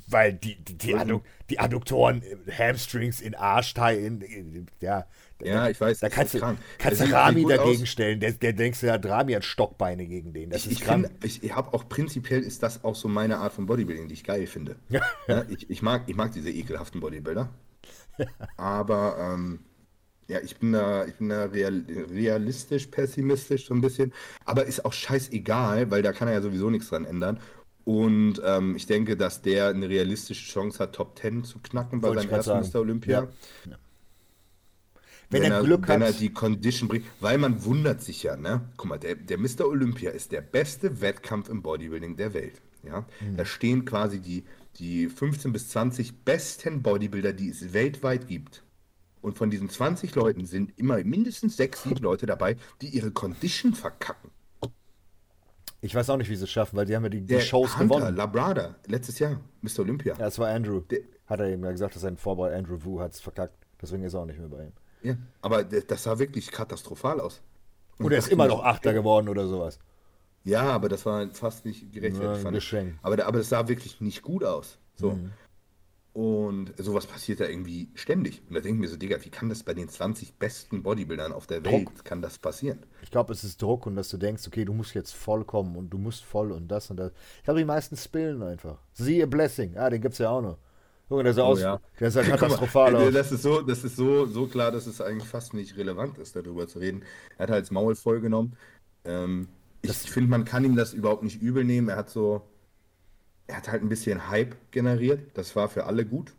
weil 0.07 0.33
die, 0.33 0.55
die, 0.55 0.77
die, 0.77 0.95
Adduk 0.95 1.23
die 1.49 1.59
Adduktoren, 1.59 2.21
Hamstrings 2.57 3.21
in 3.21 3.35
Arschteil, 3.35 3.97
in, 3.99 4.21
in, 4.21 4.65
ja. 4.81 5.05
Ja, 5.41 5.69
ich 5.69 5.79
weiß. 5.79 5.99
Da 5.99 6.09
kannst 6.09 6.33
du, 6.33 6.39
kannst 6.77 7.01
du 7.01 7.11
Rami 7.11 7.45
dagegen 7.45 7.83
aus. 7.83 7.87
stellen. 7.87 8.19
Der, 8.19 8.31
der 8.31 8.53
denkst 8.53 8.81
du, 8.81 8.87
ja, 8.87 8.95
Rami 8.95 9.33
hat 9.33 9.45
Stockbeine 9.45 10.07
gegen 10.07 10.33
den. 10.33 10.49
Das 10.49 10.65
ich, 10.65 10.81
ist 10.81 11.11
ich, 11.23 11.43
ich 11.43 11.55
habe 11.55 11.73
auch 11.73 11.87
prinzipiell 11.87 12.41
ist 12.41 12.63
das 12.63 12.83
auch 12.83 12.95
so 12.95 13.07
meine 13.07 13.37
Art 13.37 13.53
von 13.53 13.65
Bodybuilding, 13.65 14.07
die 14.07 14.15
ich 14.15 14.23
geil 14.23 14.47
finde. 14.47 14.77
ja, 14.89 15.45
ich, 15.47 15.69
ich, 15.69 15.81
mag, 15.81 16.03
ich 16.07 16.15
mag 16.15 16.31
diese 16.31 16.49
ekelhaften 16.49 16.99
Bodybuilder. 16.99 17.49
Aber 18.57 19.17
ähm, 19.19 19.59
ja, 20.27 20.39
ich 20.41 20.57
bin 20.57 20.73
da, 20.73 21.05
ich 21.05 21.15
bin 21.15 21.29
da 21.29 21.45
real, 21.45 21.83
realistisch, 22.11 22.87
pessimistisch 22.87 23.67
so 23.67 23.73
ein 23.73 23.81
bisschen. 23.81 24.13
Aber 24.45 24.65
ist 24.65 24.83
auch 24.83 24.93
scheißegal, 24.93 25.89
weil 25.89 26.01
da 26.01 26.11
kann 26.11 26.27
er 26.27 26.35
ja 26.35 26.41
sowieso 26.41 26.69
nichts 26.69 26.89
dran 26.89 27.05
ändern. 27.05 27.39
Und 27.85 28.41
ähm, 28.43 28.75
ich 28.75 28.85
denke, 28.85 29.15
dass 29.15 29.41
der 29.41 29.69
eine 29.69 29.87
realistische 29.87 30.51
Chance 30.51 30.79
hat, 30.79 30.93
Top 30.93 31.17
10 31.17 31.45
zu 31.45 31.59
knacken 31.59 32.01
bei 32.01 32.13
seinem 32.13 32.29
ersten 32.29 32.59
Mr. 32.59 32.81
Olympia. 32.81 33.29
Ja. 33.65 33.77
Wenn, 35.29 35.43
wenn, 35.43 35.51
er 35.53 35.63
Glück 35.63 35.87
wenn 35.87 35.95
hat. 35.95 36.01
Wenn 36.01 36.07
er 36.07 36.11
die 36.11 36.33
Condition 36.33 36.89
bringt, 36.89 37.05
weil 37.21 37.37
man 37.37 37.63
wundert 37.63 38.01
sich 38.01 38.23
ja, 38.23 38.35
ne? 38.35 38.69
Guck 38.75 38.89
mal, 38.89 38.97
der, 38.97 39.15
der 39.15 39.37
Mr. 39.37 39.65
Olympia 39.65 40.11
ist 40.11 40.33
der 40.33 40.41
beste 40.41 40.99
Wettkampf 40.99 41.47
im 41.47 41.61
Bodybuilding 41.61 42.17
der 42.17 42.33
Welt. 42.33 42.61
Ja? 42.83 43.05
Mhm. 43.21 43.37
Da 43.37 43.45
stehen 43.45 43.85
quasi 43.85 44.19
die, 44.19 44.43
die 44.79 45.07
15 45.07 45.51
bis 45.51 45.69
20 45.69 46.23
besten 46.23 46.81
Bodybuilder, 46.81 47.33
die 47.33 47.49
es 47.49 47.73
weltweit 47.73 48.27
gibt. 48.27 48.63
Und 49.21 49.37
von 49.37 49.49
diesen 49.49 49.69
20 49.69 50.13
Leuten 50.15 50.45
sind 50.45 50.77
immer 50.77 51.03
mindestens 51.03 51.57
6, 51.57 51.83
7 51.83 51.95
Leute 51.97 52.25
dabei, 52.25 52.55
die 52.81 52.87
ihre 52.87 53.11
Condition 53.11 53.73
verkacken. 53.73 54.31
Ich 55.81 55.93
weiß 55.93 56.09
auch 56.09 56.17
nicht, 56.17 56.29
wie 56.29 56.35
sie 56.35 56.45
es 56.45 56.51
schaffen, 56.51 56.75
weil 56.75 56.87
sie 56.87 56.95
haben 56.95 57.03
ja 57.03 57.09
die, 57.09 57.21
die 57.21 57.39
Shows 57.39 57.77
Hunter, 57.77 57.97
gewonnen. 57.97 58.15
Labrada, 58.15 58.75
letztes 58.87 59.19
Jahr, 59.19 59.39
Mr. 59.61 59.79
Olympia. 59.79 60.15
Ja, 60.17 60.27
es 60.27 60.39
war 60.39 60.49
Andrew. 60.49 60.81
Der, 60.81 60.99
hat 61.27 61.39
er 61.39 61.47
eben 61.47 61.63
ja 61.63 61.71
gesagt, 61.71 61.95
dass 61.95 62.01
sein 62.01 62.17
Vorbereiter 62.17 62.55
Andrew 62.55 62.77
Wu 62.83 62.99
hat 62.99 63.13
es 63.13 63.19
verkackt. 63.19 63.53
Deswegen 63.81 64.03
ist 64.03 64.13
er 64.13 64.21
auch 64.21 64.25
nicht 64.25 64.39
mehr 64.39 64.47
bei 64.47 64.63
ihm. 64.65 64.71
Ja, 65.03 65.17
aber 65.41 65.63
das 65.63 66.03
sah 66.03 66.17
wirklich 66.17 66.51
katastrophal 66.51 67.19
aus. 67.19 67.41
Und, 67.97 68.07
Und 68.07 68.11
er 68.11 68.19
ist 68.19 68.29
immer 68.29 68.47
noch 68.47 68.63
Achter 68.63 68.93
geworden 68.93 69.29
oder 69.29 69.47
sowas. 69.47 69.79
Ja, 70.47 70.63
aber 70.63 70.87
das 70.87 71.05
war 71.05 71.27
fast 71.33 71.65
nicht 71.65 71.91
gerechtfertigt. 71.91 72.45
Ja, 72.45 72.51
Geschenk. 72.51 72.99
Aber, 73.01 73.25
aber 73.25 73.39
das 73.39 73.49
sah 73.49 73.67
wirklich 73.67 73.99
nicht 73.99 74.21
gut 74.21 74.43
aus. 74.43 74.77
So. 74.95 75.11
Mhm. 75.11 75.31
Und 76.13 76.73
sowas 76.77 77.05
passiert 77.05 77.41
da 77.41 77.45
irgendwie 77.45 77.91
ständig. 77.93 78.41
Und 78.47 78.55
da 78.55 78.61
denken 78.61 78.81
wir 78.81 78.89
so, 78.89 78.97
Digga, 78.97 79.23
wie 79.23 79.29
kann 79.29 79.49
das 79.49 79.61
bei 79.61 79.75
den 79.75 79.87
20 79.87 80.35
besten 80.35 80.81
Bodybuildern 80.81 81.31
auf 81.31 81.45
der 81.45 81.63
Welt, 81.63 81.85
Druck. 81.85 82.05
kann 82.05 82.23
das 82.23 82.39
passieren? 82.39 82.79
Ich 83.03 83.11
glaube, 83.11 83.33
es 83.33 83.43
ist 83.43 83.61
Druck 83.61 83.85
und 83.85 83.95
dass 83.95 84.09
du 84.09 84.17
denkst, 84.17 84.47
okay, 84.47 84.65
du 84.65 84.73
musst 84.73 84.95
jetzt 84.95 85.13
voll 85.13 85.45
kommen 85.45 85.75
und 85.75 85.91
du 85.91 85.99
musst 85.99 86.23
voll 86.23 86.51
und 86.51 86.69
das 86.69 86.89
und 86.89 86.97
das. 86.97 87.11
Ich 87.37 87.43
glaube, 87.43 87.59
die 87.59 87.65
meisten 87.65 87.95
spillen 87.97 88.41
einfach. 88.41 88.79
Siehe 88.93 89.27
Blessing, 89.27 89.77
ah, 89.77 89.89
den 89.91 90.01
gibt 90.01 90.13
es 90.13 90.19
ja 90.19 90.31
auch 90.31 90.41
noch. 90.41 90.57
Mal, 91.09 91.23
der 91.23 91.33
sah 91.33 91.43
oh, 91.43 91.51
aus, 91.51 91.61
ja. 91.61 91.79
der 91.99 92.09
sah 92.09 92.23
katastrophal 92.23 92.93
mal, 92.93 93.07
aus. 93.07 93.13
Das 93.13 93.31
ist, 93.31 93.43
so, 93.43 93.61
das 93.61 93.83
ist 93.83 93.95
so, 93.95 94.25
so 94.25 94.47
klar, 94.47 94.71
dass 94.71 94.87
es 94.87 95.01
eigentlich 95.01 95.29
fast 95.29 95.53
nicht 95.53 95.77
relevant 95.77 96.17
ist, 96.17 96.35
darüber 96.35 96.67
zu 96.67 96.79
reden. 96.79 97.03
Er 97.37 97.43
hat 97.43 97.49
halt 97.51 97.63
das 97.63 97.71
Maul 97.71 97.95
vollgenommen. 97.95 98.57
Ähm, 99.05 99.49
ich 99.81 99.97
finde, 100.11 100.29
man 100.29 100.45
kann 100.45 100.63
ihm 100.63 100.75
das 100.75 100.93
überhaupt 100.93 101.23
nicht 101.23 101.41
übel 101.41 101.63
nehmen. 101.63 101.89
Er 101.89 101.97
hat 101.97 102.09
so, 102.09 102.41
er 103.47 103.57
hat 103.57 103.69
halt 103.69 103.81
ein 103.81 103.89
bisschen 103.89 104.29
Hype 104.29 104.55
generiert. 104.71 105.37
Das 105.37 105.55
war 105.55 105.69
für 105.69 105.85
alle 105.85 106.05
gut. 106.05 106.33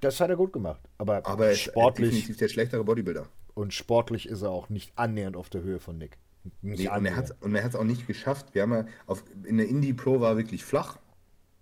Das 0.00 0.20
hat 0.20 0.30
er 0.30 0.36
gut 0.36 0.52
gemacht. 0.52 0.80
Aber, 0.98 1.24
aber 1.26 1.54
sportlich. 1.54 2.08
Ist 2.08 2.14
definitiv 2.14 2.36
der 2.38 2.48
schlechtere 2.48 2.84
Bodybuilder. 2.84 3.28
Und 3.54 3.72
sportlich 3.72 4.28
ist 4.28 4.42
er 4.42 4.50
auch 4.50 4.68
nicht 4.68 4.92
annähernd 4.96 5.36
auf 5.36 5.50
der 5.50 5.62
Höhe 5.62 5.78
von 5.78 5.98
Nick. 5.98 6.18
Nee, 6.60 6.88
und 6.88 7.06
er 7.06 7.16
hat 7.16 7.30
es 7.70 7.76
auch 7.76 7.84
nicht 7.84 8.06
geschafft. 8.06 8.54
Wir 8.54 8.62
haben 8.62 8.72
ja 8.72 8.86
auf, 9.06 9.22
in 9.44 9.58
der 9.58 9.68
Indie 9.68 9.92
Pro 9.92 10.20
war 10.20 10.36
wirklich 10.36 10.64
flach. 10.64 10.98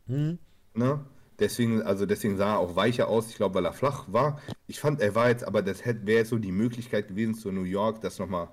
Hm. 0.06 0.38
Ne? 0.74 1.04
Deswegen, 1.38 1.82
also 1.82 2.06
deswegen 2.06 2.36
sah 2.36 2.54
er 2.54 2.58
auch 2.58 2.76
weicher 2.76 3.08
aus, 3.08 3.30
ich 3.30 3.36
glaube, 3.36 3.56
weil 3.56 3.64
er 3.64 3.72
flach 3.72 4.04
war. 4.10 4.40
Ich 4.66 4.80
fand, 4.80 5.00
er 5.00 5.14
war 5.14 5.28
jetzt, 5.28 5.44
aber 5.44 5.62
das 5.62 5.84
wäre 5.84 6.18
jetzt 6.18 6.30
so 6.30 6.38
die 6.38 6.52
Möglichkeit 6.52 7.08
gewesen, 7.08 7.34
zu 7.34 7.50
New 7.50 7.64
York 7.64 8.00
das 8.00 8.18
nochmal 8.18 8.48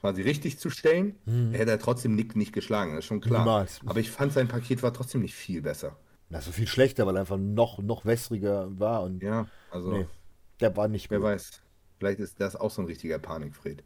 quasi 0.00 0.22
richtig 0.22 0.58
zu 0.58 0.70
stellen, 0.70 1.16
hm. 1.24 1.52
hätte 1.52 1.70
er 1.70 1.78
trotzdem 1.78 2.14
Nick 2.14 2.36
nicht 2.36 2.52
geschlagen, 2.52 2.92
das 2.92 3.00
ist 3.00 3.04
schon 3.06 3.20
klar. 3.20 3.44
Niemals. 3.44 3.80
Aber 3.86 4.00
ich 4.00 4.10
fand, 4.10 4.32
sein 4.32 4.48
Paket 4.48 4.82
war 4.82 4.92
trotzdem 4.92 5.22
nicht 5.22 5.34
viel 5.34 5.62
besser. 5.62 5.96
Das 6.30 6.46
ist 6.46 6.54
viel 6.54 6.68
schlechter, 6.68 7.06
weil 7.06 7.16
er 7.16 7.20
einfach 7.20 7.38
noch, 7.38 7.78
noch 7.78 8.04
wässriger 8.04 8.68
war. 8.78 9.02
Und 9.02 9.22
ja, 9.22 9.46
also. 9.70 9.92
Nee, 9.92 10.06
der 10.60 10.76
war 10.76 10.88
nicht 10.88 11.10
Wer 11.10 11.18
gut. 11.18 11.28
weiß. 11.28 11.60
Vielleicht 11.98 12.20
ist 12.20 12.40
das 12.40 12.56
auch 12.56 12.70
so 12.70 12.82
ein 12.82 12.86
richtiger 12.86 13.18
Panikfred. 13.18 13.82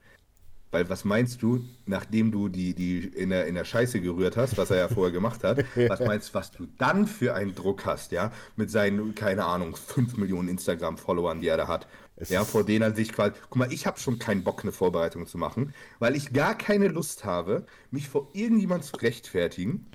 Weil 0.71 0.89
was 0.89 1.05
meinst 1.05 1.41
du, 1.41 1.65
nachdem 1.87 2.33
du 2.33 2.49
die, 2.49 2.75
die 2.75 3.07
in, 3.07 3.31
der, 3.31 3.47
in 3.47 3.55
der 3.55 3.65
Scheiße 3.65 4.01
gerührt 4.01 4.37
hast, 4.37 4.59
was 4.59 4.71
er 4.71 4.79
ja 4.79 4.89
vorher 4.89 5.13
gemacht 5.13 5.45
hat, 5.45 5.65
was 5.89 6.01
meinst 6.01 6.31
du, 6.31 6.35
was 6.35 6.51
du 6.51 6.67
dann 6.79 7.07
für 7.07 7.35
einen 7.35 7.55
Druck 7.55 7.87
hast, 7.87 8.13
ja? 8.13 8.33
Mit 8.57 8.71
seinen, 8.71 9.15
keine 9.15 9.45
Ahnung, 9.45 9.77
5 9.77 10.17
Millionen 10.17 10.49
Instagram-Followern, 10.49 11.41
die 11.41 11.49
er 11.49 11.57
da 11.57 11.69
hat. 11.69 11.87
Es 12.17 12.29
ja, 12.29 12.45
vor 12.45 12.65
denen 12.65 12.83
er 12.83 12.95
sich 12.95 13.13
quasi. 13.13 13.33
Guck 13.43 13.57
mal, 13.57 13.73
ich 13.73 13.87
habe 13.87 13.99
schon 13.99 14.19
keinen 14.19 14.45
Bock, 14.45 14.63
eine 14.63 14.73
Vorbereitung 14.73 15.27
zu 15.27 15.37
machen, 15.37 15.75
weil 15.99 16.15
ich 16.15 16.33
gar 16.33 16.57
keine 16.57 16.89
Lust 16.89 17.25
habe, 17.25 17.67
mich 17.91 18.09
vor 18.09 18.29
irgendjemand 18.33 18.85
zu 18.85 18.97
rechtfertigen. 18.97 19.87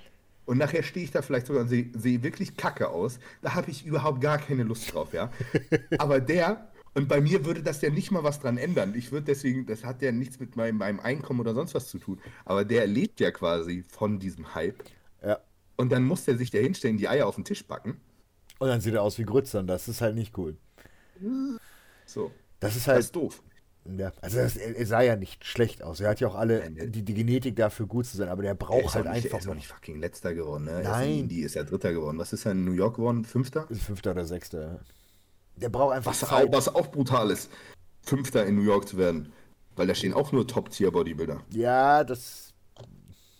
Und 0.46 0.58
nachher 0.58 0.84
stehe 0.84 1.04
ich 1.04 1.12
da 1.12 1.22
vielleicht 1.22 1.48
sogar 1.48 1.62
und 1.62 1.70
sehe 1.70 1.92
seh 1.94 2.24
wirklich 2.24 2.58
kacke 2.58 2.90
aus. 2.90 3.20
Da 3.42 3.54
habe 3.54 3.72
ich 3.72 3.86
überhaupt 3.86 4.20
gar 4.20 4.38
keine 4.38 4.64
Lust 4.64 4.94
drauf, 4.94 5.14
ja. 5.14 5.32
Aber 5.98 6.20
der 6.20 6.70
und 6.96 7.08
bei 7.08 7.22
mir 7.22 7.46
würde 7.46 7.64
das 7.64 7.82
ja 7.82 7.90
nicht 7.90 8.12
mal 8.12 8.24
was 8.24 8.40
dran 8.40 8.58
ändern. 8.58 8.94
Ich 8.96 9.12
würde 9.12 9.28
deswegen, 9.28 9.66
das 9.66 9.84
hat 9.84 10.02
ja 10.02 10.12
nichts 10.12 10.40
mit 10.40 10.56
meinem, 10.56 10.78
meinem 10.78 11.00
Einkommen 11.00 11.40
oder 11.40 11.54
sonst 11.54 11.76
was 11.76 11.88
zu 11.88 12.00
tun. 12.00 12.20
Aber 12.46 12.66
der 12.66 12.88
lebt 12.88 13.20
ja 13.20 13.32
quasi 13.32 13.84
von 13.88 14.20
diesem 14.20 14.56
Hype. 14.56 14.84
Ja. 15.24 15.40
Und 15.78 15.92
dann 15.92 16.04
muss 16.04 16.26
der 16.26 16.38
sich 16.38 16.52
da 16.52 16.58
hinstellen, 16.58 16.98
die 16.98 17.08
Eier 17.08 17.28
auf 17.28 17.36
den 17.36 17.46
Tisch 17.46 17.66
backen. 17.66 18.02
Und 18.58 18.68
dann 18.68 18.82
sieht 18.82 18.96
er 18.96 19.04
aus 19.04 19.18
wie 19.18 19.24
Grützer 19.24 19.60
und 19.60 19.68
das 19.68 19.88
ist 19.88 20.02
halt 20.02 20.16
nicht 20.16 20.38
cool. 20.38 20.58
So. 22.10 22.32
Das 22.60 22.76
ist 22.76 22.88
halt. 22.88 23.00
Das 23.00 23.06
ist 23.06 23.16
doof. 23.16 23.42
Ja, 23.98 24.12
also 24.22 24.38
das, 24.38 24.56
er 24.56 24.86
sah 24.86 25.02
ja 25.02 25.16
nicht 25.16 25.46
schlecht 25.46 25.82
aus. 25.82 26.00
Er 26.00 26.10
hat 26.10 26.20
ja 26.20 26.28
auch 26.28 26.36
alle 26.36 26.70
die, 26.70 27.02
die 27.02 27.14
Genetik 27.14 27.56
dafür 27.56 27.88
gut 27.88 28.06
zu 28.06 28.18
sein, 28.18 28.30
aber 28.30 28.44
der 28.44 28.54
braucht 28.54 28.94
halt 28.94 29.06
nicht, 29.06 29.26
einfach. 29.26 29.32
Er 29.32 29.40
ist 29.40 29.48
auch 29.48 29.56
nicht 29.56 29.68
fucking 29.68 30.00
letzter 30.00 30.34
geworden, 30.34 30.66
ne? 30.66 30.82
Nein. 30.84 31.28
Die 31.28 31.42
ist 31.42 31.56
ja 31.56 31.64
dritter 31.64 31.94
geworden. 31.94 32.18
Was 32.18 32.34
ist 32.34 32.46
er 32.46 32.52
in 32.52 32.66
New 32.66 32.74
York 32.74 32.98
geworden? 32.98 33.26
Fünfter? 33.26 33.68
Fünfter 33.68 34.12
oder 34.12 34.26
sechster. 34.26 34.82
Der 35.56 35.70
braucht 35.70 35.96
einfach 35.96 36.12
was, 36.12 36.20
Zeit. 36.20 36.52
Was 36.52 36.74
auch 36.74 36.92
brutal 36.92 37.32
ist. 37.32 37.50
Fünfter 38.02 38.46
in 38.46 38.56
New 38.56 38.64
York 38.64 38.88
zu 38.88 38.98
werden. 38.98 39.32
Weil 39.76 39.88
da 39.88 39.96
stehen 39.96 40.14
auch 40.14 40.32
nur 40.32 40.46
Top-Tier-Bodybuilder. 40.46 41.42
Ja, 41.52 42.04
das. 42.04 42.54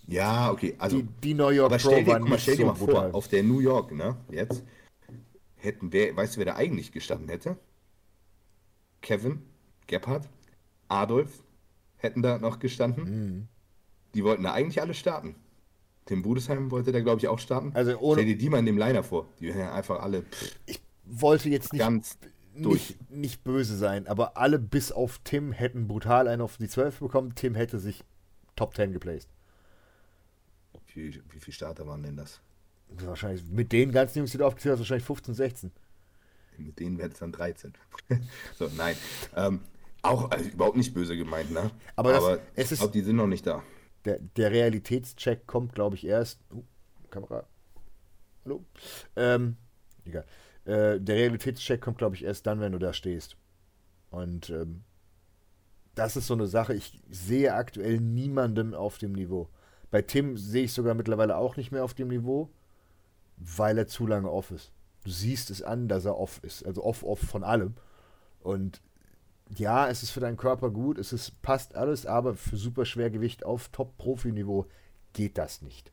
Ja, 0.08 0.52
okay. 0.52 0.76
Also, 0.80 1.02
die, 1.02 1.08
die 1.24 1.34
New 1.34 1.50
York 1.50 1.70
aber 1.72 1.80
stell 1.80 2.04
dir, 2.04 2.18
mal, 2.20 2.40
stell 2.40 2.56
dir 2.56 2.62
so 2.62 2.68
mal 2.68 2.76
vor, 2.76 3.10
auf 3.14 3.28
der 3.28 3.44
New 3.44 3.60
York, 3.60 3.92
ne, 3.92 4.18
jetzt, 4.32 4.64
hätten 5.58 5.94
wer, 5.94 6.16
weißt 6.16 6.36
du, 6.36 6.40
wer 6.40 6.46
da 6.46 6.56
eigentlich 6.56 6.92
gestanden 6.92 7.30
hätte? 7.30 7.58
Kevin, 9.02 9.42
Gebhardt, 9.88 10.28
Adolf 10.88 11.44
hätten 11.98 12.22
da 12.22 12.38
noch 12.38 12.60
gestanden. 12.60 13.04
Mhm. 13.04 13.48
Die 14.14 14.24
wollten 14.24 14.44
da 14.44 14.54
eigentlich 14.54 14.82
alle 14.82 14.94
starten. 14.94 15.36
Tim 16.06 16.24
Budesheim 16.24 16.72
wollte 16.72 16.92
da, 16.92 17.02
glaube 17.02 17.20
ich, 17.20 17.28
auch 17.28 17.38
starten. 17.38 17.72
Also 17.76 17.98
ohne... 18.00 18.22
Stell 18.22 18.34
dir 18.34 18.38
die 18.38 18.50
mal 18.50 18.60
in 18.60 18.66
dem 18.66 18.78
Liner 18.78 19.04
vor. 19.04 19.28
Die 19.40 19.48
wären 19.48 19.60
ja 19.60 19.74
einfach 19.74 20.00
alle. 20.00 20.24
Pff, 20.24 20.56
ich 20.66 20.82
wollte 21.06 21.50
jetzt 21.50 21.72
nicht, 21.72 21.82
ganz 21.82 22.18
nicht, 22.56 23.12
nicht 23.12 23.44
böse 23.44 23.78
sein, 23.78 24.08
aber 24.08 24.36
alle 24.36 24.58
bis 24.58 24.92
auf 24.92 25.20
Tim 25.24 25.52
hätten 25.52 25.88
brutal 25.88 26.28
einen 26.28 26.42
auf 26.42 26.58
die 26.58 26.68
12 26.68 27.00
bekommen. 27.00 27.36
Tim 27.36 27.54
hätte 27.54 27.80
sich 27.80 28.04
Top 28.56 28.76
10 28.76 28.92
geplaced. 28.92 29.30
Wie, 30.94 31.22
wie 31.30 31.40
viele 31.40 31.54
Starter 31.54 31.86
waren 31.86 32.02
denn 32.02 32.18
das? 32.18 32.42
Wahrscheinlich 32.90 33.46
mit 33.46 33.72
den 33.72 33.92
ganzen 33.92 34.20
Jungs, 34.20 34.32
die 34.32 34.40
du 34.40 34.46
aufgezählt 34.46 34.74
hast, 34.74 34.80
wahrscheinlich 34.80 35.06
15, 35.06 35.34
16. 35.36 35.72
Mit 36.60 36.80
denen 36.80 36.98
wäre 36.98 37.10
es 37.10 37.20
dann 37.20 37.32
13. 37.32 37.74
so, 38.58 38.70
nein. 38.78 38.96
Ähm, 39.36 39.62
auch 40.02 40.32
also, 40.32 40.50
überhaupt 40.50 40.78
nicht 40.78 40.94
böse 40.94 41.18
gemeint, 41.18 41.52
ne? 41.52 41.72
Aber, 41.96 42.12
das, 42.14 42.24
Aber 42.24 42.40
ich 42.56 42.70
glaube, 42.70 42.94
die 42.94 43.02
sind 43.02 43.16
noch 43.16 43.28
nicht 43.28 43.46
da 43.46 43.64
der, 44.06 44.20
der 44.20 44.52
Realitätscheck 44.52 45.48
kommt, 45.48 45.74
glaube 45.74 45.96
ich, 45.96 46.06
erst. 46.06 46.40
Uh, 46.54 46.64
Kamera. 47.10 47.46
Hallo? 48.46 48.66
Ähm, 49.16 49.58
egal. 50.06 50.26
Äh, 50.66 51.00
der 51.00 51.16
Realitätscheck 51.16 51.82
kommt, 51.82 51.98
glaube 51.98 52.16
ich, 52.16 52.24
erst 52.24 52.48
dann, 52.48 52.60
wenn 52.60 52.72
du 52.72 52.80
da 52.80 52.94
stehst. 52.94 53.36
Und 54.12 54.50
ähm, 54.50 54.84
das 55.96 56.16
ist 56.16 56.28
so 56.28 56.34
eine 56.34 56.48
Sache. 56.48 56.74
Ich 56.74 57.02
sehe 57.10 57.54
aktuell 57.54 58.00
niemanden 58.00 58.74
auf 58.74 58.98
dem 58.98 59.14
Niveau. 59.14 59.50
Bei 59.92 60.02
Tim 60.02 60.38
sehe 60.38 60.66
ich 60.66 60.74
sogar 60.74 60.94
mittlerweile 60.94 61.36
auch 61.36 61.58
nicht 61.58 61.72
mehr 61.72 61.84
auf 61.84 61.94
dem 61.94 62.10
Niveau, 62.10 62.50
weil 63.38 63.78
er 63.78 63.88
zu 63.88 64.06
lange 64.06 64.32
off 64.32 64.52
ist. 64.52 64.72
Du 65.04 65.12
siehst 65.12 65.50
es 65.50 65.62
an, 65.62 65.88
dass 65.88 66.06
er 66.06 66.18
off 66.18 66.40
ist. 66.44 66.66
Also 66.66 66.84
off, 66.84 67.04
off 67.04 67.20
von 67.20 67.44
allem. 67.44 67.76
Und 68.42 68.82
ja, 69.56 69.88
es 69.90 70.04
ist 70.04 70.12
für 70.12 70.20
deinen 70.20 70.38
Körper 70.38 70.70
gut, 70.70 70.98
es 70.98 71.12
ist, 71.12 71.42
passt 71.42 71.76
alles, 71.76 72.06
aber 72.06 72.36
für 72.36 72.58
Superschwergewicht 72.58 73.46
auf 73.46 73.70
Top-Profi-Niveau 73.70 74.68
geht 75.14 75.38
das 75.38 75.62
nicht. 75.62 75.92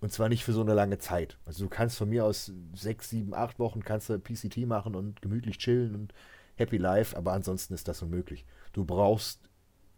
Und 0.00 0.12
zwar 0.12 0.28
nicht 0.28 0.44
für 0.44 0.52
so 0.52 0.62
eine 0.62 0.74
lange 0.74 0.98
Zeit. 0.98 1.38
Also 1.44 1.64
du 1.64 1.70
kannst 1.70 1.96
von 1.96 2.08
mir 2.08 2.24
aus 2.24 2.52
sechs, 2.74 3.10
sieben, 3.10 3.34
acht 3.34 3.58
Wochen 3.58 3.84
kannst 3.84 4.08
du 4.08 4.18
PCT 4.18 4.66
machen 4.66 4.94
und 4.94 5.20
gemütlich 5.22 5.58
chillen 5.58 5.94
und 5.94 6.14
happy 6.56 6.78
life, 6.78 7.16
aber 7.16 7.32
ansonsten 7.32 7.74
ist 7.74 7.86
das 7.86 8.02
unmöglich. 8.02 8.46
Du 8.72 8.84
brauchst, 8.84 9.40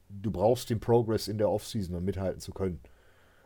du 0.09 0.31
brauchst 0.31 0.71
den 0.71 0.81
Progress 0.81 1.29
in 1.29 1.39
der 1.39 1.51
Offseason, 1.51 1.95
um 1.97 2.05
mithalten 2.05 2.41
zu 2.41 2.53
können. 2.53 2.81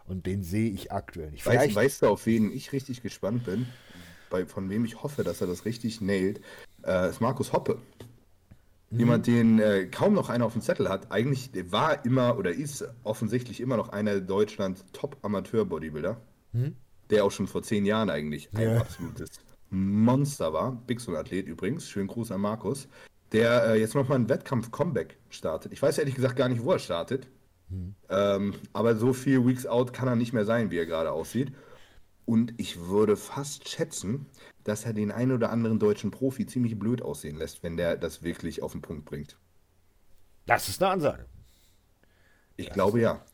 Und 0.06 0.26
den 0.26 0.42
sehe 0.42 0.70
ich 0.70 0.92
aktuell 0.92 1.30
nicht. 1.30 1.44
Weißt, 1.44 1.74
weißt, 1.74 2.02
du, 2.02 2.08
auf 2.08 2.26
wen 2.26 2.52
ich 2.52 2.72
richtig 2.72 3.02
gespannt 3.02 3.44
bin? 3.44 3.66
Bei, 4.30 4.46
von 4.46 4.68
wem 4.70 4.84
ich 4.84 5.02
hoffe, 5.02 5.24
dass 5.24 5.40
er 5.40 5.46
das 5.46 5.64
richtig 5.64 6.00
nailt, 6.00 6.40
äh, 6.84 7.10
ist 7.10 7.20
Markus 7.20 7.52
Hoppe. 7.52 7.78
Mhm. 8.90 8.98
Jemand, 8.98 9.26
den 9.26 9.58
äh, 9.58 9.86
kaum 9.86 10.14
noch 10.14 10.28
einer 10.28 10.46
auf 10.46 10.52
dem 10.52 10.62
Zettel 10.62 10.88
hat. 10.88 11.10
Eigentlich 11.10 11.50
war 11.70 12.04
immer 12.04 12.38
oder 12.38 12.52
ist 12.52 12.84
offensichtlich 13.04 13.60
immer 13.60 13.76
noch 13.76 13.90
einer 13.90 14.20
Deutschlands 14.20 14.84
Top-Amateur-Bodybuilder. 14.92 16.20
Mhm. 16.52 16.76
Der 17.10 17.24
auch 17.24 17.30
schon 17.30 17.46
vor 17.46 17.62
zehn 17.62 17.84
Jahren 17.84 18.10
eigentlich 18.10 18.48
ein 18.54 18.74
ja. 18.74 18.80
absolutes 18.80 19.30
Monster 19.70 20.52
war. 20.52 20.72
Bixon-Athlet 20.86 21.46
übrigens. 21.46 21.88
Schönen 21.88 22.08
Gruß 22.08 22.32
an 22.32 22.40
Markus. 22.40 22.88
Der 23.32 23.66
äh, 23.66 23.80
jetzt 23.80 23.94
nochmal 23.94 24.16
einen 24.16 24.28
Wettkampf-Comeback 24.28 25.16
startet. 25.30 25.72
Ich 25.72 25.82
weiß 25.82 25.98
ehrlich 25.98 26.14
gesagt 26.14 26.36
gar 26.36 26.48
nicht, 26.48 26.64
wo 26.64 26.72
er 26.72 26.78
startet. 26.78 27.26
Mhm. 27.68 27.94
Ähm, 28.08 28.54
aber 28.72 28.96
so 28.96 29.12
viel 29.12 29.44
Weeks 29.46 29.66
out 29.66 29.92
kann 29.92 30.08
er 30.08 30.16
nicht 30.16 30.32
mehr 30.32 30.44
sein, 30.44 30.70
wie 30.70 30.78
er 30.78 30.86
gerade 30.86 31.10
aussieht. 31.10 31.52
Und 32.26 32.54
ich 32.56 32.80
würde 32.80 33.16
fast 33.16 33.68
schätzen, 33.68 34.26
dass 34.64 34.84
er 34.84 34.92
den 34.92 35.12
einen 35.12 35.32
oder 35.32 35.50
anderen 35.50 35.78
deutschen 35.78 36.10
Profi 36.10 36.44
ziemlich 36.44 36.76
blöd 36.78 37.00
aussehen 37.00 37.36
lässt, 37.36 37.62
wenn 37.62 37.76
der 37.76 37.96
das 37.96 38.22
wirklich 38.22 38.62
auf 38.62 38.72
den 38.72 38.82
Punkt 38.82 39.04
bringt. 39.04 39.38
Das 40.44 40.68
ist 40.68 40.82
eine 40.82 40.92
Ansage. 40.92 41.26
Ich 42.56 42.66
das 42.66 42.74
glaube 42.74 43.00
ja. 43.00 43.24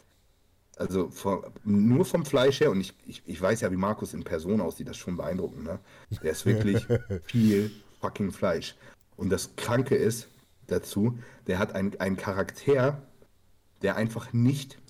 Also 0.77 1.11
von, 1.11 1.45
nur 1.65 2.05
vom 2.05 2.25
Fleisch 2.25 2.61
her, 2.61 2.71
und 2.71 2.81
ich, 2.81 2.95
ich, 3.07 3.23
ich 3.25 3.41
weiß 3.41 3.63
ja, 3.63 3.71
wie 3.71 3.77
Markus 3.77 4.15
in 4.15 4.25
Person 4.25 4.61
aussieht, 4.61 4.89
das 4.89 4.97
ist 4.97 5.03
schon 5.03 5.17
beeindruckend. 5.17 5.65
Ne? 5.65 5.79
Der 6.23 6.33
ist 6.33 6.45
wirklich 6.45 6.87
viel 7.25 7.71
fucking 8.01 8.31
Fleisch. 8.31 8.75
Und 9.17 9.31
das 9.31 9.57
Kranke 9.57 9.95
ist 9.95 10.29
dazu, 10.67 11.19
der 11.47 11.59
hat 11.59 11.75
einen 11.75 12.17
Charakter, 12.17 13.03
der 13.81 13.97
einfach 13.97 14.33
nicht 14.33 14.82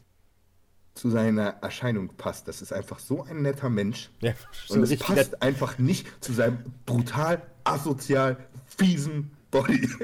zu 0.95 1.11
seiner 1.11 1.57
Erscheinung 1.63 2.09
passt. 2.17 2.49
Das 2.49 2.63
ist 2.63 2.73
einfach 2.73 2.99
so 2.99 3.25
ein 3.25 3.43
netter 3.43 3.71
Mensch. 3.71 4.11
Ja, 4.21 4.33
und 4.69 4.83
es 4.83 4.97
passt 4.99 5.33
nett. 5.33 5.43
einfach 5.43 5.79
nicht 5.79 6.07
zu 6.23 6.33
seinem 6.33 6.59
brutal, 6.87 7.43
asozial, 7.65 8.37
fiesen 8.67 9.31
Body. 9.51 9.89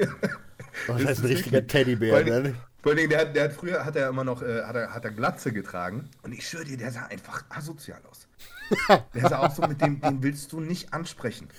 Oh, 0.87 0.93
das, 0.93 1.17
ist 1.17 1.19
ein 1.19 1.25
richtiger 1.25 1.65
Teddybär, 1.65 2.23
ne? 2.23 2.55
Vor 2.81 2.93
allem, 2.93 3.09
der, 3.09 3.25
der 3.25 3.45
hat 3.45 3.53
früher 3.53 3.83
hat 3.83 3.95
er 3.95 4.07
immer 4.07 4.23
noch 4.23 4.41
äh, 4.41 4.63
hat 4.63 4.75
er, 4.75 4.93
hat 4.93 5.03
er 5.03 5.11
Glatze 5.11 5.51
getragen 5.51 6.09
und 6.21 6.31
ich 6.31 6.47
schwöre 6.47 6.63
dir, 6.63 6.77
der 6.77 6.91
sah 6.91 7.07
einfach 7.07 7.43
asozial 7.49 7.99
aus. 8.09 8.27
der 9.13 9.29
sah 9.29 9.39
auch 9.39 9.53
so, 9.53 9.63
mit 9.67 9.81
dem 9.81 9.99
den 9.99 10.23
willst 10.23 10.53
du 10.53 10.61
nicht 10.61 10.93
ansprechen. 10.93 11.49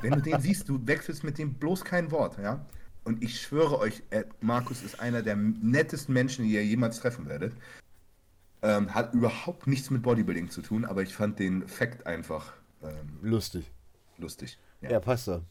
Wenn 0.00 0.12
du 0.12 0.20
den 0.20 0.40
siehst, 0.40 0.68
du 0.68 0.86
wechselst 0.86 1.24
mit 1.24 1.38
dem 1.38 1.54
bloß 1.54 1.84
kein 1.84 2.10
Wort, 2.12 2.38
ja. 2.38 2.64
Und 3.02 3.22
ich 3.22 3.40
schwöre 3.40 3.78
euch, 3.78 4.02
Markus 4.40 4.82
ist 4.82 5.00
einer 5.00 5.22
der 5.22 5.36
nettesten 5.36 6.14
Menschen, 6.14 6.44
die 6.44 6.52
ihr 6.52 6.64
jemals 6.64 7.00
treffen 7.00 7.28
werdet. 7.28 7.54
Ähm, 8.64 8.94
hat 8.94 9.12
überhaupt 9.12 9.66
nichts 9.66 9.90
mit 9.90 10.02
Bodybuilding 10.02 10.48
zu 10.48 10.62
tun, 10.62 10.86
aber 10.86 11.02
ich 11.02 11.14
fand 11.14 11.38
den 11.38 11.68
Fact 11.68 12.06
einfach 12.06 12.54
ähm, 12.82 13.18
lustig. 13.20 13.70
Lustig. 14.16 14.58
Ja, 14.80 14.92
ja 14.92 15.00
passt 15.00 15.28
da. 15.28 15.42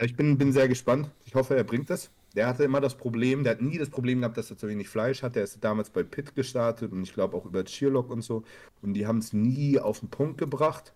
Ich 0.00 0.14
bin, 0.14 0.36
bin 0.36 0.52
sehr 0.52 0.68
gespannt. 0.68 1.10
Ich 1.24 1.34
hoffe, 1.34 1.56
er 1.56 1.64
bringt 1.64 1.88
das. 1.88 2.10
Der 2.36 2.46
hatte 2.46 2.64
immer 2.64 2.80
das 2.80 2.94
Problem, 2.94 3.42
der 3.42 3.52
hat 3.52 3.62
nie 3.62 3.78
das 3.78 3.88
Problem 3.88 4.20
gehabt, 4.20 4.36
dass 4.36 4.50
er 4.50 4.58
zu 4.58 4.68
wenig 4.68 4.88
Fleisch 4.88 5.22
hat. 5.22 5.34
Der 5.34 5.44
ist 5.44 5.64
damals 5.64 5.90
bei 5.90 6.02
Pitt 6.02 6.34
gestartet 6.34 6.92
und 6.92 7.02
ich 7.02 7.14
glaube 7.14 7.36
auch 7.36 7.46
über 7.46 7.64
Cheerlock 7.64 8.10
und 8.10 8.22
so. 8.22 8.44
Und 8.82 8.94
die 8.94 9.06
haben 9.06 9.18
es 9.18 9.32
nie 9.32 9.78
auf 9.78 10.00
den 10.00 10.10
Punkt 10.10 10.38
gebracht, 10.38 10.92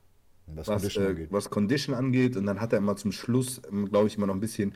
was, 0.47 0.69
was, 0.69 0.83
Condition 0.83 1.17
äh, 1.17 1.27
was, 1.31 1.51
Condition 1.51 1.95
angeht. 1.95 2.37
Und 2.37 2.47
dann 2.47 2.61
hat 2.61 2.73
er 2.73 2.79
immer 2.79 2.97
zum 2.97 3.13
Schluss, 3.13 3.63
ähm, 3.71 3.89
glaube 3.89 4.09
ich, 4.09 4.19
immer 4.19 4.27
noch 4.27 4.35
ein 4.35 4.41
bisschen 4.41 4.75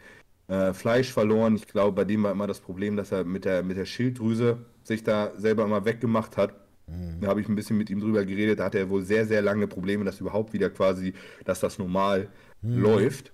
äh, 0.49 0.73
Fleisch 0.73 1.13
verloren. 1.13 1.57
Ich 1.57 1.67
glaube, 1.67 1.93
bei 1.95 2.05
dem 2.05 2.23
war 2.23 2.33
immer 2.33 2.47
das 2.47 2.61
Problem, 2.61 2.97
dass 2.97 3.13
er 3.13 3.25
mit 3.25 3.45
der, 3.45 3.63
mit 3.63 3.77
der 3.77 3.85
Schilddrüse 3.85 4.59
sich 4.83 5.05
da 5.05 5.33
selber 5.37 5.65
immer 5.65 5.85
weggemacht 5.85 6.37
hat. 6.37 6.55
Mhm. 6.87 7.21
Da 7.21 7.29
habe 7.29 7.41
ich 7.41 7.49
ein 7.49 7.57
bisschen 7.57 7.77
mit 7.77 7.91
ihm 7.91 8.01
drüber 8.01 8.25
geredet. 8.25 8.61
Da 8.61 8.65
hatte 8.65 8.79
er 8.79 8.91
wohl 8.91 9.03
sehr, 9.03 9.27
sehr 9.27 9.43
lange 9.43 9.67
Probleme, 9.67 10.05
dass 10.05 10.21
überhaupt 10.21 10.53
wieder 10.53 10.71
quasi, 10.71 11.15
dass 11.45 11.61
das 11.61 11.79
normal 11.79 12.29
mhm. 12.63 12.79
läuft. 12.79 13.33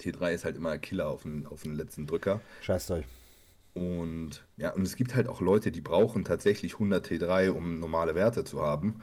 T3 0.00 0.32
ist 0.32 0.44
halt 0.44 0.56
immer 0.56 0.70
ein 0.70 0.80
Killer 0.80 1.08
auf 1.08 1.22
den, 1.22 1.46
auf 1.46 1.62
den 1.62 1.74
letzten 1.74 2.06
Drücker. 2.06 2.40
Scheiß 2.62 2.90
euch. 2.90 3.04
Und 3.74 4.44
ja, 4.56 4.72
und 4.72 4.82
es 4.82 4.96
gibt 4.96 5.14
halt 5.14 5.28
auch 5.28 5.40
Leute, 5.40 5.70
die 5.70 5.80
brauchen 5.80 6.24
tatsächlich 6.24 6.74
100 6.74 7.06
T3, 7.06 7.50
um 7.50 7.78
normale 7.78 8.14
Werte 8.14 8.44
zu 8.44 8.62
haben. 8.62 9.02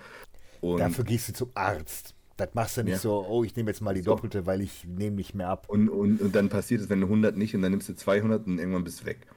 Und 0.61 0.80
Dafür 0.80 1.03
gehst 1.03 1.30
du 1.30 1.34
zum 1.34 1.51
Arzt. 1.53 2.15
Das 2.38 2.49
machst 2.53 2.78
du 2.78 2.84
nicht 2.84 2.93
ja. 2.93 2.99
so, 2.99 3.26
oh, 3.28 3.43
ich 3.43 3.55
nehme 3.55 3.69
jetzt 3.69 3.82
mal 3.82 3.93
die 3.93 4.01
so. 4.01 4.11
doppelte, 4.11 4.47
weil 4.47 4.61
ich 4.61 4.86
nehme 4.86 5.15
nicht 5.15 5.36
mehr 5.36 5.49
ab. 5.49 5.67
Und, 5.69 5.89
und, 5.89 6.19
und 6.19 6.36
dann 6.36 6.49
passiert 6.49 6.82
es, 6.82 6.89
wenn 6.89 7.01
du 7.01 7.05
100 7.05 7.38
nicht 7.38 7.55
und 7.55 7.61
dann 7.61 7.71
nimmst 7.71 7.89
du 7.89 7.93
200 7.93 8.47
und 8.47 8.57
irgendwann 8.57 8.84
bist 8.84 9.01
du 9.01 9.05
weg. 9.05 9.28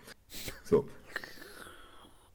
So 0.64 0.89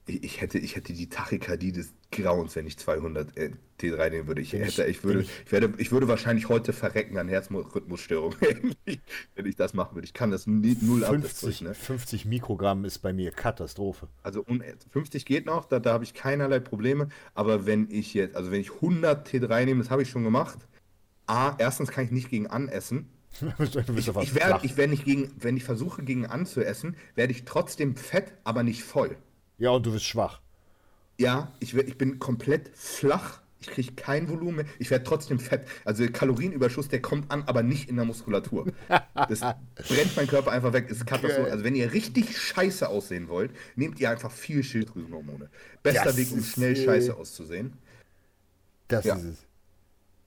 ich 0.07 0.41
hätte, 0.41 0.57
ich 0.57 0.75
hätte 0.75 0.93
die 0.93 1.09
Tachykardie 1.09 1.71
des 1.71 1.93
Grauens, 2.11 2.55
wenn 2.55 2.67
ich 2.67 2.77
200 2.77 3.37
äh, 3.37 3.51
T3 3.79 4.09
nehmen 4.09 4.27
würde. 4.27 4.41
Ich, 4.41 4.53
hätte, 4.53 4.85
ich, 4.85 5.03
würde, 5.03 5.21
ich, 5.21 5.51
werde, 5.51 5.73
ich 5.77 5.91
würde 5.91 6.07
wahrscheinlich 6.07 6.49
heute 6.49 6.73
verrecken 6.73 7.17
an 7.17 7.29
Herzrhythmusstörung, 7.29 8.35
wenn 9.35 9.45
ich 9.45 9.55
das 9.55 9.73
machen 9.73 9.95
würde. 9.95 10.05
Ich 10.05 10.13
kann 10.13 10.31
das 10.31 10.47
null 10.47 11.01
50, 11.03 11.61
ab. 11.61 11.67
Ne? 11.69 11.73
50 11.75 12.25
Mikrogramm 12.25 12.83
ist 12.83 12.99
bei 12.99 13.13
mir 13.13 13.31
Katastrophe. 13.31 14.07
Also 14.23 14.45
50 14.89 15.25
geht 15.25 15.45
noch, 15.45 15.65
da, 15.65 15.79
da 15.79 15.93
habe 15.93 16.03
ich 16.03 16.13
keinerlei 16.13 16.59
Probleme. 16.59 17.09
Aber 17.33 17.65
wenn 17.65 17.89
ich 17.89 18.13
jetzt, 18.13 18.35
also 18.35 18.51
wenn 18.51 18.61
ich 18.61 18.73
100 18.73 19.27
T3 19.27 19.65
nehme, 19.65 19.81
das 19.81 19.91
habe 19.91 20.01
ich 20.01 20.09
schon 20.09 20.23
gemacht. 20.23 20.59
A, 21.27 21.55
erstens 21.59 21.91
kann 21.91 22.03
ich 22.03 22.11
nicht 22.11 22.29
gegen 22.29 22.47
anessen. 22.47 23.09
ich, 23.59 23.75
ich, 23.77 24.35
werde, 24.35 24.59
ich, 24.65 24.75
wenn, 24.75 24.91
ich 24.91 25.05
gegen, 25.05 25.31
wenn 25.39 25.55
ich 25.55 25.63
versuche 25.63 26.03
gegen 26.03 26.25
anzuessen, 26.25 26.97
werde 27.15 27.31
ich 27.31 27.45
trotzdem 27.45 27.95
fett, 27.95 28.33
aber 28.43 28.63
nicht 28.63 28.83
voll. 28.83 29.15
Ja, 29.61 29.69
und 29.69 29.85
du 29.85 29.91
bist 29.91 30.05
schwach. 30.05 30.41
Ja, 31.19 31.53
ich, 31.59 31.75
ich 31.75 31.95
bin 31.95 32.17
komplett 32.17 32.71
flach. 32.73 33.41
Ich 33.59 33.67
kriege 33.67 33.93
kein 33.93 34.27
Volumen. 34.27 34.65
Ich 34.79 34.89
werde 34.89 35.03
trotzdem 35.03 35.37
fett. 35.37 35.67
Also 35.85 36.03
Kalorienüberschuss, 36.11 36.87
der 36.87 36.99
kommt 36.99 37.29
an, 37.29 37.43
aber 37.43 37.61
nicht 37.61 37.87
in 37.87 37.95
der 37.95 38.05
Muskulatur. 38.05 38.73
Das 38.87 39.41
brennt 39.41 40.15
mein 40.15 40.25
Körper 40.25 40.51
einfach 40.51 40.73
weg. 40.73 40.89
Ist 40.89 41.05
Katastrophe. 41.05 41.51
Also 41.51 41.63
wenn 41.63 41.75
ihr 41.75 41.93
richtig 41.93 42.35
scheiße 42.35 42.89
aussehen 42.89 43.27
wollt, 43.29 43.51
nehmt 43.75 43.99
ihr 43.99 44.09
einfach 44.09 44.31
viel 44.31 44.63
Schilddrüsenhormone. 44.63 45.51
Bester 45.83 46.05
das 46.05 46.17
Weg, 46.17 46.31
um 46.31 46.41
schnell 46.41 46.73
ist, 46.73 46.83
scheiße 46.83 47.15
auszusehen. 47.15 47.73
Das 48.87 49.05
ja. 49.05 49.15
ist 49.15 49.23
es. 49.25 49.45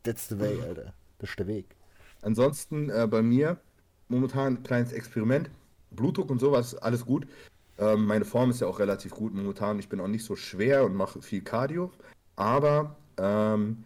That's 0.05 0.28
the 0.28 0.39
way, 0.39 0.62
Alter. 0.62 0.94
Das 1.19 1.31
ist 1.31 1.39
der 1.40 1.48
Weg. 1.48 1.74
Ansonsten 2.23 2.89
äh, 2.89 3.09
bei 3.11 3.20
mir 3.20 3.59
momentan 4.06 4.59
ein 4.59 4.62
kleines 4.62 4.93
Experiment 4.93 5.51
Blutdruck 5.90 6.31
und 6.31 6.39
sowas, 6.39 6.77
alles 6.77 7.05
gut. 7.05 7.27
Ähm, 7.78 8.06
meine 8.06 8.24
Form 8.24 8.51
ist 8.51 8.60
ja 8.60 8.66
auch 8.66 8.78
relativ 8.78 9.12
gut 9.12 9.34
momentan. 9.34 9.78
Ich 9.78 9.88
bin 9.88 10.01
auch 10.01 10.09
nicht 10.09 10.24
so 10.24 10.36
schwer 10.36 10.84
und 10.84 10.94
mache 10.94 11.20
viel 11.22 11.42
Cardio. 11.42 11.90
Aber 12.36 12.96
ähm, 13.16 13.84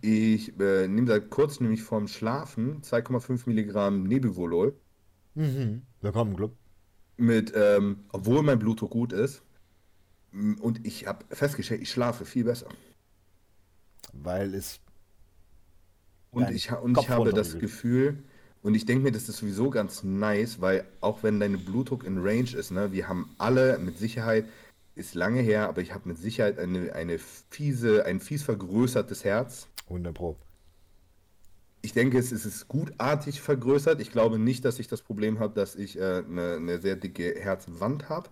ich 0.00 0.58
äh, 0.60 0.88
nehme 0.88 1.06
seit 1.06 1.30
kurzem 1.30 1.64
nämlich 1.64 1.82
vorm 1.82 2.08
Schlafen 2.08 2.82
2,5 2.82 3.42
Milligramm 3.46 4.02
Nebivolol. 4.04 4.74
Mhm. 5.34 5.82
Willkommen, 6.00 6.36
Club. 6.36 6.56
Mit, 7.16 7.52
ähm, 7.54 8.04
obwohl 8.10 8.42
mein 8.42 8.58
Blutdruck 8.58 8.90
gut 8.90 9.12
ist. 9.12 9.42
Und 10.32 10.86
ich 10.86 11.06
habe 11.06 11.24
festgestellt, 11.30 11.82
ich 11.82 11.90
schlafe 11.90 12.24
viel 12.24 12.44
besser. 12.44 12.68
Weil 14.12 14.54
es. 14.54 14.80
Und 16.30 16.50
ich, 16.50 16.72
und 16.72 16.98
ich 16.98 17.10
habe 17.10 17.32
das 17.32 17.58
Gefühl, 17.58 18.24
und 18.62 18.74
ich 18.74 18.86
denke 18.86 19.02
mir, 19.02 19.12
das 19.12 19.28
ist 19.28 19.38
sowieso 19.38 19.70
ganz 19.70 20.04
nice, 20.04 20.60
weil 20.60 20.84
auch 21.00 21.22
wenn 21.22 21.40
dein 21.40 21.64
Blutdruck 21.64 22.04
in 22.04 22.18
Range 22.18 22.50
ist, 22.56 22.70
ne, 22.70 22.92
wir 22.92 23.08
haben 23.08 23.34
alle 23.38 23.78
mit 23.78 23.98
Sicherheit, 23.98 24.46
ist 24.94 25.14
lange 25.14 25.40
her, 25.40 25.68
aber 25.68 25.80
ich 25.80 25.92
habe 25.92 26.08
mit 26.08 26.18
Sicherheit 26.18 26.58
eine, 26.58 26.92
eine 26.92 27.18
fiese, 27.18 28.04
ein 28.04 28.20
fies 28.20 28.42
vergrößertes 28.42 29.24
Herz. 29.24 29.66
100 29.88 30.14
Pro. 30.14 30.36
Ich 31.84 31.92
denke, 31.92 32.18
es 32.18 32.30
ist 32.30 32.68
gutartig 32.68 33.40
vergrößert. 33.40 34.00
Ich 34.00 34.12
glaube 34.12 34.38
nicht, 34.38 34.64
dass 34.64 34.78
ich 34.78 34.86
das 34.86 35.02
Problem 35.02 35.40
habe, 35.40 35.54
dass 35.54 35.74
ich 35.74 35.98
äh, 35.98 36.22
eine, 36.28 36.54
eine 36.56 36.80
sehr 36.80 36.94
dicke 36.94 37.34
Herzwand 37.36 38.08
habe. 38.08 38.30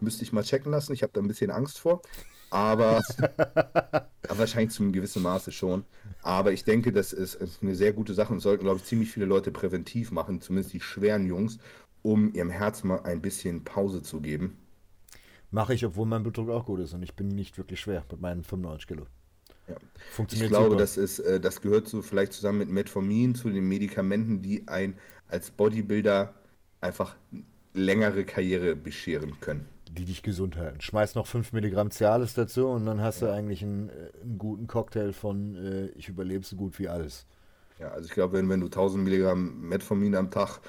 Müsste 0.00 0.24
ich 0.24 0.32
mal 0.32 0.42
checken 0.42 0.72
lassen. 0.72 0.92
Ich 0.92 1.04
habe 1.04 1.12
da 1.12 1.20
ein 1.20 1.28
bisschen 1.28 1.52
Angst 1.52 1.78
vor. 1.78 2.02
Aber, 2.50 3.00
aber 3.36 4.08
wahrscheinlich 4.38 4.74
zu 4.74 4.82
einem 4.82 4.92
gewissen 4.92 5.22
Maße 5.22 5.52
schon. 5.52 5.84
Aber 6.22 6.52
ich 6.52 6.64
denke, 6.64 6.92
das 6.92 7.12
ist, 7.12 7.34
ist 7.34 7.62
eine 7.62 7.74
sehr 7.74 7.92
gute 7.92 8.14
Sache 8.14 8.32
und 8.32 8.40
sollten, 8.40 8.64
glaube 8.64 8.78
ich, 8.78 8.84
ziemlich 8.84 9.10
viele 9.10 9.26
Leute 9.26 9.50
präventiv 9.50 10.10
machen, 10.10 10.40
zumindest 10.40 10.74
die 10.74 10.80
schweren 10.80 11.26
Jungs, 11.26 11.58
um 12.02 12.32
ihrem 12.34 12.50
Herz 12.50 12.84
mal 12.84 13.00
ein 13.02 13.22
bisschen 13.22 13.64
Pause 13.64 14.02
zu 14.02 14.20
geben. 14.20 14.56
Mache 15.50 15.74
ich, 15.74 15.84
obwohl 15.86 16.06
mein 16.06 16.22
Blutdruck 16.22 16.50
auch 16.50 16.66
gut 16.66 16.80
ist 16.80 16.92
und 16.92 17.02
ich 17.02 17.14
bin 17.14 17.28
nicht 17.28 17.56
wirklich 17.56 17.80
schwer 17.80 18.04
mit 18.10 18.20
meinen 18.20 18.42
95 18.42 18.86
Kilo. 18.86 19.06
Ja. 19.68 19.76
Funktioniert 20.10 20.46
ich 20.46 20.50
glaube, 20.50 20.70
super. 20.70 20.80
das, 20.80 20.96
ist, 20.96 21.20
äh, 21.20 21.40
das 21.40 21.60
gehört 21.60 21.88
so 21.88 22.02
vielleicht 22.02 22.32
zusammen 22.32 22.58
mit 22.58 22.70
Metformin 22.70 23.34
zu 23.34 23.50
den 23.50 23.66
Medikamenten, 23.66 24.42
die 24.42 24.66
ein 24.66 24.98
als 25.28 25.50
Bodybuilder 25.50 26.34
einfach 26.80 27.16
längere 27.74 28.24
Karriere 28.24 28.76
bescheren 28.76 29.40
können 29.40 29.66
die 29.90 30.04
dich 30.04 30.22
gesund 30.22 30.56
halten. 30.56 30.80
Schmeiß 30.80 31.14
noch 31.14 31.26
5 31.26 31.52
Milligramm 31.52 31.90
Cialis 31.90 32.34
dazu 32.34 32.68
und 32.68 32.86
dann 32.86 33.00
hast 33.00 33.20
ja. 33.20 33.28
du 33.28 33.32
eigentlich 33.34 33.62
einen, 33.62 33.88
äh, 33.88 34.22
einen, 34.22 34.38
guten 34.38 34.66
Cocktail 34.66 35.12
von 35.12 35.56
äh, 35.56 35.86
ich 35.96 36.08
überlebe 36.08 36.44
so 36.44 36.56
gut 36.56 36.78
wie 36.78 36.88
alles. 36.88 37.26
Ja, 37.78 37.88
also 37.90 38.06
ich 38.06 38.14
glaube, 38.14 38.36
wenn, 38.36 38.48
wenn 38.48 38.60
du 38.60 38.66
1000 38.66 39.02
Milligramm 39.02 39.60
Metformin 39.68 40.14
am 40.14 40.30
Tag 40.30 40.60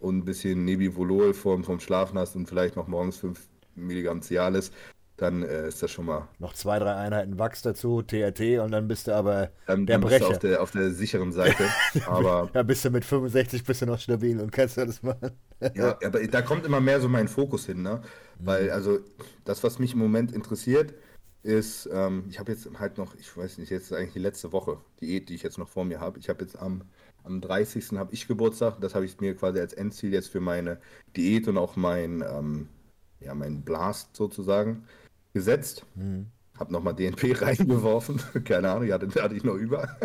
und 0.00 0.18
ein 0.18 0.24
bisschen 0.24 0.64
Nebivolol 0.64 1.34
vom, 1.34 1.64
vom 1.64 1.80
Schlafen 1.80 2.18
hast 2.18 2.36
und 2.36 2.46
vielleicht 2.46 2.76
noch 2.76 2.88
morgens 2.88 3.16
5 3.18 3.48
Milligramm 3.74 4.22
Cialis, 4.22 4.70
dann 5.18 5.42
äh, 5.42 5.68
ist 5.68 5.82
das 5.82 5.90
schon 5.90 6.06
mal. 6.06 6.28
Noch 6.38 6.54
zwei, 6.54 6.78
drei 6.78 6.94
Einheiten 6.94 7.38
Wachs 7.38 7.62
dazu, 7.62 8.02
TRT 8.02 8.60
und 8.60 8.70
dann 8.70 8.86
bist 8.86 9.08
du 9.08 9.14
aber 9.14 9.50
dann, 9.66 9.84
der 9.84 9.98
dann 9.98 10.08
Brecher. 10.08 10.28
Bist 10.28 10.30
du 10.30 10.34
auf, 10.34 10.38
der, 10.38 10.62
auf 10.62 10.70
der 10.70 10.90
sicheren 10.92 11.32
Seite. 11.32 11.64
aber 12.06 12.48
ja, 12.54 12.62
bist 12.62 12.84
du 12.84 12.90
mit 12.90 13.04
65 13.04 13.64
bist 13.64 13.82
du 13.82 13.86
noch 13.86 13.98
stabil 13.98 14.40
und 14.40 14.52
kannst 14.52 14.78
das 14.78 15.02
machen. 15.02 15.32
ja, 15.74 15.98
aber 16.04 16.24
da 16.26 16.40
kommt 16.42 16.64
immer 16.64 16.80
mehr 16.80 17.00
so 17.00 17.08
mein 17.08 17.26
Fokus 17.26 17.66
hin, 17.66 17.82
ne? 17.82 18.00
Weil, 18.38 18.66
mhm. 18.66 18.70
also, 18.70 19.00
das, 19.44 19.64
was 19.64 19.80
mich 19.80 19.92
im 19.92 19.98
Moment 19.98 20.30
interessiert, 20.30 20.94
ist, 21.42 21.88
ähm, 21.92 22.24
ich 22.30 22.38
habe 22.38 22.52
jetzt 22.52 22.68
halt 22.78 22.96
noch, 22.96 23.16
ich 23.16 23.36
weiß 23.36 23.58
nicht, 23.58 23.70
jetzt 23.70 23.90
ist 23.90 23.92
eigentlich 23.92 24.12
die 24.12 24.18
letzte 24.20 24.52
Woche, 24.52 24.78
Diät, 25.00 25.28
die 25.28 25.34
ich 25.34 25.42
jetzt 25.42 25.58
noch 25.58 25.68
vor 25.68 25.84
mir 25.84 25.98
habe. 25.98 26.20
Ich 26.20 26.28
habe 26.28 26.44
jetzt 26.44 26.56
am, 26.56 26.82
am 27.24 27.40
30. 27.40 27.92
habe 27.98 28.14
ich 28.14 28.28
Geburtstag, 28.28 28.80
das 28.80 28.94
habe 28.94 29.04
ich 29.04 29.18
mir 29.20 29.34
quasi 29.34 29.58
als 29.58 29.72
Endziel 29.72 30.12
jetzt 30.12 30.28
für 30.28 30.40
meine 30.40 30.78
Diät 31.16 31.48
und 31.48 31.58
auch 31.58 31.74
mein, 31.74 32.22
ähm, 32.22 32.68
ja, 33.20 33.34
mein 33.34 33.62
Blast 33.62 34.14
sozusagen 34.14 34.86
gesetzt. 35.32 35.84
Mhm. 35.94 36.26
Hab 36.58 36.70
nochmal 36.70 36.94
DNP 36.94 37.34
reingeworfen. 37.40 38.20
Keine 38.44 38.70
Ahnung, 38.70 38.90
hatte, 38.90 39.22
hatte 39.22 39.34
ich 39.34 39.44
noch 39.44 39.54
über. 39.54 39.96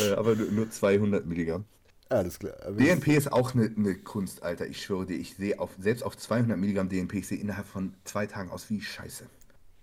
äh, 0.00 0.12
aber 0.12 0.34
nur 0.34 0.70
200 0.70 1.26
Milligramm. 1.26 1.64
Alles 2.08 2.40
klar. 2.40 2.54
DNP 2.72 3.08
ist 3.16 3.32
auch 3.32 3.54
eine, 3.54 3.72
eine, 3.76 3.94
Kunst, 3.94 4.42
Alter. 4.42 4.66
Ich 4.66 4.82
schwöre 4.82 5.06
dir, 5.06 5.16
ich 5.16 5.36
sehe 5.36 5.60
auf, 5.60 5.70
selbst 5.78 6.02
auf 6.02 6.16
200 6.16 6.58
Milligramm 6.58 6.88
DNP, 6.88 7.14
ich 7.14 7.28
sehe 7.28 7.38
innerhalb 7.38 7.66
von 7.66 7.94
zwei 8.04 8.26
Tagen 8.26 8.50
aus 8.50 8.68
wie 8.68 8.80
Scheiße. 8.80 9.26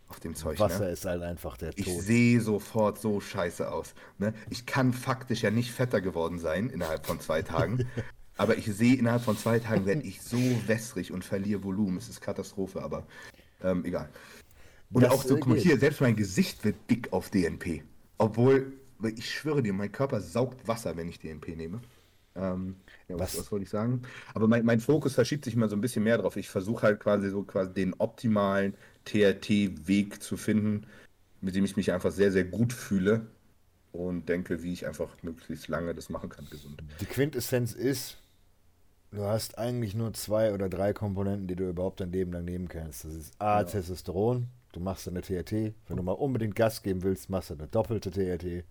Auf 0.09 0.19
dem 0.19 0.35
Zeug. 0.35 0.59
Wasser 0.59 0.85
ne? 0.85 0.91
ist 0.91 1.05
halt 1.05 1.21
einfach 1.21 1.57
der 1.57 1.71
Tod. 1.71 1.85
Ich 1.85 2.01
sehe 2.01 2.39
sofort 2.39 2.99
so 2.99 3.19
scheiße 3.19 3.69
aus. 3.69 3.93
Ne? 4.17 4.33
Ich 4.49 4.65
kann 4.65 4.93
faktisch 4.93 5.41
ja 5.41 5.51
nicht 5.51 5.71
fetter 5.71 5.99
geworden 5.99 6.39
sein 6.39 6.69
innerhalb 6.69 7.05
von 7.05 7.19
zwei 7.19 7.41
Tagen. 7.41 7.85
aber 8.37 8.57
ich 8.57 8.65
sehe 8.65 8.95
innerhalb 8.95 9.23
von 9.23 9.37
zwei 9.37 9.59
Tagen 9.59 9.85
werde 9.85 10.03
ich 10.03 10.21
so 10.21 10.37
wässrig 10.65 11.11
und 11.11 11.25
verliere 11.25 11.63
Volumen. 11.63 11.97
Es 11.97 12.07
ist 12.07 12.21
Katastrophe, 12.21 12.81
aber 12.83 13.05
ähm, 13.63 13.85
egal. 13.85 14.09
Und 14.91 15.03
das 15.03 15.11
auch 15.11 15.23
so, 15.23 15.35
guck 15.35 15.47
mal 15.47 15.57
hier, 15.57 15.77
selbst 15.77 16.01
mein 16.01 16.15
Gesicht 16.15 16.63
wird 16.63 16.75
dick 16.89 17.11
auf 17.11 17.29
DNP. 17.29 17.83
Obwohl, 18.17 18.73
ich 19.15 19.29
schwöre 19.31 19.61
dir, 19.61 19.73
mein 19.73 19.91
Körper 19.91 20.21
saugt 20.21 20.67
Wasser, 20.67 20.95
wenn 20.95 21.09
ich 21.09 21.19
DNP 21.19 21.55
nehme. 21.55 21.81
Ähm, 22.35 22.75
ja, 23.07 23.19
was, 23.19 23.37
was 23.37 23.51
wollte 23.51 23.63
ich 23.63 23.69
sagen? 23.69 24.03
Aber 24.33 24.47
mein, 24.47 24.63
mein 24.63 24.79
Fokus 24.79 25.15
verschiebt 25.15 25.43
sich 25.45 25.55
mal 25.55 25.69
so 25.69 25.75
ein 25.75 25.81
bisschen 25.81 26.03
mehr 26.03 26.17
drauf. 26.17 26.37
Ich 26.37 26.49
versuche 26.49 26.83
halt 26.83 26.99
quasi 26.99 27.29
so 27.29 27.43
quasi 27.43 27.73
den 27.73 27.95
optimalen 27.97 28.75
TRT-Weg 29.05 30.21
zu 30.21 30.37
finden, 30.37 30.85
mit 31.41 31.55
dem 31.55 31.65
ich 31.65 31.75
mich 31.75 31.91
einfach 31.91 32.11
sehr, 32.11 32.31
sehr 32.31 32.45
gut 32.45 32.73
fühle 32.73 33.27
und 33.91 34.29
denke, 34.29 34.63
wie 34.63 34.73
ich 34.73 34.85
einfach 34.85 35.09
möglichst 35.23 35.67
lange 35.67 35.95
das 35.95 36.09
machen 36.09 36.29
kann, 36.29 36.47
gesund. 36.49 36.83
Die 37.01 37.05
Quintessenz 37.05 37.73
ist, 37.73 38.17
du 39.11 39.23
hast 39.23 39.57
eigentlich 39.57 39.95
nur 39.95 40.13
zwei 40.13 40.53
oder 40.53 40.69
drei 40.69 40.93
Komponenten, 40.93 41.47
die 41.47 41.55
du 41.55 41.69
überhaupt 41.69 41.99
dein 41.99 42.11
Leben 42.11 42.31
lang 42.31 42.45
nehmen 42.45 42.67
kannst. 42.67 43.05
Das 43.05 43.13
ist 43.13 43.41
A, 43.41 43.59
ja. 43.59 43.63
Testosteron, 43.63 44.47
du 44.73 44.79
machst 44.79 45.07
eine 45.07 45.21
TRT. 45.21 45.51
Wenn 45.51 45.97
du 45.97 46.03
mal 46.03 46.13
unbedingt 46.13 46.55
Gas 46.55 46.83
geben 46.83 47.03
willst, 47.03 47.29
machst 47.29 47.49
du 47.49 47.55
eine 47.55 47.67
doppelte 47.67 48.11
TRT. 48.11 48.65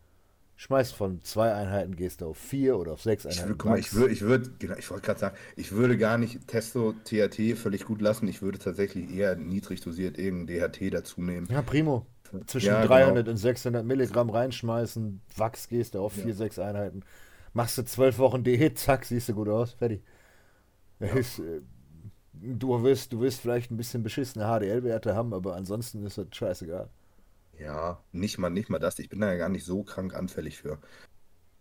Schmeißt 0.59 0.95
von 0.95 1.21
zwei 1.23 1.53
Einheiten, 1.53 1.97
gehst 1.97 2.23
du 2.23 2.29
auf 2.29 2.39
vier 2.39 2.79
oder 2.79 2.93
auf 2.93 3.03
sechs 3.03 3.27
Einheiten. 3.27 3.53
Ich, 3.53 3.59
guck 3.59 3.71
mal, 3.71 3.79
ich 3.79 3.93
würde, 3.93 4.13
ich 4.13 4.23
würde, 4.23 4.51
genau, 4.59 4.75
ich 4.77 4.91
wollte 4.91 5.05
gerade 5.05 5.21
sagen, 5.21 5.37
ich 5.55 5.73
würde 5.73 5.99
gar 5.99 6.17
nicht 6.17 6.49
Testo 6.49 6.95
THT 7.05 7.59
völlig 7.59 7.85
gut 7.85 8.01
lassen. 8.01 8.27
Ich 8.27 8.41
würde 8.41 8.59
tatsächlich 8.59 9.15
eher 9.15 9.37
niedrig 9.37 9.83
dosiert 9.83 10.17
irgendein 10.19 10.71
DHT 10.71 10.95
dazu 10.95 11.21
nehmen. 11.21 11.47
Ja, 11.51 11.61
primo. 11.61 12.07
Zwischen 12.47 12.69
ja, 12.69 12.87
300 12.87 13.25
genau. 13.25 13.31
und 13.33 13.37
600 13.37 13.85
Milligramm 13.85 14.31
reinschmeißen, 14.31 15.21
Wachs 15.37 15.69
gehst 15.69 15.95
du 15.95 16.01
auf 16.01 16.15
vier, 16.15 16.29
ja. 16.29 16.35
sechs 16.35 16.59
Einheiten. 16.59 17.03
Machst 17.53 17.77
du 17.77 17.85
zwölf 17.85 18.19
Wochen 18.19 18.43
DHT, 18.43 18.79
zack, 18.79 19.05
siehst 19.05 19.29
du 19.29 19.35
gut 19.35 19.49
aus, 19.49 19.73
fertig. 19.75 20.03
Ja. 21.01 21.09
Ist, 21.09 21.39
äh, 21.39 21.61
du, 22.33 22.83
wirst, 22.83 23.13
du 23.13 23.21
wirst 23.21 23.41
vielleicht 23.41 23.71
ein 23.71 23.77
bisschen 23.77 24.03
beschissene 24.03 24.45
HDL-Werte 24.45 25.15
haben, 25.15 25.35
aber 25.35 25.57
ansonsten 25.57 26.05
ist 26.05 26.19
das 26.19 26.27
scheißegal. 26.33 26.89
Ja, 27.59 28.03
nicht 28.13 28.39
mal, 28.39 28.51
nicht 28.51 28.69
mal 28.69 28.79
das. 28.79 28.99
Ich 28.99 29.09
bin 29.09 29.21
da 29.21 29.33
ja 29.33 29.39
gar 29.39 29.49
nicht 29.49 29.65
so 29.65 29.83
krank 29.83 30.15
anfällig 30.15 30.59
für. 30.59 30.79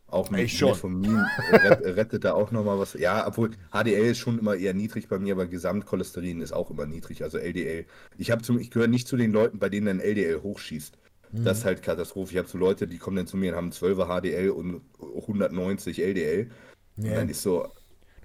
Auch 0.08 0.30
mit 0.30 0.42
Metformin 0.42 1.18
rettet 1.52 2.26
da 2.26 2.34
auch 2.34 2.52
nochmal 2.52 2.78
was. 2.78 2.94
Ja, 2.94 3.26
obwohl 3.28 3.52
HDL 3.72 4.12
ist 4.12 4.20
schon 4.20 4.38
immer 4.38 4.56
eher 4.56 4.74
niedrig 4.74 5.08
bei 5.08 5.18
mir, 5.18 5.34
aber 5.34 5.48
Gesamtcholesterin 5.48 6.42
ist 6.42 6.52
auch 6.52 6.70
immer 6.70 6.86
niedrig, 6.86 7.24
also 7.24 7.38
LDL. 7.40 7.86
Ich, 8.18 8.30
ich 8.30 8.72
gehöre 8.72 8.88
nicht 8.88 9.08
zu 9.08 9.18
den 9.18 9.32
Leuten, 9.32 9.58
bei 9.58 9.70
denen 9.70 9.88
ein 9.88 10.00
LDL 10.00 10.44
hochschießt. 10.44 10.98
Mhm. 11.32 11.44
Das 11.44 11.60
ist 11.60 11.66
halt 11.66 11.82
Katastrophe. 11.82 12.34
Ich 12.34 12.38
habe 12.38 12.48
so 12.48 12.58
Leute, 12.58 12.88
die 12.88 13.00
kommen 13.00 13.18
dann 13.18 13.28
zu 13.28 13.36
mir 13.36 13.52
und 13.52 13.58
haben 13.58 13.70
12er 13.72 14.22
HDL 14.22 14.50
und 14.52 14.82
190 15.00 16.02
LDL. 16.02 16.52
Ja. 16.98 17.10
Und 17.10 17.16
dann 17.16 17.30
ist 17.30 17.42
so, 17.42 17.68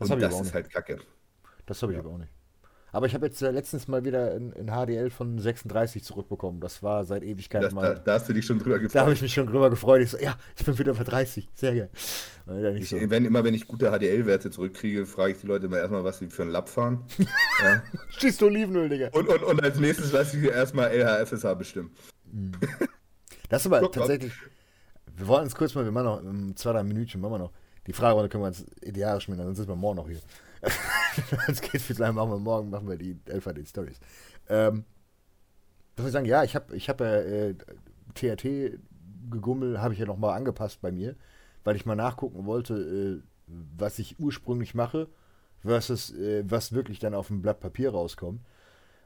das, 0.09 0.11
und 0.11 0.21
das 0.21 0.35
ist 0.35 0.43
nicht. 0.43 0.55
halt 0.55 0.71
kacke. 0.71 0.99
Das 1.67 1.83
habe 1.83 1.93
ich 1.93 1.97
ja. 1.97 2.05
aber 2.05 2.15
auch 2.15 2.19
nicht. 2.19 2.33
Aber 2.93 3.07
ich 3.07 3.15
habe 3.15 3.27
jetzt 3.27 3.41
äh, 3.43 3.51
letztens 3.51 3.87
mal 3.87 4.05
wieder 4.05 4.35
ein, 4.35 4.53
HDL 4.67 5.11
von 5.11 5.39
36 5.39 6.03
zurückbekommen. 6.03 6.61
Das 6.61 6.83
war 6.83 7.05
seit 7.05 7.23
Ewigkeit 7.23 7.63
das, 7.63 7.73
mal. 7.73 7.95
Da, 7.95 8.01
da, 8.01 8.13
hast 8.15 8.29
du 8.29 8.33
dich 8.33 8.45
schon 8.45 8.59
drüber 8.59 8.79
gefreut. 8.79 8.97
Da 8.97 9.03
habe 9.03 9.13
ich 9.13 9.23
mich 9.23 9.33
schon 9.33 9.47
drüber 9.47 9.71
gefreut. 9.71 10.03
Ich 10.03 10.11
so, 10.11 10.19
ja, 10.19 10.37
ich 10.59 10.65
bin 10.65 10.77
wieder 10.79 10.95
bei 10.95 11.05
30. 11.05 11.49
Sehr 11.55 11.75
geil. 11.75 11.91
Ich, 12.77 12.89
so. 12.89 12.97
wenn, 13.01 13.25
immer 13.25 13.45
wenn 13.45 13.55
ich 13.55 13.69
gute 13.69 13.97
HDL-Werte 13.97 14.51
zurückkriege, 14.51 15.07
frage 15.07 15.33
ich 15.33 15.41
die 15.41 15.47
Leute 15.47 15.67
immer 15.67 15.79
erstmal, 15.79 16.03
was 16.03 16.19
sie 16.19 16.29
für 16.29 16.43
einen 16.43 16.51
Lapp 16.51 16.69
fahren. 16.69 17.05
ja. 17.63 17.83
Schießt 18.19 18.43
Olivenöl, 18.43 18.89
Digga. 18.89 19.11
Und, 19.13 19.29
und, 19.29 19.43
und 19.45 19.63
als 19.63 19.79
nächstes 19.79 20.11
lasse 20.13 20.37
ich 20.37 20.45
erstmal 20.45 20.91
LHFSH 20.91 21.55
bestimmen. 21.55 21.95
Mhm. 22.33 22.53
Das 23.49 23.65
ist 23.65 23.73
aber 23.73 23.89
tatsächlich. 23.91 24.33
Wir 25.17 25.29
wollen 25.29 25.45
uns 25.45 25.55
kurz 25.55 25.75
mal, 25.75 25.85
wir 25.85 25.93
machen 25.93 26.05
noch 26.05 26.23
um 26.23 26.57
zwei, 26.57 26.73
drei 26.73 26.83
Minuten, 26.83 27.21
machen 27.21 27.35
wir 27.35 27.39
noch. 27.39 27.53
Die 27.87 27.93
Fragerunde 27.93 28.29
können 28.29 28.45
wir 28.45 28.49
uns 28.49 28.65
idealisch 28.83 29.29
mit, 29.29 29.39
dann 29.39 29.55
sind 29.55 29.69
wir 29.69 29.77
morgen 29.77 29.97
noch 29.97 30.09
hier. 30.09 30.21
Sonst 31.47 31.63
geht 31.63 31.75
es 31.77 31.85
vielleicht 31.85 32.15
machen 32.15 32.31
wir 32.31 32.39
morgen, 32.39 32.71
machen 32.71 32.89
wir 32.89 32.97
die 32.97 33.19
LVD 33.27 33.67
Stories. 33.67 33.99
Ähm, 34.49 34.85
darf 35.97 36.07
ich 36.07 36.13
sagen, 36.13 36.27
ja, 36.27 36.45
ich 36.45 36.55
habe 36.55 36.77
ich 36.77 36.89
hab 36.89 37.01
äh, 37.01 37.55
TRT 38.15 38.79
gegummel, 39.31 39.81
habe 39.81 39.95
ich 39.95 40.01
ja 40.01 40.07
nochmal 40.07 40.37
angepasst 40.37 40.81
bei 40.81 40.93
mir, 40.93 41.17
weil 41.65 41.77
ich 41.77 41.87
mal 41.87 41.97
nachgucken 41.97 42.47
wollte, 42.47 42.75
äh, 42.75 43.23
was 43.77 43.99
ich 43.99 44.19
ursprünglich 44.19 44.75
mache, 44.75 45.09
versus 45.61 46.13
äh, 46.15 46.45
was 46.47 46.73
wirklich 46.73 46.99
dann 46.99 47.15
auf 47.15 47.29
dem 47.29 47.43
Blatt 47.43 47.61
Papier 47.61 47.91
rauskommt. 47.91 48.41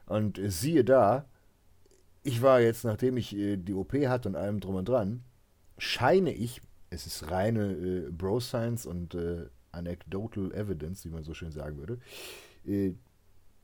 Und 0.05 0.37
äh, 0.37 0.49
siehe 0.49 0.83
da, 0.83 1.25
ich 2.23 2.41
war 2.41 2.59
jetzt, 2.59 2.83
nachdem 2.83 3.17
ich 3.17 3.35
äh, 3.35 3.57
die 3.57 3.73
OP 3.73 3.93
hatte 3.93 4.29
und 4.29 4.35
allem 4.35 4.59
drum 4.59 4.75
und 4.75 4.89
dran, 4.89 5.23
scheine 5.77 6.31
ich, 6.33 6.61
es 6.95 7.05
ist 7.05 7.29
reine 7.29 7.73
äh, 7.73 8.09
Bro 8.09 8.39
Science 8.39 8.85
und 8.85 9.13
anecdotal 9.71 10.51
evidence, 10.53 11.05
wie 11.05 11.09
man 11.09 11.23
so 11.23 11.33
schön 11.33 11.51
sagen 11.51 11.77
würde, 11.77 11.99
äh, 12.65 12.93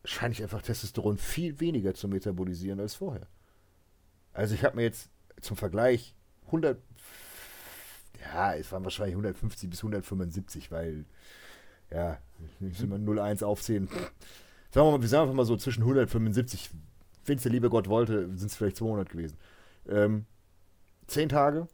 scheine 0.03 0.33
ich 0.33 0.43
einfach 0.43 0.61
Testosteron 0.61 1.17
viel 1.17 1.59
weniger 1.59 1.93
zu 1.93 2.07
metabolisieren 2.07 2.79
als 2.79 2.95
vorher. 2.95 3.27
Also 4.33 4.53
ich 4.53 4.63
habe 4.63 4.75
mir 4.75 4.83
jetzt 4.83 5.09
zum 5.41 5.57
Vergleich 5.57 6.15
100, 6.47 6.79
ja, 8.19 8.55
es 8.55 8.71
waren 8.71 8.83
wahrscheinlich 8.83 9.15
150 9.15 9.69
bis 9.69 9.79
175, 9.79 10.71
weil, 10.71 11.05
ja, 11.89 12.19
will 12.59 12.87
mal 12.87 12.99
0,1 12.99 13.43
aufzählen. 13.43 13.87
Sagen 13.87 14.87
wir 14.87 14.91
mal, 14.91 15.01
wir 15.01 15.09
sagen 15.09 15.23
einfach 15.23 15.35
mal 15.35 15.45
so 15.45 15.57
zwischen 15.57 15.81
175, 15.81 16.71
wenn 17.25 17.37
es 17.37 17.43
der 17.43 17.51
liebe 17.51 17.69
Gott 17.69 17.87
wollte, 17.87 18.27
sind 18.35 18.47
es 18.49 18.55
vielleicht 18.55 18.77
200 18.77 19.09
gewesen. 19.09 19.37
Ähm, 19.87 20.25
zehn 21.07 21.29
Tage 21.29 21.67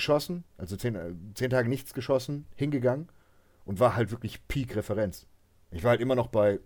geschossen, 0.00 0.44
also 0.56 0.76
zehn, 0.76 0.94
äh, 0.94 1.12
zehn 1.34 1.50
Tage 1.50 1.68
nichts 1.68 1.92
geschossen, 1.92 2.46
hingegangen 2.56 3.08
und 3.66 3.80
war 3.80 3.94
halt 3.94 4.10
wirklich 4.10 4.46
Peak-Referenz. 4.48 5.26
Ich 5.70 5.84
war 5.84 5.90
halt 5.90 6.00
immer 6.00 6.14
noch 6.14 6.28
bei 6.28 6.58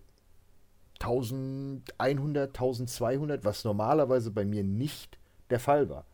1100, 1.01 2.49
1200, 2.49 3.43
was 3.43 3.65
normalerweise 3.65 4.31
bei 4.31 4.45
mir 4.45 4.63
nicht 4.63 5.19
der 5.49 5.59
Fall 5.59 5.89
war. 5.89 6.05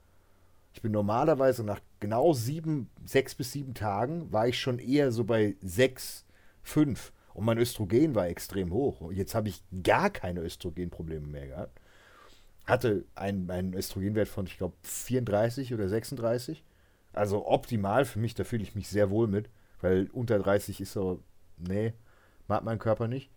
Ich 0.74 0.82
bin 0.82 0.92
normalerweise 0.92 1.64
nach 1.64 1.80
genau 2.00 2.34
sieben, 2.34 2.90
sechs 3.06 3.36
bis 3.36 3.52
sieben 3.52 3.76
Tagen 3.76 4.32
war 4.34 4.48
ich 4.48 4.60
schon 4.60 4.80
eher 4.80 5.12
so 5.12 5.24
bei 5.24 5.56
sechs, 5.62 6.26
fünf. 6.64 7.14
Und 7.36 7.46
mein 7.46 7.60
Östrogen 7.60 8.16
war 8.16 8.28
extrem 8.28 8.74
hoch. 8.74 9.12
Jetzt 9.12 9.36
habe 9.36 9.50
ich 9.50 9.64
gar 9.84 10.10
keine 10.10 10.42
Östrogenprobleme 10.42 11.28
mehr 11.28 11.48
gehabt. 11.48 11.80
Hatte 12.66 13.06
einen, 13.16 13.50
einen 13.52 13.74
Östrogenwert 13.74 14.28
von, 14.28 14.48
ich 14.48 14.58
glaube, 14.58 14.76
34 14.82 15.74
oder 15.74 15.88
36. 15.88 16.64
Also 17.14 17.48
optimal 17.48 18.06
für 18.06 18.20
mich, 18.20 18.34
da 18.34 18.44
fühle 18.44 18.64
ich 18.64 18.76
mich 18.76 18.88
sehr 18.88 19.10
wohl 19.10 19.28
mit. 19.28 19.50
Weil 19.82 20.10
unter 20.14 20.38
30 20.38 20.82
ist 20.82 20.94
so, 20.94 21.22
nee, 21.58 21.94
mag 22.48 22.64
mein 22.64 22.80
Körper 22.80 23.08
nicht. 23.08 23.32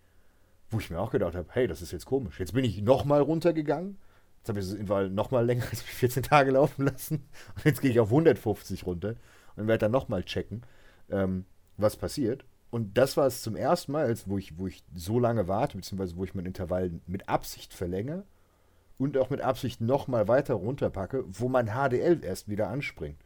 Wo 0.70 0.78
ich 0.78 0.90
mir 0.90 1.00
auch 1.00 1.10
gedacht 1.10 1.34
habe, 1.34 1.48
hey, 1.52 1.66
das 1.66 1.82
ist 1.82 1.92
jetzt 1.92 2.06
komisch. 2.06 2.38
Jetzt 2.38 2.52
bin 2.52 2.64
ich 2.64 2.82
nochmal 2.82 3.20
runtergegangen 3.20 3.96
Jetzt 4.44 4.50
habe 4.50 4.60
ich 4.60 4.66
es 4.66 4.74
Inval 4.74 5.08
nochmal 5.08 5.46
länger 5.46 5.64
als 5.70 5.80
14 5.80 6.22
Tage 6.22 6.50
laufen 6.50 6.84
lassen. 6.84 7.26
Und 7.56 7.64
jetzt 7.64 7.80
gehe 7.80 7.90
ich 7.90 7.98
auf 7.98 8.10
150 8.10 8.84
runter 8.84 9.14
und 9.56 9.68
werde 9.68 9.86
dann 9.86 9.92
nochmal 9.92 10.22
checken, 10.22 10.64
ähm, 11.08 11.46
was 11.78 11.96
passiert. 11.96 12.44
Und 12.70 12.98
das 12.98 13.16
war 13.16 13.26
es 13.26 13.40
zum 13.40 13.56
ersten 13.56 13.92
Mal, 13.92 14.04
als 14.04 14.28
wo 14.28 14.36
ich, 14.36 14.58
wo 14.58 14.66
ich 14.66 14.84
so 14.94 15.18
lange 15.18 15.48
warte, 15.48 15.78
beziehungsweise 15.78 16.18
wo 16.18 16.24
ich 16.24 16.34
mein 16.34 16.44
Intervall 16.44 16.90
mit 17.06 17.26
Absicht 17.26 17.72
verlängere 17.72 18.24
und 18.98 19.16
auch 19.16 19.30
mit 19.30 19.40
Absicht 19.40 19.80
nochmal 19.80 20.28
weiter 20.28 20.54
runterpacke, 20.54 21.24
wo 21.26 21.48
mein 21.48 21.68
HDL 21.68 22.22
erst 22.22 22.50
wieder 22.50 22.68
anspringt. 22.68 23.23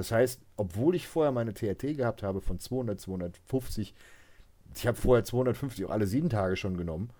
Das 0.00 0.12
heißt, 0.12 0.40
obwohl 0.56 0.94
ich 0.94 1.06
vorher 1.06 1.30
meine 1.30 1.52
TRT 1.52 1.94
gehabt 1.94 2.22
habe 2.22 2.40
von 2.40 2.58
200, 2.58 2.98
250, 2.98 3.94
ich 4.74 4.86
habe 4.86 4.96
vorher 4.96 5.24
250 5.24 5.84
auch 5.84 5.90
alle 5.90 6.06
sieben 6.06 6.30
Tage 6.30 6.56
schon 6.56 6.78
genommen 6.78 7.10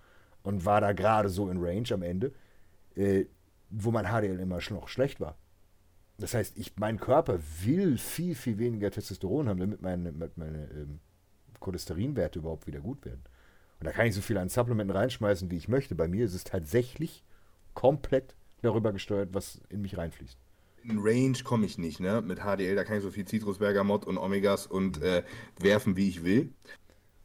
und 0.41 0.65
war 0.65 0.81
da 0.81 0.91
gerade 0.91 1.29
so 1.29 1.47
in 1.51 1.59
Range 1.63 1.87
am 1.91 2.01
Ende, 2.01 2.33
äh, 2.95 3.25
wo 3.69 3.91
mein 3.91 4.07
HDL 4.07 4.39
immer 4.39 4.57
noch 4.71 4.87
schlecht 4.87 5.19
war. 5.19 5.37
Das 6.17 6.33
heißt, 6.33 6.57
ich, 6.57 6.75
mein 6.77 6.99
Körper 6.99 7.37
will 7.63 7.99
viel, 7.99 8.33
viel 8.33 8.57
weniger 8.57 8.89
Testosteron 8.89 9.47
haben, 9.47 9.59
damit 9.59 9.83
meine, 9.83 10.11
meine 10.35 10.67
ähm, 10.71 11.01
Cholesterinwerte 11.59 12.39
überhaupt 12.39 12.65
wieder 12.65 12.79
gut 12.79 13.05
werden. 13.05 13.21
Und 13.79 13.85
da 13.85 13.91
kann 13.91 14.07
ich 14.07 14.15
so 14.15 14.21
viel 14.21 14.39
an 14.39 14.49
Supplementen 14.49 14.97
reinschmeißen, 14.97 15.51
wie 15.51 15.57
ich 15.57 15.67
möchte. 15.67 15.93
Bei 15.93 16.07
mir 16.07 16.25
ist 16.25 16.33
es 16.33 16.45
tatsächlich 16.45 17.23
komplett 17.75 18.33
darüber 18.63 18.91
gesteuert, 18.91 19.35
was 19.35 19.61
in 19.69 19.83
mich 19.83 19.99
reinfließt. 19.99 20.39
In 20.83 20.99
Range 20.99 21.37
komme 21.43 21.65
ich 21.65 21.77
nicht, 21.77 21.99
ne? 21.99 22.21
Mit 22.21 22.39
HDL, 22.39 22.75
da 22.75 22.83
kann 22.83 22.97
ich 22.97 23.03
so 23.03 23.11
viel 23.11 23.25
Zitrusbergamot 23.25 24.05
und 24.05 24.17
Omegas 24.17 24.67
und 24.67 25.01
äh, 25.01 25.23
werfen, 25.59 25.95
wie 25.95 26.09
ich 26.09 26.23
will. 26.23 26.53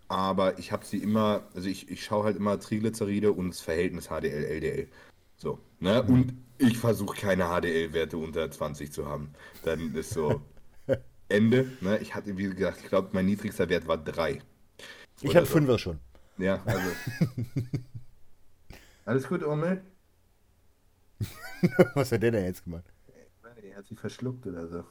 Aber 0.09 0.59
ich 0.59 0.73
habe 0.73 0.85
sie 0.85 0.99
immer, 0.99 1.49
also 1.55 1.69
ich, 1.69 1.91
ich 1.91 2.05
schaue 2.05 2.24
halt 2.24 2.37
immer 2.37 2.61
Triglyceride 2.61 3.33
und 3.33 3.51
das 3.51 3.61
Verhältnis 3.61 4.07
HDL-LDL. 4.07 4.89
So, 5.37 5.59
ne? 5.81 6.03
Und 6.03 6.35
ich 6.59 6.78
versuche 6.78 7.20
keine 7.20 7.45
HDL-Werte 7.45 8.16
unter 8.16 8.51
20 8.51 8.93
zu 8.93 9.07
haben. 9.07 9.31
Dann 9.65 9.95
ist 9.95 10.11
so 10.11 10.43
Ende. 11.28 11.73
Ne? 11.81 11.99
Ich 11.99 12.15
hatte, 12.15 12.37
wie 12.37 12.49
gesagt, 12.49 12.81
ich 12.83 12.89
glaube, 12.89 13.09
mein 13.12 13.27
niedrigster 13.27 13.69
Wert 13.69 13.89
war 13.89 13.99
3. 13.99 14.41
Ich 15.23 15.35
hatte 15.35 15.47
so. 15.47 15.59
5er 15.59 15.78
schon. 15.78 15.99
Ja, 16.39 16.62
also. 16.65 16.89
Alles 19.05 19.27
gut, 19.28 19.43
Omel? 19.43 19.83
Was 21.95 22.12
hat 22.12 22.23
der 22.23 22.31
denn 22.33 22.45
jetzt 22.45 22.65
gemacht? 22.65 22.85
Er 23.77 23.81
hat 23.81 23.89
sich 23.89 24.01
verschluckt 24.01 24.47
oder 24.47 24.66
so. 24.69 24.85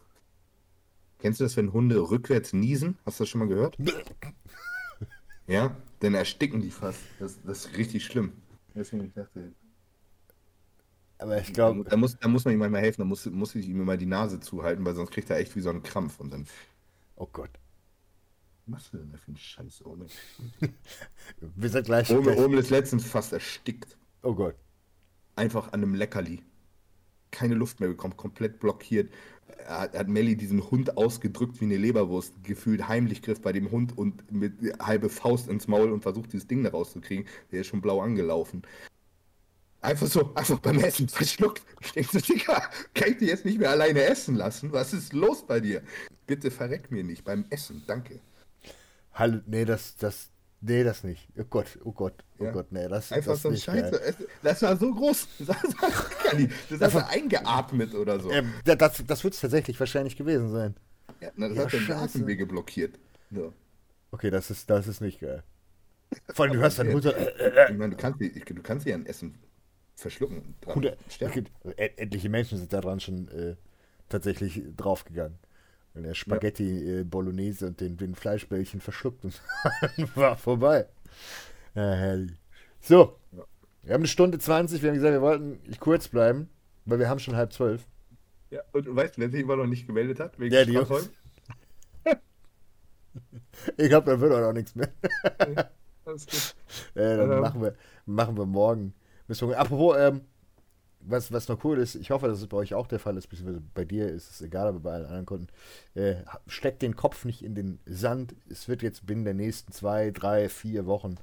Kennst 1.18 1.40
du 1.40 1.44
das, 1.44 1.58
wenn 1.58 1.74
Hunde 1.74 2.00
rückwärts 2.00 2.54
niesen? 2.54 3.00
Hast 3.04 3.20
du 3.20 3.24
das 3.24 3.30
schon 3.30 3.40
mal 3.40 3.48
gehört? 3.48 3.76
ja, 5.48 5.76
dann 6.02 6.14
ersticken 6.14 6.62
die 6.62 6.70
fast. 6.70 7.00
Das, 7.18 7.42
das 7.42 7.66
ist 7.66 7.78
richtig 7.78 8.06
schlimm. 8.06 8.34
Deswegen 8.76 9.06
ich 9.06 9.14
dachte, 9.14 9.54
aber 11.18 11.42
ich 11.42 11.52
glaube. 11.52 11.84
Da, 11.90 11.98
muss, 11.98 12.16
da 12.20 12.28
muss 12.28 12.46
man 12.46 12.54
ihm 12.54 12.60
manchmal 12.60 12.82
helfen, 12.82 13.02
da 13.02 13.06
muss, 13.06 13.26
muss 13.26 13.56
ich 13.56 13.68
ihm 13.68 13.82
immer 13.82 13.98
die 13.98 14.06
Nase 14.06 14.40
zuhalten, 14.40 14.86
weil 14.86 14.94
sonst 14.94 15.10
kriegt 15.10 15.32
er 15.32 15.38
echt 15.38 15.56
wie 15.56 15.62
so 15.62 15.72
einen 15.72 15.82
Krampf 15.82 16.20
und 16.20 16.32
dann. 16.32 16.46
Oh 17.16 17.26
Gott. 17.26 17.50
Was 18.60 18.68
machst 18.68 18.94
du 18.94 18.98
denn 19.00 19.12
da 19.12 19.18
für 19.18 19.30
einen 19.30 19.38
Scheiß, 19.38 19.84
Ome? 19.84 20.06
Wir 21.40 21.70
sind 21.70 21.86
gleich. 21.86 22.12
Ome, 22.12 22.38
Ome 22.38 22.60
ist 22.60 22.70
letztens 22.70 23.04
fast 23.08 23.34
erstickt. 23.34 23.98
Oh 24.22 24.36
Gott. 24.36 24.56
Einfach 25.36 25.74
an 25.74 25.82
einem 25.82 25.96
Leckerli. 25.96 26.44
Keine 27.36 27.56
Luft 27.56 27.80
mehr 27.80 27.90
bekommen, 27.90 28.16
komplett 28.16 28.60
blockiert. 28.60 29.12
Er 29.68 29.82
hat, 29.82 29.98
hat 29.98 30.08
Melly 30.08 30.38
diesen 30.38 30.72
Hund 30.72 30.98
ausgedrückt 30.98 31.60
wie 31.60 31.66
eine 31.66 31.78
Leberwurst, 31.78 32.34
gefühlt 32.44 32.88
heimlich 32.88 33.22
griff 33.22 33.42
bei 33.42 33.52
dem 33.52 33.72
Hund 33.72 33.98
und 33.98 34.32
mit 34.32 34.54
halbe 34.80 35.10
Faust 35.10 35.50
ins 35.50 35.68
Maul 35.68 35.92
und 35.92 36.02
versucht, 36.02 36.32
dieses 36.32 36.48
Ding 36.48 36.64
da 36.64 36.70
rauszukriegen. 36.70 37.26
Der 37.52 37.62
ist 37.62 37.68
schon 37.68 37.82
blau 37.82 38.02
angelaufen. 38.02 38.64
Einfach 39.82 40.08
so, 40.08 40.34
einfach 40.34 40.60
beim 40.60 40.80
Essen 40.80 41.10
verschluckt. 41.10 41.64
Ich 41.82 41.92
denke 41.92 42.20
so, 42.20 42.34
Digga, 42.34 42.70
kann 42.94 43.12
ich 43.12 43.18
dich 43.18 43.28
jetzt 43.28 43.46
nicht 43.46 43.60
mehr 43.60 43.70
alleine 43.70 44.04
essen 44.04 44.36
lassen? 44.36 44.72
Was 44.72 44.94
ist 44.94 45.14
los 45.14 45.46
bei 45.46 45.60
dir? 45.60 45.84
Bitte 46.26 46.50
verreck 46.50 46.90
mir 46.90 47.04
nicht 47.04 47.24
beim 47.24 47.46
Essen, 47.50 47.84
danke. 47.86 48.20
Hallo, 49.14 49.42
nee, 49.46 49.64
das, 49.64 49.96
das, 49.98 50.32
nee, 50.66 50.84
das 50.84 51.04
nicht. 51.04 51.28
Oh 51.38 51.44
Gott, 51.50 51.80
oh 51.84 51.92
Gott, 51.92 52.24
oh 52.40 52.46
ja. 52.46 52.52
Gott, 52.52 52.72
nee, 52.72 52.88
das 52.88 53.12
Einfach 53.12 53.34
das 53.34 53.42
so 53.42 53.50
ein 53.50 53.58
Scheiße. 53.58 54.16
Das 54.44 54.62
war 54.62 54.78
so 54.78 54.94
groß. 54.94 55.28
Das, 56.70 56.80
das 56.80 56.94
hat 56.94 57.10
eingeatmet 57.12 57.94
oder 57.94 58.20
so. 58.20 58.32
Ähm, 58.32 58.52
das 58.66 59.04
das 59.06 59.24
wird 59.24 59.34
es 59.36 59.40
tatsächlich 59.40 59.80
wahrscheinlich 59.80 60.18
gewesen 60.18 60.52
sein. 60.52 60.76
Ja, 61.22 61.30
na, 61.36 61.48
das 61.48 61.58
ja, 61.58 61.64
hat 61.64 61.74
den 61.74 61.92
Atemwege 61.92 62.46
blockiert. 62.46 62.98
So. 63.32 63.54
Okay, 64.12 64.30
das 64.30 64.50
ist, 64.50 64.70
das 64.70 64.88
ist 64.88 65.02
nicht 65.02 65.20
geil. 65.20 65.44
Vor 66.34 66.46
allem, 66.46 66.54
du 66.54 66.62
hast 66.62 66.80
dann 66.80 66.92
Mutter. 66.92 67.16
Äh, 67.16 67.72
ich 67.72 67.78
meine, 67.78 67.96
du 67.96 67.98
kannst, 67.98 68.20
du 68.20 68.62
kannst 68.62 68.86
ja 68.86 68.96
ein 68.96 69.06
Essen 69.06 69.38
verschlucken. 69.96 70.56
Dran 70.62 70.76
Hundert, 70.76 70.98
etliche 71.78 72.30
Menschen 72.30 72.58
sind 72.58 72.72
daran 72.74 73.00
schon 73.00 73.28
äh, 73.30 73.56
tatsächlich 74.10 74.64
draufgegangen. 74.76 75.38
Wenn 75.96 76.04
der 76.04 76.14
Spaghetti 76.14 76.64
ja. 76.64 77.00
äh, 77.00 77.04
Bolognese 77.06 77.68
und 77.68 77.80
den, 77.80 77.96
den 77.96 78.16
Fleischbällchen 78.16 78.82
verschluckt 78.82 79.24
und 79.24 79.42
war 80.16 80.36
vorbei. 80.36 80.88
Ja, 81.74 81.94
herrlich. 81.94 82.38
So, 82.82 83.18
wir 83.82 83.94
haben 83.94 84.02
eine 84.02 84.08
Stunde 84.08 84.38
20. 84.38 84.82
Wir 84.82 84.90
haben 84.90 84.96
gesagt, 84.96 85.14
wir 85.14 85.22
wollten 85.22 85.60
kurz 85.80 86.10
bleiben, 86.10 86.50
weil 86.84 87.00
wir 87.00 87.08
haben 87.08 87.20
schon 87.20 87.38
halb 87.38 87.54
zwölf. 87.54 87.88
Ja, 88.50 88.62
und 88.74 88.94
weißt 88.94 89.16
du, 89.16 89.22
wer 89.22 89.30
sich 89.30 89.42
immer 89.42 89.56
noch 89.56 89.68
nicht 89.68 89.88
gemeldet 89.88 90.20
hat? 90.20 90.38
Wegen 90.38 90.54
ja, 90.54 90.66
die 90.66 90.74
Jungs. 90.74 91.10
ich 93.78 93.88
glaube, 93.88 94.12
da 94.12 94.20
wird 94.20 94.34
auch 94.34 94.42
noch 94.42 94.54
nichts 94.54 94.76
mehr. 94.76 94.92
ja, 95.56 95.70
alles 96.06 96.26
gut. 96.26 96.56
Äh, 96.96 97.16
dann 97.16 97.32
ähm. 97.32 97.40
machen, 97.40 97.62
wir, 97.62 97.76
machen 98.06 98.38
wir 98.38 98.46
morgen. 98.46 98.94
Apropos, 99.56 99.96
ähm, 99.98 100.22
was, 101.08 101.32
was 101.32 101.48
noch 101.48 101.64
cool 101.64 101.78
ist, 101.78 101.96
ich 101.96 102.12
hoffe, 102.12 102.28
dass 102.28 102.40
es 102.40 102.48
bei 102.48 102.58
euch 102.58 102.74
auch 102.74 102.88
der 102.88 103.00
Fall 103.00 103.18
ist, 103.18 103.28
beziehungsweise 103.28 103.64
bei 103.74 103.86
dir 103.86 104.10
ist 104.10 104.30
es 104.32 104.42
egal, 104.42 104.68
aber 104.68 104.80
bei 104.80 104.94
allen 104.94 105.06
anderen 105.06 105.26
Kunden, 105.26 105.48
äh, 105.94 106.16
steckt 106.48 106.82
den 106.82 106.96
Kopf 106.96 107.26
nicht 107.26 107.44
in 107.44 107.56
den 107.56 107.80
Sand. 107.86 108.36
Es 108.50 108.68
wird 108.68 108.82
jetzt 108.82 109.06
binnen 109.06 109.26
der 109.26 109.34
nächsten 109.34 109.72
zwei, 109.72 110.12
drei, 110.12 110.50
vier 110.50 110.86
Wochen, 110.86 111.16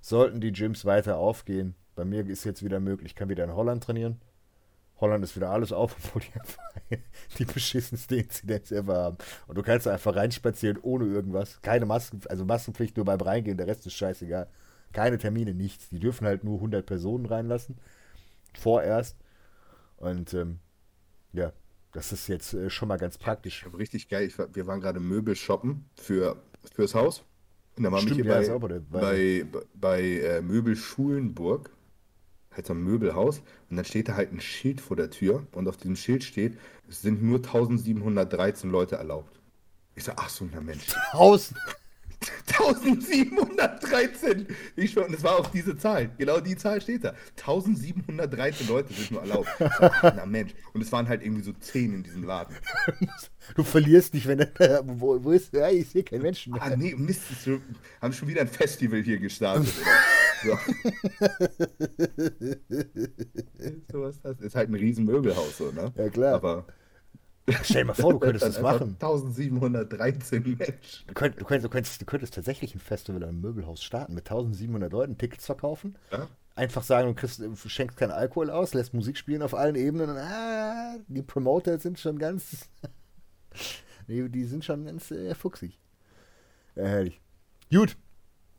sollten 0.00 0.40
die 0.40 0.52
Gyms 0.52 0.84
weiter 0.84 1.18
aufgehen. 1.18 1.74
Bei 1.94 2.04
mir 2.04 2.26
ist 2.26 2.44
jetzt 2.44 2.62
wieder 2.62 2.80
möglich, 2.80 3.12
ich 3.12 3.16
kann 3.16 3.28
wieder 3.28 3.44
in 3.44 3.54
Holland 3.54 3.84
trainieren. 3.84 4.20
Holland 5.00 5.22
ist 5.24 5.36
wieder 5.36 5.50
alles 5.50 5.72
auf, 5.72 5.94
obwohl 6.14 6.22
die 6.22 6.98
die 7.38 7.44
beschissenste 7.44 8.16
Inzidenz 8.16 8.70
ever 8.72 8.96
haben. 8.96 9.18
Und 9.46 9.58
du 9.58 9.62
kannst 9.62 9.86
einfach 9.86 10.16
reinspazieren 10.16 10.78
ohne 10.82 11.06
irgendwas. 11.06 11.60
Keine 11.62 11.86
Masken, 11.86 12.20
also 12.28 12.44
Maskenpflicht 12.44 12.96
nur 12.96 13.04
beim 13.04 13.20
Reingehen, 13.20 13.58
der 13.58 13.66
Rest 13.66 13.86
ist 13.86 13.94
scheißegal. 13.94 14.48
Keine 14.92 15.18
Termine, 15.18 15.52
nichts. 15.52 15.90
Die 15.90 15.98
dürfen 15.98 16.26
halt 16.26 16.44
nur 16.44 16.56
100 16.56 16.86
Personen 16.86 17.26
reinlassen. 17.26 17.76
Vorerst. 18.58 19.16
Und 19.96 20.34
ähm, 20.34 20.58
ja, 21.32 21.52
das 21.92 22.12
ist 22.12 22.28
jetzt 22.28 22.54
äh, 22.54 22.70
schon 22.70 22.88
mal 22.88 22.98
ganz 22.98 23.18
praktisch. 23.18 23.64
Ja, 23.64 23.76
richtig 23.76 24.08
geil. 24.08 24.30
War, 24.36 24.54
wir 24.54 24.66
waren 24.66 24.80
gerade 24.80 25.00
Möbel 25.00 25.34
shoppen 25.34 25.88
für, 25.96 26.36
fürs 26.74 26.94
Haus. 26.94 27.24
Und 27.76 27.84
da 27.84 27.92
waren 27.92 28.06
wir 28.06 28.14
hier 28.14 28.24
ja, 28.24 28.34
bei, 28.34 28.44
sauber, 28.44 28.68
bei, 28.68 29.44
bei, 29.44 29.46
bei 29.74 30.02
äh, 30.02 30.42
Möbel 30.42 30.76
Schulenburg. 30.76 31.70
Halt 32.52 32.66
so 32.66 32.72
ein 32.72 32.82
Möbelhaus. 32.82 33.42
Und 33.70 33.76
dann 33.76 33.84
steht 33.84 34.08
da 34.08 34.14
halt 34.14 34.32
ein 34.32 34.40
Schild 34.40 34.80
vor 34.80 34.96
der 34.96 35.10
Tür. 35.10 35.46
Und 35.52 35.68
auf 35.68 35.76
diesem 35.76 35.96
Schild 35.96 36.24
steht, 36.24 36.58
es 36.88 37.02
sind 37.02 37.22
nur 37.22 37.38
1713 37.38 38.70
Leute 38.70 38.96
erlaubt. 38.96 39.40
Ich 39.94 40.04
so, 40.04 40.12
ach 40.16 40.28
so, 40.28 40.48
na 40.52 40.60
Mensch. 40.60 40.94
1000? 41.12 41.58
1713! 42.58 44.46
Ich 44.76 44.92
schon, 44.92 45.10
das 45.12 45.22
war 45.22 45.38
auch 45.38 45.46
diese 45.48 45.76
Zahl. 45.76 46.10
Genau 46.18 46.40
die 46.40 46.56
Zahl 46.56 46.80
steht 46.80 47.04
da. 47.04 47.14
1713 47.36 48.68
Leute 48.68 48.92
sind 48.92 49.10
nur 49.10 49.20
erlaubt. 49.20 49.48
Na 50.02 50.26
Mensch. 50.26 50.54
Und 50.72 50.80
es 50.80 50.90
waren 50.92 51.08
halt 51.08 51.22
irgendwie 51.22 51.42
so 51.42 51.52
10 51.52 51.94
in 51.94 52.02
diesem 52.02 52.24
Laden. 52.24 52.54
Du 53.54 53.62
verlierst 53.62 54.14
nicht, 54.14 54.26
wenn 54.26 54.40
er. 54.40 54.82
Wo, 54.84 55.22
wo 55.22 55.30
ist. 55.30 55.52
Ja, 55.52 55.68
ich 55.68 55.88
sehe 55.88 56.02
keinen 56.02 56.22
Menschen 56.22 56.52
mehr. 56.52 56.62
Ah, 56.62 56.74
nee, 56.76 56.94
Mist. 56.96 57.22
Wir 57.44 57.60
haben 58.00 58.12
schon 58.12 58.28
wieder 58.28 58.40
ein 58.40 58.48
Festival 58.48 59.02
hier 59.02 59.18
gestartet. 59.18 59.72
so. 60.42 60.50
so 63.92 64.02
was 64.02 64.20
das 64.20 64.40
ist 64.40 64.56
halt 64.56 64.68
ein 64.70 64.74
riesen 64.74 65.04
Möbelhaus, 65.04 65.58
so, 65.58 65.70
ne? 65.70 65.92
Ja, 65.96 66.08
klar. 66.08 66.34
Aber. 66.34 66.66
Stell 67.62 67.82
dir 67.82 67.84
mal 67.86 67.94
vor, 67.94 68.12
du 68.12 68.18
könntest 68.18 68.44
das 68.44 68.60
machen. 68.60 68.96
1713 69.00 70.42
Menschen. 70.42 70.74
Du, 71.06 71.14
könnt, 71.14 71.40
du, 71.40 71.44
könntest, 71.44 71.64
du, 71.64 71.68
könntest, 71.68 72.00
du 72.00 72.04
könntest 72.04 72.34
tatsächlich 72.34 72.74
ein 72.74 72.80
Festival 72.80 73.22
im 73.22 73.40
Möbelhaus 73.40 73.82
starten 73.82 74.14
mit 74.14 74.24
1700 74.24 74.92
Leuten, 74.92 75.16
Tickets 75.16 75.46
verkaufen. 75.46 75.96
Ja? 76.10 76.28
Einfach 76.56 76.82
sagen, 76.82 77.08
du, 77.08 77.14
kriegst, 77.14 77.38
du 77.38 77.54
schenkst 77.54 77.96
keinen 77.96 78.10
Alkohol 78.10 78.50
aus, 78.50 78.74
lässt 78.74 78.94
Musik 78.94 79.16
spielen 79.16 79.42
auf 79.42 79.54
allen 79.54 79.76
Ebenen 79.76 80.10
und 80.10 80.16
ah, 80.16 80.96
die 81.06 81.22
Promoter 81.22 81.78
sind 81.78 82.00
schon 82.00 82.18
ganz. 82.18 82.68
nee, 84.08 84.28
die 84.28 84.44
sind 84.44 84.64
schon 84.64 84.86
ganz 84.86 85.10
äh, 85.10 85.34
fuchsig. 85.34 85.78
Ja, 86.74 86.84
herrlich. 86.84 87.20
Gut. 87.70 87.96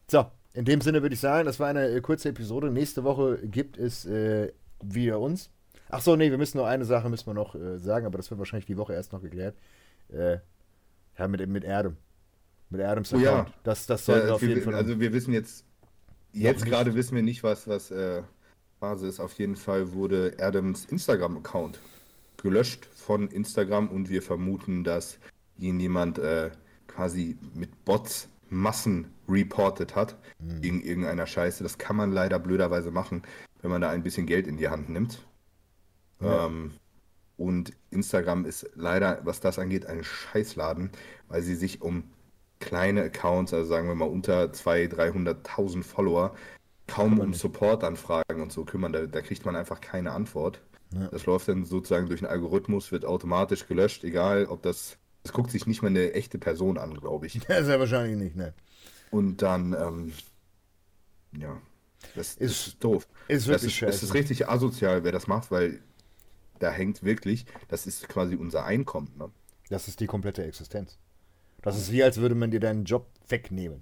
So, 0.10 0.26
in 0.54 0.66
dem 0.66 0.82
Sinne 0.82 1.02
würde 1.02 1.14
ich 1.14 1.20
sagen, 1.20 1.46
das 1.46 1.60
war 1.60 1.68
eine 1.68 1.88
äh, 1.88 2.02
kurze 2.02 2.30
Episode. 2.30 2.72
Nächste 2.72 3.04
Woche 3.04 3.40
gibt 3.48 3.78
es 3.78 4.06
äh, 4.06 4.54
wieder 4.82 5.20
uns. 5.20 5.50
Ach 5.90 6.02
so, 6.02 6.16
nee, 6.16 6.30
wir 6.30 6.38
müssen 6.38 6.58
nur 6.58 6.68
eine 6.68 6.86
Sache 6.86 7.10
müssen 7.10 7.28
wir 7.28 7.34
noch 7.34 7.56
äh, 7.56 7.80
sagen, 7.80 8.06
aber 8.06 8.18
das 8.18 8.30
wird 8.30 8.40
wahrscheinlich 8.40 8.66
die 8.66 8.78
Woche 8.78 8.94
erst 8.94 9.14
noch 9.14 9.22
geklärt. 9.22 9.56
Äh, 10.10 10.38
ja, 11.18 11.28
mit, 11.28 11.48
mit 11.48 11.64
Erdem. 11.64 11.98
Mit 12.70 12.82
Adams 12.82 13.14
oh, 13.14 13.18
Account. 13.18 13.50
Ja. 13.50 13.54
Das, 13.64 13.88
das 13.88 14.06
sollten 14.06 14.28
ja, 14.28 14.34
auf 14.34 14.42
jeden 14.42 14.62
Fall. 14.62 14.76
Also 14.76 15.00
wir 15.00 15.14
wissen 15.14 15.34
jetzt, 15.34 15.66
jetzt 16.34 16.66
gerade 16.66 16.96
wissen 16.96 17.16
wir 17.16 17.24
nicht, 17.24 17.44
was, 17.44 17.68
was 17.68 17.92
äh, 17.92 18.24
Phase 18.80 19.08
ist. 19.08 19.20
Auf 19.20 19.34
jeden 19.34 19.56
Fall 19.56 19.94
wurde 19.94 20.36
Adams 20.40 20.86
Instagram-Account 20.86 21.80
gelöscht 22.42 22.86
von 22.94 23.30
Instagram 23.30 23.88
und 23.88 24.10
wir 24.10 24.22
vermuten, 24.22 24.84
dass 24.84 25.18
ihn 25.58 25.80
jemand 25.80 26.20
äh, 26.20 26.52
quasi 26.88 27.38
mit 27.54 27.86
Bots 27.86 28.30
Massen 28.50 29.08
reported 29.28 29.96
hat 29.96 30.18
mhm. 30.40 30.64
wegen 30.64 30.82
irgendeiner 30.82 31.26
Scheiße. 31.26 31.64
Das 31.64 31.78
kann 31.78 31.96
man 31.96 32.12
leider 32.12 32.40
blöderweise 32.40 32.92
machen, 32.92 33.24
wenn 33.62 33.72
man 33.72 33.82
da 33.82 33.90
ein 33.90 34.04
bisschen 34.04 34.26
Geld 34.26 34.48
in 34.48 34.58
die 34.58 34.70
Hand 34.70 34.90
nimmt. 34.90 35.26
Ja. 36.20 36.46
Ähm, 36.46 36.72
und 37.38 37.74
Instagram 37.92 38.46
ist 38.46 38.70
leider, 38.76 39.22
was 39.24 39.40
das 39.40 39.60
angeht, 39.60 39.86
ein 39.86 40.04
Scheißladen, 40.04 40.90
weil 41.28 41.44
sie 41.44 41.56
sich 41.56 41.82
um 41.82 42.06
kleine 42.60 43.04
Accounts, 43.04 43.54
also 43.54 43.70
sagen 43.70 43.88
wir 43.88 43.96
mal 43.96 44.06
unter 44.06 44.46
200.000, 44.46 45.44
300.000 45.46 45.84
Follower, 45.84 46.36
kaum 46.88 47.20
um 47.20 47.34
Support-Anfragen 47.34 48.42
und 48.42 48.52
so 48.52 48.66
kümmern. 48.66 48.94
Da, 48.94 49.06
da, 49.06 49.22
kriegt 49.22 49.46
man 49.46 49.56
einfach 49.56 49.82
keine 49.82 50.12
Antwort. 50.12 50.62
Ja. 50.94 51.08
Das 51.08 51.26
läuft 51.26 51.48
dann 51.48 51.66
sozusagen 51.66 52.08
durch 52.08 52.22
einen 52.22 52.32
Algorithmus, 52.32 52.92
wird 52.92 53.06
automatisch 53.06 53.68
gelöscht, 53.68 54.04
egal 54.04 54.46
ob 54.46 54.64
das. 54.64 54.98
Das 55.24 55.34
guckt 55.34 55.52
sich 55.52 55.68
nicht 55.68 55.82
mal 55.82 55.90
eine 55.90 56.14
echte 56.14 56.38
Person 56.38 56.78
an, 56.78 56.94
glaube 56.94 57.28
ich. 57.28 57.40
Ja, 57.50 57.62
sehr 57.64 57.80
wahrscheinlich 57.80 58.18
nicht, 58.18 58.36
ne? 58.36 58.54
Und 59.12 59.42
dann, 59.42 59.74
ähm, 59.74 60.14
ja, 61.38 61.62
das 62.16 62.36
ist, 62.36 62.68
ist 62.68 62.84
doof. 62.84 63.08
Ist 63.28 63.48
wirklich 63.48 63.80
das 63.82 63.96
ist, 63.96 64.04
ist 64.04 64.14
richtig 64.14 64.48
asozial, 64.48 65.04
wer 65.04 65.12
das 65.12 65.28
macht, 65.28 65.52
weil 65.52 65.82
da 66.60 66.72
hängt 66.72 67.04
wirklich, 67.04 67.46
das 67.68 67.88
ist 67.88 68.08
quasi 68.10 68.36
unser 68.36 68.66
Einkommen. 68.66 69.12
Ne? 69.18 69.30
Das 69.70 69.88
ist 69.88 70.00
die 70.00 70.08
komplette 70.08 70.44
Existenz. 70.44 70.98
Das 71.62 71.78
ist 71.78 71.92
wie, 71.92 72.04
als 72.04 72.18
würde 72.18 72.36
man 72.36 72.52
dir 72.52 72.60
deinen 72.60 72.86
Job 72.86 73.08
wegnehmen. 73.28 73.82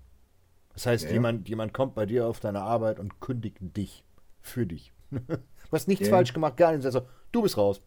Das 0.73 0.85
heißt, 0.85 1.05
ja, 1.05 1.11
jemand, 1.11 1.47
jemand 1.47 1.73
kommt 1.73 1.95
bei 1.95 2.05
dir 2.05 2.27
auf 2.27 2.39
deine 2.39 2.61
Arbeit 2.61 2.99
und 2.99 3.19
kündigt 3.21 3.57
dich. 3.61 4.03
Für 4.41 4.65
dich. 4.65 4.93
du 5.09 5.37
hast 5.71 5.87
nichts 5.87 6.07
ja. 6.07 6.13
falsch 6.13 6.33
gemacht, 6.33 6.57
gar 6.57 6.71
nichts. 6.71 6.85
Also, 6.85 7.07
du 7.31 7.41
bist 7.41 7.57
raus. 7.57 7.81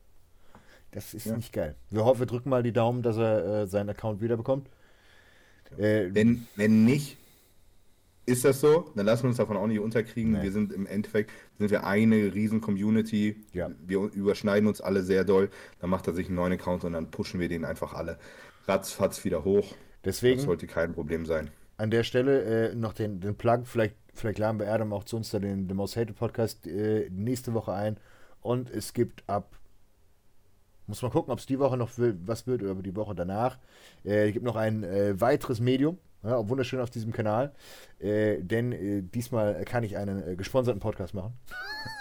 Das 0.90 1.14
ist 1.14 1.26
ja. 1.26 1.36
nicht 1.36 1.52
geil. 1.52 1.76
Wir 1.90 2.04
hoffen, 2.04 2.20
wir 2.20 2.26
drücken 2.26 2.48
mal 2.48 2.62
die 2.62 2.72
Daumen, 2.72 3.02
dass 3.02 3.16
er 3.16 3.44
äh, 3.44 3.66
seinen 3.66 3.90
Account 3.90 4.20
wiederbekommt. 4.20 4.68
Äh, 5.76 6.08
wenn, 6.12 6.46
wenn 6.56 6.84
nicht, 6.84 7.18
ist 8.28 8.44
das 8.44 8.60
so, 8.60 8.90
dann 8.94 9.06
lassen 9.06 9.24
wir 9.24 9.28
uns 9.28 9.38
davon 9.38 9.56
auch 9.56 9.66
nicht 9.66 9.80
unterkriegen. 9.80 10.32
Nee. 10.32 10.42
Wir 10.42 10.52
sind 10.52 10.72
im 10.72 10.86
Endeffekt 10.86 11.30
sind 11.58 11.70
wir 11.70 11.84
eine 11.84 12.34
riesen 12.34 12.60
Community. 12.60 13.36
Ja. 13.52 13.70
Wir 13.86 14.00
überschneiden 14.00 14.68
uns 14.68 14.80
alle 14.80 15.02
sehr 15.02 15.24
doll. 15.24 15.50
Dann 15.80 15.90
macht 15.90 16.06
er 16.06 16.14
sich 16.14 16.26
einen 16.26 16.36
neuen 16.36 16.52
Account 16.52 16.84
und 16.84 16.92
dann 16.92 17.10
pushen 17.10 17.40
wir 17.40 17.48
den 17.48 17.64
einfach 17.64 17.94
alle 17.94 18.18
ratzfatz 18.66 19.24
wieder 19.24 19.44
hoch. 19.44 19.74
Deswegen 20.04 20.36
das 20.36 20.44
sollte 20.44 20.66
kein 20.66 20.92
Problem 20.92 21.26
sein. 21.26 21.50
An 21.78 21.90
der 21.90 22.04
Stelle 22.04 22.70
äh, 22.70 22.74
noch 22.74 22.92
den, 22.92 23.20
den 23.20 23.34
Plug, 23.34 23.62
vielleicht, 23.64 23.96
vielleicht 24.14 24.38
laden 24.38 24.60
wir 24.60 24.72
Adam 24.72 24.92
auch 24.92 25.04
zu 25.04 25.16
uns 25.16 25.30
da 25.30 25.38
den, 25.38 25.66
den 25.66 25.76
Most 25.76 25.96
Hated 25.96 26.16
Podcast 26.16 26.66
äh, 26.66 27.08
nächste 27.10 27.54
Woche 27.54 27.72
ein. 27.72 27.96
Und 28.40 28.70
es 28.70 28.92
gibt 28.92 29.24
ab 29.28 29.58
muss 30.86 31.02
man 31.02 31.10
gucken, 31.10 31.32
ob 31.32 31.38
es 31.38 31.44
die 31.44 31.58
Woche 31.58 31.76
noch 31.76 31.90
was 31.96 32.46
wird 32.46 32.62
oder 32.62 32.74
die 32.76 32.96
Woche 32.96 33.14
danach. 33.14 33.58
Äh, 34.04 34.28
es 34.28 34.32
gibt 34.32 34.44
noch 34.44 34.56
ein 34.56 34.84
äh, 34.84 35.20
weiteres 35.20 35.60
Medium, 35.60 35.98
ja, 36.22 36.48
wunderschön 36.48 36.80
auf 36.80 36.90
diesem 36.90 37.12
Kanal. 37.12 37.52
Äh, 37.98 38.42
denn 38.42 38.72
äh, 38.72 39.02
diesmal 39.02 39.64
kann 39.64 39.84
ich 39.84 39.96
einen 39.96 40.26
äh, 40.26 40.36
gesponserten 40.36 40.80
Podcast 40.80 41.14
machen. 41.14 41.34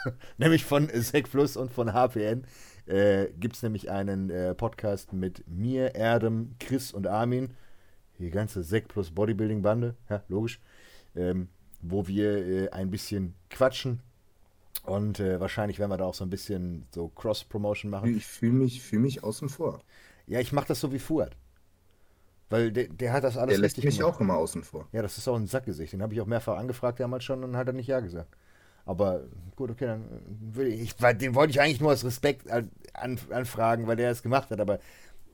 nämlich 0.38 0.65
von 0.65 0.89
Sec 0.89 1.30
Plus 1.30 1.56
und 1.56 1.72
von 1.72 1.94
HPN. 1.94 2.45
Äh, 2.88 3.27
Gibt 3.39 3.56
es 3.56 3.64
nämlich 3.64 3.91
einen 3.91 4.30
äh, 4.30 4.56
Podcast 4.56 5.14
mit 5.14 5.44
mir, 5.48 5.95
Erdem, 5.95 6.56
Chris 6.60 6.91
und 6.91 7.07
Armin. 7.07 7.52
Die 8.18 8.31
ganze 8.31 8.64
Sec 8.64 8.88
Plus 8.88 9.11
Bodybuilding 9.11 9.61
Bande, 9.61 9.95
ja, 10.10 10.23
logisch. 10.27 10.60
Ähm, 11.15 11.49
wo 11.81 12.07
wir 12.07 12.38
äh, 12.38 12.69
ein 12.69 12.89
bisschen 12.89 13.35
quatschen. 13.49 14.02
Und 14.84 15.19
wahrscheinlich 15.19 15.80
werden 15.80 15.91
wir 15.91 15.98
da 15.98 16.06
auch 16.06 16.14
so 16.14 16.23
ein 16.23 16.30
bisschen 16.30 16.85
so 16.91 17.10
Cross-Promotion 17.10 17.91
machen. 17.91 18.15
Ich 18.15 18.26
fühle 18.26 18.53
mich, 18.53 18.81
fühl 18.81 18.99
mich 18.99 19.22
außen 19.22 19.49
vor. 19.49 19.81
Ja, 20.27 20.39
ich 20.39 20.53
mache 20.53 20.69
das 20.69 20.80
so 20.80 20.94
wie 20.94 20.99
Fuhrt. 20.99 21.35
Weil 22.49 22.71
der, 22.71 22.87
der 22.87 23.11
hat 23.11 23.23
das 23.23 23.37
alles 23.37 23.55
der 23.55 23.61
lässt 23.61 23.83
mich 23.83 23.97
gemacht. 23.97 24.15
auch 24.15 24.21
immer 24.21 24.37
außen 24.37 24.63
vor. 24.63 24.87
Ja, 24.93 25.01
das 25.01 25.17
ist 25.17 25.27
auch 25.27 25.35
ein 25.35 25.47
Sackgesicht. 25.47 25.93
Den 25.93 26.01
habe 26.01 26.13
ich 26.13 26.21
auch 26.21 26.25
mehrfach 26.25 26.57
angefragt 26.57 26.99
damals 26.99 27.23
schon 27.23 27.43
und 27.43 27.57
hat 27.57 27.67
er 27.67 27.73
nicht 27.73 27.87
Ja 27.87 27.99
gesagt. 27.99 28.35
Aber 28.85 29.25
gut, 29.57 29.69
okay, 29.69 29.85
dann 29.85 30.05
würde 30.53 30.69
ich, 30.69 30.95
weil 31.01 31.13
den 31.13 31.35
wollte 31.35 31.51
ich 31.51 31.59
eigentlich 31.59 31.81
nur 31.81 31.89
als 31.89 32.05
Respekt 32.05 32.49
an, 32.49 32.71
anfragen, 33.29 33.85
weil 33.85 33.97
der 33.97 34.11
es 34.11 34.23
gemacht 34.23 34.49
hat. 34.49 34.61
Aber 34.61 34.79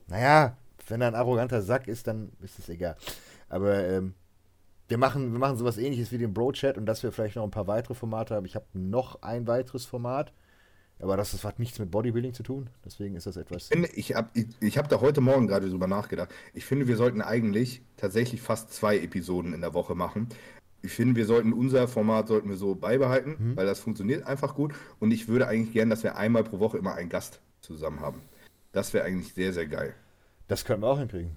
naja, 0.08 0.56
wenn 0.88 1.00
er 1.00 1.08
ein 1.08 1.14
arroganter 1.14 1.62
Sack 1.62 1.86
ist, 1.86 2.08
dann 2.08 2.32
ist 2.42 2.58
es 2.58 2.68
egal. 2.68 2.96
Aber 3.48 3.84
ähm, 3.84 4.14
wir 4.88 4.98
machen, 4.98 5.32
wir 5.32 5.38
machen 5.38 5.56
sowas 5.56 5.78
ähnliches 5.78 6.10
wie 6.10 6.18
den 6.18 6.34
Bro-Chat 6.34 6.76
und 6.76 6.86
dass 6.86 7.04
wir 7.04 7.12
vielleicht 7.12 7.36
noch 7.36 7.44
ein 7.44 7.52
paar 7.52 7.68
weitere 7.68 7.94
Formate 7.94 8.34
haben. 8.34 8.44
Ich 8.44 8.56
habe 8.56 8.66
noch 8.72 9.22
ein 9.22 9.46
weiteres 9.46 9.86
Format. 9.86 10.32
Aber 11.00 11.16
das, 11.16 11.32
das 11.32 11.44
hat 11.44 11.58
nichts 11.58 11.78
mit 11.78 11.90
Bodybuilding 11.90 12.34
zu 12.34 12.42
tun. 12.42 12.70
Deswegen 12.84 13.16
ist 13.16 13.26
das 13.26 13.36
etwas. 13.36 13.64
Ich, 13.64 13.68
finde, 13.68 13.88
ich 13.94 14.14
habe 14.14 14.30
ich, 14.34 14.46
ich 14.60 14.78
hab 14.78 14.88
da 14.88 15.00
heute 15.00 15.20
Morgen 15.20 15.46
gerade 15.46 15.68
drüber 15.68 15.86
nachgedacht. 15.86 16.32
Ich 16.54 16.64
finde, 16.64 16.86
wir 16.86 16.96
sollten 16.96 17.20
eigentlich 17.20 17.82
tatsächlich 17.96 18.40
fast 18.40 18.72
zwei 18.72 18.98
Episoden 18.98 19.52
in 19.54 19.60
der 19.60 19.74
Woche 19.74 19.94
machen. 19.94 20.28
Ich 20.82 20.92
finde, 20.92 21.16
wir 21.16 21.26
sollten 21.26 21.52
unser 21.52 21.88
Format 21.88 22.28
sollten 22.28 22.48
wir 22.48 22.56
so 22.56 22.74
beibehalten, 22.74 23.36
mhm. 23.38 23.56
weil 23.56 23.66
das 23.66 23.80
funktioniert 23.80 24.26
einfach 24.26 24.54
gut. 24.54 24.74
Und 25.00 25.10
ich 25.10 25.28
würde 25.28 25.48
eigentlich 25.48 25.72
gerne, 25.72 25.90
dass 25.90 26.02
wir 26.02 26.16
einmal 26.16 26.44
pro 26.44 26.60
Woche 26.60 26.78
immer 26.78 26.94
einen 26.94 27.08
Gast 27.08 27.40
zusammen 27.60 28.00
haben. 28.00 28.20
Das 28.72 28.92
wäre 28.92 29.04
eigentlich 29.04 29.32
sehr, 29.34 29.52
sehr 29.52 29.66
geil. 29.66 29.94
Das 30.46 30.64
können 30.64 30.82
wir 30.82 30.88
auch 30.88 30.98
hinkriegen. 30.98 31.36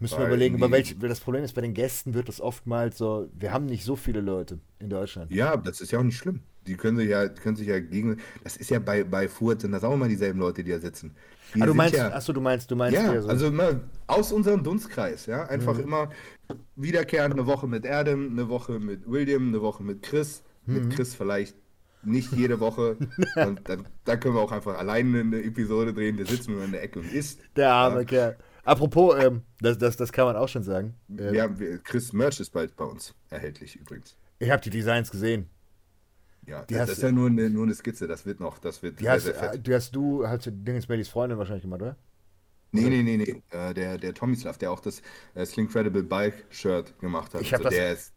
Müssen 0.00 0.14
weil 0.14 0.24
wir 0.24 0.28
überlegen, 0.28 0.60
bei 0.60 0.70
welch, 0.70 0.96
das 1.00 1.20
Problem 1.20 1.42
ist, 1.42 1.54
bei 1.54 1.60
den 1.60 1.74
Gästen 1.74 2.14
wird 2.14 2.28
das 2.28 2.40
oftmals 2.40 2.98
so, 2.98 3.28
wir 3.32 3.52
haben 3.52 3.66
nicht 3.66 3.84
so 3.84 3.96
viele 3.96 4.20
Leute 4.20 4.60
in 4.78 4.90
Deutschland. 4.90 5.32
Ja, 5.32 5.56
das 5.56 5.80
ist 5.80 5.90
ja 5.90 5.98
auch 5.98 6.04
nicht 6.04 6.16
schlimm 6.16 6.42
die 6.66 6.76
können 6.76 6.96
sich 6.96 7.08
ja, 7.08 7.28
können 7.28 7.56
sich 7.56 7.68
ja 7.68 7.78
gegen. 7.80 8.18
Das 8.44 8.56
ist 8.56 8.70
ja 8.70 8.78
bei, 8.78 9.04
bei 9.04 9.28
Furt 9.28 9.62
sind 9.62 9.72
das 9.72 9.84
auch 9.84 9.94
immer 9.94 10.08
dieselben 10.08 10.38
Leute, 10.38 10.62
die 10.62 10.70
da 10.70 10.78
sitzen. 10.78 11.14
Die 11.54 11.62
ah, 11.62 11.66
du 11.66 11.74
meinst, 11.74 11.96
ja, 11.96 12.12
achso, 12.12 12.32
du 12.32 12.40
meinst, 12.40 12.70
du 12.70 12.76
meinst 12.76 12.94
ja, 12.94 13.22
so. 13.22 13.28
also 13.28 13.46
immer 13.46 13.80
aus 14.06 14.32
unserem 14.32 14.62
Dunstkreis, 14.62 15.26
ja, 15.26 15.44
einfach 15.44 15.74
mhm. 15.74 15.84
immer 15.84 16.10
wiederkehrend 16.76 17.34
eine 17.34 17.46
Woche 17.46 17.66
mit 17.66 17.86
Adam, 17.86 18.30
eine 18.30 18.48
Woche 18.48 18.78
mit 18.78 19.10
William, 19.10 19.48
eine 19.48 19.62
Woche 19.62 19.82
mit 19.82 20.02
Chris, 20.02 20.42
mhm. 20.66 20.74
mit 20.74 20.90
Chris 20.90 21.14
vielleicht 21.14 21.56
nicht 22.02 22.32
jede 22.32 22.60
Woche. 22.60 22.96
und 23.36 23.68
dann, 23.68 23.86
dann, 24.04 24.20
können 24.20 24.34
wir 24.34 24.40
auch 24.40 24.52
einfach 24.52 24.76
alleine 24.76 25.20
eine 25.20 25.42
Episode 25.42 25.94
drehen, 25.94 26.16
der 26.16 26.26
sitzt 26.26 26.48
nur 26.48 26.62
in 26.62 26.72
der 26.72 26.82
Ecke 26.82 27.00
und 27.00 27.12
isst. 27.12 27.40
Der 27.56 27.72
arme 27.72 28.00
ja. 28.00 28.04
Kerl. 28.04 28.36
Apropos, 28.64 29.16
ähm, 29.18 29.42
das, 29.60 29.78
das, 29.78 29.96
das 29.96 30.12
kann 30.12 30.26
man 30.26 30.36
auch 30.36 30.48
schon 30.48 30.62
sagen. 30.62 30.94
Ähm, 31.18 31.34
ja, 31.34 31.48
Chris 31.82 32.12
Merch 32.12 32.38
ist 32.40 32.50
bald 32.50 32.76
bei 32.76 32.84
uns 32.84 33.14
erhältlich 33.30 33.76
übrigens. 33.76 34.14
Ich 34.38 34.50
habe 34.50 34.60
die 34.60 34.70
Designs 34.70 35.10
gesehen. 35.10 35.48
Ja, 36.48 36.62
die 36.64 36.74
das, 36.74 36.82
hast, 36.82 36.96
ist 36.96 37.02
ja 37.02 37.12
nur 37.12 37.28
eine, 37.28 37.50
nur 37.50 37.64
eine 37.64 37.74
Skizze, 37.74 38.06
das 38.06 38.24
wird 38.24 38.40
noch, 38.40 38.58
das 38.58 38.82
wird 38.82 39.00
die 39.00 39.04
sehr, 39.04 39.12
hast, 39.12 39.24
sehr 39.24 39.34
fett. 39.34 39.66
Die 39.66 39.74
hast 39.74 39.94
du, 39.94 40.26
hast 40.26 40.46
du 40.46 40.50
Dingens 40.50 40.86
Bellys 40.86 41.08
Freundin 41.08 41.36
wahrscheinlich 41.36 41.62
gemacht, 41.62 41.82
oder? 41.82 41.96
Nee, 42.72 42.88
nee, 42.88 43.02
nee, 43.02 43.16
nee. 43.18 43.42
Äh, 43.50 43.74
der, 43.74 43.98
der 43.98 44.14
Tomislav, 44.14 44.56
der 44.56 44.70
auch 44.70 44.80
das 44.80 45.02
äh, 45.34 45.44
Slincredible 45.44 46.02
Bike 46.02 46.46
Shirt 46.50 46.98
gemacht 47.00 47.34
hat. 47.34 47.42
Ich 47.42 47.52
also, 47.52 47.64
das, 47.64 47.74
der 47.74 47.92
ist, 47.92 48.14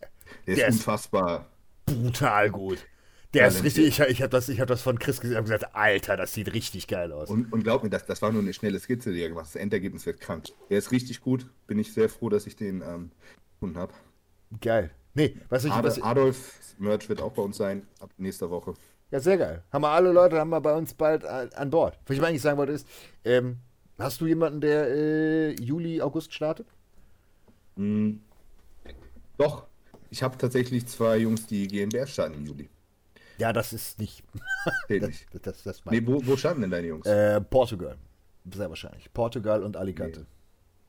der, 0.48 0.56
der 0.56 0.68
ist 0.68 0.76
unfassbar. 0.76 1.50
brutal 1.86 2.50
gut. 2.50 2.86
Der 3.34 3.48
ist 3.48 3.64
richtig, 3.64 3.88
ich, 3.88 4.00
ich 4.00 4.22
habe 4.22 4.30
das, 4.30 4.50
hab 4.50 4.68
das 4.68 4.82
von 4.82 5.00
Chris 5.00 5.22
gesehen 5.22 5.38
und 5.38 5.44
gesagt, 5.44 5.74
Alter, 5.74 6.18
das 6.18 6.34
sieht 6.34 6.54
richtig 6.54 6.88
geil 6.88 7.14
aus. 7.14 7.30
Und, 7.30 7.52
und 7.52 7.64
glaub 7.64 7.84
mir, 7.84 7.90
das, 7.90 8.06
das 8.06 8.22
war 8.22 8.32
nur 8.32 8.42
eine 8.42 8.54
schnelle 8.54 8.78
Skizze, 8.80 9.14
die 9.14 9.22
er 9.22 9.30
gemacht 9.30 9.46
hat. 9.46 9.56
Das 9.56 9.62
Endergebnis 9.62 10.06
wird 10.06 10.20
krank. 10.20 10.46
Der 10.70 10.78
ist 10.78 10.92
richtig 10.92 11.22
gut. 11.22 11.48
Bin 11.68 11.80
ich 11.80 11.94
sehr 11.94 12.10
froh, 12.10 12.28
dass 12.28 12.46
ich 12.46 12.58
den 12.58 12.82
ähm, 12.82 13.12
gefunden 13.54 13.78
habe. 13.78 13.94
Geil. 14.60 14.92
Nee, 15.14 15.36
was 15.50 15.66
ich. 15.66 15.72
Adolf, 15.72 16.04
Adolf 16.04 16.76
Merch 16.78 17.10
wird 17.10 17.22
auch 17.22 17.34
bei 17.34 17.42
uns 17.42 17.58
sein, 17.58 17.86
ab 18.00 18.12
nächster 18.18 18.50
Woche. 18.50 18.74
Ja, 19.12 19.20
sehr 19.20 19.38
geil. 19.38 19.64
Haben 19.72 19.82
wir 19.82 19.90
alle 19.90 20.12
Leute, 20.12 20.40
haben 20.40 20.50
wir 20.50 20.62
bei 20.62 20.74
uns 20.74 20.94
bald 20.94 21.26
an 21.26 21.70
Bord. 21.70 22.00
Was 22.06 22.18
ich 22.18 22.24
eigentlich 22.24 22.42
sagen 22.42 22.58
wollte 22.58 22.72
ist, 22.72 22.88
ähm, 23.26 23.58
hast 24.00 24.22
du 24.22 24.28
jemanden, 24.28 24.62
der 24.62 24.88
äh, 24.88 25.52
Juli, 25.62 26.02
August 26.02 26.34
startet? 26.34 26.68
Hm. 27.76 28.22
Doch. 29.38 29.68
Ich 30.10 30.24
habe 30.24 30.38
tatsächlich 30.38 30.88
zwei 30.88 31.18
Jungs, 31.18 31.48
die 31.48 31.68
GmbR 31.68 32.06
starten 32.06 32.36
im 32.36 32.46
Juli. 32.46 32.70
Ja, 33.38 33.54
das 33.54 33.74
ist 33.74 33.98
nicht. 33.98 34.24
das, 34.90 35.00
das, 35.32 35.42
das, 35.42 35.64
das 35.64 35.86
nee, 35.86 36.02
wo, 36.06 36.26
wo 36.26 36.36
starten 36.36 36.62
denn 36.62 36.72
deine 36.72 36.88
Jungs? 36.88 37.06
Äh, 37.06 37.40
Portugal. 37.42 37.98
Sehr 38.54 38.70
wahrscheinlich. 38.70 39.12
Portugal 39.14 39.64
und 39.64 39.78
Alicante. 39.78 40.22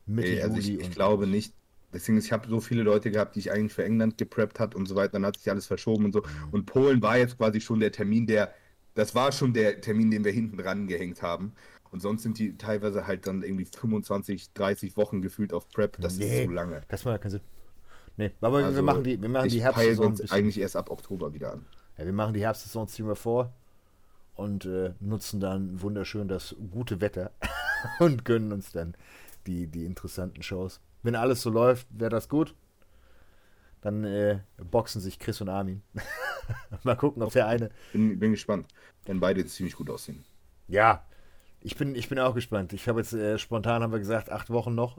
Nee. 0.06 0.14
Mitte 0.14 0.28
nee, 0.28 0.42
also 0.42 0.56
Juli. 0.56 0.80
Ich, 0.80 0.88
ich 0.88 0.90
glaube 0.90 1.26
nicht, 1.26 1.54
Deswegen, 1.92 2.18
ich 2.18 2.32
habe 2.32 2.48
so 2.48 2.60
viele 2.60 2.82
Leute 2.82 3.10
gehabt, 3.10 3.34
die 3.34 3.40
ich 3.40 3.52
eigentlich 3.52 3.74
für 3.74 3.84
England 3.84 4.16
gepreppt 4.18 4.58
hat 4.58 4.74
und 4.74 4.86
so 4.86 4.94
weiter. 4.94 5.12
Dann 5.12 5.26
hat 5.26 5.36
sich 5.36 5.50
alles 5.50 5.66
verschoben 5.66 6.06
und 6.06 6.12
so. 6.12 6.20
Mhm. 6.20 6.48
Und 6.52 6.66
Polen 6.66 7.02
war 7.02 7.18
jetzt 7.18 7.36
quasi 7.36 7.60
schon 7.60 7.80
der 7.80 7.92
Termin, 7.92 8.26
der, 8.26 8.52
das 8.94 9.14
war 9.14 9.32
schon 9.32 9.52
der 9.52 9.80
Termin, 9.80 10.10
den 10.10 10.24
wir 10.24 10.32
hinten 10.32 10.56
dran 10.56 10.86
gehängt 10.86 11.22
haben. 11.22 11.52
Und 11.90 12.00
sonst 12.00 12.22
sind 12.22 12.38
die 12.38 12.56
teilweise 12.56 13.06
halt 13.06 13.26
dann 13.26 13.42
irgendwie 13.42 13.66
25, 13.66 14.54
30 14.54 14.96
Wochen 14.96 15.20
gefühlt 15.20 15.52
auf 15.52 15.68
Prep. 15.68 15.98
Das 16.00 16.16
nee, 16.16 16.40
ist 16.40 16.46
zu 16.46 16.50
lange. 16.50 16.80
Das 16.88 17.04
macht 17.04 17.20
keinen 17.20 17.32
Sinn. 17.32 17.40
Nee, 18.16 18.30
aber 18.40 18.58
also, 18.58 18.76
wir 18.76 18.82
machen 18.82 19.04
die, 19.04 19.20
wir 19.20 19.28
machen 19.28 19.48
die 19.48 19.62
Herbstsaison. 19.62 20.06
uns 20.06 20.32
eigentlich 20.32 20.58
erst 20.58 20.76
ab 20.76 20.90
Oktober 20.90 21.32
wieder 21.34 21.52
an. 21.52 21.66
Ja, 21.98 22.06
wir 22.06 22.12
machen 22.12 22.34
die 22.34 22.40
Herbstsaison, 22.40 22.88
wir 23.06 23.16
vor 23.16 23.52
und 24.34 24.64
äh, 24.64 24.92
nutzen 25.00 25.40
dann 25.40 25.82
wunderschön 25.82 26.28
das 26.28 26.54
gute 26.70 27.00
Wetter 27.00 27.30
und 28.00 28.24
gönnen 28.24 28.52
uns 28.52 28.72
dann 28.72 28.94
die, 29.46 29.66
die 29.66 29.84
interessanten 29.84 30.42
Shows 30.42 30.80
wenn 31.02 31.14
alles 31.14 31.42
so 31.42 31.50
läuft, 31.50 31.86
wäre 31.90 32.10
das 32.10 32.28
gut. 32.28 32.54
Dann 33.80 34.04
äh, 34.04 34.38
boxen 34.70 35.00
sich 35.00 35.18
Chris 35.18 35.40
und 35.40 35.48
Armin. 35.48 35.82
Mal 36.84 36.96
gucken, 36.96 37.22
ob 37.22 37.32
der 37.32 37.48
eine. 37.48 37.70
Bin, 37.92 38.18
bin 38.18 38.30
gespannt, 38.30 38.68
wenn 39.06 39.18
beide 39.18 39.44
ziemlich 39.46 39.74
gut 39.74 39.90
aussehen. 39.90 40.24
Ja, 40.68 41.04
ich 41.60 41.76
bin, 41.76 41.94
ich 41.96 42.08
bin 42.08 42.18
auch 42.18 42.34
gespannt. 42.34 42.72
Ich 42.72 42.88
habe 42.88 43.00
jetzt 43.00 43.12
äh, 43.12 43.38
spontan 43.38 43.82
haben 43.82 43.92
wir 43.92 43.98
gesagt, 43.98 44.30
acht 44.30 44.50
Wochen 44.50 44.74
noch. 44.74 44.98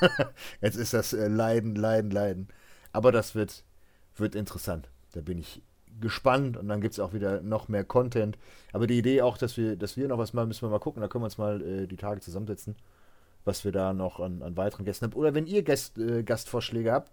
jetzt 0.62 0.76
ist 0.76 0.94
das 0.94 1.12
äh, 1.12 1.28
Leiden, 1.28 1.74
Leiden, 1.74 2.10
Leiden. 2.10 2.48
Aber 2.92 3.12
das 3.12 3.34
wird, 3.34 3.62
wird 4.16 4.34
interessant. 4.34 4.88
Da 5.12 5.20
bin 5.20 5.38
ich 5.38 5.62
gespannt 6.00 6.56
und 6.56 6.68
dann 6.68 6.80
gibt 6.80 6.94
es 6.94 7.00
auch 7.00 7.12
wieder 7.12 7.42
noch 7.42 7.68
mehr 7.68 7.84
Content. 7.84 8.38
Aber 8.72 8.86
die 8.86 8.98
Idee 8.98 9.20
auch, 9.20 9.36
dass 9.36 9.56
wir, 9.58 9.76
dass 9.76 9.96
wir 9.96 10.08
noch 10.08 10.18
was 10.18 10.32
machen, 10.32 10.48
müssen 10.48 10.62
wir 10.62 10.70
mal 10.70 10.80
gucken. 10.80 11.02
Da 11.02 11.08
können 11.08 11.22
wir 11.22 11.26
uns 11.26 11.38
mal 11.38 11.60
äh, 11.62 11.86
die 11.86 11.96
Tage 11.96 12.20
zusammensetzen 12.20 12.76
was 13.44 13.64
wir 13.64 13.72
da 13.72 13.92
noch 13.92 14.20
an, 14.20 14.42
an 14.42 14.56
weiteren 14.56 14.84
Gästen 14.84 15.06
haben. 15.06 15.14
Oder 15.14 15.34
wenn 15.34 15.46
ihr 15.46 15.62
Gast, 15.62 15.98
äh, 15.98 16.22
Gastvorschläge 16.22 16.92
habt, 16.92 17.10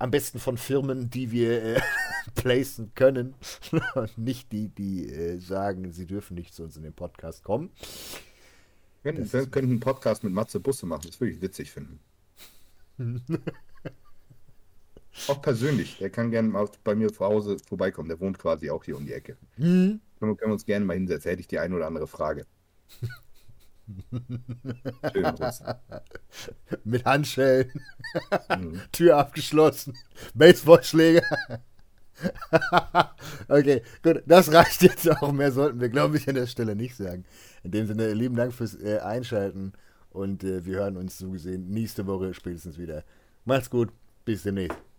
am 0.00 0.10
besten 0.10 0.38
von 0.38 0.56
Firmen, 0.56 1.10
die 1.10 1.30
wir 1.30 1.62
äh, 1.62 1.80
placen 2.34 2.92
können 2.94 3.34
und 3.94 4.18
nicht 4.18 4.50
die, 4.50 4.68
die 4.68 5.08
äh, 5.08 5.38
sagen, 5.38 5.92
sie 5.92 6.06
dürfen 6.06 6.34
nicht 6.34 6.54
zu 6.54 6.64
uns 6.64 6.76
in 6.76 6.82
den 6.82 6.94
Podcast 6.94 7.44
kommen. 7.44 7.70
Wir 9.02 9.14
könnten 9.14 9.56
einen 9.56 9.80
Podcast 9.80 10.24
mit 10.24 10.32
Matze 10.32 10.60
Busse 10.60 10.84
machen, 10.86 11.04
das 11.06 11.20
würde 11.20 11.32
ich 11.32 11.40
witzig 11.40 11.70
finden. 11.70 12.00
auch 15.28 15.40
persönlich, 15.40 15.98
der 15.98 16.10
kann 16.10 16.30
gerne 16.30 16.48
mal 16.48 16.68
bei 16.84 16.94
mir 16.94 17.10
zu 17.10 17.24
Hause 17.24 17.56
vorbeikommen, 17.66 18.08
der 18.08 18.20
wohnt 18.20 18.38
quasi 18.38 18.68
auch 18.68 18.84
hier 18.84 18.96
um 18.98 19.06
die 19.06 19.14
Ecke. 19.14 19.38
Mhm. 19.56 20.00
Können 20.18 20.38
wir 20.38 20.46
uns 20.48 20.66
gerne 20.66 20.84
mal 20.84 20.94
hinsetzen, 20.94 21.30
hätte 21.30 21.40
ich 21.40 21.48
die 21.48 21.58
eine 21.58 21.74
oder 21.74 21.86
andere 21.86 22.06
Frage. 22.06 22.46
Mit 26.84 27.04
Handschellen. 27.04 27.70
Mhm. 28.56 28.80
Tür 28.92 29.18
abgeschlossen. 29.18 29.94
Baseballschläger. 30.34 31.22
okay, 33.48 33.82
gut. 34.02 34.22
Das 34.26 34.52
reicht 34.52 34.82
jetzt 34.82 35.10
auch. 35.10 35.32
Mehr 35.32 35.52
sollten 35.52 35.80
wir, 35.80 35.88
glaube 35.88 36.16
ich, 36.16 36.28
an 36.28 36.34
der 36.34 36.46
Stelle 36.46 36.76
nicht 36.76 36.96
sagen. 36.96 37.24
In 37.62 37.70
dem 37.70 37.86
Sinne, 37.86 38.12
lieben 38.12 38.36
Dank 38.36 38.52
fürs 38.52 38.74
äh, 38.74 38.98
Einschalten. 38.98 39.72
Und 40.10 40.44
äh, 40.44 40.64
wir 40.64 40.78
hören 40.78 40.96
uns 40.96 41.18
so 41.18 41.30
gesehen 41.30 41.70
nächste 41.70 42.06
Woche 42.06 42.34
spätestens 42.34 42.78
wieder. 42.78 43.04
Macht's 43.44 43.70
gut. 43.70 43.90
Bis 44.24 44.42
demnächst. 44.42 44.89